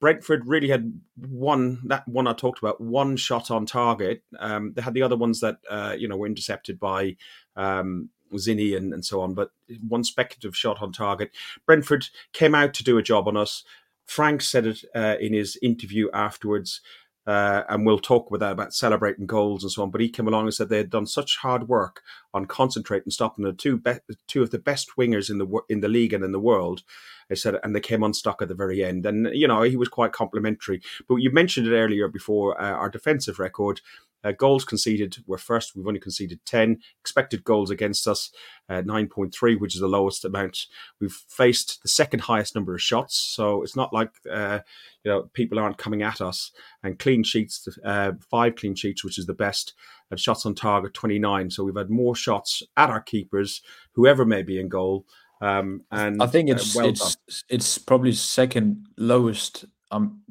Brentford 0.00 0.46
really 0.46 0.68
had 0.68 1.00
one 1.16 1.80
that 1.86 2.06
one 2.06 2.28
I 2.28 2.32
talked 2.32 2.60
about 2.60 2.80
one 2.80 3.16
shot 3.16 3.50
on 3.50 3.66
target. 3.66 4.22
Um, 4.38 4.72
they 4.74 4.82
had 4.82 4.94
the 4.94 5.02
other 5.02 5.16
ones 5.16 5.40
that 5.40 5.58
uh, 5.68 5.96
you 5.98 6.08
know 6.08 6.16
were 6.16 6.26
intercepted 6.26 6.78
by 6.78 7.16
um, 7.56 8.10
Zinni 8.34 8.76
and, 8.76 8.92
and 8.92 9.04
so 9.04 9.20
on, 9.20 9.34
but 9.34 9.50
one 9.86 10.04
speculative 10.04 10.56
shot 10.56 10.82
on 10.82 10.92
target. 10.92 11.30
Brentford 11.66 12.06
came 12.32 12.54
out 12.54 12.74
to 12.74 12.84
do 12.84 12.98
a 12.98 13.02
job 13.02 13.28
on 13.28 13.36
us. 13.36 13.64
Frank 14.06 14.40
said 14.42 14.66
it 14.66 14.84
uh, 14.94 15.16
in 15.20 15.32
his 15.32 15.58
interview 15.62 16.08
afterwards. 16.12 16.80
Uh, 17.26 17.62
and 17.68 17.84
we'll 17.84 17.98
talk 17.98 18.30
with 18.30 18.40
that 18.40 18.52
about 18.52 18.72
celebrating 18.72 19.26
goals 19.26 19.62
and 19.62 19.70
so 19.70 19.82
on. 19.82 19.90
But 19.90 20.00
he 20.00 20.08
came 20.08 20.26
along 20.26 20.44
and 20.44 20.54
said 20.54 20.70
they 20.70 20.78
had 20.78 20.88
done 20.88 21.06
such 21.06 21.36
hard 21.36 21.68
work 21.68 22.00
on 22.32 22.46
concentrating, 22.46 23.10
stopping 23.10 23.44
the 23.44 23.52
two 23.52 23.76
be- 23.76 23.98
two 24.26 24.42
of 24.42 24.50
the 24.50 24.58
best 24.58 24.92
wingers 24.96 25.28
in 25.28 25.36
the 25.36 25.46
in 25.68 25.80
the 25.80 25.88
league 25.88 26.14
and 26.14 26.24
in 26.24 26.32
the 26.32 26.40
world. 26.40 26.84
They 27.28 27.34
said, 27.34 27.56
and 27.62 27.74
they 27.74 27.80
came 27.80 28.02
unstuck 28.02 28.42
at 28.42 28.48
the 28.48 28.54
very 28.54 28.84
end. 28.84 29.06
And 29.06 29.28
you 29.32 29.48
know 29.48 29.62
he 29.62 29.76
was 29.76 29.88
quite 29.88 30.12
complimentary. 30.12 30.80
But 31.08 31.16
you 31.16 31.30
mentioned 31.30 31.66
it 31.66 31.76
earlier 31.76 32.08
before 32.08 32.60
uh, 32.60 32.72
our 32.72 32.88
defensive 32.88 33.38
record. 33.38 33.80
Uh, 34.24 34.32
goals 34.32 34.64
conceded 34.64 35.18
were 35.26 35.38
first. 35.38 35.76
We've 35.76 35.86
only 35.86 36.00
conceded 36.00 36.44
10. 36.44 36.80
Expected 37.00 37.44
goals 37.44 37.70
against 37.70 38.08
us, 38.08 38.32
uh, 38.68 38.82
9.3, 38.82 39.60
which 39.60 39.74
is 39.74 39.80
the 39.80 39.86
lowest 39.86 40.24
amount. 40.24 40.66
We've 41.00 41.12
faced 41.28 41.80
the 41.82 41.88
second 41.88 42.22
highest 42.22 42.54
number 42.54 42.74
of 42.74 42.82
shots. 42.82 43.16
So 43.16 43.62
it's 43.62 43.76
not 43.76 43.92
like, 43.92 44.10
uh, 44.30 44.60
you 45.04 45.10
know, 45.10 45.22
people 45.34 45.58
aren't 45.58 45.78
coming 45.78 46.02
at 46.02 46.20
us. 46.20 46.50
And 46.82 46.98
clean 46.98 47.22
sheets, 47.22 47.68
uh, 47.84 48.12
five 48.28 48.56
clean 48.56 48.74
sheets, 48.74 49.04
which 49.04 49.18
is 49.18 49.26
the 49.26 49.34
best. 49.34 49.74
And 50.10 50.18
shots 50.18 50.44
on 50.44 50.54
target, 50.54 50.94
29. 50.94 51.50
So 51.50 51.62
we've 51.64 51.76
had 51.76 51.90
more 51.90 52.16
shots 52.16 52.62
at 52.76 52.90
our 52.90 53.00
keepers, 53.00 53.62
whoever 53.92 54.24
may 54.24 54.42
be 54.42 54.58
in 54.58 54.68
goal. 54.68 55.04
Um, 55.40 55.84
and 55.90 56.22
I 56.22 56.26
think 56.26 56.50
it's 56.50 56.76
uh, 56.76 56.80
well 56.80 56.88
it's 56.88 57.14
done. 57.14 57.34
it's 57.48 57.78
probably 57.78 58.12
second 58.12 58.86
lowest 58.96 59.64
um 59.90 60.22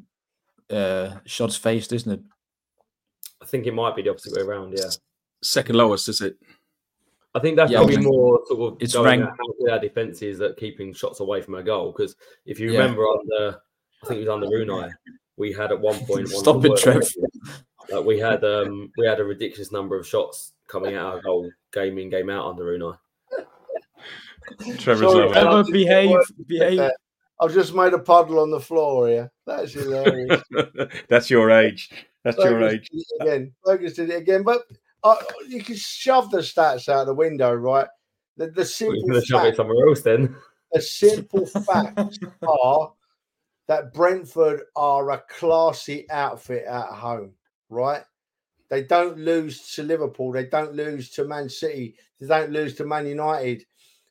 uh, 0.70 1.16
shots 1.24 1.56
faced, 1.56 1.92
isn't 1.92 2.12
it? 2.12 2.20
I 3.40 3.46
think 3.46 3.66
it 3.66 3.74
might 3.74 3.96
be 3.96 4.02
the 4.02 4.10
opposite 4.10 4.36
way 4.36 4.42
around. 4.42 4.74
Yeah, 4.76 4.90
second 5.42 5.76
lowest 5.76 6.08
is 6.08 6.20
it? 6.20 6.36
I 7.34 7.40
think 7.40 7.56
that's 7.56 7.70
yeah, 7.70 7.78
probably 7.78 7.98
more 7.98 8.40
sort 8.46 8.72
of 8.72 8.78
it's 8.80 8.94
going 8.94 9.20
ranked. 9.20 9.38
how 9.66 9.72
our 9.72 9.78
defense 9.78 10.22
is 10.22 10.40
at 10.40 10.56
keeping 10.56 10.92
shots 10.92 11.20
away 11.20 11.42
from 11.42 11.54
our 11.54 11.62
goal. 11.62 11.92
Because 11.92 12.16
if 12.46 12.58
you 12.58 12.72
remember 12.72 13.02
yeah. 13.02 13.06
on 13.06 13.26
the, 13.28 13.60
I 14.02 14.06
think 14.06 14.16
it 14.18 14.20
was 14.20 14.28
on 14.28 14.40
the 14.40 14.48
Rooney, 14.48 14.92
we 15.36 15.52
had 15.52 15.72
at 15.72 15.80
one 15.80 15.98
point. 16.06 16.28
Stop 16.28 16.64
it, 16.64 16.76
Trev. 16.78 17.02
Like 17.90 18.04
we 18.04 18.18
had 18.18 18.44
um 18.44 18.92
we 18.98 19.06
had 19.06 19.20
a 19.20 19.24
ridiculous 19.24 19.72
number 19.72 19.96
of 19.98 20.06
shots 20.06 20.52
coming 20.66 20.94
out 20.94 21.14
our 21.14 21.22
goal, 21.22 21.50
game 21.72 21.98
in, 21.98 22.10
game 22.10 22.28
out 22.28 22.44
on 22.44 22.56
the 22.56 22.64
Rooney. 22.64 22.92
Trevor's 24.78 25.12
Sorry, 25.12 25.72
behave, 25.72 26.18
behave. 26.46 26.90
I've 27.40 27.54
just 27.54 27.74
made 27.74 27.92
a 27.92 27.98
puddle 27.98 28.40
on 28.40 28.50
the 28.50 28.60
floor 28.60 29.08
here. 29.08 29.30
That's 29.46 29.72
hilarious. 29.72 30.42
That's 31.08 31.30
your 31.30 31.50
age. 31.50 31.90
That's 32.24 32.36
Fergus 32.36 32.50
your 32.50 32.68
age. 32.68 32.90
Again, 33.20 33.52
Fergus 33.64 33.94
did 33.94 34.10
it 34.10 34.16
again. 34.16 34.42
But 34.42 34.62
uh, 35.04 35.16
you 35.46 35.62
can 35.62 35.76
shove 35.76 36.30
the 36.30 36.38
stats 36.38 36.88
out 36.88 37.06
the 37.06 37.14
window, 37.14 37.54
right? 37.54 37.86
The, 38.36 38.48
the 38.50 38.64
simple 38.64 39.02
well, 39.04 39.20
shove 39.20 39.44
it 39.44 39.56
somewhere 39.56 39.88
else 39.88 40.02
then. 40.02 40.34
The 40.72 40.80
simple 40.80 41.46
facts 41.46 42.18
are 42.42 42.92
that 43.68 43.92
Brentford 43.94 44.62
are 44.74 45.10
a 45.10 45.22
classy 45.28 46.10
outfit 46.10 46.64
at 46.64 46.86
home, 46.86 47.32
right? 47.68 48.02
They 48.68 48.82
don't 48.82 49.18
lose 49.18 49.72
to 49.74 49.82
Liverpool. 49.82 50.32
They 50.32 50.46
don't 50.46 50.74
lose 50.74 51.10
to 51.10 51.24
Man 51.24 51.48
City. 51.48 51.96
They 52.20 52.26
don't 52.26 52.50
lose 52.50 52.74
to 52.76 52.84
Man 52.84 53.06
United. 53.06 53.64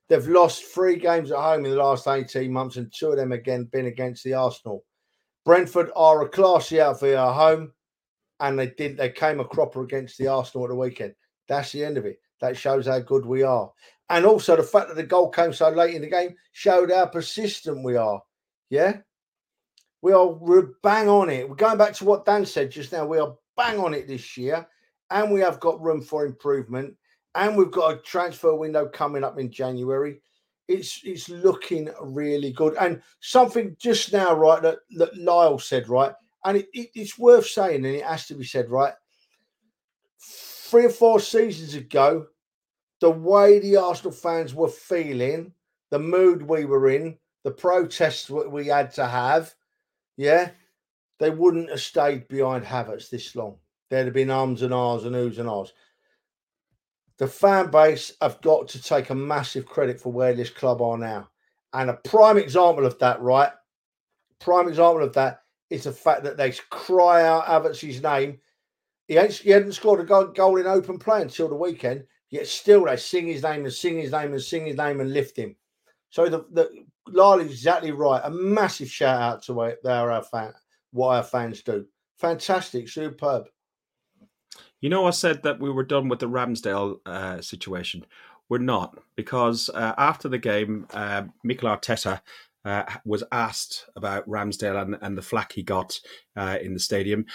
They've 0.10 0.28
lost 0.28 0.64
three 0.66 0.96
games 0.96 1.32
at 1.32 1.40
home 1.40 1.66
in 1.66 1.72
the 1.72 1.78
last 1.78 2.08
18 2.08 2.52
months, 2.52 2.78
and 2.78 2.92
two 2.94 3.12
of 3.12 3.18
them 3.18 3.34
again 3.34 3.66
been 3.66 3.88
against 3.88 4.24
the 4.24 4.34
Arsenal. 4.34 4.86
Brentford 5.46 5.92
are 5.96 6.22
a 6.22 6.30
classy 6.30 6.80
outfit 6.80 7.16
at 7.16 7.34
home, 7.34 7.74
and 8.40 8.58
they 8.58 8.68
did 8.68 8.98
they 8.98 9.10
came 9.10 9.40
a 9.40 9.46
cropper 9.46 9.84
against 9.84 10.18
the 10.18 10.28
Arsenal 10.28 10.66
at 10.66 10.70
the 10.70 10.76
weekend. 10.76 11.14
That's 11.48 11.72
the 11.72 11.84
end 11.84 11.98
of 11.98 12.06
it. 12.06 12.20
That 12.42 12.58
shows 12.58 12.88
how 12.88 13.00
good 13.00 13.26
we 13.26 13.44
are. 13.44 13.72
And 14.10 14.26
also 14.26 14.56
the 14.56 14.64
fact 14.64 14.88
that 14.88 14.96
the 14.96 15.04
goal 15.04 15.30
came 15.30 15.52
so 15.52 15.70
late 15.70 15.96
in 15.96 16.02
the 16.02 16.10
game 16.10 16.36
showed 16.54 16.92
how 16.92 17.08
persistent 17.08 17.84
we 17.84 17.98
are. 17.98 18.22
Yeah. 18.70 18.98
We 20.02 20.14
are 20.14 20.28
we're 20.28 20.74
bang 20.84 21.10
on 21.10 21.30
it. 21.30 21.50
We're 21.50 21.56
going 21.56 21.78
back 21.78 21.94
to 21.96 22.06
what 22.06 22.26
Dan 22.26 22.46
said 22.46 22.72
just 22.72 22.92
now. 22.92 23.06
We 23.06 23.20
are 23.20 23.36
bang 23.58 23.80
on 23.80 23.94
it 23.94 24.08
this 24.08 24.38
year, 24.38 24.66
and 25.10 25.32
we 25.32 25.42
have 25.42 25.60
got 25.60 25.82
room 25.82 26.02
for 26.02 26.26
improvement 26.26 26.96
and 27.38 27.56
we've 27.56 27.72
got 27.72 27.94
a 27.94 27.98
transfer 27.98 28.54
window 28.56 28.88
coming 28.88 29.24
up 29.24 29.38
in 29.38 29.52
January. 29.52 30.20
It's 30.68 31.00
it's 31.06 31.30
looking 31.30 31.90
really 32.02 32.52
good. 32.52 32.76
And 32.80 33.02
something 33.22 33.78
just 33.80 34.12
now, 34.12 34.34
right, 34.34 34.62
that, 34.64 34.80
that 34.98 35.16
Lyle 35.18 35.60
said, 35.60 35.88
right, 35.88 36.14
and 36.44 36.58
it, 36.58 36.68
it, 36.74 36.90
it's 36.96 37.18
worth 37.18 37.48
saying, 37.48 37.86
and 37.86 37.96
it 37.96 38.04
has 38.04 38.26
to 38.28 38.34
be 38.34 38.44
said, 38.44 38.70
right. 38.70 38.94
Three 40.20 40.86
or 40.86 40.90
four 40.90 41.20
seasons 41.20 41.76
ago, 41.76 42.26
the 43.00 43.12
way 43.12 43.60
the 43.60 43.78
Arsenal 43.78 44.12
fans 44.12 44.54
were 44.54 44.68
feeling, 44.68 45.54
the 45.92 46.00
mood 46.00 46.42
we 46.42 46.66
were 46.66 46.90
in, 46.90 47.18
the 47.44 47.52
protests 47.52 48.30
we 48.30 48.68
had 48.68 48.92
to 48.96 49.06
have, 49.06 49.54
yeah, 50.18 50.50
they 51.20 51.30
wouldn't 51.30 51.70
have 51.70 51.80
stayed 51.80 52.28
behind 52.28 52.66
Havertz 52.66 53.10
this 53.10 53.36
long. 53.36 53.58
There'd 53.90 54.08
have 54.08 54.14
been 54.14 54.32
arms 54.32 54.64
and 54.64 54.74
ahs 54.74 55.06
and 55.06 55.16
oohs 55.16 55.38
and 55.38 55.48
ahs 55.48 55.72
the 57.18 57.28
fan 57.28 57.72
base 57.72 58.14
have 58.22 58.42
got 58.42 58.68
to 58.70 58.82
take 58.82 59.10
a 59.10 59.16
massive 59.16 59.66
credit 59.66 60.00
for 60.00 60.12
where 60.12 60.34
this 60.34 60.50
club 60.50 60.82
are 60.82 60.98
now. 60.98 61.30
And 61.74 61.90
a 61.90 61.94
prime 61.94 62.38
example 62.38 62.86
of 62.86 62.98
that, 63.00 63.22
right? 63.22 63.52
Prime 64.40 64.68
example 64.68 65.04
of 65.04 65.14
that 65.14 65.42
is 65.70 65.86
the 65.86 65.92
fact 65.92 66.24
that 66.24 66.38
they 66.38 66.52
cry 66.70 67.24
out 67.24 67.46
Havertz's 67.46 68.02
name. 68.02 68.40
He, 69.08 69.18
ain't, 69.18 69.34
he 69.34 69.50
hadn't 69.50 69.74
scored 69.74 70.00
a 70.00 70.04
goal 70.04 70.58
in 70.58 70.68
open 70.68 71.00
play 71.00 71.22
until 71.22 71.50
the 71.50 71.56
weekend, 71.56 72.06
yet 72.30 72.48
still 72.48 72.86
they 72.86 72.98
sing 72.98 73.28
his 73.28 73.44
name 73.44 73.64
and 73.64 73.74
sing 73.74 73.98
his 73.98 74.12
name 74.12 74.34
and 74.34 74.42
sing 74.42 74.66
his 74.66 74.78
name 74.78 75.00
and 75.00 75.14
lift 75.14 75.38
him. 75.38 75.56
So 76.10 76.30
the, 76.30 76.46
the 76.52 77.40
is 77.40 77.52
exactly 77.52 77.92
right. 77.92 78.22
A 78.24 78.30
massive 78.30 78.90
shout 78.90 79.22
out 79.22 79.44
to 79.44 79.54
what 79.54 79.86
our 79.86 80.24
fan, 80.24 80.54
what 80.92 81.16
our 81.16 81.24
fans 81.24 81.64
do. 81.64 81.86
Fantastic, 82.18 82.90
superb. 82.90 83.46
You 84.82 84.90
know, 84.90 85.06
I 85.06 85.12
said 85.12 85.44
that 85.44 85.60
we 85.60 85.72
were 85.72 85.84
done 85.84 86.08
with 86.08 86.20
the 86.20 86.30
Ramsdale 86.30 87.00
uh, 87.06 87.42
situation. 87.42 88.06
We're 88.50 88.60
not, 88.60 88.98
because 89.16 89.70
uh, 89.74 89.94
after 89.98 90.30
the 90.30 90.38
game, 90.38 90.88
uh, 90.94 91.24
Mikel 91.44 91.70
Arteta 91.70 92.22
uh, 92.64 92.84
was 93.04 93.24
asked 93.32 93.90
about 93.96 94.28
Ramsdale 94.28 94.82
and, 94.82 94.98
and 95.02 95.18
the 95.18 95.22
flack 95.22 95.54
he 95.54 95.64
got 95.64 96.00
uh, 96.36 96.58
in 96.62 96.74
the 96.74 96.80
stadium. 96.80 97.26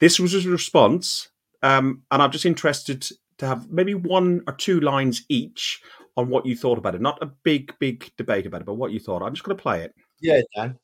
This 0.00 0.18
was 0.18 0.32
his 0.32 0.46
response, 0.46 1.28
um, 1.62 2.02
and 2.10 2.20
I'm 2.20 2.32
just 2.32 2.44
interested 2.44 3.08
to 3.38 3.46
have 3.46 3.70
maybe 3.70 3.94
one 3.94 4.42
or 4.46 4.54
two 4.54 4.80
lines 4.80 5.24
each 5.28 5.80
on 6.16 6.28
what 6.28 6.44
you 6.44 6.56
thought 6.56 6.78
about 6.78 6.94
it. 6.94 7.00
Not 7.00 7.22
a 7.22 7.26
big, 7.26 7.74
big 7.78 8.10
debate 8.16 8.46
about 8.46 8.62
it, 8.62 8.66
but 8.66 8.74
what 8.74 8.92
you 8.92 9.00
thought. 9.00 9.22
I'm 9.22 9.32
just 9.32 9.44
going 9.44 9.56
to 9.56 9.62
play 9.62 9.82
it. 9.82 9.94
Yeah, 10.20 10.40
Dan. 10.54 10.78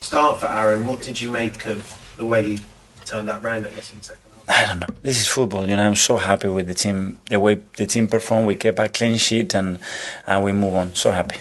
Start 0.00 0.40
for 0.40 0.46
Aaron. 0.46 0.86
What 0.86 1.02
did 1.02 1.20
you 1.20 1.30
make 1.30 1.66
of 1.66 2.14
the 2.16 2.26
way 2.26 2.56
he 2.56 2.60
turned 3.04 3.28
that 3.28 3.42
round? 3.42 3.66
I 3.66 3.70
guess 3.70 3.92
in 3.92 4.02
second. 4.02 4.29
I 4.50 4.66
don't 4.66 4.80
know. 4.80 4.88
This 5.02 5.20
is 5.20 5.28
football, 5.28 5.68
you 5.68 5.76
know. 5.76 5.86
I'm 5.86 5.94
so 5.94 6.16
happy 6.16 6.48
with 6.48 6.66
the 6.66 6.74
team, 6.74 7.18
the 7.30 7.38
way 7.38 7.60
the 7.76 7.86
team 7.86 8.08
performed. 8.08 8.48
We 8.48 8.56
kept 8.56 8.80
a 8.80 8.88
clean 8.88 9.16
sheet 9.16 9.54
and 9.54 9.78
and 10.26 10.42
we 10.42 10.50
move 10.50 10.74
on. 10.74 10.94
So 10.96 11.12
happy. 11.12 11.38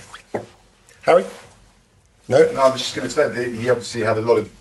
Harry? 1.01 1.25
No, 2.27 2.39
no 2.51 2.61
I 2.61 2.69
was 2.69 2.81
just 2.81 2.95
going 2.95 3.07
to 3.07 3.13
say 3.13 3.27
that 3.27 3.59
he 3.59 3.67
obviously 3.69 4.01
had 4.01 4.17
a 4.17 4.21
lot 4.21 4.37
of 4.37 4.51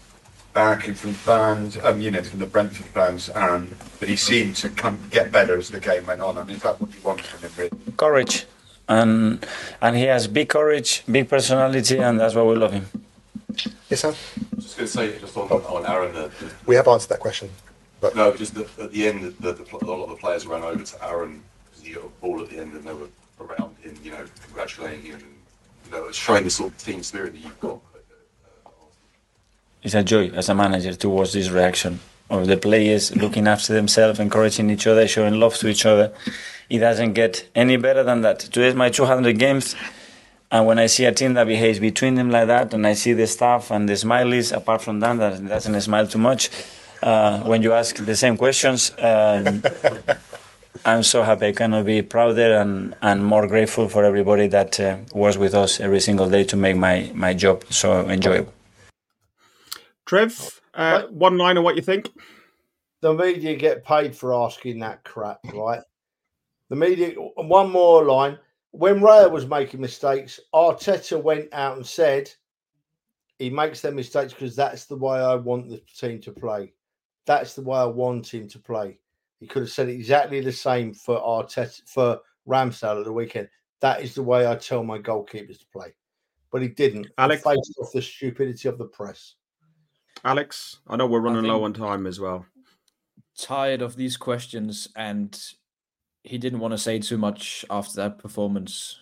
backing 0.54 0.94
from 0.94 1.12
fans, 1.12 1.76
um, 1.82 2.00
you 2.00 2.10
know, 2.10 2.22
from 2.22 2.38
the 2.38 2.46
Brentford 2.46 2.86
fans, 2.86 3.28
and 3.28 3.76
but 4.00 4.08
he 4.08 4.16
seemed 4.16 4.56
to 4.56 4.70
come 4.70 4.98
get 5.10 5.30
better 5.30 5.58
as 5.58 5.68
the 5.68 5.78
game 5.78 6.06
went 6.06 6.22
on. 6.22 6.38
I 6.38 6.44
mean, 6.44 6.56
is 6.56 6.62
that 6.62 6.80
what 6.80 6.94
you 6.94 7.00
wanted 7.02 7.26
from 7.26 7.40
him? 7.42 7.52
Really? 7.58 7.70
Courage, 7.98 8.46
and 8.88 9.46
and 9.82 9.94
he 9.94 10.04
has 10.04 10.26
big 10.26 10.48
courage, 10.48 11.04
big 11.10 11.28
personality, 11.28 11.98
and 11.98 12.18
that's 12.18 12.34
why 12.34 12.44
we 12.44 12.56
love 12.56 12.72
him. 12.72 12.86
Yes, 13.90 14.00
sir. 14.00 14.14
Just 14.56 14.76
going 14.76 14.86
to 14.86 14.92
say, 14.92 15.18
just 15.18 15.36
on, 15.36 15.50
on 15.50 15.84
Aaron, 15.86 16.14
the, 16.14 16.30
the... 16.40 16.50
we 16.66 16.76
have 16.76 16.88
answered 16.88 17.10
that 17.10 17.20
question. 17.20 17.50
But 18.00 18.14
no, 18.14 18.34
just 18.34 18.54
the, 18.54 18.68
at 18.82 18.92
the 18.92 19.08
end, 19.08 19.34
the, 19.40 19.52
the, 19.52 19.76
a 19.82 19.84
lot 19.84 20.04
of 20.04 20.10
the 20.10 20.16
players 20.16 20.46
ran 20.46 20.62
over 20.62 20.82
to 20.82 21.04
Aaron 21.04 21.42
because 21.64 21.84
he 21.84 21.94
got 21.94 22.04
a 22.04 22.08
ball 22.20 22.40
at 22.42 22.50
the 22.50 22.58
end, 22.58 22.72
and 22.74 22.84
they 22.84 22.92
were 22.92 23.08
around 23.40 23.76
him, 23.82 23.96
you 24.02 24.12
know, 24.12 24.24
congratulating 24.44 25.02
him, 25.02 25.14
and 25.14 25.34
you 25.86 25.90
know, 25.92 26.12
showing 26.12 26.44
the 26.44 26.50
sort 26.50 26.72
of 26.72 26.78
team 26.78 27.02
spirit 27.02 27.32
that 27.32 27.40
you've 27.40 27.60
got. 27.60 27.80
It's 29.82 29.94
a 29.94 30.02
joy 30.02 30.30
as 30.30 30.48
a 30.48 30.54
manager 30.54 30.92
to 30.94 31.08
watch 31.08 31.32
this 31.32 31.50
reaction 31.50 32.00
of 32.30 32.46
the 32.46 32.56
players 32.56 33.14
looking 33.16 33.46
after 33.46 33.72
themselves, 33.72 34.20
encouraging 34.20 34.70
each 34.70 34.86
other, 34.86 35.08
showing 35.08 35.40
love 35.40 35.54
to 35.56 35.68
each 35.68 35.86
other. 35.86 36.12
It 36.68 36.78
doesn't 36.78 37.14
get 37.14 37.48
any 37.54 37.76
better 37.76 38.02
than 38.02 38.20
that. 38.22 38.40
Today 38.40 38.68
is 38.68 38.74
my 38.74 38.90
200 38.90 39.38
games, 39.38 39.74
and 40.50 40.66
when 40.66 40.78
I 40.78 40.86
see 40.86 41.04
a 41.04 41.12
team 41.12 41.34
that 41.34 41.46
behaves 41.46 41.78
between 41.78 42.16
them 42.16 42.30
like 42.30 42.48
that, 42.48 42.74
and 42.74 42.86
I 42.86 42.94
see 42.94 43.12
the 43.12 43.26
staff 43.26 43.70
and 43.70 43.88
the 43.88 43.94
smileys, 43.94 44.54
apart 44.54 44.82
from 44.82 45.00
that, 45.00 45.18
that 45.18 45.48
doesn't 45.48 45.80
smile 45.80 46.06
too 46.06 46.18
much, 46.18 46.50
uh, 47.02 47.40
when 47.42 47.62
you 47.62 47.72
ask 47.72 47.96
the 47.96 48.16
same 48.16 48.36
questions. 48.36 48.92
Um, 48.98 49.62
I'm 50.84 51.02
so 51.02 51.22
happy. 51.22 51.46
I 51.46 51.52
cannot 51.52 51.86
be 51.86 52.02
prouder 52.02 52.56
and, 52.56 52.94
and 53.02 53.24
more 53.24 53.46
grateful 53.46 53.88
for 53.88 54.04
everybody 54.04 54.46
that 54.48 54.78
uh, 54.78 54.98
was 55.12 55.36
with 55.36 55.54
us 55.54 55.80
every 55.80 56.00
single 56.00 56.28
day 56.28 56.44
to 56.44 56.56
make 56.56 56.76
my, 56.76 57.10
my 57.14 57.34
job 57.34 57.64
so 57.70 58.08
enjoyable. 58.08 58.52
Trev, 60.06 60.60
uh, 60.74 61.02
one 61.10 61.36
line 61.36 61.58
on 61.58 61.64
what 61.64 61.76
you 61.76 61.82
think. 61.82 62.10
The 63.00 63.12
media 63.12 63.56
get 63.56 63.84
paid 63.84 64.16
for 64.16 64.34
asking 64.34 64.80
that 64.80 65.04
crap, 65.04 65.40
right? 65.52 65.82
The 66.68 66.76
media. 66.76 67.10
One 67.14 67.70
more 67.70 68.04
line. 68.04 68.38
When 68.70 69.00
Raya 69.00 69.30
was 69.30 69.46
making 69.46 69.80
mistakes, 69.80 70.40
Arteta 70.54 71.22
went 71.22 71.52
out 71.52 71.76
and 71.76 71.86
said 71.86 72.30
he 73.38 73.50
makes 73.50 73.80
their 73.80 73.92
mistakes 73.92 74.32
because 74.32 74.56
that's 74.56 74.86
the 74.86 74.96
way 74.96 75.18
I 75.18 75.36
want 75.36 75.68
the 75.68 75.80
team 75.96 76.20
to 76.22 76.32
play. 76.32 76.72
That's 77.28 77.52
the 77.52 77.60
way 77.60 77.78
I 77.78 77.84
want 77.84 78.32
him 78.32 78.48
to 78.48 78.58
play. 78.58 78.98
He 79.38 79.46
could 79.46 79.60
have 79.60 79.70
said 79.70 79.90
exactly 79.90 80.40
the 80.40 80.50
same 80.50 80.94
for 80.94 81.20
Arteta 81.20 81.82
for 81.86 82.20
Ramsdale 82.48 83.00
at 83.00 83.04
the 83.04 83.12
weekend. 83.12 83.50
That 83.82 84.00
is 84.00 84.14
the 84.14 84.22
way 84.22 84.48
I 84.48 84.54
tell 84.54 84.82
my 84.82 84.98
goalkeepers 84.98 85.58
to 85.58 85.66
play. 85.70 85.94
But 86.50 86.62
he 86.62 86.68
didn't. 86.68 87.08
Alex, 87.18 87.42
he 87.42 87.50
faced 87.50 87.78
off 87.78 87.92
the 87.92 88.00
stupidity 88.00 88.66
of 88.66 88.78
the 88.78 88.86
press. 88.86 89.34
Alex, 90.24 90.78
I 90.88 90.96
know 90.96 91.06
we're 91.06 91.20
running 91.20 91.44
low 91.44 91.64
on 91.64 91.74
time 91.74 92.06
as 92.06 92.18
well. 92.18 92.46
Tired 93.36 93.82
of 93.82 93.94
these 93.94 94.16
questions, 94.16 94.88
and 94.96 95.38
he 96.24 96.38
didn't 96.38 96.60
want 96.60 96.72
to 96.72 96.78
say 96.78 96.98
too 96.98 97.18
much 97.18 97.62
after 97.68 97.94
that 97.96 98.18
performance. 98.18 99.00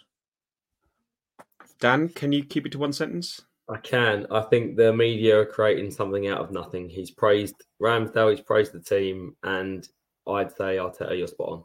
Dan, 1.78 2.09
can 2.09 2.32
you 2.32 2.44
keep 2.44 2.66
it 2.66 2.73
to 2.73 2.78
one 2.78 2.93
sentence? 2.93 3.43
I 3.68 3.78
can. 3.78 4.26
I 4.30 4.43
think 4.43 4.76
the 4.76 4.93
media 4.93 5.40
are 5.40 5.47
creating 5.47 5.90
something 5.90 6.28
out 6.28 6.40
of 6.40 6.52
nothing. 6.52 6.88
He's 6.88 7.10
praised 7.10 7.64
Ramsdale, 7.82 8.30
he's 8.30 8.40
praised 8.40 8.72
the 8.72 8.80
team, 8.80 9.34
and 9.43 9.86
I'd 10.26 10.52
say 10.52 10.76
Arteta, 10.76 11.18
you're 11.18 11.26
spot 11.26 11.48
on. 11.48 11.64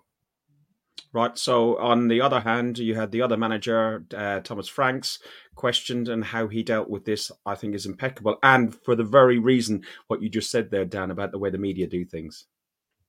Right. 1.13 1.37
So, 1.37 1.77
on 1.77 2.07
the 2.07 2.21
other 2.21 2.39
hand, 2.39 2.79
you 2.79 2.95
had 2.95 3.11
the 3.11 3.21
other 3.21 3.35
manager, 3.35 4.05
uh, 4.15 4.39
Thomas 4.39 4.69
Franks, 4.69 5.19
questioned, 5.55 6.07
and 6.07 6.23
how 6.23 6.47
he 6.47 6.63
dealt 6.63 6.89
with 6.89 7.03
this, 7.03 7.31
I 7.45 7.55
think, 7.55 7.75
is 7.75 7.85
impeccable. 7.85 8.37
And 8.41 8.73
for 8.73 8.95
the 8.95 9.03
very 9.03 9.37
reason 9.37 9.83
what 10.07 10.21
you 10.21 10.29
just 10.29 10.49
said 10.49 10.71
there, 10.71 10.85
Dan, 10.85 11.11
about 11.11 11.31
the 11.31 11.37
way 11.37 11.49
the 11.49 11.57
media 11.57 11.85
do 11.85 12.05
things. 12.05 12.45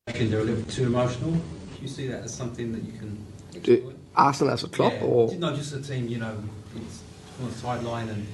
I 0.09 0.12
think 0.12 0.31
they're 0.31 0.40
a 0.40 0.44
little 0.44 0.64
too 0.64 0.86
emotional. 0.86 1.31
Do 1.31 1.40
you 1.81 1.86
see 1.86 2.09
that 2.09 2.24
as 2.24 2.35
something 2.35 2.73
that 2.73 2.82
you 2.82 2.93
can 2.93 3.24
Do 3.62 3.94
Arsenal 4.16 4.52
as 4.52 4.64
a 4.64 4.69
club, 4.69 4.94
Yeah, 4.94 5.05
or 5.05 5.32
not 5.36 5.55
just 5.55 5.73
a 5.73 5.81
team, 5.81 6.09
you 6.09 6.19
know, 6.19 6.36
it's 6.74 7.02
on 7.40 7.48
the 7.48 7.55
sideline 7.55 8.09
and 8.09 8.27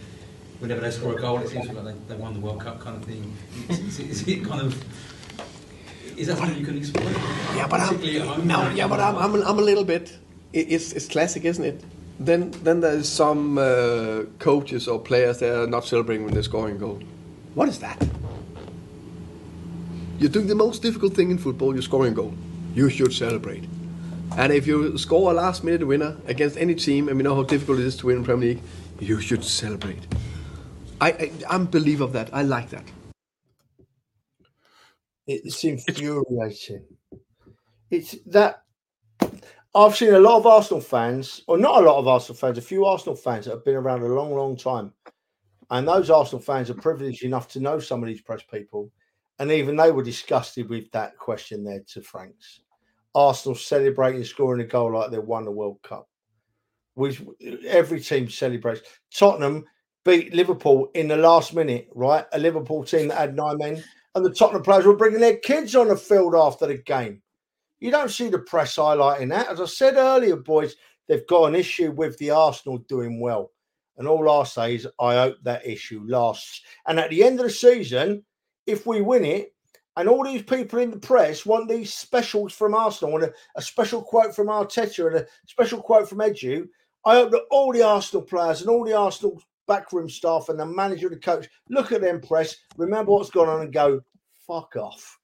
whenever 0.61 0.81
they 0.81 0.91
score 0.91 1.17
a 1.17 1.21
goal, 1.21 1.39
it 1.39 1.49
seems 1.49 1.69
like 1.69 1.85
they, 1.85 1.95
they 2.09 2.17
won 2.21 2.35
the 2.35 2.41
World 2.41 2.61
Cup 2.61 2.81
kind 2.81 2.97
of 2.97 3.05
thing. 3.05 3.37
Is, 3.69 3.79
is, 3.81 3.99
it- 4.01 4.11
is 4.11 4.29
it 4.29 4.45
kind 4.45 4.63
of 4.63 4.85
is 6.17 6.27
that 6.27 6.39
something 6.39 6.59
you 6.59 6.67
can 6.67 6.77
exploit? 6.77 7.05
yeah, 7.55 7.67
but 7.69 7.81
I'm 7.81 8.47
no, 8.47 8.69
yeah, 8.71 8.89
but 8.89 8.99
I'm 9.01 9.17
I'm, 9.17 9.35
I'm 9.43 9.59
a 9.59 9.63
little 9.63 9.85
bit. 9.85 10.17
It's 10.53 10.93
it's 10.93 11.07
classic, 11.07 11.45
isn't 11.45 11.65
it? 11.65 11.85
Then 12.19 12.51
then 12.65 12.81
there's 12.81 13.09
some 13.09 13.59
uh, 13.59 14.25
coaches 14.41 14.89
or 14.89 14.99
players 14.99 15.39
that 15.39 15.55
are 15.63 15.67
not 15.69 15.85
celebrating 15.85 16.25
when 16.25 16.35
they're 16.35 16.43
scoring 16.43 16.77
a 16.77 16.79
goal. 16.79 16.99
What 17.55 17.69
is 17.69 17.79
that? 17.79 18.03
You're 20.19 20.31
doing 20.31 20.49
the 20.49 20.55
most 20.57 20.83
difficult 20.83 21.15
thing 21.15 21.31
in 21.31 21.39
football. 21.39 21.73
You're 21.73 21.83
scoring 21.83 22.13
a 22.13 22.17
goal. 22.17 22.35
You 22.75 22.91
should 22.91 23.13
celebrate. 23.13 23.65
And 24.37 24.53
if 24.53 24.67
you 24.67 24.99
score 24.99 25.31
a 25.31 25.35
last 25.35 25.63
minute 25.65 25.87
winner 25.87 26.17
against 26.27 26.57
any 26.57 26.75
team, 26.75 27.09
and 27.09 27.17
we 27.17 27.23
know 27.23 27.35
how 27.37 27.45
difficult 27.45 27.79
it 27.79 27.87
is 27.87 27.97
to 27.99 28.07
win 28.07 28.17
in 28.19 28.25
Premier 28.25 28.49
League, 28.55 28.63
you 29.01 29.21
should 29.21 29.45
celebrate. 29.45 30.03
I, 31.01 31.11
I 31.11 31.33
I'm 31.49 31.63
a 31.63 31.67
believer 31.67 32.05
of 32.05 32.13
that. 32.13 32.31
I 32.33 32.43
like 32.43 32.71
that. 32.71 32.85
It's 35.27 35.63
infuriating. 35.65 36.85
It's 37.91 38.17
that 38.27 38.63
I've 39.75 39.97
seen 39.97 40.15
a 40.15 40.19
lot 40.19 40.39
of 40.39 40.47
Arsenal 40.47 40.81
fans, 40.81 41.43
or 41.47 41.59
not 41.59 41.83
a 41.83 41.87
lot 41.87 41.99
of 41.99 42.09
Arsenal 42.09 42.37
fans, 42.37 42.59
a 42.59 42.63
few 42.63 42.87
Arsenal 42.87 43.15
fans 43.15 43.45
that 43.45 43.53
have 43.53 43.65
been 43.65 43.77
around 43.77 44.03
a 44.03 44.07
long, 44.07 44.35
long 44.35 44.57
time. 44.57 44.93
And 45.71 45.87
those 45.87 46.11
Arsenal 46.11 46.41
fans 46.41 46.71
are 46.71 46.75
privileged 46.75 47.25
enough 47.25 47.49
to 47.49 47.61
know 47.61 47.79
some 47.79 48.03
of 48.03 48.09
these 48.09 48.23
press 48.23 48.43
people. 48.51 48.91
And 49.39 49.53
even 49.53 49.77
they 49.77 49.93
were 49.93 50.03
disgusted 50.03 50.69
with 50.69 50.91
that 50.93 51.17
question 51.19 51.63
there 51.63 51.83
to 51.93 52.03
Franks. 52.03 52.61
Arsenal 53.15 53.55
celebrating 53.55 54.25
scoring 54.25 54.63
a 54.63 54.65
goal 54.65 54.95
like 54.95 55.11
they 55.11 55.19
won 55.19 55.45
the 55.45 55.51
World 55.51 55.81
Cup. 55.83 56.09
Which 56.95 57.23
every 57.67 58.01
team 58.01 58.29
celebrates. 58.29 58.81
Tottenham 59.15 59.65
beat 60.05 60.35
Liverpool 60.35 60.91
in 60.95 61.09
the 61.09 61.17
last 61.17 61.55
minute, 61.55 61.89
right? 61.95 62.25
A 62.33 62.39
Liverpool 62.39 62.85
team 62.85 63.09
that 63.09 63.19
had 63.19 63.37
nine 63.37 63.59
men, 63.59 63.83
and 64.15 64.25
the 64.25 64.33
Tottenham 64.33 64.63
players 64.63 64.87
were 64.87 64.97
bringing 64.97 65.21
their 65.21 65.37
kids 65.37 65.77
on 65.77 65.89
the 65.89 65.97
field 65.97 66.35
after 66.35 66.67
the 66.67 66.79
game. 66.79 67.23
You 67.81 67.91
don't 67.91 68.11
see 68.11 68.29
the 68.29 68.39
press 68.41 68.77
highlighting 68.77 69.31
that. 69.31 69.49
As 69.49 69.61
I 69.61 69.67
said 69.67 69.97
earlier, 69.97 70.37
boys, 70.37 70.77
they've 71.07 71.27
got 71.27 71.45
an 71.47 71.55
issue 71.55 71.93
with 71.93 72.17
the 72.19 72.31
Arsenal 72.31 72.79
doing 72.89 73.21
well. 73.21 73.53
And 73.97 74.09
all 74.09 74.29
I'll 74.29 74.45
say 74.45 74.77
is 74.77 74.89
I 75.01 75.15
hope 75.15 75.37
that 75.43 75.67
issue 75.67 76.05
lasts. 76.07 76.63
And 76.87 76.99
at 76.99 77.11
the 77.11 77.23
end 77.23 77.41
of 77.41 77.47
the 77.47 77.51
season, 77.51 78.25
if 78.67 78.87
we 78.87 79.01
win 79.01 79.25
it, 79.25 79.53
and 79.97 80.09
all 80.09 80.23
these 80.23 80.43
people 80.43 80.79
in 80.79 80.93
the 80.93 80.99
press 80.99 81.45
want 81.45 81.69
these 81.69 81.93
specials 81.93 82.53
from 82.53 82.75
Arsenal, 82.75 83.17
and 83.17 83.25
a, 83.25 83.33
a 83.57 83.63
special 83.63 84.01
quote 84.01 84.35
from 84.35 84.47
Arteta 84.47 85.09
and 85.09 85.17
a 85.17 85.27
special 85.47 85.83
quote 85.83 86.09
from 86.09 86.19
Edu, 86.19 86.69
I 87.05 87.15
hope 87.17 87.33
that 87.33 87.47
all 87.51 87.73
the 87.73 87.83
Arsenal 87.83 88.23
players 88.23 88.61
and 88.61 88.71
all 88.71 88.85
the 88.85 88.97
Arsenal 88.97 89.43
backroom 89.69 90.09
staff 90.09 90.49
and 90.49 90.59
the 90.59 90.67
manager 90.67 91.07
and 91.07 91.17
the 91.17 91.21
coach 91.21 91.47
look 91.69 91.93
at 91.93 92.01
them 92.01 92.21
press, 92.21 92.57
remember 92.77 93.13
what's 93.13 93.31
gone 93.31 93.49
on, 93.49 93.61
and 93.61 93.73
go, 93.73 94.01
fuck 94.47 94.75
off. 94.77 95.19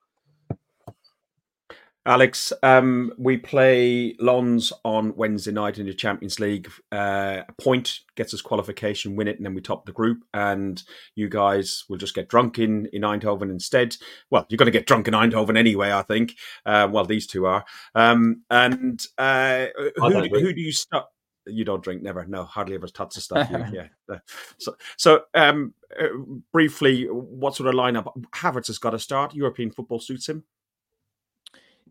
Alex, 2.07 2.53
um, 2.63 3.13
we 3.17 3.39
play 3.39 4.15
Lens 4.21 4.75
on 4.85 5.17
Wednesday 5.17 5.53
night 5.53 5.79
in 5.79 5.87
the 5.87 5.95
Champions 5.95 6.39
League. 6.39 6.71
Uh, 6.93 7.41
a 7.49 7.53
point 7.63 8.01
gets 8.15 8.35
us 8.35 8.43
qualification, 8.43 9.17
win 9.17 9.27
it, 9.27 9.39
and 9.39 9.47
then 9.47 9.55
we 9.55 9.63
top 9.63 9.87
the 9.87 9.93
group. 9.93 10.23
And 10.35 10.83
you 11.15 11.31
guys 11.31 11.85
will 11.89 11.97
just 11.97 12.15
get 12.15 12.29
drunk 12.29 12.59
in, 12.59 12.91
in 12.93 13.03
Eindhoven 13.03 13.51
instead. 13.51 13.97
Well, 14.29 14.45
you're 14.51 14.59
going 14.59 14.67
to 14.67 14.79
get 14.79 14.87
drunk 14.87 15.09
in 15.09 15.15
Eindhoven 15.15 15.57
anyway, 15.57 15.93
I 15.93 16.03
think. 16.03 16.35
Uh, 16.67 16.89
well, 16.91 17.07
these 17.07 17.27
two 17.27 17.47
are. 17.47 17.65
Um, 17.95 18.43
and 18.51 19.03
uh, 19.17 19.67
who, 19.75 19.91
don't 19.97 20.25
do- 20.25 20.29
drink. 20.29 20.45
who 20.45 20.53
do 20.53 20.61
you 20.61 20.73
start? 20.73 21.07
You 21.47 21.65
don't 21.65 21.83
drink, 21.83 22.03
never. 22.03 22.25
No, 22.27 22.45
hardly 22.45 22.75
ever 22.75 22.87
touch 22.87 23.15
the 23.15 23.21
stuff. 23.23 23.51
You, 23.51 23.89
yeah. 24.09 24.19
So, 24.59 24.77
so 24.97 25.23
um, 25.35 25.75
uh, 25.99 26.09
briefly, 26.53 27.05
what 27.07 27.57
sort 27.57 27.69
of 27.69 27.75
lineup? 27.75 28.13
Havertz 28.35 28.69
has 28.69 28.79
got 28.79 28.91
to 28.91 28.99
start. 28.99 29.35
European 29.35 29.71
football 29.71 30.01
suits 30.01 30.29
him. 30.29 30.45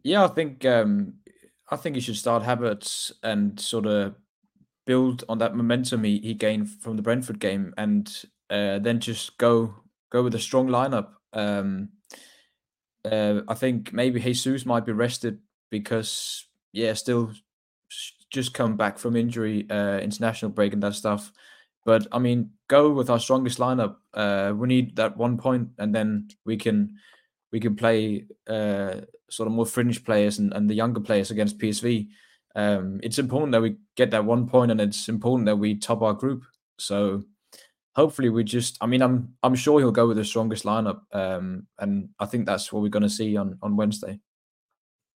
Yeah, 0.04 0.26
I 0.26 0.28
think 0.28 0.66
um, 0.66 1.14
I 1.70 1.76
think 1.76 1.96
he 1.96 2.02
should 2.02 2.18
start 2.18 2.44
Havertz 2.44 3.12
and 3.24 3.60
sort 3.60 3.86
of 3.86 4.16
build 4.86 5.24
on 5.30 5.38
that 5.38 5.56
momentum 5.56 6.04
he, 6.04 6.20
he 6.20 6.34
gained 6.34 6.70
from 6.70 6.98
the 6.98 7.02
Brentford 7.02 7.40
game, 7.40 7.74
and 7.78 8.26
uh, 8.50 8.80
then 8.80 9.00
just 9.00 9.38
go 9.38 9.76
go 10.12 10.24
with 10.24 10.36
a 10.36 10.40
strong 10.40 10.68
lineup. 10.68 11.10
Um, 11.32 11.90
uh, 13.10 13.42
I 13.48 13.54
think 13.54 13.94
maybe 13.94 14.20
Jesus 14.20 14.66
might 14.66 14.86
be 14.86 14.92
rested 14.92 15.40
because 15.70 16.46
yeah, 16.72 16.94
still 16.94 17.34
just 18.34 18.54
come 18.54 18.76
back 18.76 18.98
from 18.98 19.16
injury, 19.16 19.66
uh, 19.70 20.00
international 20.00 20.52
break 20.52 20.74
and 20.74 20.84
that 20.84 20.96
stuff. 20.96 21.32
But 21.86 22.08
I 22.12 22.20
mean, 22.20 22.52
go 22.68 22.92
with 22.92 23.10
our 23.10 23.20
strongest 23.20 23.60
lineup. 23.60 23.98
Uh, 24.14 24.54
we 24.56 24.68
need 24.68 24.96
that 24.98 25.16
one 25.16 25.38
point, 25.38 25.70
and 25.78 25.94
then 25.94 26.30
we 26.44 26.58
can 26.58 26.98
we 27.52 27.60
can 27.60 27.76
play 27.76 28.26
uh, 28.48 29.02
sort 29.30 29.48
of 29.48 29.54
more 29.54 29.66
fringe 29.66 30.04
players 30.04 30.40
and, 30.40 30.54
and 30.54 30.70
the 30.70 30.74
younger 30.74 31.00
players 31.00 31.30
against 31.30 31.60
PSV. 31.60 32.08
Um, 32.56 33.00
it's 33.04 33.20
important 33.20 33.52
that 33.52 33.62
we 33.62 33.78
get 33.96 34.12
that 34.12 34.26
one 34.26 34.48
point, 34.48 34.72
and 34.72 34.82
it's 34.82 35.08
important 35.08 35.46
that 35.46 35.58
we 35.58 35.76
top 35.76 36.02
our 36.02 36.14
group. 36.14 36.44
So 36.80 37.24
hopefully, 37.96 38.30
we 38.30 38.44
just. 38.44 38.78
I 38.82 38.88
mean, 38.88 39.02
I'm 39.02 39.36
I'm 39.44 39.56
sure 39.56 39.80
he'll 39.80 39.92
go 39.92 40.08
with 40.08 40.18
the 40.18 40.26
strongest 40.26 40.64
lineup, 40.64 41.02
um, 41.12 41.68
and 41.78 42.10
I 42.20 42.26
think 42.26 42.46
that's 42.46 42.72
what 42.72 42.82
we're 42.82 42.90
going 42.90 43.04
to 43.04 43.10
see 43.10 43.38
on 43.38 43.58
on 43.62 43.76
Wednesday. 43.76 44.20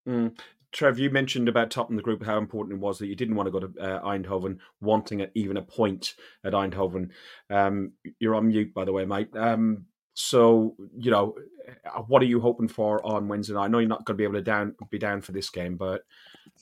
Mm. 0.08 0.38
Trev, 0.74 0.98
you 0.98 1.08
mentioned 1.08 1.48
about 1.48 1.70
topping 1.70 1.96
the 1.96 2.02
group 2.02 2.24
how 2.24 2.36
important 2.36 2.76
it 2.76 2.80
was 2.80 2.98
that 2.98 3.06
you 3.06 3.14
didn't 3.14 3.36
want 3.36 3.46
to 3.46 3.52
go 3.52 3.60
to 3.60 3.80
uh, 3.80 4.02
Eindhoven, 4.02 4.58
wanting 4.80 5.22
a, 5.22 5.28
even 5.34 5.56
a 5.56 5.62
point 5.62 6.14
at 6.44 6.52
Eindhoven. 6.52 7.10
Um, 7.48 7.92
you're 8.18 8.34
on 8.34 8.48
mute, 8.48 8.74
by 8.74 8.84
the 8.84 8.92
way, 8.92 9.04
mate. 9.04 9.28
Um, 9.36 9.86
so, 10.14 10.74
you 10.98 11.12
know, 11.12 11.36
uh, 11.86 12.00
what 12.02 12.22
are 12.22 12.26
you 12.26 12.40
hoping 12.40 12.66
for 12.66 13.04
on 13.06 13.28
Wednesday 13.28 13.54
night? 13.54 13.66
I 13.66 13.68
know 13.68 13.78
you're 13.78 13.88
not 13.88 14.04
going 14.04 14.16
to 14.16 14.18
be 14.18 14.24
able 14.24 14.34
to 14.34 14.42
down 14.42 14.74
be 14.90 14.98
down 14.98 15.20
for 15.20 15.30
this 15.30 15.48
game, 15.48 15.76
but 15.76 16.02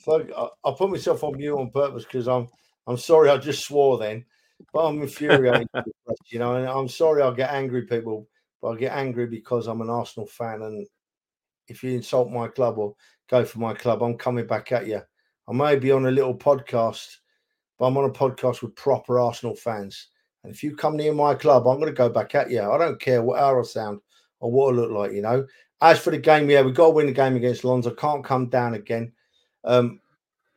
I, 0.07 0.49
I 0.63 0.75
put 0.77 0.91
myself 0.91 1.25
on 1.25 1.39
mute 1.39 1.57
on 1.57 1.71
purpose 1.71 2.05
because 2.05 2.29
I'm 2.29 2.49
I'm 2.87 2.99
sorry 2.99 3.31
I 3.31 3.39
just 3.39 3.65
swore 3.65 3.97
then, 3.97 4.27
but 4.75 4.87
I'm 4.87 5.01
infuriated. 5.01 5.69
you 6.27 6.39
know, 6.39 6.57
and 6.57 6.69
I'm 6.69 6.89
sorry 6.89 7.23
I'll 7.23 7.33
get 7.33 7.51
angry, 7.51 7.87
people, 7.87 8.29
but 8.61 8.73
I 8.73 8.77
get 8.77 8.93
angry 8.93 9.27
because 9.27 9.69
I'm 9.69 9.81
an 9.81 9.91
Arsenal 9.91 10.27
fan, 10.27 10.61
and 10.61 10.87
if 11.69 11.83
you 11.83 11.93
insult 11.93 12.31
my 12.31 12.49
club 12.49 12.79
or 12.79 12.95
go 13.33 13.45
for 13.47 13.61
my 13.61 13.73
club, 13.73 14.03
I'm 14.03 14.19
coming 14.19 14.47
back 14.47 14.73
at 14.73 14.87
you. 14.87 15.01
I 15.49 15.53
may 15.53 15.77
be 15.77 15.91
on 15.91 16.05
a 16.05 16.11
little 16.11 16.37
podcast, 16.37 17.17
but 17.79 17.87
I'm 17.87 17.97
on 17.97 18.05
a 18.05 18.13
podcast 18.13 18.61
with 18.61 18.77
proper 18.77 19.19
Arsenal 19.19 19.57
fans. 19.57 20.09
And 20.45 20.53
if 20.53 20.63
you 20.63 20.77
come 20.77 20.99
near 20.99 21.15
my 21.15 21.35
club, 21.35 21.67
I'm 21.67 21.81
going 21.81 21.91
to 21.91 21.97
go 21.97 22.11
back 22.11 22.35
at 22.35 22.51
you. 22.51 22.61
I 22.61 22.77
don't 22.77 23.01
care 23.01 23.23
what 23.23 23.41
how 23.41 23.59
I 23.59 23.63
sound 23.63 24.01
or 24.41 24.53
what 24.53 24.75
I 24.75 24.77
look 24.77 24.91
like, 24.91 25.13
you 25.13 25.23
know. 25.23 25.47
As 25.81 25.99
for 25.99 26.11
the 26.11 26.19
game, 26.19 26.51
yeah, 26.51 26.61
we've 26.61 26.75
got 26.75 26.89
to 26.89 26.91
win 26.91 27.07
the 27.07 27.13
game 27.13 27.35
against 27.35 27.65
Lens. 27.65 27.87
I 27.87 27.93
can't 27.93 28.25
come 28.25 28.51
down 28.51 28.75
again. 28.75 29.13
Um, 29.65 30.01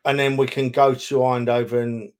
and 0.04 0.20
then 0.20 0.36
we 0.36 0.46
can 0.46 0.70
go 0.70 0.94
to 0.94 1.16
Eindhoven, 1.20 2.12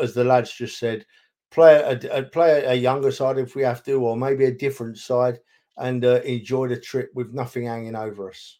as 0.00 0.12
the 0.12 0.24
lads 0.24 0.52
just 0.52 0.78
said, 0.78 1.06
play 1.52 1.76
a, 1.76 2.18
a 2.18 2.22
play 2.24 2.64
a 2.64 2.74
younger 2.74 3.12
side 3.12 3.38
if 3.38 3.54
we 3.54 3.62
have 3.62 3.84
to, 3.84 3.94
or 3.94 4.16
maybe 4.16 4.44
a 4.46 4.52
different 4.52 4.98
side, 4.98 5.38
and 5.76 6.04
uh, 6.04 6.20
enjoy 6.22 6.66
the 6.66 6.78
trip 6.80 7.10
with 7.14 7.32
nothing 7.32 7.66
hanging 7.66 7.94
over 7.94 8.28
us. 8.28 8.57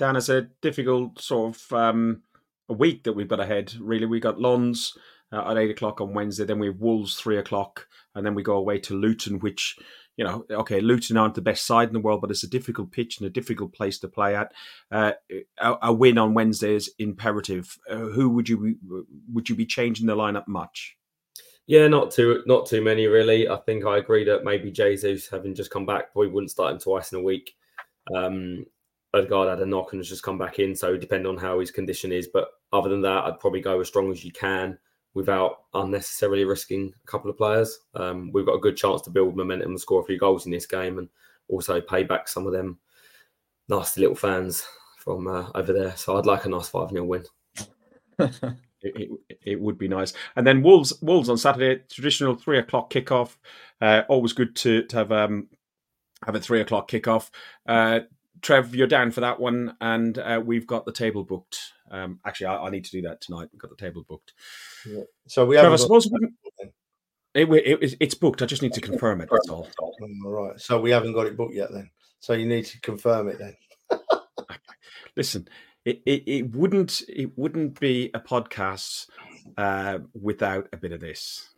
Dan, 0.00 0.16
it's 0.16 0.30
a 0.30 0.48
difficult 0.62 1.20
sort 1.20 1.54
of 1.54 1.72
um, 1.74 2.22
a 2.70 2.72
week 2.72 3.04
that 3.04 3.12
we've 3.12 3.28
got 3.28 3.38
ahead. 3.38 3.74
Really, 3.78 4.06
we 4.06 4.18
got 4.18 4.40
Lens 4.40 4.96
uh, 5.30 5.50
at 5.50 5.58
eight 5.58 5.70
o'clock 5.70 6.00
on 6.00 6.14
Wednesday, 6.14 6.44
then 6.44 6.58
we 6.58 6.68
have 6.68 6.80
Wolves 6.80 7.16
three 7.16 7.36
o'clock, 7.36 7.86
and 8.14 8.24
then 8.24 8.34
we 8.34 8.42
go 8.42 8.56
away 8.56 8.78
to 8.78 8.94
Luton, 8.94 9.40
which 9.40 9.76
you 10.16 10.24
know, 10.24 10.46
okay, 10.50 10.80
Luton 10.80 11.18
aren't 11.18 11.34
the 11.34 11.42
best 11.42 11.66
side 11.66 11.88
in 11.88 11.92
the 11.92 12.00
world, 12.00 12.22
but 12.22 12.30
it's 12.30 12.44
a 12.44 12.48
difficult 12.48 12.92
pitch 12.92 13.18
and 13.18 13.26
a 13.26 13.30
difficult 13.30 13.74
place 13.74 13.98
to 13.98 14.08
play 14.08 14.34
at. 14.34 14.52
Uh, 14.90 15.12
a, 15.58 15.76
a, 15.82 15.92
win 15.92 16.16
on 16.16 16.32
Wednesday 16.32 16.74
is 16.74 16.90
imperative. 16.98 17.76
Uh, 17.88 17.96
who 17.96 18.30
would 18.30 18.48
you 18.48 18.56
be, 18.56 19.04
would 19.30 19.50
you 19.50 19.54
be 19.54 19.66
changing 19.66 20.06
the 20.06 20.16
lineup 20.16 20.48
much? 20.48 20.96
Yeah, 21.66 21.88
not 21.88 22.10
too 22.10 22.42
not 22.46 22.64
too 22.64 22.80
many 22.80 23.06
really. 23.06 23.50
I 23.50 23.56
think 23.56 23.84
I 23.84 23.98
agree 23.98 24.24
that 24.24 24.44
maybe 24.44 24.70
Jesus, 24.70 25.28
having 25.28 25.54
just 25.54 25.70
come 25.70 25.84
back, 25.84 26.14
probably 26.14 26.30
wouldn't 26.30 26.52
start 26.52 26.72
him 26.72 26.78
twice 26.78 27.12
in 27.12 27.18
a 27.18 27.22
week. 27.22 27.52
Um, 28.16 28.64
Odegaard 29.14 29.48
had 29.48 29.60
a 29.60 29.66
knock 29.66 29.92
and 29.92 30.00
has 30.00 30.08
just 30.08 30.22
come 30.22 30.38
back 30.38 30.58
in, 30.58 30.74
so 30.74 30.96
depend 30.96 31.26
on 31.26 31.36
how 31.36 31.58
his 31.60 31.70
condition 31.70 32.12
is. 32.12 32.28
But 32.28 32.48
other 32.72 32.88
than 32.88 33.02
that, 33.02 33.24
I'd 33.24 33.40
probably 33.40 33.60
go 33.60 33.80
as 33.80 33.88
strong 33.88 34.10
as 34.10 34.24
you 34.24 34.32
can 34.32 34.78
without 35.14 35.64
unnecessarily 35.74 36.44
risking 36.44 36.92
a 37.02 37.06
couple 37.06 37.30
of 37.30 37.36
players. 37.36 37.80
Um, 37.94 38.30
we've 38.32 38.46
got 38.46 38.54
a 38.54 38.60
good 38.60 38.76
chance 38.76 39.02
to 39.02 39.10
build 39.10 39.36
momentum 39.36 39.70
and 39.70 39.80
score 39.80 40.00
a 40.00 40.04
few 40.04 40.18
goals 40.18 40.46
in 40.46 40.52
this 40.52 40.66
game, 40.66 40.98
and 40.98 41.08
also 41.48 41.80
pay 41.80 42.04
back 42.04 42.28
some 42.28 42.46
of 42.46 42.52
them 42.52 42.78
nasty 43.68 44.00
little 44.00 44.16
fans 44.16 44.66
from 44.98 45.26
uh, 45.26 45.48
over 45.54 45.72
there. 45.72 45.96
So 45.96 46.16
I'd 46.16 46.26
like 46.26 46.44
a 46.44 46.48
nice 46.48 46.68
five 46.68 46.90
0 46.90 47.04
win. 47.04 47.24
it, 48.18 48.60
it, 48.82 49.38
it, 49.44 49.60
would 49.60 49.78
be 49.78 49.88
nice. 49.88 50.12
And 50.36 50.46
then 50.46 50.62
Wolves 50.62 50.92
Wolves 51.02 51.28
on 51.28 51.38
Saturday, 51.38 51.82
traditional 51.90 52.36
three 52.36 52.58
o'clock 52.58 52.90
kickoff. 52.92 53.36
Uh, 53.80 54.02
always 54.08 54.32
good 54.32 54.54
to 54.56 54.84
to 54.84 54.96
have 54.96 55.12
um 55.12 55.48
have 56.24 56.34
a 56.34 56.40
three 56.40 56.60
o'clock 56.60 56.90
kickoff. 56.90 57.30
Uh, 57.66 58.00
Trev, 58.42 58.74
you're 58.74 58.86
down 58.86 59.10
for 59.10 59.20
that 59.20 59.40
one, 59.40 59.76
and 59.80 60.18
uh, 60.18 60.42
we've 60.44 60.66
got 60.66 60.84
the 60.84 60.92
table 60.92 61.24
booked. 61.24 61.72
Um, 61.90 62.20
actually, 62.24 62.46
I, 62.46 62.56
I, 62.64 62.70
need 62.70 62.84
to 62.84 62.90
do 62.90 63.02
that 63.02 63.20
tonight. 63.20 63.48
We've 63.52 63.60
got 63.60 63.70
the 63.70 63.76
table 63.76 64.04
booked. 64.08 64.32
Yeah. 64.86 65.02
So 65.26 65.44
we 65.44 65.56
have. 65.56 65.72
I 65.72 65.76
suppose 65.76 66.08
it, 67.34 67.48
it, 67.48 67.96
it's 68.00 68.14
booked. 68.14 68.42
I 68.42 68.46
just 68.46 68.62
need 68.62 68.72
to 68.74 68.80
confirm 68.80 69.20
it. 69.20 69.28
That's 69.30 69.48
all. 69.48 69.68
All 69.80 70.30
right. 70.30 70.60
So 70.60 70.80
we 70.80 70.90
haven't 70.90 71.12
got 71.12 71.26
it 71.26 71.36
booked 71.36 71.54
yet, 71.54 71.72
then. 71.72 71.90
So 72.20 72.32
you 72.32 72.46
need 72.46 72.66
to 72.66 72.80
confirm 72.80 73.28
it 73.28 73.38
then. 73.38 73.56
Listen, 75.16 75.48
it, 75.84 76.02
it, 76.06 76.22
it 76.26 76.54
wouldn't 76.54 77.02
it 77.08 77.36
wouldn't 77.36 77.80
be 77.80 78.10
a 78.14 78.20
podcast 78.20 79.06
uh, 79.56 79.98
without 80.20 80.68
a 80.72 80.76
bit 80.76 80.92
of 80.92 81.00
this. 81.00 81.48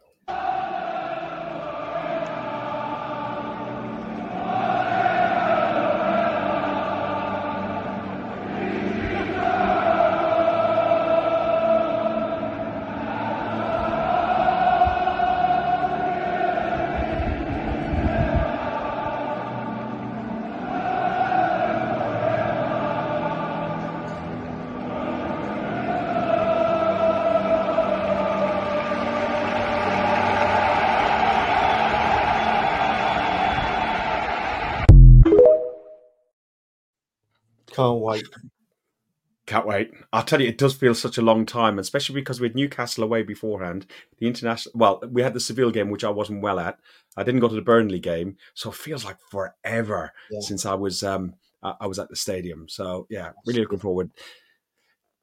Can't 37.90 38.00
wait. 38.00 38.24
Can't 39.44 39.66
wait. 39.66 39.90
I'll 40.12 40.22
tell 40.22 40.40
you, 40.40 40.48
it 40.48 40.58
does 40.58 40.74
feel 40.74 40.94
such 40.94 41.18
a 41.18 41.22
long 41.22 41.44
time, 41.46 41.78
especially 41.78 42.14
because 42.14 42.40
we 42.40 42.46
had 42.46 42.54
Newcastle 42.54 43.02
away 43.02 43.22
beforehand. 43.22 43.86
The 44.18 44.28
international, 44.28 44.72
well, 44.76 45.02
we 45.10 45.22
had 45.22 45.34
the 45.34 45.40
Seville 45.40 45.72
game, 45.72 45.90
which 45.90 46.04
I 46.04 46.10
wasn't 46.10 46.42
well 46.42 46.60
at. 46.60 46.78
I 47.16 47.24
didn't 47.24 47.40
go 47.40 47.48
to 47.48 47.54
the 47.54 47.60
Burnley 47.60 47.98
game, 47.98 48.36
so 48.54 48.70
it 48.70 48.76
feels 48.76 49.04
like 49.04 49.18
forever 49.30 50.12
yeah. 50.30 50.40
since 50.40 50.64
I 50.64 50.74
was 50.74 51.02
um 51.02 51.34
I 51.62 51.86
was 51.86 51.98
at 51.98 52.08
the 52.08 52.16
stadium. 52.16 52.68
So 52.68 53.06
yeah, 53.10 53.30
really 53.46 53.60
looking 53.60 53.78
forward, 53.78 54.10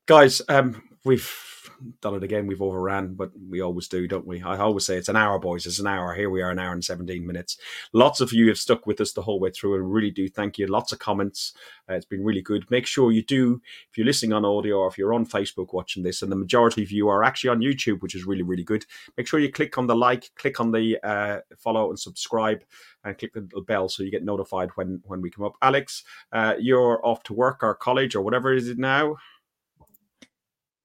guys. 0.06 0.42
Um, 0.48 0.82
we've 1.06 1.70
done 2.02 2.16
it 2.16 2.24
again. 2.24 2.48
We've 2.48 2.62
overran, 2.62 3.14
but 3.14 3.32
we 3.50 3.62
always 3.62 3.88
do, 3.88 4.08
don't 4.08 4.28
we? 4.28 4.42
I 4.42 4.58
always 4.58 4.86
say 4.86 4.98
it's 4.98 5.10
an 5.10 5.16
hour, 5.16 5.40
boys. 5.40 5.66
It's 5.66 5.80
an 5.80 5.88
hour. 5.88 6.14
Here 6.14 6.30
we 6.30 6.42
are, 6.42 6.52
an 6.52 6.60
hour 6.60 6.74
and 6.74 6.84
17 6.84 7.26
minutes. 7.26 7.58
Lots 7.94 8.22
of 8.22 8.34
you 8.34 8.48
have 8.50 8.58
stuck 8.58 8.86
with 8.86 9.00
us 9.02 9.14
the 9.14 9.22
whole 9.22 9.40
way 9.40 9.52
through, 9.52 9.76
and 9.76 9.92
really 9.92 10.12
do 10.12 10.28
thank 10.28 10.58
you. 10.58 10.68
Lots 10.68 10.92
of 10.92 11.00
comments. 11.00 11.54
Uh, 11.90 11.94
it's 11.94 12.06
been 12.06 12.24
really 12.24 12.42
good. 12.42 12.70
Make 12.70 12.86
sure 12.86 13.12
you 13.12 13.24
do, 13.24 13.62
if 13.90 13.98
you're 13.98 14.06
listening 14.06 14.34
on 14.34 14.46
audio 14.46 14.80
or 14.80 14.88
if 14.88 14.98
you're 14.98 15.14
on 15.14 15.26
Facebook 15.26 15.74
watching 15.74 16.04
this, 16.04 16.22
and 16.22 16.32
the 16.32 16.36
majority 16.36 16.84
of 16.84 16.92
you 16.92 17.08
are 17.10 17.24
actually 17.24 17.50
on 17.50 17.60
YouTube, 17.60 18.02
which 18.02 18.16
is 18.16 18.26
really, 18.26 18.44
really 18.44 18.64
good. 18.64 18.86
Make 19.18 19.28
sure 19.28 19.40
you 19.40 19.52
click 19.52 19.78
on 19.78 19.88
the 19.88 19.96
like, 19.96 20.30
click 20.36 20.60
on 20.60 20.72
the 20.72 20.98
uh, 21.04 21.40
follow, 21.58 21.90
and 21.90 22.00
subscribe 22.00 22.64
and 23.04 23.18
click 23.18 23.34
the 23.34 23.42
little 23.42 23.64
bell 23.64 23.88
so 23.88 24.04
you 24.04 24.12
get 24.12 24.26
notified 24.26 24.70
when 24.76 25.02
when 25.06 25.22
we 25.22 25.30
come 25.30 25.46
up. 25.46 25.54
Alex, 25.62 26.04
uh, 26.34 26.56
you're 26.60 27.00
off 27.06 27.24
to 27.24 27.34
work 27.34 27.64
or 27.64 27.74
college 27.76 28.16
or 28.16 28.22
whatever 28.22 28.54
is 28.54 28.68
it 28.68 28.78
now? 28.78 29.16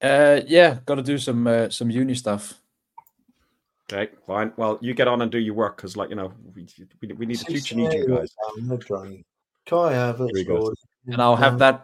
Uh, 0.01 0.41
yeah, 0.47 0.79
got 0.85 0.95
to 0.95 1.01
do 1.01 1.17
some 1.17 1.47
uh, 1.47 1.69
some 1.69 1.89
uni 1.89 2.15
stuff. 2.15 2.53
Okay, 3.91 4.11
fine. 4.25 4.51
Well, 4.57 4.79
you 4.81 4.93
get 4.93 5.07
on 5.07 5.21
and 5.21 5.31
do 5.31 5.37
your 5.37 5.53
work 5.53 5.77
because, 5.77 5.95
like 5.95 6.09
you 6.09 6.15
know, 6.15 6.33
we, 6.55 6.67
we, 7.01 7.13
we 7.13 7.25
need 7.25 7.39
the 7.39 7.45
future 7.45 7.75
need 7.75 7.93
you 7.93 8.07
guys. 8.07 8.33
Can 9.65 9.77
I 9.77 9.93
have 9.93 10.21
it? 10.21 10.47
And 11.07 11.21
I'll 11.21 11.35
have 11.35 11.59
that 11.59 11.83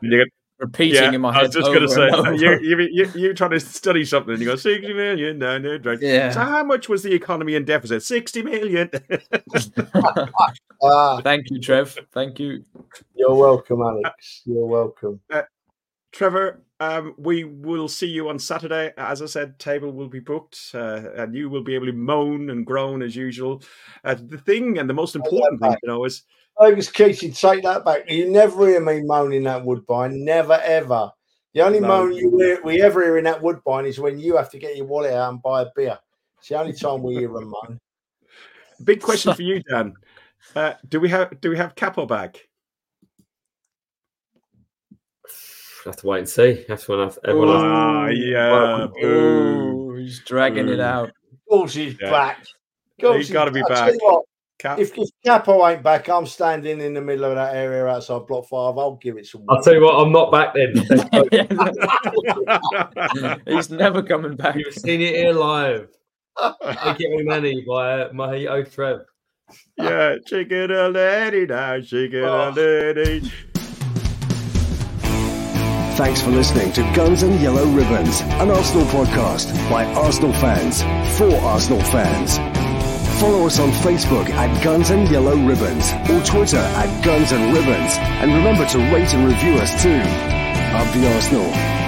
repeating 0.61 1.03
yeah, 1.03 1.11
in 1.11 1.21
my 1.21 1.33
head. 1.33 1.41
I 1.41 1.43
was 1.47 1.55
just 1.55 1.67
going 1.67 1.81
to 1.81 1.89
say, 1.89 2.07
you, 2.38 2.59
you, 2.61 2.88
you, 2.91 3.11
you're 3.15 3.33
trying 3.33 3.51
to 3.51 3.59
study 3.59 4.05
something 4.05 4.33
and 4.33 4.41
you 4.41 4.47
go, 4.47 4.55
60 4.55 4.93
million, 4.93 5.39
no, 5.39 5.57
no, 5.57 5.77
right. 5.83 5.99
Yeah. 5.99 6.31
So, 6.31 6.39
how 6.39 6.63
much 6.63 6.88
was 6.88 7.03
the 7.03 7.13
economy 7.13 7.55
in 7.55 7.65
deficit? 7.65 8.03
60 8.03 8.43
million. 8.43 8.89
ah, 10.83 11.21
Thank 11.21 11.49
you, 11.49 11.59
Trev. 11.59 11.97
Thank 12.13 12.39
you. 12.39 12.63
You're 13.15 13.35
welcome, 13.35 13.81
Alex. 13.81 14.43
You're 14.45 14.65
welcome. 14.65 15.19
Uh, 15.31 15.43
Trevor, 16.11 16.61
um, 16.82 17.14
we 17.20 17.44
will 17.44 17.88
see 17.88 18.08
you 18.08 18.28
on 18.28 18.40
Saturday. 18.40 18.91
As 18.98 19.22
I 19.22 19.28
said, 19.28 19.60
table 19.60 19.91
will 19.91 20.10
be 20.10 20.20
booked, 20.20 20.72
uh, 20.74 21.12
and 21.16 21.36
you 21.36 21.48
will 21.48 21.64
be 21.64 21.76
able 21.76 21.86
to 21.86 21.94
moan 21.94 22.49
and 22.49 22.66
groan 22.66 23.03
as 23.03 23.16
usual. 23.16 23.62
Uh, 24.03 24.16
the 24.16 24.40
thing, 24.40 24.80
and 24.80 24.90
the 24.90 24.94
most 24.95 25.16
important 25.16 25.62
thing, 25.62 25.78
you 25.84 25.88
know, 25.88 26.06
is 26.06 26.24
Fergus 26.60 26.90
Casey, 26.90 27.32
take 27.32 27.62
that 27.62 27.86
back. 27.86 28.10
You 28.10 28.32
never 28.32 28.68
hear 28.68 28.84
me 28.84 29.03
moaning 29.03 29.44
that 29.44 29.64
woodbine. 29.64 30.26
Never 30.26 30.60
ever. 30.64 31.12
The 31.53 31.62
only 31.62 31.82
No. 31.82 31.88
moan 31.88 32.14
you 32.14 32.36
hear, 32.40 32.60
we 32.64 32.82
ever 32.82 33.03
hear 33.03 33.18
in 33.20 33.26
that 33.26 33.44
woodbine 33.44 33.86
is 33.86 33.99
when 33.99 34.20
you 34.20 34.36
have 34.38 34.49
to 34.49 34.58
get 34.58 34.76
your 34.76 34.88
wallet 34.88 35.14
out 35.14 35.34
and 35.34 35.41
buy 35.41 35.62
a 35.62 35.68
beer. 35.76 35.99
It's 36.40 36.49
the 36.49 36.60
only 36.60 36.74
time 36.74 37.03
we 37.03 37.14
hear 37.14 37.36
a 37.36 37.41
moan. 37.41 37.80
big 38.84 39.03
question 39.03 39.36
for 39.36 39.44
you, 39.44 39.62
Dan. 39.62 39.94
Uh, 40.56 40.74
do 40.90 40.99
we 40.99 41.10
have 41.10 41.40
do 41.41 41.52
we 41.52 41.58
have 41.58 41.76
Capo 41.76 42.08
back? 42.08 42.48
Have 45.86 45.98
to 45.98 46.08
wait 46.08 46.20
and 46.20 46.30
see. 46.30 46.64
Have 46.70 46.84
to 46.86 46.91
have 46.99 47.18
everyone. 47.26 47.48
has- 47.49 47.64
Ah, 47.66 48.08
yeah. 48.08 48.88
Ooh, 49.03 49.95
he's 49.95 50.20
dragging 50.24 50.70
it 50.70 50.80
out. 50.80 51.10
Of 51.10 51.40
course 51.49 51.74
he's 51.74 51.98
Yeah. 51.99 52.12
back. 52.12 52.40
Of 52.41 53.03
course 53.03 53.18
He's 53.18 53.32
got 53.32 53.45
to 53.45 53.52
be 53.52 53.64
back. 53.68 53.94
Cap- 54.60 54.78
if, 54.78 54.95
if 54.95 55.10
Capo 55.26 55.66
ain't 55.68 55.82
back, 55.82 56.08
I'm 56.08 56.28
standing 56.28 56.80
in 56.82 56.94
the 56.94 57.02
middle 57.02 57.26
of 57.26 57.34
that 57.34 57.56
area 57.56 57.88
outside 57.88 58.28
Block 58.28 58.45
5. 58.48 58.78
I'll 58.78 58.99
give 59.02 59.18
it 59.18 59.26
some 59.26 59.44
I'll 59.49 59.60
tell 59.64 59.74
you 59.74 59.82
what, 59.82 59.95
I'm 59.95 60.12
not 60.12 60.32
back 60.32 60.53
then. 60.53 60.76
he's 63.56 63.72
never 63.72 64.03
coming 64.03 64.36
back. 64.36 64.56
You've 64.56 64.76
seen 64.76 65.02
it 65.02 65.16
here 65.16 65.34
live. 65.34 65.88
I 66.38 66.95
it 66.99 67.16
with 67.16 67.26
money 67.26 67.66
by 67.68 68.10
Mojito 68.10 68.72
Trev. 68.72 69.02
yeah, 69.78 70.18
chicken 70.28 70.70
a 70.70 70.90
lady 70.90 71.48
now, 71.48 71.82
chicken 71.82 72.24
a 72.24 72.28
Oh. 72.28 72.53
lady. 72.56 73.32
Thanks 76.02 76.23
for 76.23 76.32
listening 76.32 76.72
to 76.72 76.82
Guns 76.95 77.22
and 77.22 77.40
Yellow 77.40 77.64
Ribbons, 77.64 78.22
an 78.22 78.49
Arsenal 78.49 78.88
podcast 78.88 79.53
by 79.69 79.86
Arsenal 79.86 80.34
fans 80.34 80.82
for 81.15 81.32
Arsenal 81.45 81.80
fans. 81.80 82.40
Follow 83.22 83.45
us 83.45 83.60
on 83.60 83.69
Facebook 83.69 84.28
at 84.32 84.64
Guns 84.64 84.90
and 84.90 85.07
Yellow 85.11 85.38
Ribbons 85.38 85.91
or 86.10 86.19
Twitter 86.26 86.57
at 86.57 87.06
Guns 87.06 87.32
and 87.32 87.53
Ribbons. 87.53 87.94
And 87.99 88.34
remember 88.34 88.65
to 88.65 88.80
rate 88.91 89.14
and 89.14 89.28
review 89.28 89.53
us 89.61 89.80
too. 89.84 90.02
Up 90.76 90.91
the 90.95 91.14
Arsenal. 91.14 91.81